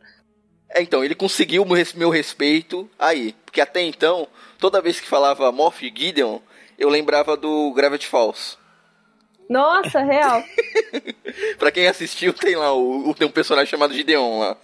É, 0.70 0.82
então, 0.82 1.04
ele 1.04 1.16
conseguiu 1.16 1.66
meu 1.66 1.76
res- 1.76 1.94
meu 1.94 2.10
respeito 2.10 2.90
aí. 3.00 3.34
Porque 3.46 3.62
até 3.62 3.82
então, 3.82 4.28
toda 4.60 4.82
vez 4.82 5.00
que 5.00 5.08
falava 5.08 5.52
Moff 5.52 5.82
Gideon, 5.96 6.40
eu 6.78 6.90
lembrava 6.90 7.36
do 7.36 7.72
Gravity 7.74 8.06
Falls. 8.08 8.58
Nossa, 9.50 10.02
real. 10.02 10.44
Pra 11.60 11.72
quem 11.72 11.88
assistiu, 11.88 12.34
tem 12.34 12.56
lá 12.56 12.74
o, 12.74 13.10
o- 13.10 13.14
tem 13.14 13.28
um 13.28 13.32
personagem 13.32 13.70
chamado 13.70 13.94
Gideon 13.94 14.40
lá. 14.40 14.58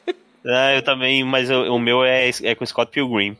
Ah, 0.45 0.73
eu 0.75 0.81
também, 0.83 1.23
mas 1.23 1.49
o, 1.51 1.75
o 1.75 1.79
meu 1.79 2.03
é, 2.03 2.29
é 2.43 2.55
com 2.55 2.65
Scott 2.65 2.91
Pilgrim. 2.91 3.37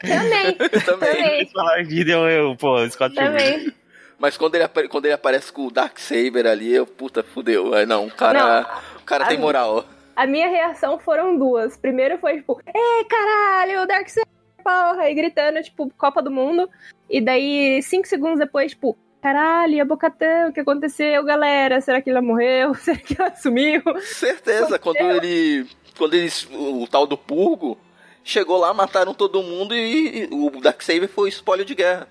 Também. 0.00 0.54
Também. 0.84 1.46
Falar 1.52 1.84
Gideon, 1.84 2.28
eu, 2.28 2.56
pô, 2.56 2.78
Scott 2.88 3.14
Pilgrim. 3.14 3.32
Também. 3.36 3.72
Mas 4.18 4.36
quando 4.36 4.54
ele, 4.54 4.66
quando 4.88 5.04
ele 5.04 5.14
aparece 5.14 5.52
com 5.52 5.66
o 5.66 5.70
Darksaber 5.70 6.46
ali, 6.46 6.72
eu, 6.72 6.86
puta, 6.86 7.22
fudeu. 7.22 7.74
Aí, 7.74 7.84
Não, 7.84 8.06
o 8.06 8.10
cara, 8.10 8.80
o 8.98 9.02
cara 9.04 9.26
tem 9.26 9.38
moral. 9.38 9.84
A 10.14 10.26
minha 10.26 10.48
reação 10.48 10.98
foram 10.98 11.38
duas. 11.38 11.76
Primeiro 11.76 12.16
foi 12.18 12.36
tipo, 12.38 12.58
ei, 12.66 13.04
caralho, 13.04 13.82
o 13.82 13.86
Darkseid, 13.86 14.26
porra, 14.64 15.10
e 15.10 15.14
gritando, 15.14 15.62
tipo, 15.62 15.92
Copa 15.98 16.22
do 16.22 16.30
Mundo. 16.30 16.66
E 17.10 17.20
daí, 17.20 17.82
cinco 17.82 18.08
segundos 18.08 18.38
depois, 18.38 18.72
tipo, 18.72 18.96
caralho, 19.26 19.82
a 19.82 19.84
Bocatã, 19.84 20.48
o 20.48 20.52
que 20.52 20.60
aconteceu, 20.60 21.24
galera? 21.24 21.80
Será 21.80 22.00
que 22.00 22.08
ela 22.08 22.22
morreu? 22.22 22.74
Será 22.78 22.96
que 22.96 23.20
ela 23.20 23.34
sumiu? 23.34 23.82
Certeza, 24.02 24.78
quando 24.78 24.98
ele. 24.98 25.66
Quando 25.98 26.14
eles. 26.14 26.46
O 26.52 26.86
tal 26.88 27.06
do 27.08 27.18
Purgo 27.18 27.76
chegou 28.22 28.56
lá, 28.58 28.72
mataram 28.72 29.12
todo 29.12 29.42
mundo 29.42 29.74
e, 29.74 30.24
e 30.24 30.28
o 30.30 30.60
Darksaber 30.60 31.08
foi 31.08 31.28
espólio 31.28 31.64
de 31.64 31.74
guerra. 31.74 32.06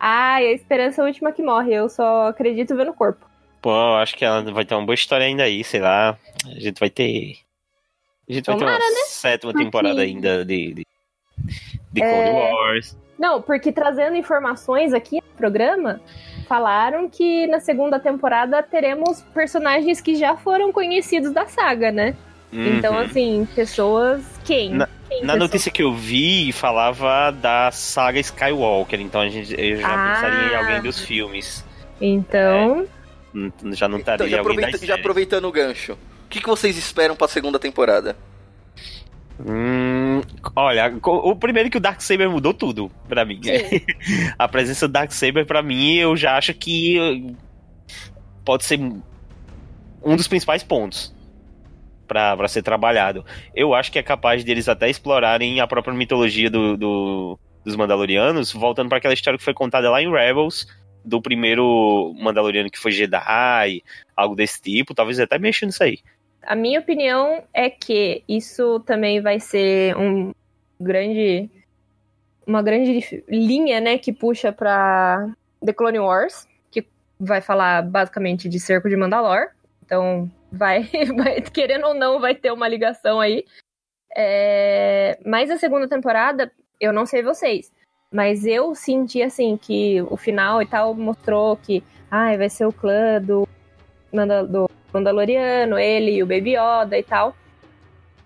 Ai, 0.00 0.46
a 0.46 0.52
esperança 0.52 1.00
é 1.00 1.04
a 1.04 1.06
última 1.06 1.32
que 1.32 1.42
morre. 1.42 1.74
Eu 1.74 1.88
só 1.90 2.28
acredito 2.28 2.74
vendo 2.74 2.90
o 2.92 2.94
corpo. 2.94 3.26
Pô, 3.60 3.70
eu 3.70 3.96
acho 3.96 4.14
que 4.16 4.24
ela 4.24 4.42
vai 4.52 4.64
ter 4.64 4.74
uma 4.74 4.84
boa 4.86 4.94
história 4.94 5.26
ainda 5.26 5.42
aí, 5.42 5.62
sei 5.64 5.80
lá. 5.80 6.16
A 6.46 6.60
gente 6.60 6.78
vai 6.80 6.88
ter. 6.88 7.36
A 8.28 8.32
gente 8.32 8.46
vai 8.46 8.54
ter 8.56 8.60
Tomara, 8.64 8.82
uma 8.82 8.90
né? 8.90 9.04
sétima 9.08 9.52
Porque- 9.52 9.64
temporada 9.66 10.00
ainda 10.00 10.44
de, 10.46 10.72
de, 10.74 10.86
de 11.92 12.00
Clone 12.00 12.28
É. 12.30 12.52
Wars. 12.52 12.96
Não, 13.18 13.40
porque 13.40 13.70
trazendo 13.70 14.16
informações 14.16 14.92
aqui 14.92 15.16
no 15.16 15.36
programa, 15.36 16.00
falaram 16.44 17.08
que 17.08 17.46
na 17.48 17.60
segunda 17.60 17.98
temporada 17.98 18.62
teremos 18.62 19.22
personagens 19.34 20.00
que 20.00 20.14
já 20.14 20.36
foram 20.36 20.72
conhecidos 20.72 21.32
da 21.32 21.46
saga, 21.46 21.90
né? 21.90 22.14
Uhum. 22.52 22.76
Então, 22.78 22.96
assim, 22.98 23.48
pessoas. 23.54 24.22
Quem? 24.44 24.70
Na, 24.74 24.86
Quem 25.08 25.20
na 25.22 25.32
pessoas? 25.32 25.38
notícia 25.38 25.70
que 25.72 25.82
eu 25.82 25.92
vi, 25.92 26.52
falava 26.52 27.30
da 27.32 27.70
saga 27.72 28.20
Skywalker, 28.20 29.00
então 29.00 29.20
a 29.20 29.28
gente 29.28 29.54
eu 29.60 29.76
já 29.80 29.88
Ah. 29.88 30.14
pensaria 30.14 30.52
em 30.52 30.56
alguém 30.56 30.80
dos 30.82 31.00
filmes. 31.00 31.64
Então. 32.00 32.86
Hum, 33.34 33.50
Já 33.72 33.88
não 33.88 33.98
Então, 33.98 34.14
estaria 34.14 34.28
já, 34.28 34.38
alguém 34.38 34.40
aproveita- 34.40 34.70
das 34.72 34.80
já 34.80 34.86
séries. 34.86 35.00
aproveitando 35.00 35.44
o 35.46 35.52
gancho, 35.52 35.94
o 35.94 36.28
que, 36.30 36.40
que 36.40 36.46
vocês 36.46 36.76
esperam 36.76 37.16
pra 37.16 37.26
segunda 37.26 37.58
temporada? 37.58 38.16
Hum, 39.40 40.20
olha, 40.54 40.94
o 41.02 41.34
primeiro 41.36 41.68
que 41.68 41.76
o 41.76 41.80
Darksaber 41.80 42.30
mudou 42.30 42.54
tudo 42.54 42.90
pra 43.08 43.24
mim. 43.24 43.40
a 44.38 44.46
presença 44.46 44.86
do 44.86 44.92
Darksaber 44.92 45.44
pra 45.44 45.62
mim, 45.62 45.94
eu 45.96 46.16
já 46.16 46.36
acho 46.36 46.54
que 46.54 46.98
uh, 47.00 47.36
pode 48.44 48.64
ser 48.64 48.78
um 48.78 50.16
dos 50.16 50.28
principais 50.28 50.62
pontos 50.62 51.12
pra 52.06 52.46
ser 52.46 52.62
trabalhado. 52.62 53.24
Eu 53.54 53.74
acho 53.74 53.90
que 53.90 53.98
é 53.98 54.02
capaz 54.02 54.44
deles 54.44 54.68
até 54.68 54.88
explorarem 54.88 55.60
a 55.60 55.66
própria 55.66 55.94
mitologia 55.94 56.50
do, 56.50 56.76
do- 56.76 57.38
dos 57.64 57.74
Mandalorianos, 57.76 58.52
voltando 58.52 58.88
pra 58.88 58.98
aquela 58.98 59.14
história 59.14 59.38
que 59.38 59.44
foi 59.44 59.54
contada 59.54 59.90
lá 59.90 60.00
em 60.02 60.10
Rebels, 60.10 60.66
do 61.04 61.20
primeiro 61.20 62.14
Mandaloriano 62.20 62.70
que 62.70 62.78
foi 62.78 62.92
Jedi, 62.92 63.82
algo 64.16 64.36
desse 64.36 64.60
tipo, 64.60 64.94
talvez 64.94 65.18
até 65.18 65.38
mexendo 65.38 65.70
nisso 65.70 65.82
aí. 65.82 65.98
A 66.46 66.54
minha 66.54 66.80
opinião 66.80 67.42
é 67.52 67.68
que 67.70 68.22
isso 68.28 68.80
também 68.80 69.20
vai 69.20 69.40
ser 69.40 69.96
um 69.96 70.32
grande. 70.80 71.50
Uma 72.46 72.62
grande 72.62 73.24
linha, 73.26 73.80
né, 73.80 73.96
que 73.96 74.12
puxa 74.12 74.52
pra 74.52 75.30
The 75.64 75.72
Clone 75.72 75.98
Wars, 75.98 76.46
que 76.70 76.86
vai 77.18 77.40
falar 77.40 77.82
basicamente 77.82 78.48
de 78.50 78.60
cerco 78.60 78.88
de 78.88 78.96
Mandalor. 78.96 79.48
Então, 79.82 80.30
vai, 80.52 80.82
vai- 81.16 81.40
querendo 81.40 81.86
ou 81.86 81.94
não, 81.94 82.20
vai 82.20 82.34
ter 82.34 82.52
uma 82.52 82.68
ligação 82.68 83.18
aí. 83.18 83.46
É, 84.14 85.18
mas 85.24 85.50
a 85.50 85.56
segunda 85.56 85.88
temporada, 85.88 86.52
eu 86.78 86.92
não 86.92 87.06
sei 87.06 87.22
vocês, 87.22 87.72
mas 88.12 88.44
eu 88.46 88.74
senti 88.74 89.22
assim 89.22 89.56
que 89.56 90.02
o 90.02 90.16
final 90.16 90.62
e 90.62 90.66
tal 90.66 90.94
mostrou 90.94 91.56
que 91.56 91.82
ai, 92.10 92.36
vai 92.36 92.48
ser 92.48 92.66
o 92.66 92.72
clã 92.72 93.20
do, 93.20 93.48
do 94.48 94.70
Mandaloriano, 94.94 95.78
ele 95.78 96.12
e 96.12 96.22
o 96.22 96.26
Baby 96.26 96.56
Yoda 96.56 96.96
e 96.96 97.02
tal. 97.02 97.36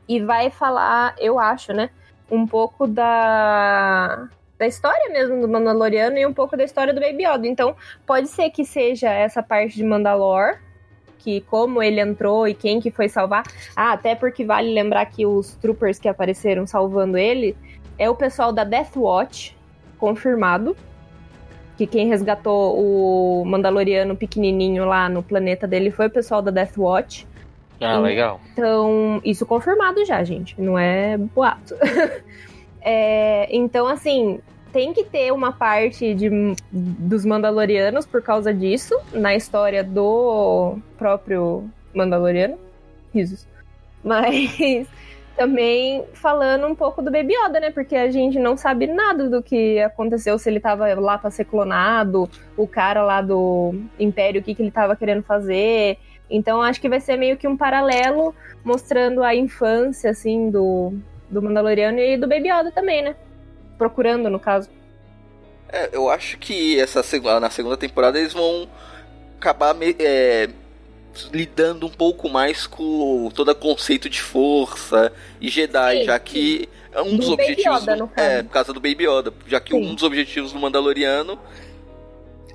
E 0.09 0.21
vai 0.21 0.51
falar, 0.51 1.14
eu 1.19 1.39
acho, 1.39 1.73
né, 1.73 1.91
um 2.31 2.47
pouco 2.47 2.87
da 2.87 4.29
da 4.59 4.66
história 4.66 5.09
mesmo 5.11 5.41
do 5.41 5.49
Mandaloriano 5.49 6.19
e 6.19 6.27
um 6.27 6.35
pouco 6.35 6.57
da 6.57 6.64
história 6.64 6.93
do 6.93 7.01
Baby 7.01 7.25
Yoda. 7.25 7.47
Então, 7.47 7.77
pode 8.05 8.27
ser 8.27 8.51
que 8.51 8.64
seja 8.64 9.09
essa 9.09 9.41
parte 9.41 9.77
de 9.77 9.85
Mandalor, 9.85 10.59
que 11.19 11.41
como 11.43 11.81
ele 11.81 12.01
entrou 12.01 12.49
e 12.49 12.55
quem 12.55 12.81
que 12.81 12.91
foi 12.91 13.09
salvar. 13.09 13.45
Ah, 13.77 13.93
até 13.93 14.16
porque 14.16 14.45
vale 14.45 14.75
lembrar 14.75 15.07
que 15.07 15.25
os 15.25 15.55
troopers 15.55 15.99
que 16.01 16.09
apareceram 16.09 16.66
salvando 16.66 17.16
ele 17.16 17.57
é 17.97 18.11
o 18.11 18.16
pessoal 18.16 18.53
da 18.53 18.64
Death 18.64 18.97
Watch, 18.97 19.57
confirmado. 19.97 20.77
Que 21.79 21.87
quem 21.87 22.09
resgatou 22.09 22.76
o 22.76 23.45
Mandaloriano 23.47 24.14
pequenininho 24.14 24.85
lá 24.85 25.09
no 25.09 25.22
planeta 25.22 25.66
dele 25.66 25.91
foi 25.91 26.09
o 26.09 26.11
pessoal 26.11 26.43
da 26.43 26.51
Death 26.51 26.76
Watch. 26.76 27.26
Ah, 27.81 27.99
legal. 27.99 28.41
Então, 28.53 29.20
isso 29.24 29.47
confirmado 29.47 30.05
já, 30.05 30.22
gente. 30.24 30.61
Não 30.61 30.79
é 30.79 31.16
boato. 31.16 31.74
É, 32.81 33.49
então, 33.55 33.87
assim, 33.89 34.41
tem 34.72 34.95
que 34.95 35.05
ter 35.05 35.33
uma 35.33 35.53
parte 35.53 36.14
de, 36.14 36.31
dos 36.70 37.24
Mandalorianos 37.24 38.07
por 38.07 38.22
causa 38.22 38.55
disso, 38.55 38.99
na 39.12 39.35
história 39.35 39.83
do 39.83 40.79
próprio 40.97 41.68
Mandaloriano. 41.93 42.57
Risos. 43.12 43.47
Mas 44.03 44.87
também 45.39 46.05
falando 46.14 46.66
um 46.66 46.74
pouco 46.74 47.01
do 47.01 47.12
Baby 47.12 47.32
Yoda, 47.34 47.61
né? 47.61 47.70
Porque 47.70 47.95
a 47.95 48.11
gente 48.11 48.41
não 48.41 48.57
sabe 48.57 48.89
nada 48.89 49.30
do 49.30 49.41
que 49.41 49.80
aconteceu, 49.80 50.36
se 50.36 50.51
ele 50.51 50.59
tava 50.59 50.93
lá 50.95 51.16
pra 51.16 51.30
ser 51.30 51.45
clonado, 51.45 52.28
o 52.57 52.66
cara 52.66 53.05
lá 53.05 53.22
do 53.22 53.72
Império, 54.01 54.41
o 54.41 54.45
que, 54.45 54.53
que 54.53 54.61
ele 54.61 54.72
tava 54.72 54.97
querendo 54.97 55.22
fazer. 55.22 55.97
Então 56.28 56.61
acho 56.61 56.80
que 56.80 56.89
vai 56.89 57.01
ser 57.01 57.16
meio 57.16 57.36
que 57.36 57.47
um 57.47 57.57
paralelo 57.57 58.34
mostrando 58.64 59.22
a 59.22 59.34
infância, 59.34 60.11
assim, 60.11 60.51
do, 60.51 60.93
do 61.30 61.41
Mandaloriano 61.41 62.01
e 62.01 62.16
do 62.16 62.26
Baby 62.26 62.51
Yoda 62.51 62.72
também, 62.72 63.01
né? 63.01 63.14
Procurando, 63.78 64.28
no 64.28 64.41
caso. 64.41 64.68
É, 65.68 65.91
eu 65.93 66.11
acho 66.11 66.36
que 66.39 66.80
essa 66.80 67.01
na 67.41 67.49
segunda 67.49 67.76
temporada 67.76 68.18
eles 68.18 68.32
vão 68.32 68.68
acabar 69.39 69.76
é, 70.01 70.49
lidando 71.33 71.87
um 71.87 71.91
pouco 71.91 72.29
mais 72.29 72.66
com 72.66 73.31
todo 73.35 73.51
o 73.51 73.55
conceito 73.55 74.09
de 74.09 74.21
força 74.21 75.12
e 75.41 75.49
Jedi, 75.49 75.99
Sim. 75.99 76.05
já 76.05 76.19
que 76.19 76.69
é 76.93 77.01
um 77.01 77.11
do 77.11 77.16
dos 77.19 77.31
objetivos 77.31 77.83
Yoda, 77.83 77.97
do, 77.97 78.11
é 78.16 78.43
por 78.43 78.51
causa 78.51 78.73
do 78.73 78.81
Baby 78.81 79.05
Yoda, 79.07 79.33
já 79.47 79.61
que 79.61 79.73
Sim. 79.73 79.87
um 79.87 79.95
dos 79.95 80.05
objetivos 80.05 80.53
do 80.53 80.59
Mandaloriano 80.59 81.39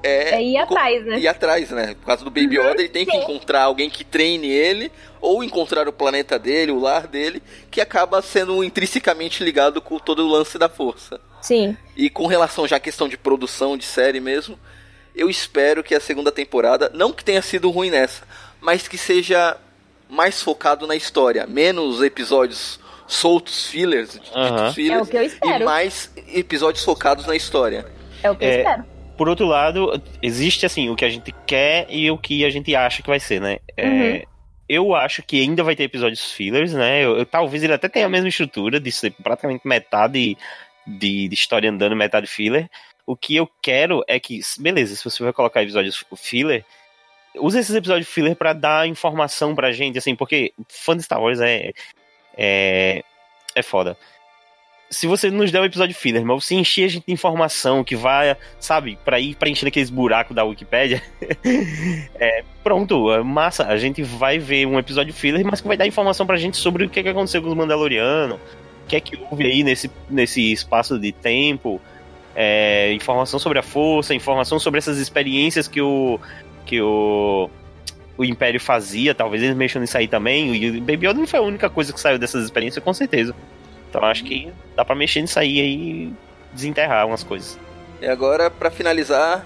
é, 0.03 0.35
é 0.35 0.43
ir 0.43 0.57
atrás, 0.57 1.05
né? 1.05 1.17
Ir 1.17 1.27
atrás, 1.29 1.69
né? 1.69 1.95
Por 1.95 2.05
causa 2.05 2.25
do 2.25 2.29
Baby 2.29 2.59
uhum, 2.59 2.69
Yoda, 2.69 2.81
ele 2.81 2.89
tem 2.89 3.05
que 3.05 3.15
encontrar 3.15 3.63
alguém 3.63 3.89
que 3.89 4.03
treine 4.03 4.49
ele, 4.49 4.91
ou 5.21 5.41
encontrar 5.41 5.87
o 5.87 5.93
planeta 5.93 6.37
dele, 6.37 6.73
o 6.73 6.79
lar 6.79 7.07
dele, 7.07 7.41
que 7.71 7.79
acaba 7.79 8.21
sendo 8.21 8.61
intrinsecamente 8.63 9.41
ligado 9.41 9.81
com 9.81 9.97
todo 9.97 10.25
o 10.25 10.29
lance 10.29 10.57
da 10.57 10.67
força. 10.67 11.21
Sim. 11.41 11.77
E 11.95 12.09
com 12.09 12.27
relação 12.27 12.67
já 12.67 12.75
à 12.75 12.79
questão 12.81 13.07
de 13.07 13.17
produção 13.17 13.77
de 13.77 13.85
série 13.85 14.19
mesmo, 14.19 14.59
eu 15.15 15.29
espero 15.29 15.81
que 15.81 15.95
a 15.95 16.01
segunda 16.01 16.31
temporada, 16.31 16.91
não 16.93 17.13
que 17.13 17.23
tenha 17.23 17.41
sido 17.41 17.69
ruim 17.69 17.89
nessa, 17.89 18.23
mas 18.63 18.87
que 18.87 18.97
seja 18.97 19.57
mais 20.09 20.41
focado 20.41 20.87
na 20.87 20.95
história, 20.95 21.45
menos 21.45 22.01
episódios 22.01 22.79
soltos, 23.05 23.67
fillers, 23.67 24.15
uhum. 24.33 24.73
fillers 24.73 24.99
é 24.99 25.03
o 25.03 25.05
que 25.05 25.17
eu 25.17 25.23
espero. 25.23 25.61
e 25.61 25.65
mais 25.65 26.11
episódios 26.33 26.83
focados 26.83 27.27
na 27.27 27.35
história. 27.35 27.85
É 28.23 28.31
o 28.31 28.35
que 28.35 28.45
é, 28.45 28.55
eu 28.55 28.57
espero. 28.59 28.85
Por 29.17 29.27
outro 29.27 29.45
lado, 29.45 30.01
existe 30.21 30.65
assim 30.65 30.89
o 30.89 30.95
que 30.95 31.05
a 31.05 31.09
gente 31.09 31.31
quer 31.45 31.85
e 31.89 32.09
o 32.09 32.17
que 32.17 32.45
a 32.45 32.49
gente 32.49 32.75
acha 32.75 33.03
que 33.03 33.09
vai 33.09 33.19
ser, 33.19 33.41
né? 33.41 33.57
É, 33.75 33.87
uhum. 33.87 34.21
eu 34.69 34.95
acho 34.95 35.21
que 35.21 35.41
ainda 35.41 35.61
vai 35.61 35.75
ter 35.75 35.83
episódios 35.83 36.31
fillers, 36.31 36.73
né? 36.73 37.03
Eu, 37.03 37.17
eu, 37.17 37.25
talvez 37.25 37.61
ele 37.63 37.73
até 37.73 37.89
tenha 37.89 38.05
a 38.05 38.09
mesma 38.09 38.29
estrutura 38.29 38.79
de 38.79 38.91
ser 38.91 39.11
praticamente 39.11 39.67
metade 39.67 40.37
de, 40.87 41.27
de 41.27 41.33
história 41.33 41.69
andando, 41.69 41.95
metade 41.95 42.27
filler. 42.27 42.69
O 43.05 43.17
que 43.17 43.35
eu 43.35 43.47
quero 43.61 44.01
é 44.07 44.17
que, 44.19 44.39
beleza, 44.57 44.95
se 44.95 45.03
você 45.03 45.21
vai 45.21 45.33
colocar 45.33 45.61
episódios 45.61 46.03
filler, 46.15 46.65
usa 47.35 47.59
esses 47.59 47.75
episódios 47.75 48.07
filler 48.07 48.35
para 48.35 48.53
dar 48.53 48.87
informação 48.87 49.55
pra 49.55 49.71
gente, 49.71 49.97
assim, 49.97 50.15
porque 50.15 50.53
fã 50.69 50.95
de 50.95 51.03
Star 51.03 51.21
Wars 51.21 51.39
é, 51.39 51.71
é, 52.37 53.03
é 53.55 53.61
foda. 53.61 53.97
Se 54.89 55.07
você 55.07 55.31
nos 55.31 55.51
der 55.51 55.59
um 55.59 55.65
episódio 55.65 55.95
filler, 55.95 56.23
mas 56.23 56.43
você 56.45 56.53
encher 56.53 56.85
a 56.85 56.87
gente 56.87 57.07
de 57.07 57.13
informação 57.13 57.83
que 57.83 57.95
vai, 57.95 58.37
sabe, 58.59 58.97
para 59.03 59.19
ir 59.19 59.35
preenchendo 59.35 59.69
aqueles 59.69 59.89
buracos 59.89 60.35
da 60.35 60.43
Wikipédia, 60.43 61.01
é, 62.13 62.43
pronto, 62.63 63.11
é 63.11 63.23
massa. 63.23 63.65
A 63.65 63.77
gente 63.77 64.03
vai 64.03 64.37
ver 64.37 64.67
um 64.67 64.77
episódio 64.77 65.11
filler, 65.11 65.43
mas 65.43 65.61
que 65.61 65.67
vai 65.67 65.77
dar 65.77 65.87
informação 65.87 66.27
pra 66.27 66.37
gente 66.37 66.57
sobre 66.57 66.85
o 66.85 66.89
que, 66.89 67.01
que 67.01 67.09
aconteceu 67.09 67.41
com 67.41 67.49
os 67.49 67.55
Mandalorianos, 67.55 68.37
o 68.37 68.87
que 68.87 68.95
é 68.95 68.99
que 68.99 69.19
houve 69.31 69.45
aí 69.45 69.63
nesse, 69.63 69.89
nesse 70.07 70.51
espaço 70.51 70.99
de 70.99 71.11
tempo, 71.11 71.81
é, 72.35 72.93
informação 72.93 73.39
sobre 73.39 73.59
a 73.59 73.63
força, 73.63 74.13
informação 74.13 74.59
sobre 74.59 74.77
essas 74.77 74.97
experiências 74.97 75.67
que 75.67 75.81
o, 75.81 76.19
que 76.65 76.81
o, 76.81 77.49
o 78.17 78.25
Império 78.25 78.59
fazia, 78.59 79.13
talvez 79.13 79.41
eles 79.43 79.55
mexam 79.55 79.81
nisso 79.81 79.97
aí 79.97 80.07
também. 80.07 80.55
E 80.55 80.77
o 80.77 80.81
Baby 80.81 81.07
Yoda 81.07 81.19
não 81.19 81.27
foi 81.27 81.39
a 81.39 81.43
única 81.43 81.69
coisa 81.69 81.93
que 81.93 81.99
saiu 81.99 82.17
dessas 82.19 82.43
experiências, 82.45 82.83
com 82.83 82.93
certeza. 82.93 83.35
Então 83.89 84.03
acho 84.03 84.23
que 84.23 84.51
dá 84.75 84.83
pra 84.83 84.95
mexer 84.95 85.21
nisso 85.21 85.39
aí 85.39 85.59
e 85.59 86.13
desenterrar 86.51 87.05
umas 87.07 87.23
coisas. 87.23 87.59
E 88.01 88.07
agora, 88.07 88.49
para 88.49 88.71
finalizar, 88.71 89.45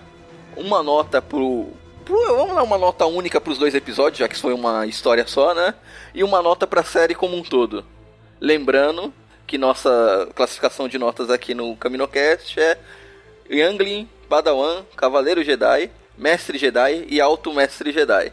uma 0.56 0.82
nota 0.82 1.22
pro, 1.22 1.68
pro. 2.04 2.18
Vamos 2.36 2.56
dar 2.56 2.64
uma 2.64 2.78
nota 2.78 3.06
única 3.06 3.40
pros 3.40 3.58
dois 3.58 3.76
episódios, 3.76 4.20
já 4.20 4.28
que 4.28 4.38
foi 4.38 4.54
uma 4.54 4.86
história 4.88 5.28
só, 5.28 5.54
né? 5.54 5.74
E 6.14 6.24
uma 6.24 6.42
nota 6.42 6.66
pra 6.66 6.84
série 6.84 7.14
como 7.14 7.36
um 7.36 7.44
todo. 7.44 7.86
Lembrando 8.40 9.14
que 9.46 9.58
nossa 9.58 10.28
classificação 10.36 10.88
de 10.88 10.98
notas 10.98 11.30
aqui 11.30 11.54
no 11.54 11.76
CaminoCast 11.76 12.60
é 12.60 12.78
Youngling, 13.50 14.08
Padawan, 14.28 14.84
Cavaleiro 14.96 15.44
Jedi, 15.44 15.90
Mestre 16.18 16.58
Jedi 16.58 17.06
e 17.10 17.22
Alto 17.22 17.54
Mestre 17.54 17.92
Jedi. 17.92 18.32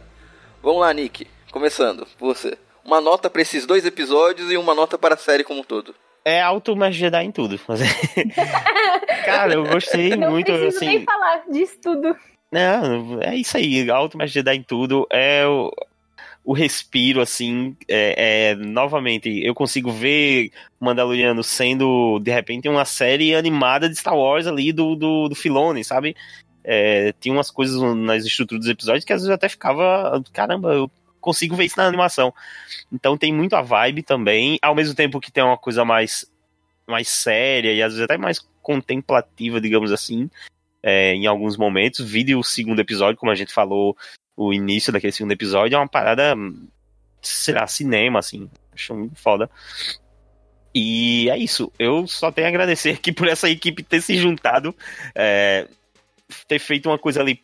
Vamos 0.62 0.80
lá, 0.80 0.92
Nick. 0.92 1.26
Começando, 1.50 2.06
você. 2.18 2.56
Uma 2.84 3.00
nota 3.00 3.28
para 3.28 3.42
esses 3.42 3.66
dois 3.66 3.84
episódios 3.84 4.50
e 4.50 4.56
uma 4.56 4.74
nota 4.74 4.96
para 4.96 5.14
a 5.14 5.18
série 5.18 5.44
como 5.44 5.60
um 5.60 5.64
todo. 5.64 5.94
É 6.24 6.40
Alto 6.40 6.74
Mestre 6.74 7.00
Jedi 7.00 7.24
em 7.24 7.30
tudo. 7.30 7.60
Cara, 9.26 9.52
eu 9.52 9.64
gostei 9.64 10.16
Não 10.16 10.30
muito. 10.30 10.50
Não 10.50 10.68
assim... 10.68 10.86
nem 10.86 11.04
falar 11.04 11.44
disso 11.50 11.76
tudo. 11.82 12.16
Não, 12.50 13.20
é 13.20 13.36
isso 13.36 13.56
aí. 13.56 13.90
Alto 13.90 14.16
Mestre 14.16 14.40
Jedi 14.40 14.56
em 14.56 14.62
tudo. 14.62 15.06
É 15.12 15.46
o, 15.46 15.70
o 16.42 16.52
respiro, 16.52 17.20
assim. 17.20 17.76
É, 17.88 18.50
é, 18.50 18.54
novamente, 18.54 19.44
eu 19.44 19.54
consigo 19.54 19.90
ver 19.90 20.50
Mandaloriano 20.80 21.42
sendo, 21.42 22.18
de 22.20 22.30
repente, 22.30 22.68
uma 22.68 22.84
série 22.84 23.34
animada 23.34 23.88
de 23.88 23.96
Star 23.96 24.16
Wars 24.16 24.46
ali 24.46 24.72
do, 24.72 24.94
do, 24.94 25.28
do 25.28 25.34
Filone, 25.34 25.84
sabe? 25.84 26.16
É, 26.64 27.12
tinha 27.20 27.34
umas 27.34 27.50
coisas 27.50 27.80
nas 27.96 28.24
estruturas 28.24 28.64
dos 28.64 28.72
episódios 28.72 29.04
que 29.04 29.12
às 29.12 29.20
vezes 29.20 29.34
até 29.34 29.48
ficava, 29.48 30.22
caramba, 30.32 30.72
eu 30.72 30.90
consigo 31.20 31.54
ver 31.54 31.64
isso 31.64 31.78
na 31.78 31.86
animação. 31.86 32.32
Então 32.92 33.16
tem 33.16 33.32
muito 33.32 33.54
a 33.54 33.62
vibe 33.62 34.02
também, 34.02 34.58
ao 34.62 34.74
mesmo 34.74 34.94
tempo 34.94 35.20
que 35.20 35.30
tem 35.30 35.44
uma 35.44 35.58
coisa 35.58 35.84
mais, 35.84 36.26
mais 36.86 37.08
séria 37.08 37.72
e 37.72 37.82
às 37.82 37.92
vezes 37.92 38.04
até 38.04 38.16
mais 38.16 38.40
contemplativa, 38.62 39.60
digamos 39.60 39.92
assim, 39.92 40.30
é, 40.82 41.14
em 41.14 41.26
alguns 41.26 41.56
momentos. 41.56 42.04
Vídeo 42.04 42.38
o 42.38 42.44
segundo 42.44 42.80
episódio, 42.80 43.18
como 43.18 43.30
a 43.30 43.34
gente 43.34 43.52
falou, 43.52 43.96
o 44.36 44.52
início 44.52 44.92
daquele 44.92 45.12
segundo 45.12 45.32
episódio 45.32 45.76
é 45.76 45.78
uma 45.78 45.88
parada, 45.88 46.34
sei 47.22 47.54
lá, 47.54 47.66
cinema, 47.66 48.18
assim. 48.18 48.50
Acho 48.72 48.94
muito 48.94 49.16
foda. 49.16 49.48
E 50.74 51.30
é 51.30 51.38
isso. 51.38 51.72
Eu 51.78 52.06
só 52.06 52.32
tenho 52.32 52.48
a 52.48 52.50
agradecer 52.50 52.90
aqui 52.96 53.12
por 53.12 53.28
essa 53.28 53.48
equipe 53.48 53.82
ter 53.82 54.00
se 54.02 54.16
juntado. 54.16 54.74
É, 55.14 55.68
ter 56.46 56.58
feito 56.58 56.88
uma 56.88 56.98
coisa 56.98 57.20
ali 57.20 57.40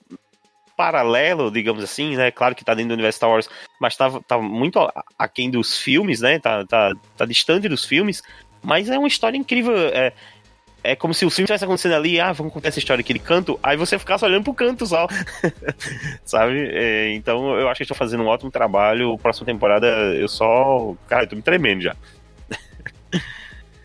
paralelo, 0.77 1.51
digamos 1.51 1.85
assim, 1.85 2.17
né? 2.17 2.31
Claro 2.31 2.55
que 2.55 2.65
tá 2.65 2.73
dentro 2.73 2.89
do 2.89 2.95
universo 2.95 3.17
Star 3.17 3.29
Wars, 3.29 3.51
mas 3.79 3.95
tá, 3.97 4.11
tá 4.27 4.39
muito 4.39 4.79
aquém 5.19 5.51
dos 5.51 5.77
filmes, 5.77 6.23
né? 6.23 6.39
Tá, 6.39 6.65
tá, 6.65 6.95
tá 7.19 7.27
distante 7.27 7.69
dos 7.69 7.85
filmes, 7.85 8.23
mas 8.63 8.89
é 8.89 8.99
uma 8.99 9.07
história 9.07 9.37
incrível. 9.37 9.77
É, 9.77 10.15
é 10.83 10.97
como 10.97 11.13
se 11.13 11.27
o 11.27 11.31
filme 11.31 11.45
estivesse 11.45 11.65
acontecendo 11.65 11.95
ali, 11.95 12.19
ah, 12.19 12.33
vamos 12.33 12.51
contar 12.51 12.69
essa 12.69 12.79
história 12.79 13.03
aquele 13.03 13.19
canto, 13.19 13.61
aí 13.63 13.77
você 13.77 13.99
ficasse 13.99 14.25
olhando 14.25 14.45
pro 14.45 14.55
canto 14.55 14.87
só. 14.87 15.07
Sabe? 16.25 16.71
É, 16.73 17.13
então 17.13 17.59
eu 17.59 17.69
acho 17.69 17.79
que 17.79 17.83
estão 17.83 17.97
fazendo 17.97 18.23
um 18.23 18.29
ótimo 18.29 18.51
trabalho. 18.51 19.19
Próxima 19.19 19.45
temporada 19.45 19.87
eu 19.87 20.29
só. 20.29 20.95
Cara, 21.07 21.25
eu 21.25 21.29
tô 21.29 21.37
me 21.37 21.43
tremendo 21.43 21.83
já. 21.83 21.95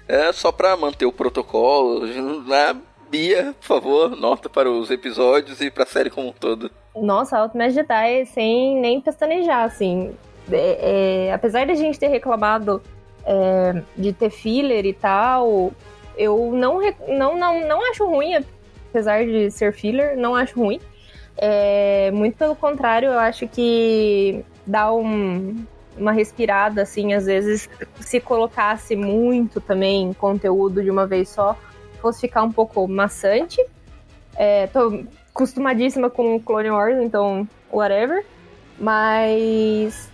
é 0.08 0.32
só 0.32 0.50
pra 0.52 0.78
manter 0.78 1.06
o 1.06 1.12
protocolo, 1.12 2.06
né? 2.46 2.76
Bia, 3.16 3.56
por 3.62 3.66
favor, 3.66 4.10
nota 4.18 4.50
para 4.50 4.70
os 4.70 4.92
episódios 4.92 5.62
e 5.62 5.72
para 5.72 5.84
a 5.84 5.88
série 5.88 6.10
como 6.10 6.30
um 6.30 6.34
todo. 6.34 6.70
Nossa, 6.94 7.38
Alto 7.38 7.58
Mestre 7.58 7.82
Jedi 7.82 8.26
sem 8.26 8.78
nem 8.82 9.00
pestanejar, 9.00 9.64
assim. 9.64 10.14
É, 10.52 11.28
é, 11.28 11.34
apesar 11.34 11.66
de 11.66 11.72
a 11.72 11.76
gente 11.76 11.98
ter 11.98 12.10
reclamado 12.10 12.82
é, 13.26 13.82
de 13.96 14.12
ter 14.12 14.30
filler 14.30 14.86
e 14.86 14.92
tal, 14.94 15.72
eu 16.18 16.52
não, 16.52 16.82
não, 17.08 17.38
não, 17.38 17.66
não 17.66 17.90
acho 17.90 18.06
ruim, 18.06 18.36
apesar 18.90 19.26
de 19.26 19.50
ser 19.50 19.72
filler, 19.72 20.18
não 20.18 20.36
acho 20.36 20.60
ruim. 20.60 20.82
É, 21.38 22.12
muito 22.12 22.38
pelo 22.38 22.56
contrário, 22.56 23.08
eu 23.08 23.20
acho 23.20 23.48
que 23.48 24.44
dá 24.68 24.94
um, 24.94 25.66
uma 25.98 26.12
respirada, 26.12 26.82
assim, 26.82 27.14
às 27.14 27.28
vezes, 27.28 27.70
se 28.02 28.20
colocasse 28.20 28.94
muito 28.94 29.62
também 29.62 30.12
conteúdo 30.14 30.84
de 30.84 30.92
uma 30.92 31.08
vez 31.08 31.30
só, 31.30 31.58
fosse 32.06 32.22
ficar 32.22 32.44
um 32.44 32.52
pouco 32.52 32.88
maçante. 32.88 33.60
É, 34.36 34.68
tô 34.68 35.04
acostumadíssima 35.34 36.08
com 36.08 36.40
Clone 36.40 36.70
Wars, 36.70 36.98
então 37.02 37.48
whatever. 37.72 38.24
Mas 38.80 40.08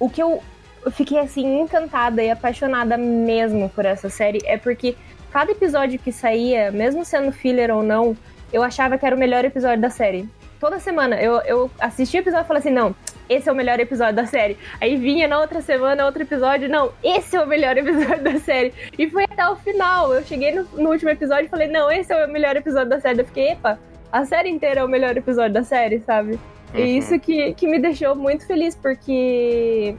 o 0.00 0.08
que 0.08 0.22
eu 0.22 0.42
fiquei 0.90 1.18
assim 1.18 1.60
encantada 1.60 2.22
e 2.22 2.30
apaixonada 2.30 2.96
mesmo 2.96 3.68
por 3.68 3.84
essa 3.84 4.08
série 4.08 4.38
é 4.46 4.56
porque 4.56 4.96
cada 5.30 5.52
episódio 5.52 5.98
que 5.98 6.10
saía, 6.10 6.70
mesmo 6.70 7.04
sendo 7.04 7.30
filler 7.30 7.70
ou 7.70 7.82
não, 7.82 8.16
eu 8.50 8.62
achava 8.62 8.96
que 8.96 9.04
era 9.04 9.14
o 9.14 9.18
melhor 9.18 9.44
episódio 9.44 9.82
da 9.82 9.90
série. 9.90 10.26
Toda 10.58 10.78
semana 10.78 11.20
eu, 11.20 11.42
eu 11.42 11.70
assistia 11.78 12.20
o 12.20 12.22
episódio 12.22 12.44
e 12.44 12.48
falava 12.48 12.66
assim: 12.66 12.74
não, 12.74 12.94
esse 13.28 13.48
é 13.48 13.52
o 13.52 13.54
melhor 13.54 13.80
episódio 13.80 14.14
da 14.14 14.26
série. 14.26 14.56
Aí 14.80 14.96
vinha 14.96 15.26
na 15.26 15.40
outra 15.40 15.60
semana 15.60 16.04
outro 16.04 16.22
episódio, 16.22 16.68
não, 16.68 16.92
esse 17.02 17.36
é 17.36 17.42
o 17.42 17.46
melhor 17.46 17.76
episódio 17.78 18.22
da 18.22 18.38
série. 18.38 18.72
E 18.98 19.08
foi 19.08 19.24
até 19.24 19.48
o 19.48 19.56
final. 19.56 20.12
Eu 20.12 20.22
cheguei 20.22 20.52
no, 20.54 20.64
no 20.74 20.90
último 20.90 21.10
episódio 21.10 21.46
e 21.46 21.48
falei, 21.48 21.68
não, 21.68 21.90
esse 21.90 22.12
é 22.12 22.26
o 22.26 22.30
melhor 22.30 22.56
episódio 22.56 22.88
da 22.88 23.00
série. 23.00 23.20
Eu 23.20 23.26
fiquei, 23.26 23.52
epa, 23.52 23.78
a 24.12 24.24
série 24.24 24.48
inteira 24.48 24.80
é 24.80 24.84
o 24.84 24.88
melhor 24.88 25.16
episódio 25.16 25.52
da 25.52 25.64
série, 25.64 26.00
sabe? 26.00 26.38
Uhum. 26.74 26.80
E 26.80 26.98
isso 26.98 27.18
que, 27.18 27.54
que 27.54 27.66
me 27.66 27.78
deixou 27.78 28.14
muito 28.14 28.46
feliz, 28.46 28.74
porque 28.74 29.96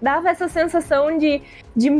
dava 0.00 0.28
essa 0.28 0.48
sensação 0.48 1.16
de, 1.16 1.40
de 1.74 1.90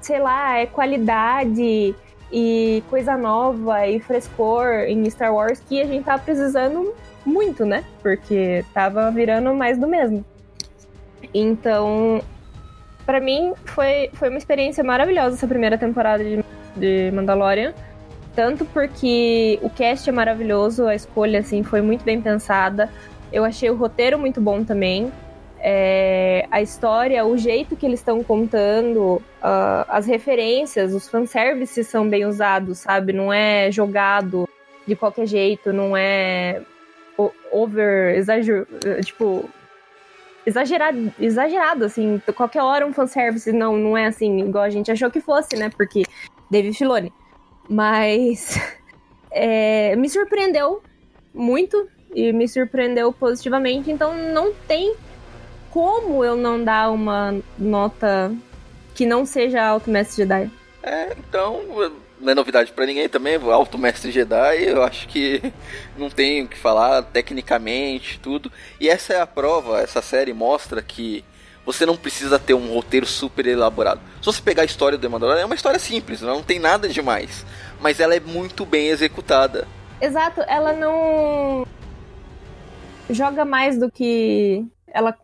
sei 0.00 0.20
lá, 0.20 0.58
é 0.58 0.66
qualidade 0.66 1.94
e 2.32 2.82
coisa 2.88 3.16
nova 3.16 3.86
e 3.86 4.00
frescor 4.00 4.84
em 4.86 5.08
Star 5.10 5.34
Wars 5.34 5.60
que 5.60 5.80
a 5.82 5.86
gente 5.86 6.04
tava 6.04 6.22
precisando 6.22 6.94
muito, 7.24 7.64
né? 7.64 7.84
Porque 8.02 8.64
tava 8.72 9.10
virando 9.10 9.54
mais 9.54 9.78
do 9.78 9.86
mesmo. 9.86 10.24
Então, 11.32 12.22
para 13.06 13.20
mim 13.20 13.52
foi, 13.64 14.10
foi 14.14 14.28
uma 14.28 14.38
experiência 14.38 14.82
maravilhosa 14.82 15.36
essa 15.36 15.46
primeira 15.46 15.78
temporada 15.78 16.22
de, 16.22 16.44
de 16.76 17.10
Mandalorian. 17.12 17.72
Tanto 18.34 18.64
porque 18.64 19.58
o 19.62 19.68
cast 19.68 20.08
é 20.08 20.12
maravilhoso, 20.12 20.86
a 20.86 20.94
escolha 20.94 21.40
assim 21.40 21.62
foi 21.62 21.82
muito 21.82 22.04
bem 22.04 22.20
pensada. 22.20 22.90
Eu 23.32 23.44
achei 23.44 23.68
o 23.70 23.74
roteiro 23.74 24.18
muito 24.18 24.40
bom 24.40 24.64
também. 24.64 25.12
É, 25.64 26.46
a 26.50 26.60
história, 26.60 27.24
o 27.24 27.36
jeito 27.36 27.76
que 27.76 27.86
eles 27.86 28.00
estão 28.00 28.22
contando, 28.24 29.22
uh, 29.40 29.84
as 29.88 30.06
referências, 30.06 30.92
os 30.92 31.08
fanservices 31.08 31.86
são 31.86 32.08
bem 32.08 32.26
usados, 32.26 32.78
sabe? 32.78 33.12
Não 33.12 33.32
é 33.32 33.70
jogado 33.70 34.48
de 34.86 34.96
qualquer 34.96 35.26
jeito, 35.26 35.72
não 35.72 35.96
é 35.96 36.62
over, 37.50 38.16
exager, 38.16 38.66
tipo, 39.04 39.48
exagerado, 40.46 41.12
exagerado, 41.20 41.84
assim, 41.84 42.20
qualquer 42.34 42.62
hora 42.62 42.86
um 42.86 42.92
fanservice, 42.92 43.52
não, 43.52 43.76
não 43.76 43.96
é 43.96 44.06
assim, 44.06 44.40
igual 44.40 44.64
a 44.64 44.70
gente 44.70 44.90
achou 44.90 45.10
que 45.10 45.20
fosse, 45.20 45.56
né, 45.56 45.70
porque 45.70 46.02
David 46.50 46.76
Filoni. 46.76 47.12
Mas 47.68 48.58
é, 49.30 49.94
me 49.96 50.08
surpreendeu 50.08 50.82
muito 51.32 51.88
e 52.14 52.32
me 52.32 52.48
surpreendeu 52.48 53.12
positivamente, 53.12 53.90
então 53.90 54.14
não 54.14 54.52
tem 54.66 54.94
como 55.70 56.22
eu 56.22 56.36
não 56.36 56.62
dar 56.62 56.90
uma 56.90 57.40
nota 57.58 58.34
que 58.94 59.06
não 59.06 59.24
seja 59.24 59.64
Alto 59.64 59.90
Mestre 59.90 60.18
Jedi. 60.18 60.50
É, 60.82 61.12
então 61.16 61.60
não 62.22 62.32
é 62.32 62.34
novidade 62.34 62.72
para 62.72 62.86
ninguém 62.86 63.08
também, 63.08 63.34
Alto 63.34 63.76
Mestre 63.76 64.12
Jedi, 64.12 64.64
eu 64.64 64.82
acho 64.82 65.08
que 65.08 65.52
não 65.98 66.08
tem 66.08 66.44
o 66.44 66.48
que 66.48 66.56
falar 66.56 67.02
tecnicamente, 67.02 68.18
tudo. 68.20 68.50
E 68.80 68.88
essa 68.88 69.12
é 69.12 69.20
a 69.20 69.26
prova, 69.26 69.80
essa 69.80 70.00
série 70.00 70.32
mostra 70.32 70.80
que 70.80 71.24
você 71.66 71.84
não 71.84 71.96
precisa 71.96 72.38
ter 72.38 72.54
um 72.54 72.72
roteiro 72.72 73.06
super 73.06 73.46
elaborado. 73.46 74.00
Se 74.20 74.26
você 74.26 74.40
pegar 74.40 74.62
a 74.62 74.66
história 74.66 74.96
do 74.96 75.10
Mandalorian, 75.10 75.42
é 75.42 75.44
uma 75.44 75.54
história 75.54 75.78
simples, 75.78 76.20
não 76.20 76.42
tem 76.42 76.58
nada 76.58 76.88
demais, 76.88 77.44
mas 77.80 77.98
ela 77.98 78.14
é 78.14 78.20
muito 78.20 78.64
bem 78.64 78.88
executada. 78.88 79.66
Exato, 80.00 80.42
ela 80.46 80.72
não 80.72 81.66
joga 83.10 83.44
mais 83.44 83.78
do 83.78 83.90
que 83.90 84.64
ela 84.86 85.16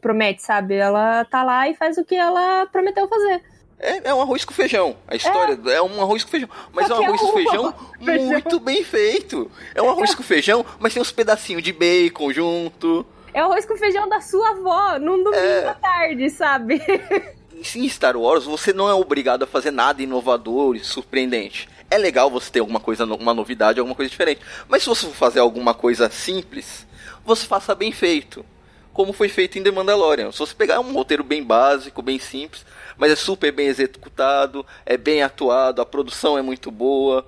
promete, 0.00 0.42
sabe? 0.42 0.74
Ela 0.74 1.24
tá 1.24 1.42
lá 1.42 1.68
e 1.68 1.74
faz 1.74 1.98
o 1.98 2.04
que 2.04 2.14
ela 2.14 2.66
prometeu 2.66 3.08
fazer. 3.08 3.42
É, 3.82 4.10
é 4.10 4.14
um 4.14 4.22
arroz 4.22 4.44
com 4.44 4.54
feijão. 4.54 4.96
A 5.08 5.16
história 5.16 5.58
é, 5.66 5.72
é 5.74 5.82
um 5.82 6.00
arroz 6.00 6.22
com 6.22 6.30
feijão. 6.30 6.48
Mas 6.72 6.88
é 6.88 6.94
um 6.94 7.04
arroz 7.04 7.20
com 7.20 7.32
feijão, 7.32 7.74
feijão 8.00 8.26
muito 8.26 8.60
bem 8.60 8.84
feito. 8.84 9.50
É 9.74 9.82
um 9.82 9.90
arroz 9.90 10.14
com 10.14 10.22
feijão, 10.22 10.64
mas 10.78 10.94
tem 10.94 11.02
uns 11.02 11.10
pedacinhos 11.10 11.64
de 11.64 11.72
bacon 11.72 12.32
junto. 12.32 13.04
É 13.34 13.42
o 13.42 13.46
arroz 13.46 13.66
com 13.66 13.76
feijão 13.76 14.08
da 14.08 14.20
sua 14.20 14.50
avó, 14.50 14.98
num 15.00 15.24
domingo 15.24 15.34
é... 15.34 15.68
à 15.68 15.74
tarde, 15.74 16.30
sabe? 16.30 16.80
Em 17.76 17.88
Star 17.88 18.16
Wars, 18.16 18.44
você 18.44 18.72
não 18.72 18.88
é 18.88 18.94
obrigado 18.94 19.44
a 19.44 19.46
fazer 19.46 19.70
nada 19.70 20.02
inovador 20.02 20.76
e 20.76 20.80
surpreendente. 20.80 21.68
É 21.90 21.98
legal 21.98 22.30
você 22.30 22.50
ter 22.50 22.60
alguma 22.60 22.80
coisa, 22.80 23.04
uma 23.04 23.34
novidade, 23.34 23.78
alguma 23.78 23.94
coisa 23.94 24.10
diferente. 24.10 24.40
Mas 24.68 24.82
se 24.82 24.88
você 24.88 25.06
for 25.06 25.14
fazer 25.14 25.40
alguma 25.40 25.74
coisa 25.74 26.10
simples, 26.10 26.86
você 27.24 27.46
faça 27.46 27.74
bem 27.74 27.92
feito 27.92 28.44
como 28.92 29.12
foi 29.12 29.28
feito 29.28 29.58
em 29.58 29.62
The 29.62 29.70
Mandalorian. 29.70 30.30
Se 30.32 30.38
você 30.38 30.54
pegar 30.54 30.80
um 30.80 30.92
roteiro 30.92 31.24
bem 31.24 31.42
básico, 31.42 32.02
bem 32.02 32.18
simples, 32.18 32.64
mas 33.02 33.10
é 33.10 33.16
super 33.16 33.50
bem 33.50 33.66
executado, 33.66 34.64
é 34.86 34.96
bem 34.96 35.24
atuado, 35.24 35.82
a 35.82 35.84
produção 35.84 36.38
é 36.38 36.42
muito 36.42 36.70
boa. 36.70 37.26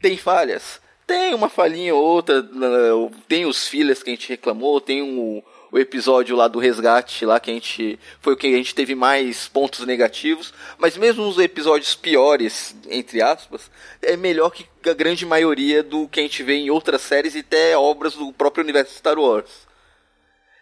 Tem 0.00 0.16
falhas? 0.16 0.80
Tem 1.04 1.34
uma 1.34 1.48
falhinha 1.48 1.92
ou 1.92 2.00
outra, 2.00 2.40
tem 3.26 3.44
os 3.44 3.66
fillers 3.66 4.00
que 4.00 4.10
a 4.10 4.12
gente 4.12 4.28
reclamou, 4.28 4.80
tem 4.80 5.02
o 5.02 5.76
episódio 5.76 6.36
lá 6.36 6.46
do 6.46 6.60
resgate 6.60 7.26
lá 7.26 7.40
que 7.40 7.50
a 7.50 7.54
gente 7.54 7.98
foi 8.20 8.34
o 8.34 8.36
que 8.36 8.46
a 8.46 8.56
gente 8.56 8.76
teve 8.76 8.94
mais 8.94 9.48
pontos 9.48 9.84
negativos, 9.84 10.54
mas 10.78 10.96
mesmo 10.96 11.26
os 11.26 11.36
episódios 11.36 11.96
piores, 11.96 12.72
entre 12.88 13.20
aspas, 13.20 13.72
é 14.00 14.16
melhor 14.16 14.50
que 14.50 14.68
a 14.88 14.94
grande 14.94 15.26
maioria 15.26 15.82
do 15.82 16.06
que 16.06 16.20
a 16.20 16.22
gente 16.22 16.44
vê 16.44 16.58
em 16.58 16.70
outras 16.70 17.02
séries 17.02 17.34
e 17.34 17.40
até 17.40 17.76
obras 17.76 18.14
do 18.14 18.32
próprio 18.32 18.62
universo 18.62 18.94
Star 18.94 19.18
Wars. 19.18 19.66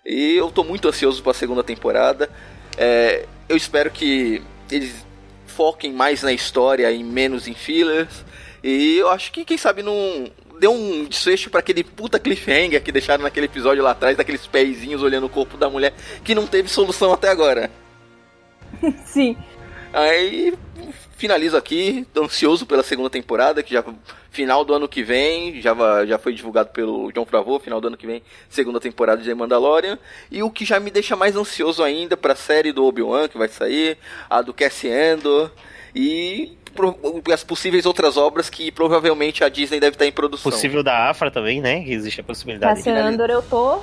E 0.02 0.34
eu 0.34 0.50
tô 0.50 0.64
muito 0.64 0.88
ansioso 0.88 1.22
para 1.22 1.32
a 1.32 1.34
segunda 1.34 1.62
temporada. 1.62 2.30
É, 2.78 3.26
eu 3.50 3.56
espero 3.56 3.90
que 3.90 4.40
eles 4.70 5.04
foquem 5.44 5.92
mais 5.92 6.22
na 6.22 6.32
história 6.32 6.90
e 6.92 7.02
menos 7.02 7.48
em 7.48 7.52
fillers. 7.52 8.24
E 8.62 8.96
eu 8.98 9.10
acho 9.10 9.32
que, 9.32 9.44
quem 9.44 9.58
sabe, 9.58 9.82
não 9.82 10.30
deu 10.60 10.72
um 10.72 11.04
desfecho 11.04 11.50
para 11.50 11.58
aquele 11.58 11.82
puta 11.82 12.18
cliffhanger 12.20 12.80
que 12.80 12.92
deixaram 12.92 13.24
naquele 13.24 13.46
episódio 13.46 13.82
lá 13.82 13.90
atrás, 13.90 14.16
daqueles 14.16 14.46
pezinhos 14.46 15.02
olhando 15.02 15.26
o 15.26 15.30
corpo 15.30 15.56
da 15.56 15.68
mulher, 15.68 15.92
que 16.22 16.32
não 16.32 16.46
teve 16.46 16.68
solução 16.68 17.12
até 17.12 17.28
agora. 17.28 17.70
Sim. 19.04 19.36
Aí 19.92 20.54
finalizo 21.20 21.54
aqui, 21.54 22.06
tô 22.14 22.24
ansioso 22.24 22.64
pela 22.64 22.82
segunda 22.82 23.10
temporada, 23.10 23.62
que 23.62 23.74
já 23.74 23.84
final 24.30 24.64
do 24.64 24.72
ano 24.72 24.88
que 24.88 25.02
vem, 25.02 25.60
já, 25.60 25.74
já 26.06 26.16
foi 26.16 26.32
divulgado 26.32 26.70
pelo 26.70 27.12
John 27.12 27.26
Favreau, 27.26 27.60
final 27.60 27.78
do 27.78 27.88
ano 27.88 27.96
que 27.96 28.06
vem, 28.06 28.22
segunda 28.48 28.80
temporada 28.80 29.20
de 29.20 29.28
The 29.28 29.34
Mandalorian, 29.34 29.98
e 30.30 30.42
o 30.42 30.50
que 30.50 30.64
já 30.64 30.80
me 30.80 30.90
deixa 30.90 31.14
mais 31.16 31.36
ansioso 31.36 31.82
ainda 31.82 32.16
para 32.16 32.32
a 32.32 32.36
série 32.36 32.72
do 32.72 32.86
Obi-Wan 32.86 33.28
que 33.28 33.36
vai 33.36 33.48
sair, 33.48 33.98
a 34.30 34.40
do 34.40 34.54
Cassie 34.54 34.90
Andor, 34.90 35.52
e 35.94 36.56
as 37.30 37.44
possíveis 37.44 37.84
outras 37.84 38.16
obras 38.16 38.48
que 38.48 38.72
provavelmente 38.72 39.44
a 39.44 39.50
Disney 39.50 39.78
deve 39.78 39.96
estar 39.96 40.06
em 40.06 40.12
produção. 40.12 40.50
Possível 40.50 40.82
da 40.82 41.10
Afra 41.10 41.30
também, 41.30 41.60
né? 41.60 41.84
Que 41.84 41.92
existe 41.92 42.22
a 42.22 42.24
possibilidade. 42.24 42.76
Cassie 42.76 42.92
Andor 42.92 43.28
eu 43.28 43.42
tô 43.42 43.82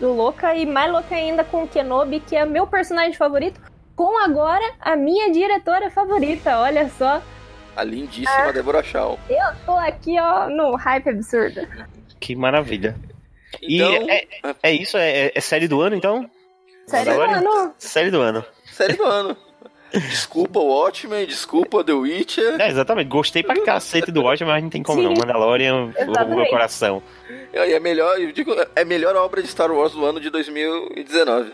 louca 0.00 0.54
e 0.54 0.64
mais 0.64 0.90
louca 0.90 1.14
ainda 1.14 1.44
com 1.44 1.64
o 1.64 1.68
Kenobi, 1.68 2.20
que 2.20 2.34
é 2.34 2.46
meu 2.46 2.66
personagem 2.66 3.12
favorito 3.12 3.60
com 3.94 4.18
agora 4.18 4.74
a 4.80 4.96
minha 4.96 5.30
diretora 5.30 5.90
favorita, 5.90 6.58
olha 6.58 6.88
só. 6.90 7.22
A 7.76 7.82
lindíssima 7.82 8.48
ah, 8.48 8.52
Deborah 8.52 8.82
Shaw. 8.82 9.18
Eu 9.28 9.56
tô 9.66 9.72
aqui, 9.72 10.18
ó, 10.18 10.48
no 10.48 10.76
hype 10.76 11.08
absurdo. 11.08 11.66
Que 12.20 12.36
maravilha. 12.36 12.96
Então... 13.62 14.06
E 14.06 14.10
é, 14.10 14.26
é, 14.62 14.72
isso? 14.72 14.96
É, 14.96 15.32
é, 15.34 15.40
série 15.40 15.66
do 15.66 15.80
ano, 15.80 15.96
então? 15.96 16.30
Série 16.86 17.12
do 17.12 17.20
ano. 17.20 17.74
Série 17.78 18.10
do 18.10 18.20
ano. 18.20 18.44
Série 18.66 18.94
do 18.94 19.04
ano. 19.04 19.36
Desculpa 19.92 20.58
o 20.58 20.66
Watchmen, 20.66 21.24
desculpa 21.24 21.84
The 21.84 21.92
Witcher. 21.92 22.60
É, 22.60 22.68
exatamente, 22.68 23.08
gostei 23.08 23.44
pra 23.44 23.60
cacete 23.62 24.10
do 24.10 24.22
Watchmen, 24.22 24.52
mas 24.52 24.62
não 24.62 24.70
tem 24.70 24.82
como 24.82 25.00
Sim. 25.00 25.04
não. 25.06 25.14
Mandalorian, 25.14 25.92
o 25.96 26.34
meu 26.34 26.46
coração. 26.46 27.00
E 27.52 27.56
é 27.56 27.78
melhor, 27.78 28.20
eu 28.20 28.32
digo, 28.32 28.54
é 28.74 28.84
melhor 28.84 29.14
obra 29.14 29.40
de 29.40 29.48
Star 29.48 29.70
Wars 29.70 29.92
do 29.92 30.04
ano 30.04 30.18
de 30.18 30.30
2019. 30.30 31.52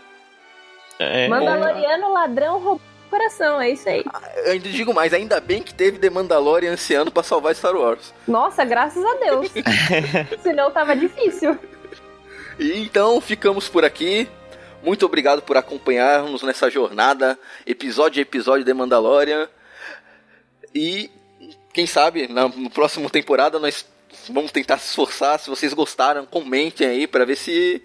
É, 0.99 1.27
Mandaloriano, 1.27 2.13
ladrão, 2.13 2.59
roubou 2.59 2.91
coração, 3.11 3.59
é 3.61 3.71
isso 3.71 3.89
aí. 3.89 4.03
Ah, 4.07 4.21
eu 4.45 4.53
ainda 4.53 4.69
digo 4.69 4.93
mais, 4.93 5.13
ainda 5.13 5.41
bem 5.41 5.61
que 5.61 5.73
teve 5.73 5.99
The 5.99 6.09
Mandalorian 6.09 6.73
esse 6.73 6.95
ano 6.95 7.11
pra 7.11 7.21
salvar 7.21 7.53
Star 7.53 7.75
Wars. 7.75 8.13
Nossa, 8.25 8.63
graças 8.63 9.03
a 9.03 9.13
Deus. 9.15 9.51
Senão 10.41 10.71
tava 10.71 10.95
difícil. 10.95 11.59
E 12.57 12.81
então 12.81 13.19
ficamos 13.19 13.67
por 13.67 13.83
aqui. 13.83 14.29
Muito 14.81 15.05
obrigado 15.05 15.41
por 15.43 15.57
acompanharmos 15.57 16.41
nessa 16.41 16.69
jornada, 16.71 17.37
episódio 17.67 18.19
a 18.19 18.23
episódio 18.23 18.63
de 18.63 18.73
Mandalorian. 18.73 19.47
E 20.73 21.11
quem 21.73 21.85
sabe 21.85 22.27
na 22.27 22.47
no 22.47 22.69
próxima 22.69 23.09
temporada 23.09 23.59
nós 23.59 23.85
vamos 24.29 24.51
tentar 24.51 24.77
se 24.77 24.87
esforçar. 24.87 25.37
Se 25.37 25.49
vocês 25.49 25.73
gostaram, 25.73 26.25
comentem 26.25 26.87
aí 26.87 27.05
para 27.05 27.25
ver 27.25 27.35
se 27.35 27.83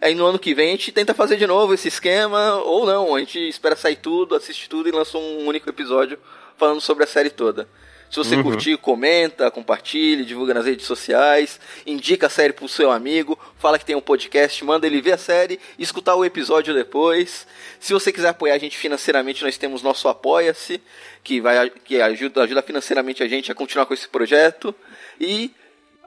Aí 0.00 0.14
no 0.14 0.26
ano 0.26 0.38
que 0.38 0.54
vem 0.54 0.68
a 0.68 0.72
gente 0.72 0.92
tenta 0.92 1.14
fazer 1.14 1.36
de 1.36 1.46
novo 1.46 1.74
esse 1.74 1.88
esquema, 1.88 2.56
ou 2.56 2.84
não, 2.86 3.14
a 3.14 3.18
gente 3.18 3.38
espera 3.48 3.76
sair 3.76 3.96
tudo, 3.96 4.34
assiste 4.34 4.68
tudo 4.68 4.88
e 4.88 4.92
lança 4.92 5.16
um 5.16 5.46
único 5.46 5.68
episódio 5.68 6.18
falando 6.56 6.80
sobre 6.80 7.04
a 7.04 7.06
série 7.06 7.30
toda. 7.30 7.68
Se 8.10 8.16
você 8.18 8.36
uhum. 8.36 8.42
curtir, 8.44 8.76
comenta, 8.76 9.50
compartilhe, 9.50 10.24
divulga 10.24 10.54
nas 10.54 10.64
redes 10.64 10.86
sociais, 10.86 11.58
indica 11.84 12.28
a 12.28 12.30
série 12.30 12.52
pro 12.52 12.68
seu 12.68 12.90
amigo, 12.90 13.38
fala 13.58 13.78
que 13.78 13.84
tem 13.84 13.96
um 13.96 14.00
podcast, 14.00 14.64
manda 14.64 14.86
ele 14.86 15.00
ver 15.00 15.12
a 15.12 15.18
série 15.18 15.58
escutar 15.78 16.14
o 16.14 16.24
episódio 16.24 16.72
depois. 16.72 17.46
Se 17.80 17.92
você 17.92 18.12
quiser 18.12 18.28
apoiar 18.28 18.54
a 18.54 18.58
gente 18.58 18.78
financeiramente, 18.78 19.44
nós 19.44 19.58
temos 19.58 19.82
nosso 19.82 20.08
Apoia-se, 20.08 20.80
que, 21.22 21.40
vai, 21.40 21.68
que 21.68 22.00
ajuda, 22.00 22.42
ajuda 22.42 22.62
financeiramente 22.62 23.22
a 23.22 23.28
gente 23.28 23.50
a 23.50 23.54
continuar 23.54 23.86
com 23.86 23.94
esse 23.94 24.08
projeto. 24.08 24.74
E 25.20 25.50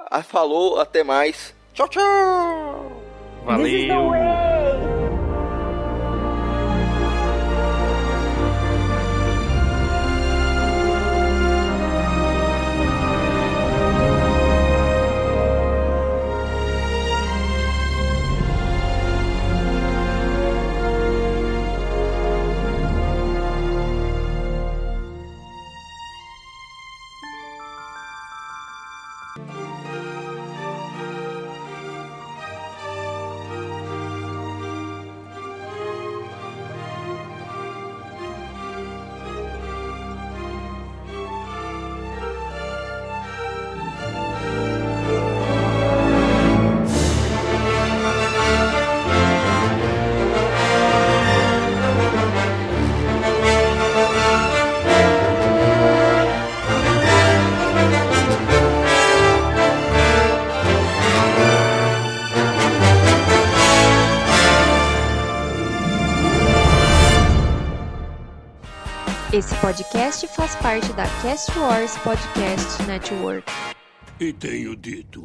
a, 0.10 0.24
falou, 0.24 0.80
até 0.80 1.04
mais. 1.04 1.54
Tchau, 1.74 1.88
tchau! 1.90 2.99
Valeu! 3.46 4.59
Podcast 69.70 70.28
faz 70.30 70.56
parte 70.56 70.92
da 70.94 71.04
Cast 71.22 71.56
Wars 71.56 71.96
Podcast 71.98 72.82
Network. 72.88 73.48
E 74.20 74.34
tenho 74.34 74.76
dito. 74.76 75.24